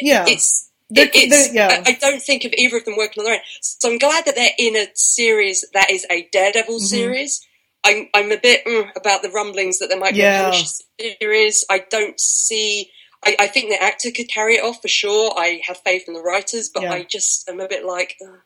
Yeah. 0.01 0.25
it's. 0.27 0.69
They're- 0.91 1.05
it- 1.05 1.15
it's 1.15 1.47
they're- 1.47 1.55
yeah. 1.55 1.83
I, 1.85 1.91
I 1.91 1.93
don't 1.93 2.21
think 2.21 2.43
of 2.45 2.53
either 2.53 2.77
of 2.77 2.85
them 2.85 2.95
working 2.97 3.21
on 3.21 3.25
their 3.25 3.35
own. 3.35 3.41
So 3.61 3.89
I'm 3.91 3.97
glad 3.97 4.25
that 4.25 4.35
they're 4.35 4.51
in 4.59 4.75
a 4.75 4.87
series 4.93 5.65
that 5.73 5.89
is 5.89 6.05
a 6.11 6.27
Daredevil 6.31 6.75
Mm-hmm. 6.75 6.85
series. 6.85 7.41
I'm 7.83 8.09
I'm 8.13 8.31
a 8.31 8.37
bit 8.37 8.65
mm, 8.65 8.89
about 8.95 9.21
the 9.23 9.29
rumblings 9.29 9.79
that 9.79 9.87
there 9.89 9.99
might 9.99 10.13
be 10.13 10.19
Yeah. 10.19 10.51
a 10.53 11.13
series. 11.19 11.65
I 11.69 11.79
don't 11.79 12.19
see. 12.19 12.91
I, 13.25 13.35
I 13.39 13.47
think 13.47 13.69
the 13.69 13.81
actor 13.81 14.11
could 14.11 14.29
carry 14.29 14.55
it 14.55 14.63
off 14.63 14.81
for 14.81 14.87
sure. 14.87 15.33
I 15.37 15.61
have 15.67 15.77
faith 15.79 16.03
in 16.07 16.13
the 16.13 16.21
writers, 16.21 16.69
but 16.73 16.83
Yeah. 16.83 16.93
I 16.93 17.03
just 17.03 17.49
am 17.49 17.59
a 17.59 17.67
bit 17.67 17.85
like. 17.85 18.15
ugh. 18.23 18.39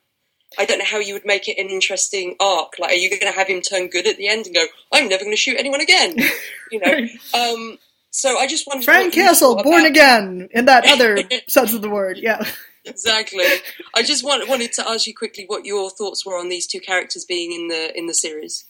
I 0.57 0.65
don't 0.65 0.79
know 0.79 0.85
how 0.85 0.97
you 0.97 1.13
would 1.13 1.25
make 1.25 1.47
it 1.47 1.59
an 1.59 1.69
interesting 1.69 2.35
arc. 2.39 2.79
Like, 2.79 2.91
are 2.91 2.95
you 2.95 3.07
going 3.09 3.31
to 3.31 3.37
have 3.37 3.47
him 3.47 3.61
turn 3.61 3.87
good 3.87 4.07
at 4.07 4.17
the 4.17 4.27
end 4.27 4.47
and 4.47 4.55
go, 4.55 4.65
"I'm 4.91 5.07
never 5.07 5.23
going 5.23 5.33
to 5.35 5.37
shoot 5.37 5.57
anyone 5.59 5.81
again"? 5.81 6.15
You 6.71 6.79
know. 6.79 7.07
um, 7.33 7.77
so 8.11 8.37
I 8.37 8.45
just 8.47 8.65
wondered. 8.67 8.85
Frank 8.85 9.13
Castle, 9.13 9.55
born 9.61 9.81
about- 9.81 9.89
again, 9.91 10.49
in 10.51 10.65
that 10.65 10.85
other 10.87 11.17
sense 11.47 11.73
of 11.73 11.81
the 11.83 11.89
word. 11.89 12.17
Yeah. 12.17 12.43
Exactly. 12.85 13.43
I 13.95 14.01
just 14.03 14.23
want, 14.23 14.47
wanted 14.49 14.71
to 14.73 14.87
ask 14.89 15.05
you 15.05 15.13
quickly 15.15 15.43
what 15.45 15.65
your 15.65 15.89
thoughts 15.91 16.25
were 16.25 16.37
on 16.39 16.49
these 16.49 16.65
two 16.65 16.79
characters 16.79 17.25
being 17.25 17.51
in 17.51 17.67
the 17.67 17.95
in 17.97 18.07
the 18.07 18.13
series. 18.13 18.65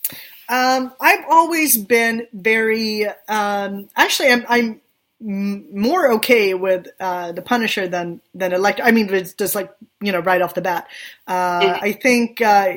Um, 0.49 0.91
I've 0.99 1.23
always 1.29 1.77
been 1.77 2.27
very. 2.33 3.05
Um, 3.29 3.87
actually, 3.95 4.29
I'm, 4.31 4.45
I'm 4.49 4.81
more 5.21 6.13
okay 6.13 6.53
with 6.53 6.87
uh, 6.99 7.31
the 7.31 7.41
Punisher 7.41 7.87
than 7.87 8.21
than 8.33 8.53
Elektra. 8.53 8.85
I 8.85 8.91
mean, 8.91 9.13
it's 9.13 9.33
just 9.33 9.55
like 9.55 9.71
you 10.01 10.11
know, 10.11 10.19
right 10.19 10.41
off 10.41 10.53
the 10.53 10.61
bat. 10.61 10.87
Uh. 11.27 11.77
I 11.81 11.91
think, 11.91 12.41
uh, 12.41 12.73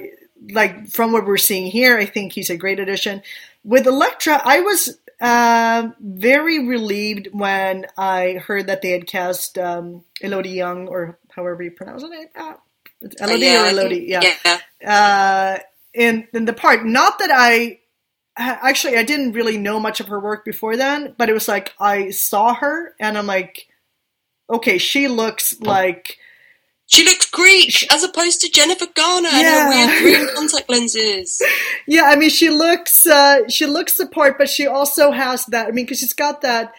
like 0.50 0.88
from 0.88 1.12
what 1.12 1.26
we're 1.26 1.36
seeing 1.36 1.70
here, 1.70 1.98
I 1.98 2.06
think 2.06 2.32
he's 2.32 2.50
a 2.50 2.56
great 2.56 2.80
addition. 2.80 3.22
With 3.64 3.86
Elektra, 3.86 4.40
I 4.44 4.60
was 4.60 4.98
uh, 5.20 5.90
very 6.00 6.66
relieved 6.66 7.28
when 7.32 7.86
I 7.96 8.40
heard 8.44 8.66
that 8.66 8.82
they 8.82 8.90
had 8.90 9.06
cast 9.06 9.56
um, 9.56 10.04
Elodie 10.20 10.50
Yung, 10.50 10.88
or 10.88 11.18
however 11.30 11.62
you 11.62 11.70
pronounce 11.70 12.02
it. 12.02 12.30
Uh, 12.34 12.54
it's 13.00 13.20
Elodie 13.20 13.46
yeah, 13.46 13.66
or 13.66 13.70
Elodie? 13.70 14.06
yeah 14.08 14.34
yeah. 14.44 15.58
uh, 15.58 15.62
in 15.94 16.26
in 16.32 16.44
the 16.44 16.52
part. 16.52 16.84
Not 16.84 17.20
that 17.20 17.30
I 17.32 17.78
actually 18.36 18.96
I 18.96 19.02
didn't 19.02 19.32
really 19.32 19.58
know 19.58 19.78
much 19.80 20.00
of 20.00 20.08
her 20.08 20.18
work 20.20 20.44
before 20.44 20.76
then, 20.76 21.14
but 21.18 21.28
it 21.28 21.32
was 21.34 21.48
like 21.48 21.72
I 21.78 22.10
saw 22.10 22.54
her 22.54 22.94
and 23.00 23.16
I'm 23.18 23.26
like, 23.26 23.66
okay, 24.50 24.78
she 24.78 25.08
looks 25.08 25.60
like 25.60 26.18
She 26.86 27.04
looks 27.04 27.30
Greek 27.30 27.90
as 27.92 28.02
opposed 28.02 28.40
to 28.42 28.50
Jennifer 28.50 28.86
Garner 28.94 29.28
and 29.32 29.42
Yeah. 29.42 29.64
her 29.64 29.68
weird 29.70 30.02
green 30.26 30.36
contact 30.36 30.68
lenses. 30.70 31.40
yeah. 31.86 32.04
I 32.04 32.16
mean, 32.16 32.30
she 32.30 32.48
looks 32.50 33.06
uh, 33.06 33.48
she 33.48 33.66
looks 33.66 33.96
the 33.96 34.06
part, 34.06 34.36
but 34.38 34.48
she 34.48 34.66
also 34.66 35.10
has 35.10 35.46
that. 35.46 35.68
I 35.68 35.70
mean, 35.70 35.84
because 35.86 36.00
she's 36.00 36.12
got 36.14 36.40
that 36.42 36.72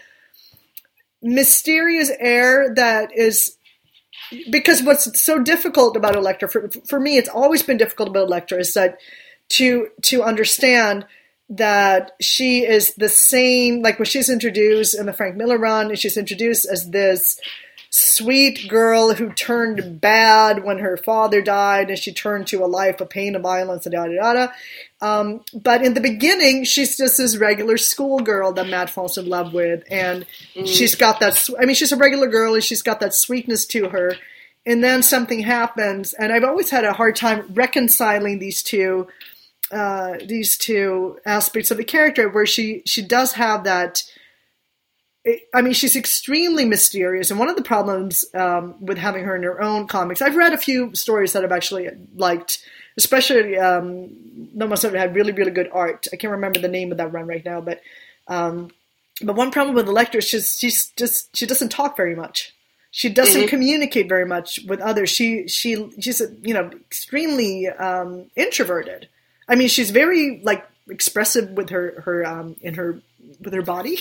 mysterious 1.21 2.11
air 2.19 2.73
that 2.75 3.11
is. 3.15 3.57
Because 4.49 4.81
what's 4.81 5.21
so 5.21 5.37
difficult 5.43 5.95
about 5.95 6.15
Elektra 6.15 6.49
for, 6.49 6.67
for 6.87 6.99
me, 6.99 7.17
it's 7.17 7.29
always 7.29 7.61
been 7.61 7.77
difficult 7.77 8.09
about 8.09 8.23
Elektra 8.27 8.57
is 8.57 8.73
that 8.73 8.97
to 9.49 9.89
to 10.03 10.23
understand 10.23 11.05
that 11.57 12.11
she 12.19 12.65
is 12.65 12.95
the 12.95 13.09
same 13.09 13.81
like 13.81 13.99
when 13.99 14.05
she's 14.05 14.29
introduced 14.29 14.97
in 14.97 15.05
the 15.05 15.13
Frank 15.13 15.35
Miller 15.35 15.57
run, 15.57 15.89
and 15.89 15.99
she's 15.99 16.17
introduced 16.17 16.67
as 16.69 16.89
this 16.89 17.39
sweet 17.89 18.67
girl 18.67 19.13
who 19.13 19.31
turned 19.33 20.01
bad 20.01 20.63
when 20.63 20.79
her 20.79 20.97
father 20.97 21.43
died, 21.43 21.89
and 21.89 21.99
she 21.99 22.11
turned 22.11 22.47
to 22.47 22.63
a 22.63 22.65
life 22.65 22.99
of 22.99 23.09
pain 23.09 23.35
and 23.35 23.43
violence 23.43 23.85
and 23.85 23.93
yada 23.93 24.13
yada. 24.13 24.53
Um, 24.99 25.41
but 25.53 25.83
in 25.83 25.93
the 25.93 26.01
beginning, 26.01 26.63
she's 26.63 26.97
just 26.97 27.17
this 27.17 27.37
regular 27.37 27.77
schoolgirl 27.77 28.53
that 28.53 28.67
Matt 28.67 28.89
falls 28.89 29.17
in 29.17 29.27
love 29.27 29.53
with, 29.53 29.83
and 29.91 30.25
she's 30.65 30.95
got 30.95 31.19
that, 31.19 31.49
I 31.59 31.65
mean, 31.65 31.75
she's 31.75 31.91
a 31.91 31.97
regular 31.97 32.27
girl, 32.27 32.55
and 32.55 32.63
she's 32.63 32.81
got 32.81 32.99
that 33.01 33.13
sweetness 33.13 33.65
to 33.67 33.89
her. 33.89 34.15
And 34.65 34.83
then 34.83 35.03
something 35.03 35.41
happens, 35.41 36.13
and 36.13 36.31
I've 36.31 36.45
always 36.45 36.69
had 36.69 36.85
a 36.85 36.93
hard 36.93 37.15
time 37.17 37.45
reconciling 37.53 38.39
these 38.39 38.63
two 38.63 39.07
uh, 39.73 40.17
these 40.25 40.57
two 40.57 41.19
aspects 41.25 41.71
of 41.71 41.77
the 41.77 41.83
character 41.83 42.29
where 42.29 42.45
she 42.45 42.81
she 42.85 43.01
does 43.01 43.33
have 43.33 43.63
that 43.63 44.03
I 45.53 45.61
mean, 45.61 45.71
she's 45.73 45.95
extremely 45.95 46.65
mysterious, 46.65 47.31
and 47.31 47.39
one 47.39 47.47
of 47.49 47.55
the 47.55 47.61
problems 47.63 48.25
um, 48.33 48.75
with 48.85 48.97
having 48.97 49.23
her 49.23 49.37
in 49.37 49.43
her 49.43 49.61
own 49.61 49.87
comics, 49.87 50.21
I've 50.21 50.35
read 50.35 50.51
a 50.51 50.57
few 50.57 50.93
stories 50.95 51.31
that 51.31 51.45
I've 51.45 51.51
actually 51.53 51.87
liked, 52.13 52.61
especially 52.97 53.57
um, 53.57 54.09
the 54.53 54.67
ones 54.67 54.81
that 54.81 54.93
had 54.93 55.15
really, 55.15 55.31
really 55.31 55.51
good 55.51 55.69
art. 55.71 56.07
I 56.11 56.17
can't 56.17 56.31
remember 56.31 56.59
the 56.59 56.67
name 56.67 56.91
of 56.91 56.97
that 56.97 57.13
run 57.13 57.25
right 57.25 57.45
now, 57.45 57.61
but 57.61 57.79
um, 58.27 58.71
but 59.21 59.37
one 59.37 59.51
problem 59.51 59.75
with 59.75 59.87
Elektra 59.87 60.17
is 60.17 60.27
she's, 60.27 60.57
she's 60.57 60.87
just 60.97 61.33
she 61.37 61.45
doesn't 61.45 61.69
talk 61.69 61.95
very 61.95 62.15
much. 62.15 62.51
She 62.91 63.07
doesn't 63.07 63.43
Mhm. 63.43 63.47
communicate 63.47 64.09
very 64.09 64.25
much 64.25 64.59
with 64.67 64.81
others. 64.81 65.09
She 65.09 65.47
she 65.47 65.89
she's 66.01 66.21
you 66.41 66.53
know 66.53 66.69
extremely 66.91 67.69
um, 67.69 68.29
introverted. 68.35 69.07
I 69.47 69.55
mean, 69.55 69.67
she's 69.67 69.91
very 69.91 70.41
like 70.43 70.67
expressive 70.89 71.51
with 71.51 71.69
her 71.69 72.01
her 72.05 72.25
um, 72.25 72.55
in 72.61 72.75
her 72.75 73.01
with 73.41 73.53
her 73.53 73.61
body 73.61 73.99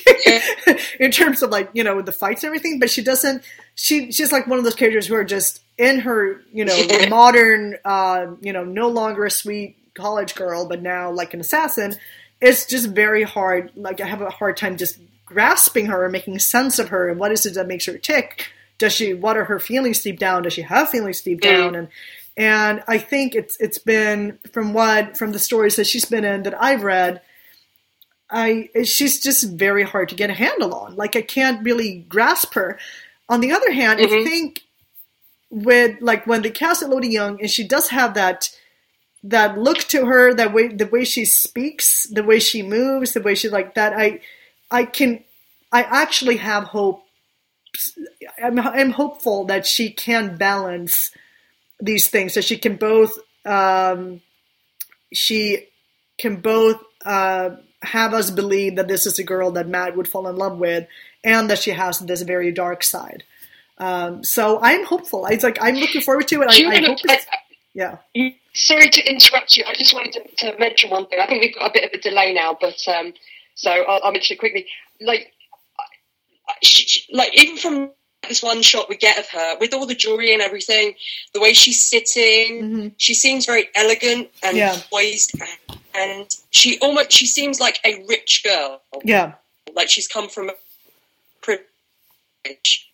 in 1.00 1.10
terms 1.10 1.42
of 1.42 1.50
like 1.50 1.70
you 1.72 1.84
know 1.84 2.02
the 2.02 2.12
fights 2.12 2.42
and 2.42 2.48
everything. 2.48 2.78
But 2.78 2.90
she 2.90 3.02
doesn't. 3.02 3.44
She 3.74 4.12
she's 4.12 4.32
like 4.32 4.46
one 4.46 4.58
of 4.58 4.64
those 4.64 4.74
characters 4.74 5.06
who 5.06 5.14
are 5.14 5.24
just 5.24 5.60
in 5.78 6.00
her 6.00 6.40
you 6.52 6.64
know 6.64 6.76
modern 7.08 7.76
uh, 7.84 8.26
you 8.40 8.52
know 8.52 8.64
no 8.64 8.88
longer 8.88 9.24
a 9.24 9.30
sweet 9.30 9.76
college 9.94 10.34
girl, 10.34 10.66
but 10.66 10.82
now 10.82 11.10
like 11.10 11.34
an 11.34 11.40
assassin. 11.40 11.94
It's 12.40 12.66
just 12.66 12.88
very 12.88 13.22
hard. 13.22 13.70
Like 13.76 14.00
I 14.00 14.06
have 14.06 14.20
a 14.20 14.30
hard 14.30 14.56
time 14.56 14.76
just 14.76 14.98
grasping 15.24 15.86
her 15.86 16.04
and 16.04 16.12
making 16.12 16.38
sense 16.40 16.78
of 16.78 16.88
her 16.88 17.08
and 17.08 17.18
what 17.18 17.32
is 17.32 17.46
it 17.46 17.54
that 17.54 17.66
makes 17.66 17.86
her 17.86 17.98
tick. 17.98 18.48
Does 18.78 18.92
she? 18.92 19.14
What 19.14 19.36
are 19.36 19.44
her 19.44 19.60
feelings 19.60 20.02
deep 20.02 20.18
down? 20.18 20.42
Does 20.42 20.54
she 20.54 20.62
have 20.62 20.90
feelings 20.90 21.20
deep 21.20 21.40
down? 21.40 21.74
And 21.76 21.88
and 22.36 22.82
I 22.88 22.98
think 22.98 23.34
it's 23.34 23.56
it's 23.60 23.78
been 23.78 24.38
from 24.52 24.72
what 24.72 25.16
from 25.16 25.32
the 25.32 25.38
stories 25.38 25.76
that 25.76 25.86
she's 25.86 26.04
been 26.06 26.24
in 26.24 26.42
that 26.44 26.60
I've 26.62 26.82
read, 26.82 27.20
I 28.30 28.70
she's 28.84 29.20
just 29.20 29.50
very 29.52 29.82
hard 29.82 30.08
to 30.10 30.14
get 30.14 30.30
a 30.30 30.34
handle 30.34 30.74
on. 30.74 30.96
Like 30.96 31.16
I 31.16 31.22
can't 31.22 31.64
really 31.64 31.98
grasp 32.08 32.54
her. 32.54 32.78
On 33.28 33.40
the 33.40 33.52
other 33.52 33.72
hand, 33.72 34.00
I 34.00 34.06
Mhm. 34.06 34.24
think 34.24 34.62
with 35.50 36.00
like 36.00 36.26
when 36.26 36.42
they 36.42 36.50
cast 36.50 36.82
Elodie 36.82 37.08
Yung 37.10 37.40
and 37.40 37.50
she 37.50 37.64
does 37.66 37.88
have 37.90 38.14
that 38.14 38.50
that 39.24 39.58
look 39.58 39.78
to 39.78 40.06
her, 40.06 40.34
that 40.34 40.52
way 40.52 40.68
the 40.68 40.86
way 40.86 41.04
she 41.04 41.24
speaks, 41.24 42.04
the 42.06 42.24
way 42.24 42.40
she 42.40 42.62
moves, 42.62 43.12
the 43.12 43.20
way 43.20 43.34
she 43.34 43.48
like 43.48 43.74
that, 43.74 43.92
I 43.92 44.20
I 44.70 44.84
can 44.84 45.22
I 45.70 45.82
actually 45.82 46.38
have 46.38 46.64
hope 46.64 47.04
I'm, 48.42 48.58
I'm 48.58 48.90
hopeful 48.90 49.44
that 49.46 49.66
she 49.66 49.90
can 49.90 50.36
balance 50.36 51.10
these 51.82 52.08
things 52.08 52.32
So 52.34 52.40
she 52.40 52.56
can 52.58 52.76
both 52.76 53.18
um, 53.44 54.20
she 55.12 55.66
can 56.18 56.36
both 56.36 56.80
uh, 57.04 57.50
have 57.82 58.14
us 58.14 58.30
believe 58.30 58.76
that 58.76 58.88
this 58.88 59.04
is 59.06 59.18
a 59.18 59.24
girl 59.24 59.50
that 59.52 59.66
Matt 59.68 59.96
would 59.96 60.06
fall 60.08 60.28
in 60.28 60.36
love 60.36 60.58
with 60.58 60.86
and 61.24 61.50
that 61.50 61.58
she 61.58 61.70
has 61.72 61.98
this 61.98 62.22
very 62.22 62.52
dark 62.52 62.82
side. 62.84 63.24
Um, 63.78 64.22
so 64.22 64.60
I'm 64.62 64.84
hopeful. 64.86 65.26
It's 65.26 65.42
like 65.42 65.58
I'm 65.60 65.74
looking 65.74 66.00
forward 66.02 66.28
to 66.28 66.42
it. 66.42 66.48
I, 66.50 66.70
I 66.70 66.80
hope 66.86 66.98
it's, 67.02 67.26
yeah. 67.74 67.98
Sorry 68.54 68.88
to 68.88 69.10
interrupt 69.10 69.56
you. 69.56 69.64
I 69.66 69.74
just 69.74 69.92
wanted 69.94 70.12
to, 70.12 70.52
to 70.52 70.58
mention 70.58 70.90
one 70.90 71.06
thing. 71.06 71.18
I 71.20 71.26
think 71.26 71.42
we've 71.42 71.54
got 71.54 71.70
a 71.70 71.72
bit 71.72 71.84
of 71.84 71.98
a 71.98 72.00
delay 72.00 72.32
now, 72.32 72.56
but 72.60 72.76
um, 72.86 73.12
so 73.54 73.70
I'll, 73.70 74.00
I'll 74.04 74.12
mention 74.12 74.34
it 74.36 74.38
quickly. 74.38 74.66
like, 75.00 75.32
she, 76.62 76.84
she- 76.84 77.14
like 77.14 77.30
even 77.34 77.56
from 77.56 77.90
this 78.28 78.42
one 78.42 78.62
shot 78.62 78.88
we 78.88 78.96
get 78.96 79.18
of 79.18 79.28
her 79.28 79.56
with 79.58 79.74
all 79.74 79.86
the 79.86 79.94
jewelry 79.94 80.32
and 80.32 80.42
everything, 80.42 80.94
the 81.34 81.40
way 81.40 81.52
she's 81.52 81.82
sitting, 81.82 82.60
hmm 82.60 82.88
she 82.96 83.14
seems 83.14 83.46
very 83.46 83.68
elegant 83.74 84.28
and 84.42 84.56
Yeah. 84.56 84.78
poised, 84.90 85.32
and 85.94 86.28
she 86.50 86.78
almost 86.80 87.12
she 87.12 87.26
seems 87.26 87.60
like 87.60 87.80
a 87.84 88.04
rich 88.08 88.42
girl, 88.44 88.82
Yeah. 89.04 89.34
like 89.74 89.88
she's 89.90 90.08
come 90.08 90.28
from 90.28 90.50
a 90.50 90.54
privilege, 91.40 92.90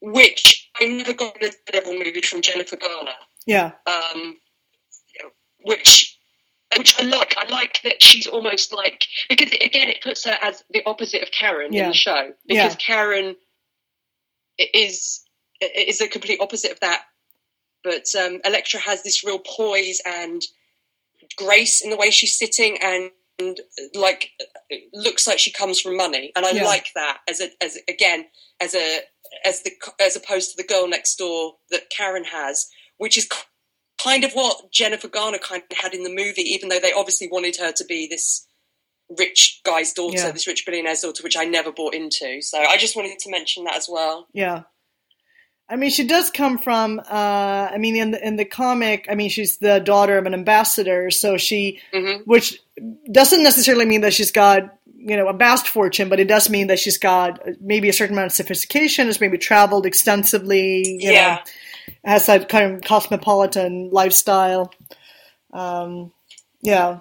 which 0.00 0.70
I 0.80 0.86
never 0.86 1.12
got 1.12 1.40
in 1.42 1.48
a 1.50 1.72
Devil 1.72 1.92
movie 1.94 2.22
from 2.22 2.42
Jennifer 2.42 2.76
Garner. 2.76 3.12
Yeah. 3.46 3.72
um, 3.86 4.38
which 5.62 6.18
which 6.76 7.00
I 7.00 7.04
like. 7.04 7.34
I 7.38 7.48
like 7.48 7.80
that 7.84 8.02
she's 8.02 8.26
almost 8.26 8.72
like 8.72 9.04
because 9.28 9.50
again 9.52 9.88
it 9.88 10.02
puts 10.02 10.24
her 10.24 10.36
as 10.42 10.62
the 10.70 10.82
opposite 10.86 11.22
of 11.22 11.30
Karen 11.30 11.74
in 11.74 11.88
the 11.88 11.94
show 11.94 12.32
because 12.46 12.72
Yeah. 12.72 12.76
Karen 12.78 13.36
is 14.58 15.22
is 15.60 15.98
the 15.98 16.08
complete 16.08 16.40
opposite 16.40 16.72
of 16.72 16.80
that. 16.80 17.02
But 17.84 18.06
um, 18.18 18.40
Elektra 18.44 18.80
has 18.80 19.02
this 19.02 19.24
real 19.24 19.38
poise 19.38 20.00
and 20.04 20.42
grace 21.36 21.82
in 21.82 21.90
the 21.90 21.96
way 21.96 22.10
she's 22.10 22.36
sitting, 22.36 22.78
and, 22.82 23.10
and 23.38 23.60
like 23.94 24.30
looks 24.92 25.26
like 25.26 25.38
she 25.38 25.52
comes 25.52 25.80
from 25.80 25.96
money, 25.96 26.32
and 26.36 26.44
I 26.44 26.50
Yeah. 26.50 26.64
like 26.64 26.90
that 26.94 27.18
as 27.28 27.40
a 27.40 27.50
as 27.62 27.78
again 27.88 28.26
as 28.60 28.74
a 28.74 29.00
as 29.44 29.62
the 29.62 29.72
as 30.00 30.16
opposed 30.16 30.50
to 30.50 30.56
the 30.56 30.66
girl 30.66 30.88
next 30.88 31.16
door 31.16 31.56
that 31.70 31.90
Karen 31.90 32.24
has, 32.24 32.68
which 32.96 33.16
is 33.16 33.28
kind 34.02 34.24
of 34.24 34.32
what 34.32 34.70
Jennifer 34.72 35.08
Garner 35.08 35.38
kind 35.38 35.62
of 35.70 35.78
had 35.78 35.94
in 35.94 36.02
the 36.02 36.10
movie, 36.14 36.42
even 36.42 36.68
though 36.68 36.80
they 36.80 36.92
obviously 36.92 37.28
wanted 37.30 37.56
her 37.56 37.72
to 37.72 37.84
be 37.84 38.06
this 38.06 38.45
rich 39.18 39.60
guy's 39.64 39.92
daughter, 39.92 40.16
Yeah. 40.18 40.30
this 40.32 40.46
rich 40.46 40.64
billionaire's 40.66 41.00
daughter, 41.00 41.22
which 41.22 41.36
I 41.36 41.44
never 41.44 41.70
bought 41.72 41.94
into. 41.94 42.42
So 42.42 42.58
I 42.58 42.76
just 42.76 42.96
wanted 42.96 43.18
to 43.18 43.30
mention 43.30 43.64
that 43.64 43.76
as 43.76 43.88
well. 43.88 44.26
Yeah. 44.32 44.62
I 45.68 45.74
mean, 45.76 45.90
she 45.90 46.06
does 46.06 46.30
come 46.30 46.58
from. 46.58 47.00
Uh, 47.00 47.68
I 47.72 47.76
mean, 47.78 47.96
in 47.96 48.12
the 48.12 48.24
in 48.24 48.36
the 48.36 48.44
comic, 48.44 49.06
I 49.10 49.16
mean, 49.16 49.30
she's 49.30 49.58
the 49.58 49.80
daughter 49.80 50.16
of 50.16 50.24
an 50.26 50.32
ambassador, 50.34 51.10
so 51.10 51.36
she, 51.36 51.80
hmm 51.92 52.18
which 52.24 52.60
doesn't 53.10 53.42
necessarily 53.42 53.84
mean 53.84 54.02
that 54.02 54.14
she's 54.14 54.30
got 54.30 54.78
you 54.96 55.16
know 55.16 55.26
a 55.28 55.32
vast 55.32 55.66
fortune, 55.66 56.08
but 56.08 56.20
it 56.20 56.28
does 56.28 56.48
mean 56.48 56.68
that 56.68 56.78
she's 56.78 56.98
got 56.98 57.40
maybe 57.60 57.88
a 57.88 57.92
certain 57.92 58.14
amount 58.14 58.26
of 58.26 58.32
sophistication, 58.32 59.06
has 59.06 59.20
maybe 59.20 59.38
traveled 59.38 59.86
extensively, 59.86 60.82
you 61.00 61.10
Yeah. 61.10 61.40
know, 61.94 62.02
has 62.12 62.26
that 62.26 62.48
kind 62.48 62.74
of 62.74 62.82
cosmopolitan 62.82 63.90
lifestyle. 63.90 64.72
Um, 65.52 66.12
yeah, 66.62 67.00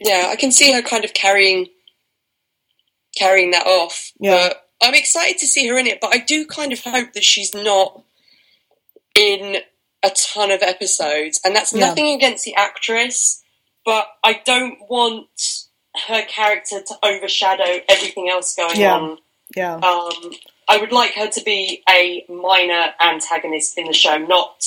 Yeah, 0.00 0.28
I 0.30 0.36
can 0.36 0.52
see 0.52 0.72
her 0.72 0.82
kind 0.82 1.04
of 1.04 1.12
carrying 1.14 1.68
carrying 3.16 3.50
that 3.52 3.66
off. 3.66 4.12
Yeah. 4.20 4.48
But 4.48 4.68
I'm 4.82 4.94
excited 4.94 5.38
to 5.38 5.46
see 5.46 5.66
her 5.68 5.78
in 5.78 5.86
it, 5.86 6.00
but 6.00 6.14
I 6.14 6.18
do 6.18 6.46
kind 6.46 6.72
of 6.72 6.80
hope 6.84 7.12
that 7.14 7.24
she's 7.24 7.52
not 7.54 8.02
in 9.16 9.56
a 10.04 10.10
ton 10.10 10.50
of 10.52 10.62
episodes. 10.62 11.40
And 11.44 11.56
that's 11.56 11.72
Yeah. 11.72 11.86
nothing 11.86 12.08
against 12.14 12.44
the 12.44 12.54
actress, 12.54 13.42
but 13.84 14.06
I 14.22 14.34
don't 14.34 14.78
want 14.88 15.28
her 16.06 16.22
character 16.22 16.80
to 16.80 16.98
overshadow 17.02 17.80
everything 17.88 18.28
else 18.28 18.54
going 18.54 18.78
Yeah. 18.78 18.94
on. 18.94 19.18
yeah, 19.56 19.74
Um, 19.76 20.36
I 20.68 20.76
would 20.76 20.92
like 20.92 21.14
her 21.14 21.26
to 21.28 21.40
be 21.40 21.82
a 21.88 22.24
minor 22.28 22.94
antagonist 23.00 23.76
in 23.78 23.86
the 23.86 23.92
show, 23.94 24.18
not 24.18 24.62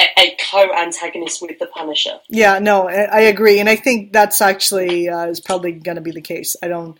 a, 0.00 0.20
a 0.20 0.36
co-antagonist 0.50 1.42
with 1.42 1.58
the 1.58 1.66
Punisher. 1.66 2.20
yeah. 2.28 2.58
No, 2.58 2.88
I, 2.88 3.20
agree, 3.22 3.60
and 3.60 3.68
I 3.68 3.76
think 3.76 4.12
that's 4.12 4.40
actually 4.40 5.08
uh, 5.08 5.26
is 5.26 5.40
probably 5.40 5.72
going 5.72 5.96
to 5.96 6.00
be 6.02 6.10
the 6.10 6.20
case. 6.20 6.56
I 6.62 6.68
don't. 6.68 6.98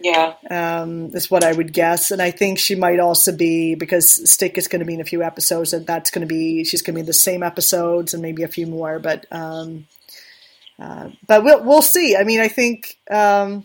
Yeah. 0.00 0.34
um, 0.50 1.14
is 1.14 1.30
what 1.30 1.44
I 1.44 1.52
would 1.52 1.72
guess. 1.72 2.10
And 2.10 2.20
I 2.20 2.32
think 2.32 2.58
she 2.58 2.74
might 2.74 2.98
also 2.98 3.30
be 3.36 3.76
because 3.76 4.28
Stick 4.28 4.58
is 4.58 4.66
going 4.66 4.80
to 4.80 4.84
be 4.84 4.94
in 4.94 5.00
a 5.00 5.04
few 5.04 5.22
episodes, 5.22 5.72
and 5.72 5.86
that's 5.86 6.10
going 6.10 6.26
to 6.26 6.34
be 6.34 6.64
she's 6.64 6.82
going 6.82 6.94
to 6.94 6.96
be 6.96 7.00
in 7.00 7.06
the 7.06 7.12
same 7.12 7.44
episodes 7.44 8.12
and 8.12 8.20
maybe 8.20 8.42
a 8.42 8.48
few 8.48 8.66
more. 8.66 8.98
But 8.98 9.26
um, 9.30 9.86
uh, 10.76 11.10
but 11.28 11.44
we'll 11.44 11.62
we'll 11.62 11.82
see. 11.82 12.16
I 12.16 12.24
mean, 12.24 12.40
I 12.40 12.48
think 12.48 12.98
um, 13.12 13.62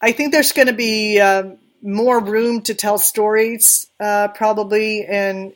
I 0.00 0.12
think 0.12 0.32
there's 0.32 0.52
going 0.52 0.68
to 0.68 0.74
be 0.74 1.18
um, 1.20 1.56
more 1.80 2.22
room 2.22 2.60
to 2.62 2.74
tell 2.74 2.98
stories 2.98 3.86
uh, 3.98 4.28
probably 4.28 5.06
and. 5.06 5.54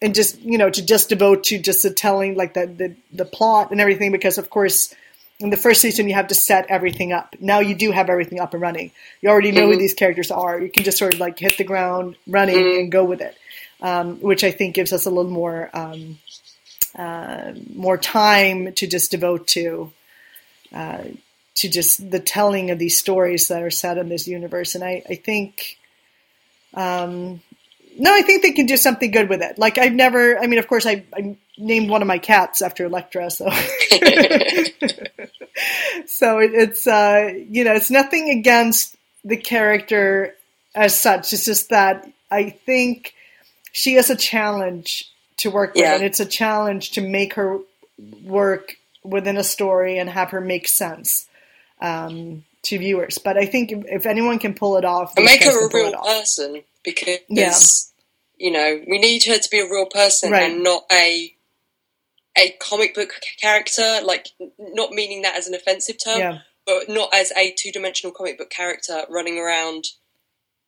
And 0.00 0.14
just 0.14 0.38
you 0.40 0.58
know 0.58 0.70
to 0.70 0.84
just 0.84 1.08
devote 1.08 1.44
to 1.44 1.58
just 1.58 1.82
the 1.82 1.90
telling 1.90 2.36
like 2.36 2.54
the, 2.54 2.66
the 2.66 2.94
the 3.12 3.24
plot 3.24 3.70
and 3.72 3.80
everything 3.80 4.12
because 4.12 4.38
of 4.38 4.48
course 4.48 4.94
in 5.40 5.50
the 5.50 5.56
first 5.56 5.80
season 5.80 6.08
you 6.08 6.14
have 6.14 6.28
to 6.28 6.34
set 6.34 6.66
everything 6.68 7.12
up. 7.12 7.34
Now 7.40 7.58
you 7.60 7.74
do 7.74 7.90
have 7.90 8.08
everything 8.08 8.38
up 8.40 8.52
and 8.54 8.62
running. 8.62 8.92
You 9.20 9.30
already 9.30 9.50
know 9.52 9.66
who 9.66 9.74
Mhm. 9.76 9.78
these 9.78 9.94
characters 9.94 10.30
are. 10.30 10.60
You 10.60 10.70
can 10.70 10.84
just 10.84 10.98
sort 10.98 11.14
of 11.14 11.20
like 11.20 11.38
hit 11.38 11.56
the 11.58 11.64
ground 11.64 12.16
running 12.26 12.56
Mhm. 12.56 12.78
and 12.80 12.92
go 12.92 13.04
with 13.04 13.20
it, 13.20 13.36
um, 13.80 14.20
which 14.20 14.44
I 14.44 14.50
think 14.52 14.74
gives 14.74 14.92
us 14.92 15.04
a 15.06 15.10
little 15.10 15.30
more 15.30 15.70
um, 15.74 16.18
uh, 16.96 17.52
more 17.74 17.98
time 17.98 18.72
to 18.74 18.86
just 18.86 19.10
devote 19.10 19.46
to 19.48 19.92
uh, 20.72 21.04
to 21.56 21.68
just 21.68 22.08
the 22.10 22.20
telling 22.20 22.70
of 22.70 22.78
these 22.78 22.98
stories 22.98 23.48
that 23.48 23.62
are 23.62 23.70
set 23.70 23.98
in 23.98 24.08
this 24.08 24.28
universe. 24.28 24.74
And 24.76 24.84
I, 24.84 25.02
I 25.08 25.16
think. 25.16 25.76
Um, 26.74 27.40
no, 27.98 28.14
I 28.14 28.22
think 28.22 28.42
they 28.42 28.52
can 28.52 28.66
do 28.66 28.76
something 28.76 29.10
good 29.10 29.28
with 29.28 29.42
it. 29.42 29.58
Like 29.58 29.76
I've 29.78 29.92
never, 29.92 30.38
I 30.38 30.46
mean, 30.46 30.58
of 30.60 30.68
course, 30.68 30.86
I, 30.86 31.04
I 31.14 31.36
named 31.58 31.90
one 31.90 32.02
of 32.02 32.08
my 32.08 32.18
cats 32.18 32.62
after 32.62 32.84
Elektra, 32.84 33.30
so 33.30 33.50
so 36.06 36.38
it, 36.38 36.52
it's 36.54 36.86
uh, 36.86 37.32
you 37.48 37.64
know 37.64 37.74
it's 37.74 37.90
nothing 37.90 38.30
against 38.30 38.96
the 39.24 39.36
character 39.36 40.36
as 40.74 40.98
such. 40.98 41.32
It's 41.32 41.44
just 41.44 41.70
that 41.70 42.08
I 42.30 42.50
think 42.50 43.14
she 43.72 43.94
has 43.94 44.10
a 44.10 44.16
challenge 44.16 45.10
to 45.38 45.50
work 45.50 45.74
with, 45.74 45.84
and 45.96 46.04
it's 46.04 46.20
a 46.20 46.26
challenge 46.26 46.92
to 46.92 47.00
make 47.00 47.34
her 47.34 47.58
work 48.22 48.76
within 49.04 49.36
a 49.36 49.44
story 49.44 49.98
and 49.98 50.08
have 50.08 50.30
her 50.30 50.40
make 50.40 50.68
sense 50.68 51.26
um, 51.80 52.44
to 52.62 52.78
viewers. 52.78 53.18
But 53.18 53.36
I 53.36 53.46
think 53.46 53.72
if, 53.72 53.84
if 53.86 54.06
anyone 54.06 54.38
can 54.38 54.54
pull 54.54 54.76
it 54.76 54.84
off, 54.84 55.14
and 55.16 55.24
make 55.24 55.42
her 55.44 55.66
a 55.66 55.70
real 55.74 55.92
person 56.02 56.62
because 56.84 57.18
Yeah. 57.28 57.52
You 58.38 58.50
know 58.50 58.80
we 58.88 58.98
need 58.98 59.24
her 59.24 59.38
to 59.38 59.50
be 59.50 59.60
a 59.60 59.68
real 59.70 59.86
person 59.86 60.30
Right. 60.32 60.50
and 60.50 60.62
not 60.62 60.84
a 60.92 61.34
a 62.36 62.50
comic 62.60 62.94
book 62.94 63.10
character 63.40 64.00
like 64.04 64.28
not 64.58 64.92
meaning 64.92 65.22
that 65.22 65.36
as 65.36 65.48
an 65.48 65.54
offensive 65.54 65.96
term 66.02 66.18
Yeah, 66.20 66.38
but 66.66 66.88
not 66.88 67.12
as 67.14 67.32
a 67.36 67.52
two-dimensional 67.58 68.12
comic 68.14 68.38
book 68.38 68.50
character 68.50 69.04
running 69.10 69.38
around 69.38 69.84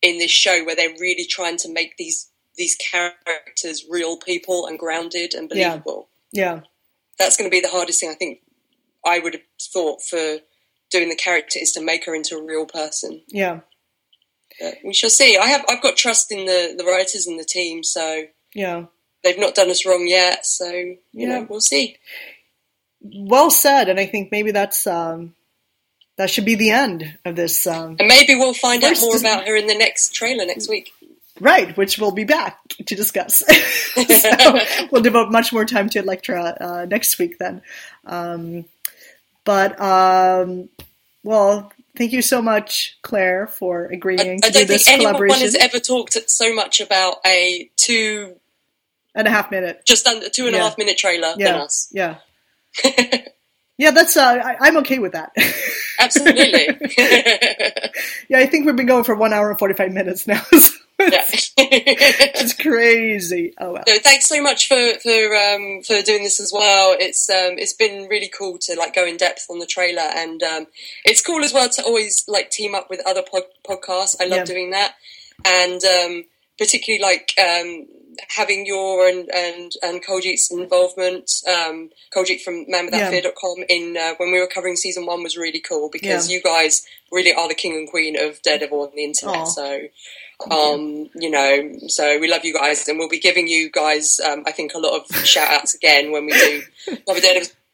in 0.03 0.19
this 0.19 0.31
show 0.31 0.65
where 0.65 0.75
they're 0.75 0.97
really 0.99 1.27
trying 1.27 1.59
to 1.59 1.73
make 1.73 1.97
these 1.97 2.31
these 2.57 2.77
characters 2.77 3.85
real 3.89 4.17
people 4.17 4.67
and 4.67 4.79
grounded 4.79 5.35
and 5.35 5.51
Yeah. 5.55 5.69
believable. 5.71 6.09
Yeah, 6.33 6.61
that's 7.19 7.37
going 7.37 7.49
to 7.49 7.55
be 7.55 7.61
the 7.61 7.69
hardest 7.69 8.01
thing 8.01 8.11
i 8.11 8.15
think 8.15 8.41
i 9.05 9.19
would 9.19 9.35
have 9.35 9.43
thought 9.73 10.01
for 10.03 10.39
doing 10.91 11.09
the 11.09 11.17
character 11.17 11.59
is 11.61 11.73
to 11.73 11.81
make 11.81 12.05
her 12.07 12.15
into 12.15 12.37
a 12.37 12.43
real 12.43 12.67
person. 12.67 13.23
Yeah, 13.29 13.61
But 14.61 14.74
we 14.85 14.93
shall 14.93 15.11
see. 15.11 15.37
I 15.39 15.47
have 15.47 15.65
I've 15.69 15.82
got 15.82 15.97
trust 15.97 16.31
in 16.31 16.45
the, 16.47 16.74
the 16.77 16.85
writers 16.85 17.27
and 17.27 17.39
the 17.39 17.45
team, 17.45 17.82
so 17.82 18.24
yeah. 18.55 18.85
they've 19.24 19.39
not 19.39 19.55
done 19.55 19.70
us 19.70 19.87
wrong 19.87 20.07
yet. 20.07 20.45
So 20.47 20.70
you 20.70 20.99
Yeah. 21.12 21.28
know, 21.41 21.47
we'll 21.49 21.61
see. 21.61 21.97
Well 23.03 23.51
said, 23.51 23.89
and 23.89 23.99
I 23.99 24.07
think 24.07 24.31
maybe 24.31 24.51
that's 24.51 24.87
um, 24.87 25.35
that 26.19 26.28
should 26.28 26.45
be 26.45 26.55
the 26.55 26.70
end 26.70 27.19
of 27.24 27.35
this. 27.37 27.66
Um, 27.66 27.97
And 27.99 28.09
maybe 28.09 28.35
we'll 28.35 28.53
find 28.53 28.85
out 28.85 29.01
more 29.01 29.16
about 29.16 29.47
her 29.47 29.57
in 29.57 29.66
the 29.66 29.74
next 29.74 30.15
trailer 30.15 30.45
next 30.45 30.69
week. 30.69 30.93
Right, 31.41 31.74
which 31.78 31.99
we'll 31.99 32.11
be 32.12 32.24
back 32.24 32.59
to 32.87 32.95
discuss. 32.95 33.39
so 33.95 34.59
we'll 34.93 35.01
devote 35.01 35.31
much 35.31 35.55
more 35.55 35.65
time 35.65 35.89
to 35.89 35.99
Elektra 36.01 36.55
uh, 36.61 36.87
next 36.91 37.19
week 37.19 37.39
then. 37.39 37.62
Um, 38.05 38.66
but, 39.47 39.81
um, 39.81 40.69
well, 41.23 41.73
thank 42.01 42.12
you 42.14 42.22
so 42.22 42.40
much, 42.40 42.97
Claire, 43.02 43.47
for 43.47 43.85
agreeing 43.85 44.20
I 44.20 44.24
to 44.24 44.31
do 44.36 44.40
don't 44.40 44.52
think 44.55 44.68
this 44.68 44.89
anyone 44.89 45.12
collaboration. 45.14 45.43
has 45.43 45.55
ever 45.55 45.78
talked 45.78 46.16
so 46.31 46.55
much 46.55 46.81
about 46.81 47.16
a 47.27 47.70
two 47.77 48.36
and 49.14 49.28
a 49.28 49.31
half 49.31 49.51
minute. 49.51 49.82
just 49.85 50.06
under 50.06 50.31
two 50.31 50.47
and 50.47 50.55
a 50.55 50.59
Yeah. 50.59 50.64
half 50.64 50.78
minute 50.78 50.97
trailer 50.97 51.35
Yeah, 51.36 51.52
than 51.52 51.60
us. 51.60 51.89
yeah. 51.93 52.16
Yeah, 53.78 53.93
that's, 53.93 54.14
uh, 54.14 54.22
I, 54.44 54.56
I'm 54.60 54.77
okay 54.78 54.98
with 54.98 55.12
that. 55.12 55.32
Absolutely. 55.98 56.66
yeah, 58.28 58.39
I 58.39 58.44
think 58.44 58.66
we've 58.66 58.77
been 58.77 58.85
going 58.85 59.05
for 59.05 59.14
one 59.14 59.32
hour 59.32 59.48
and 59.48 59.59
45 59.59 59.93
minutes 59.93 60.27
now. 60.27 60.43
so 60.59 60.77
yeah. 61.01 61.24
it's 61.28 62.55
crazy. 62.55 63.52
Oh, 63.59 63.72
well. 63.72 63.85
So 63.86 63.98
thanks 64.01 64.27
so 64.28 64.43
much 64.43 64.68
for 64.68 64.98
for 65.02 65.36
um, 65.36 65.82
for 65.82 66.02
doing 66.02 66.22
this 66.22 66.40
as 66.40 66.52
well. 66.52 66.97
It's 66.98 67.28
um, 67.31 67.59
it's 67.59 67.72
been 67.74 68.09
really 68.09 68.28
cool 68.36 68.59
to 68.62 68.74
like 68.77 68.94
go 68.94 69.06
in 69.06 69.16
depth 69.16 69.47
on 69.51 69.59
the 69.59 69.66
trailer, 69.66 70.02
and 70.02 70.43
um, 70.43 70.66
it's 71.05 71.22
cool 71.22 71.43
as 71.44 71.52
well 71.52 71.68
to 71.68 71.82
always 71.82 72.24
like 72.28 72.51
team 72.51 72.74
up 72.74 72.89
with 72.90 73.01
other 73.06 73.22
pod- 73.22 73.44
podcasts. 73.68 74.16
I 74.20 74.24
love 74.27 74.39
Yeah. 74.40 74.44
doing 74.44 74.70
that, 74.70 74.94
and 75.44 75.82
um, 75.85 76.24
particularly 76.59 77.02
like 77.02 77.32
um, 77.39 77.86
having 78.36 78.66
your 78.66 79.09
and 79.09 79.28
and 79.35 79.72
and 79.82 80.05
Kuljit's 80.05 80.51
involvement. 80.51 81.31
Um, 81.48 81.90
Koljit 82.14 82.40
from 82.43 82.66
manwithoutfear.com 82.66 83.64
in 83.68 83.97
uh, 83.97 84.14
when 84.18 84.32
we 84.32 84.40
were 84.40 84.48
covering 84.48 84.77
season 84.77 85.06
one 85.06 85.22
was 85.22 85.36
really 85.36 85.60
cool 85.60 85.89
because 85.93 86.28
Yeah. 86.28 86.36
you 86.36 86.43
guys 86.43 86.85
really 87.12 87.32
are 87.32 87.48
the 87.48 87.55
king 87.55 87.74
and 87.77 87.89
queen 87.89 88.16
of 88.20 88.43
Daredevil 88.43 88.81
on 88.81 88.90
the 88.94 89.05
internet. 89.05 89.36
Aw. 89.43 89.44
So 89.44 89.81
um, 90.51 91.09
you 91.15 91.31
know, 91.31 91.73
so 91.89 92.19
we 92.19 92.29
love 92.29 92.45
you 92.45 92.55
guys, 92.55 92.89
and 92.89 92.99
we'll 92.99 93.09
be 93.09 93.19
giving 93.19 93.47
you 93.47 93.71
guys, 93.71 94.21
um, 94.21 94.45
I 94.47 94.53
think, 94.53 94.75
a 94.75 94.79
lot 94.79 95.01
of 95.01 95.17
shout 95.27 95.53
outs 95.53 95.75
again 95.75 96.12
when 96.12 96.27
we 96.27 96.33
do 96.33 96.62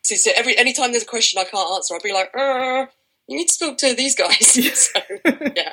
So, 0.02 0.30
every 0.36 0.56
anytime 0.56 0.92
there's 0.92 1.02
a 1.02 1.06
question 1.06 1.40
I 1.40 1.44
can't 1.44 1.68
answer, 1.74 1.94
I'll 1.94 2.00
be 2.00 2.12
like, 2.12 2.30
you 3.26 3.36
need 3.36 3.48
to 3.48 3.58
talk 3.58 3.78
to 3.78 3.94
these 3.94 4.14
guys. 4.14 4.52
so, 4.78 5.00
yeah. 5.56 5.72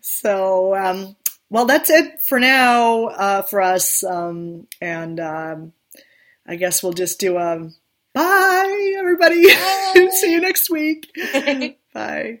So, 0.00 0.74
um, 0.74 1.16
well, 1.50 1.66
that's 1.66 1.90
it 1.90 2.22
for 2.22 2.40
now 2.40 3.06
uh, 3.06 3.42
for 3.42 3.60
us. 3.60 4.02
Um, 4.02 4.66
and 4.80 5.20
um, 5.20 5.72
I 6.46 6.56
guess 6.56 6.82
we'll 6.82 6.92
just 6.92 7.20
do 7.20 7.36
a 7.36 7.70
bye, 8.14 8.94
everybody. 8.98 9.46
Bye. 9.46 10.08
See 10.12 10.32
you 10.32 10.40
next 10.40 10.70
week. 10.70 11.10
bye. 11.92 12.40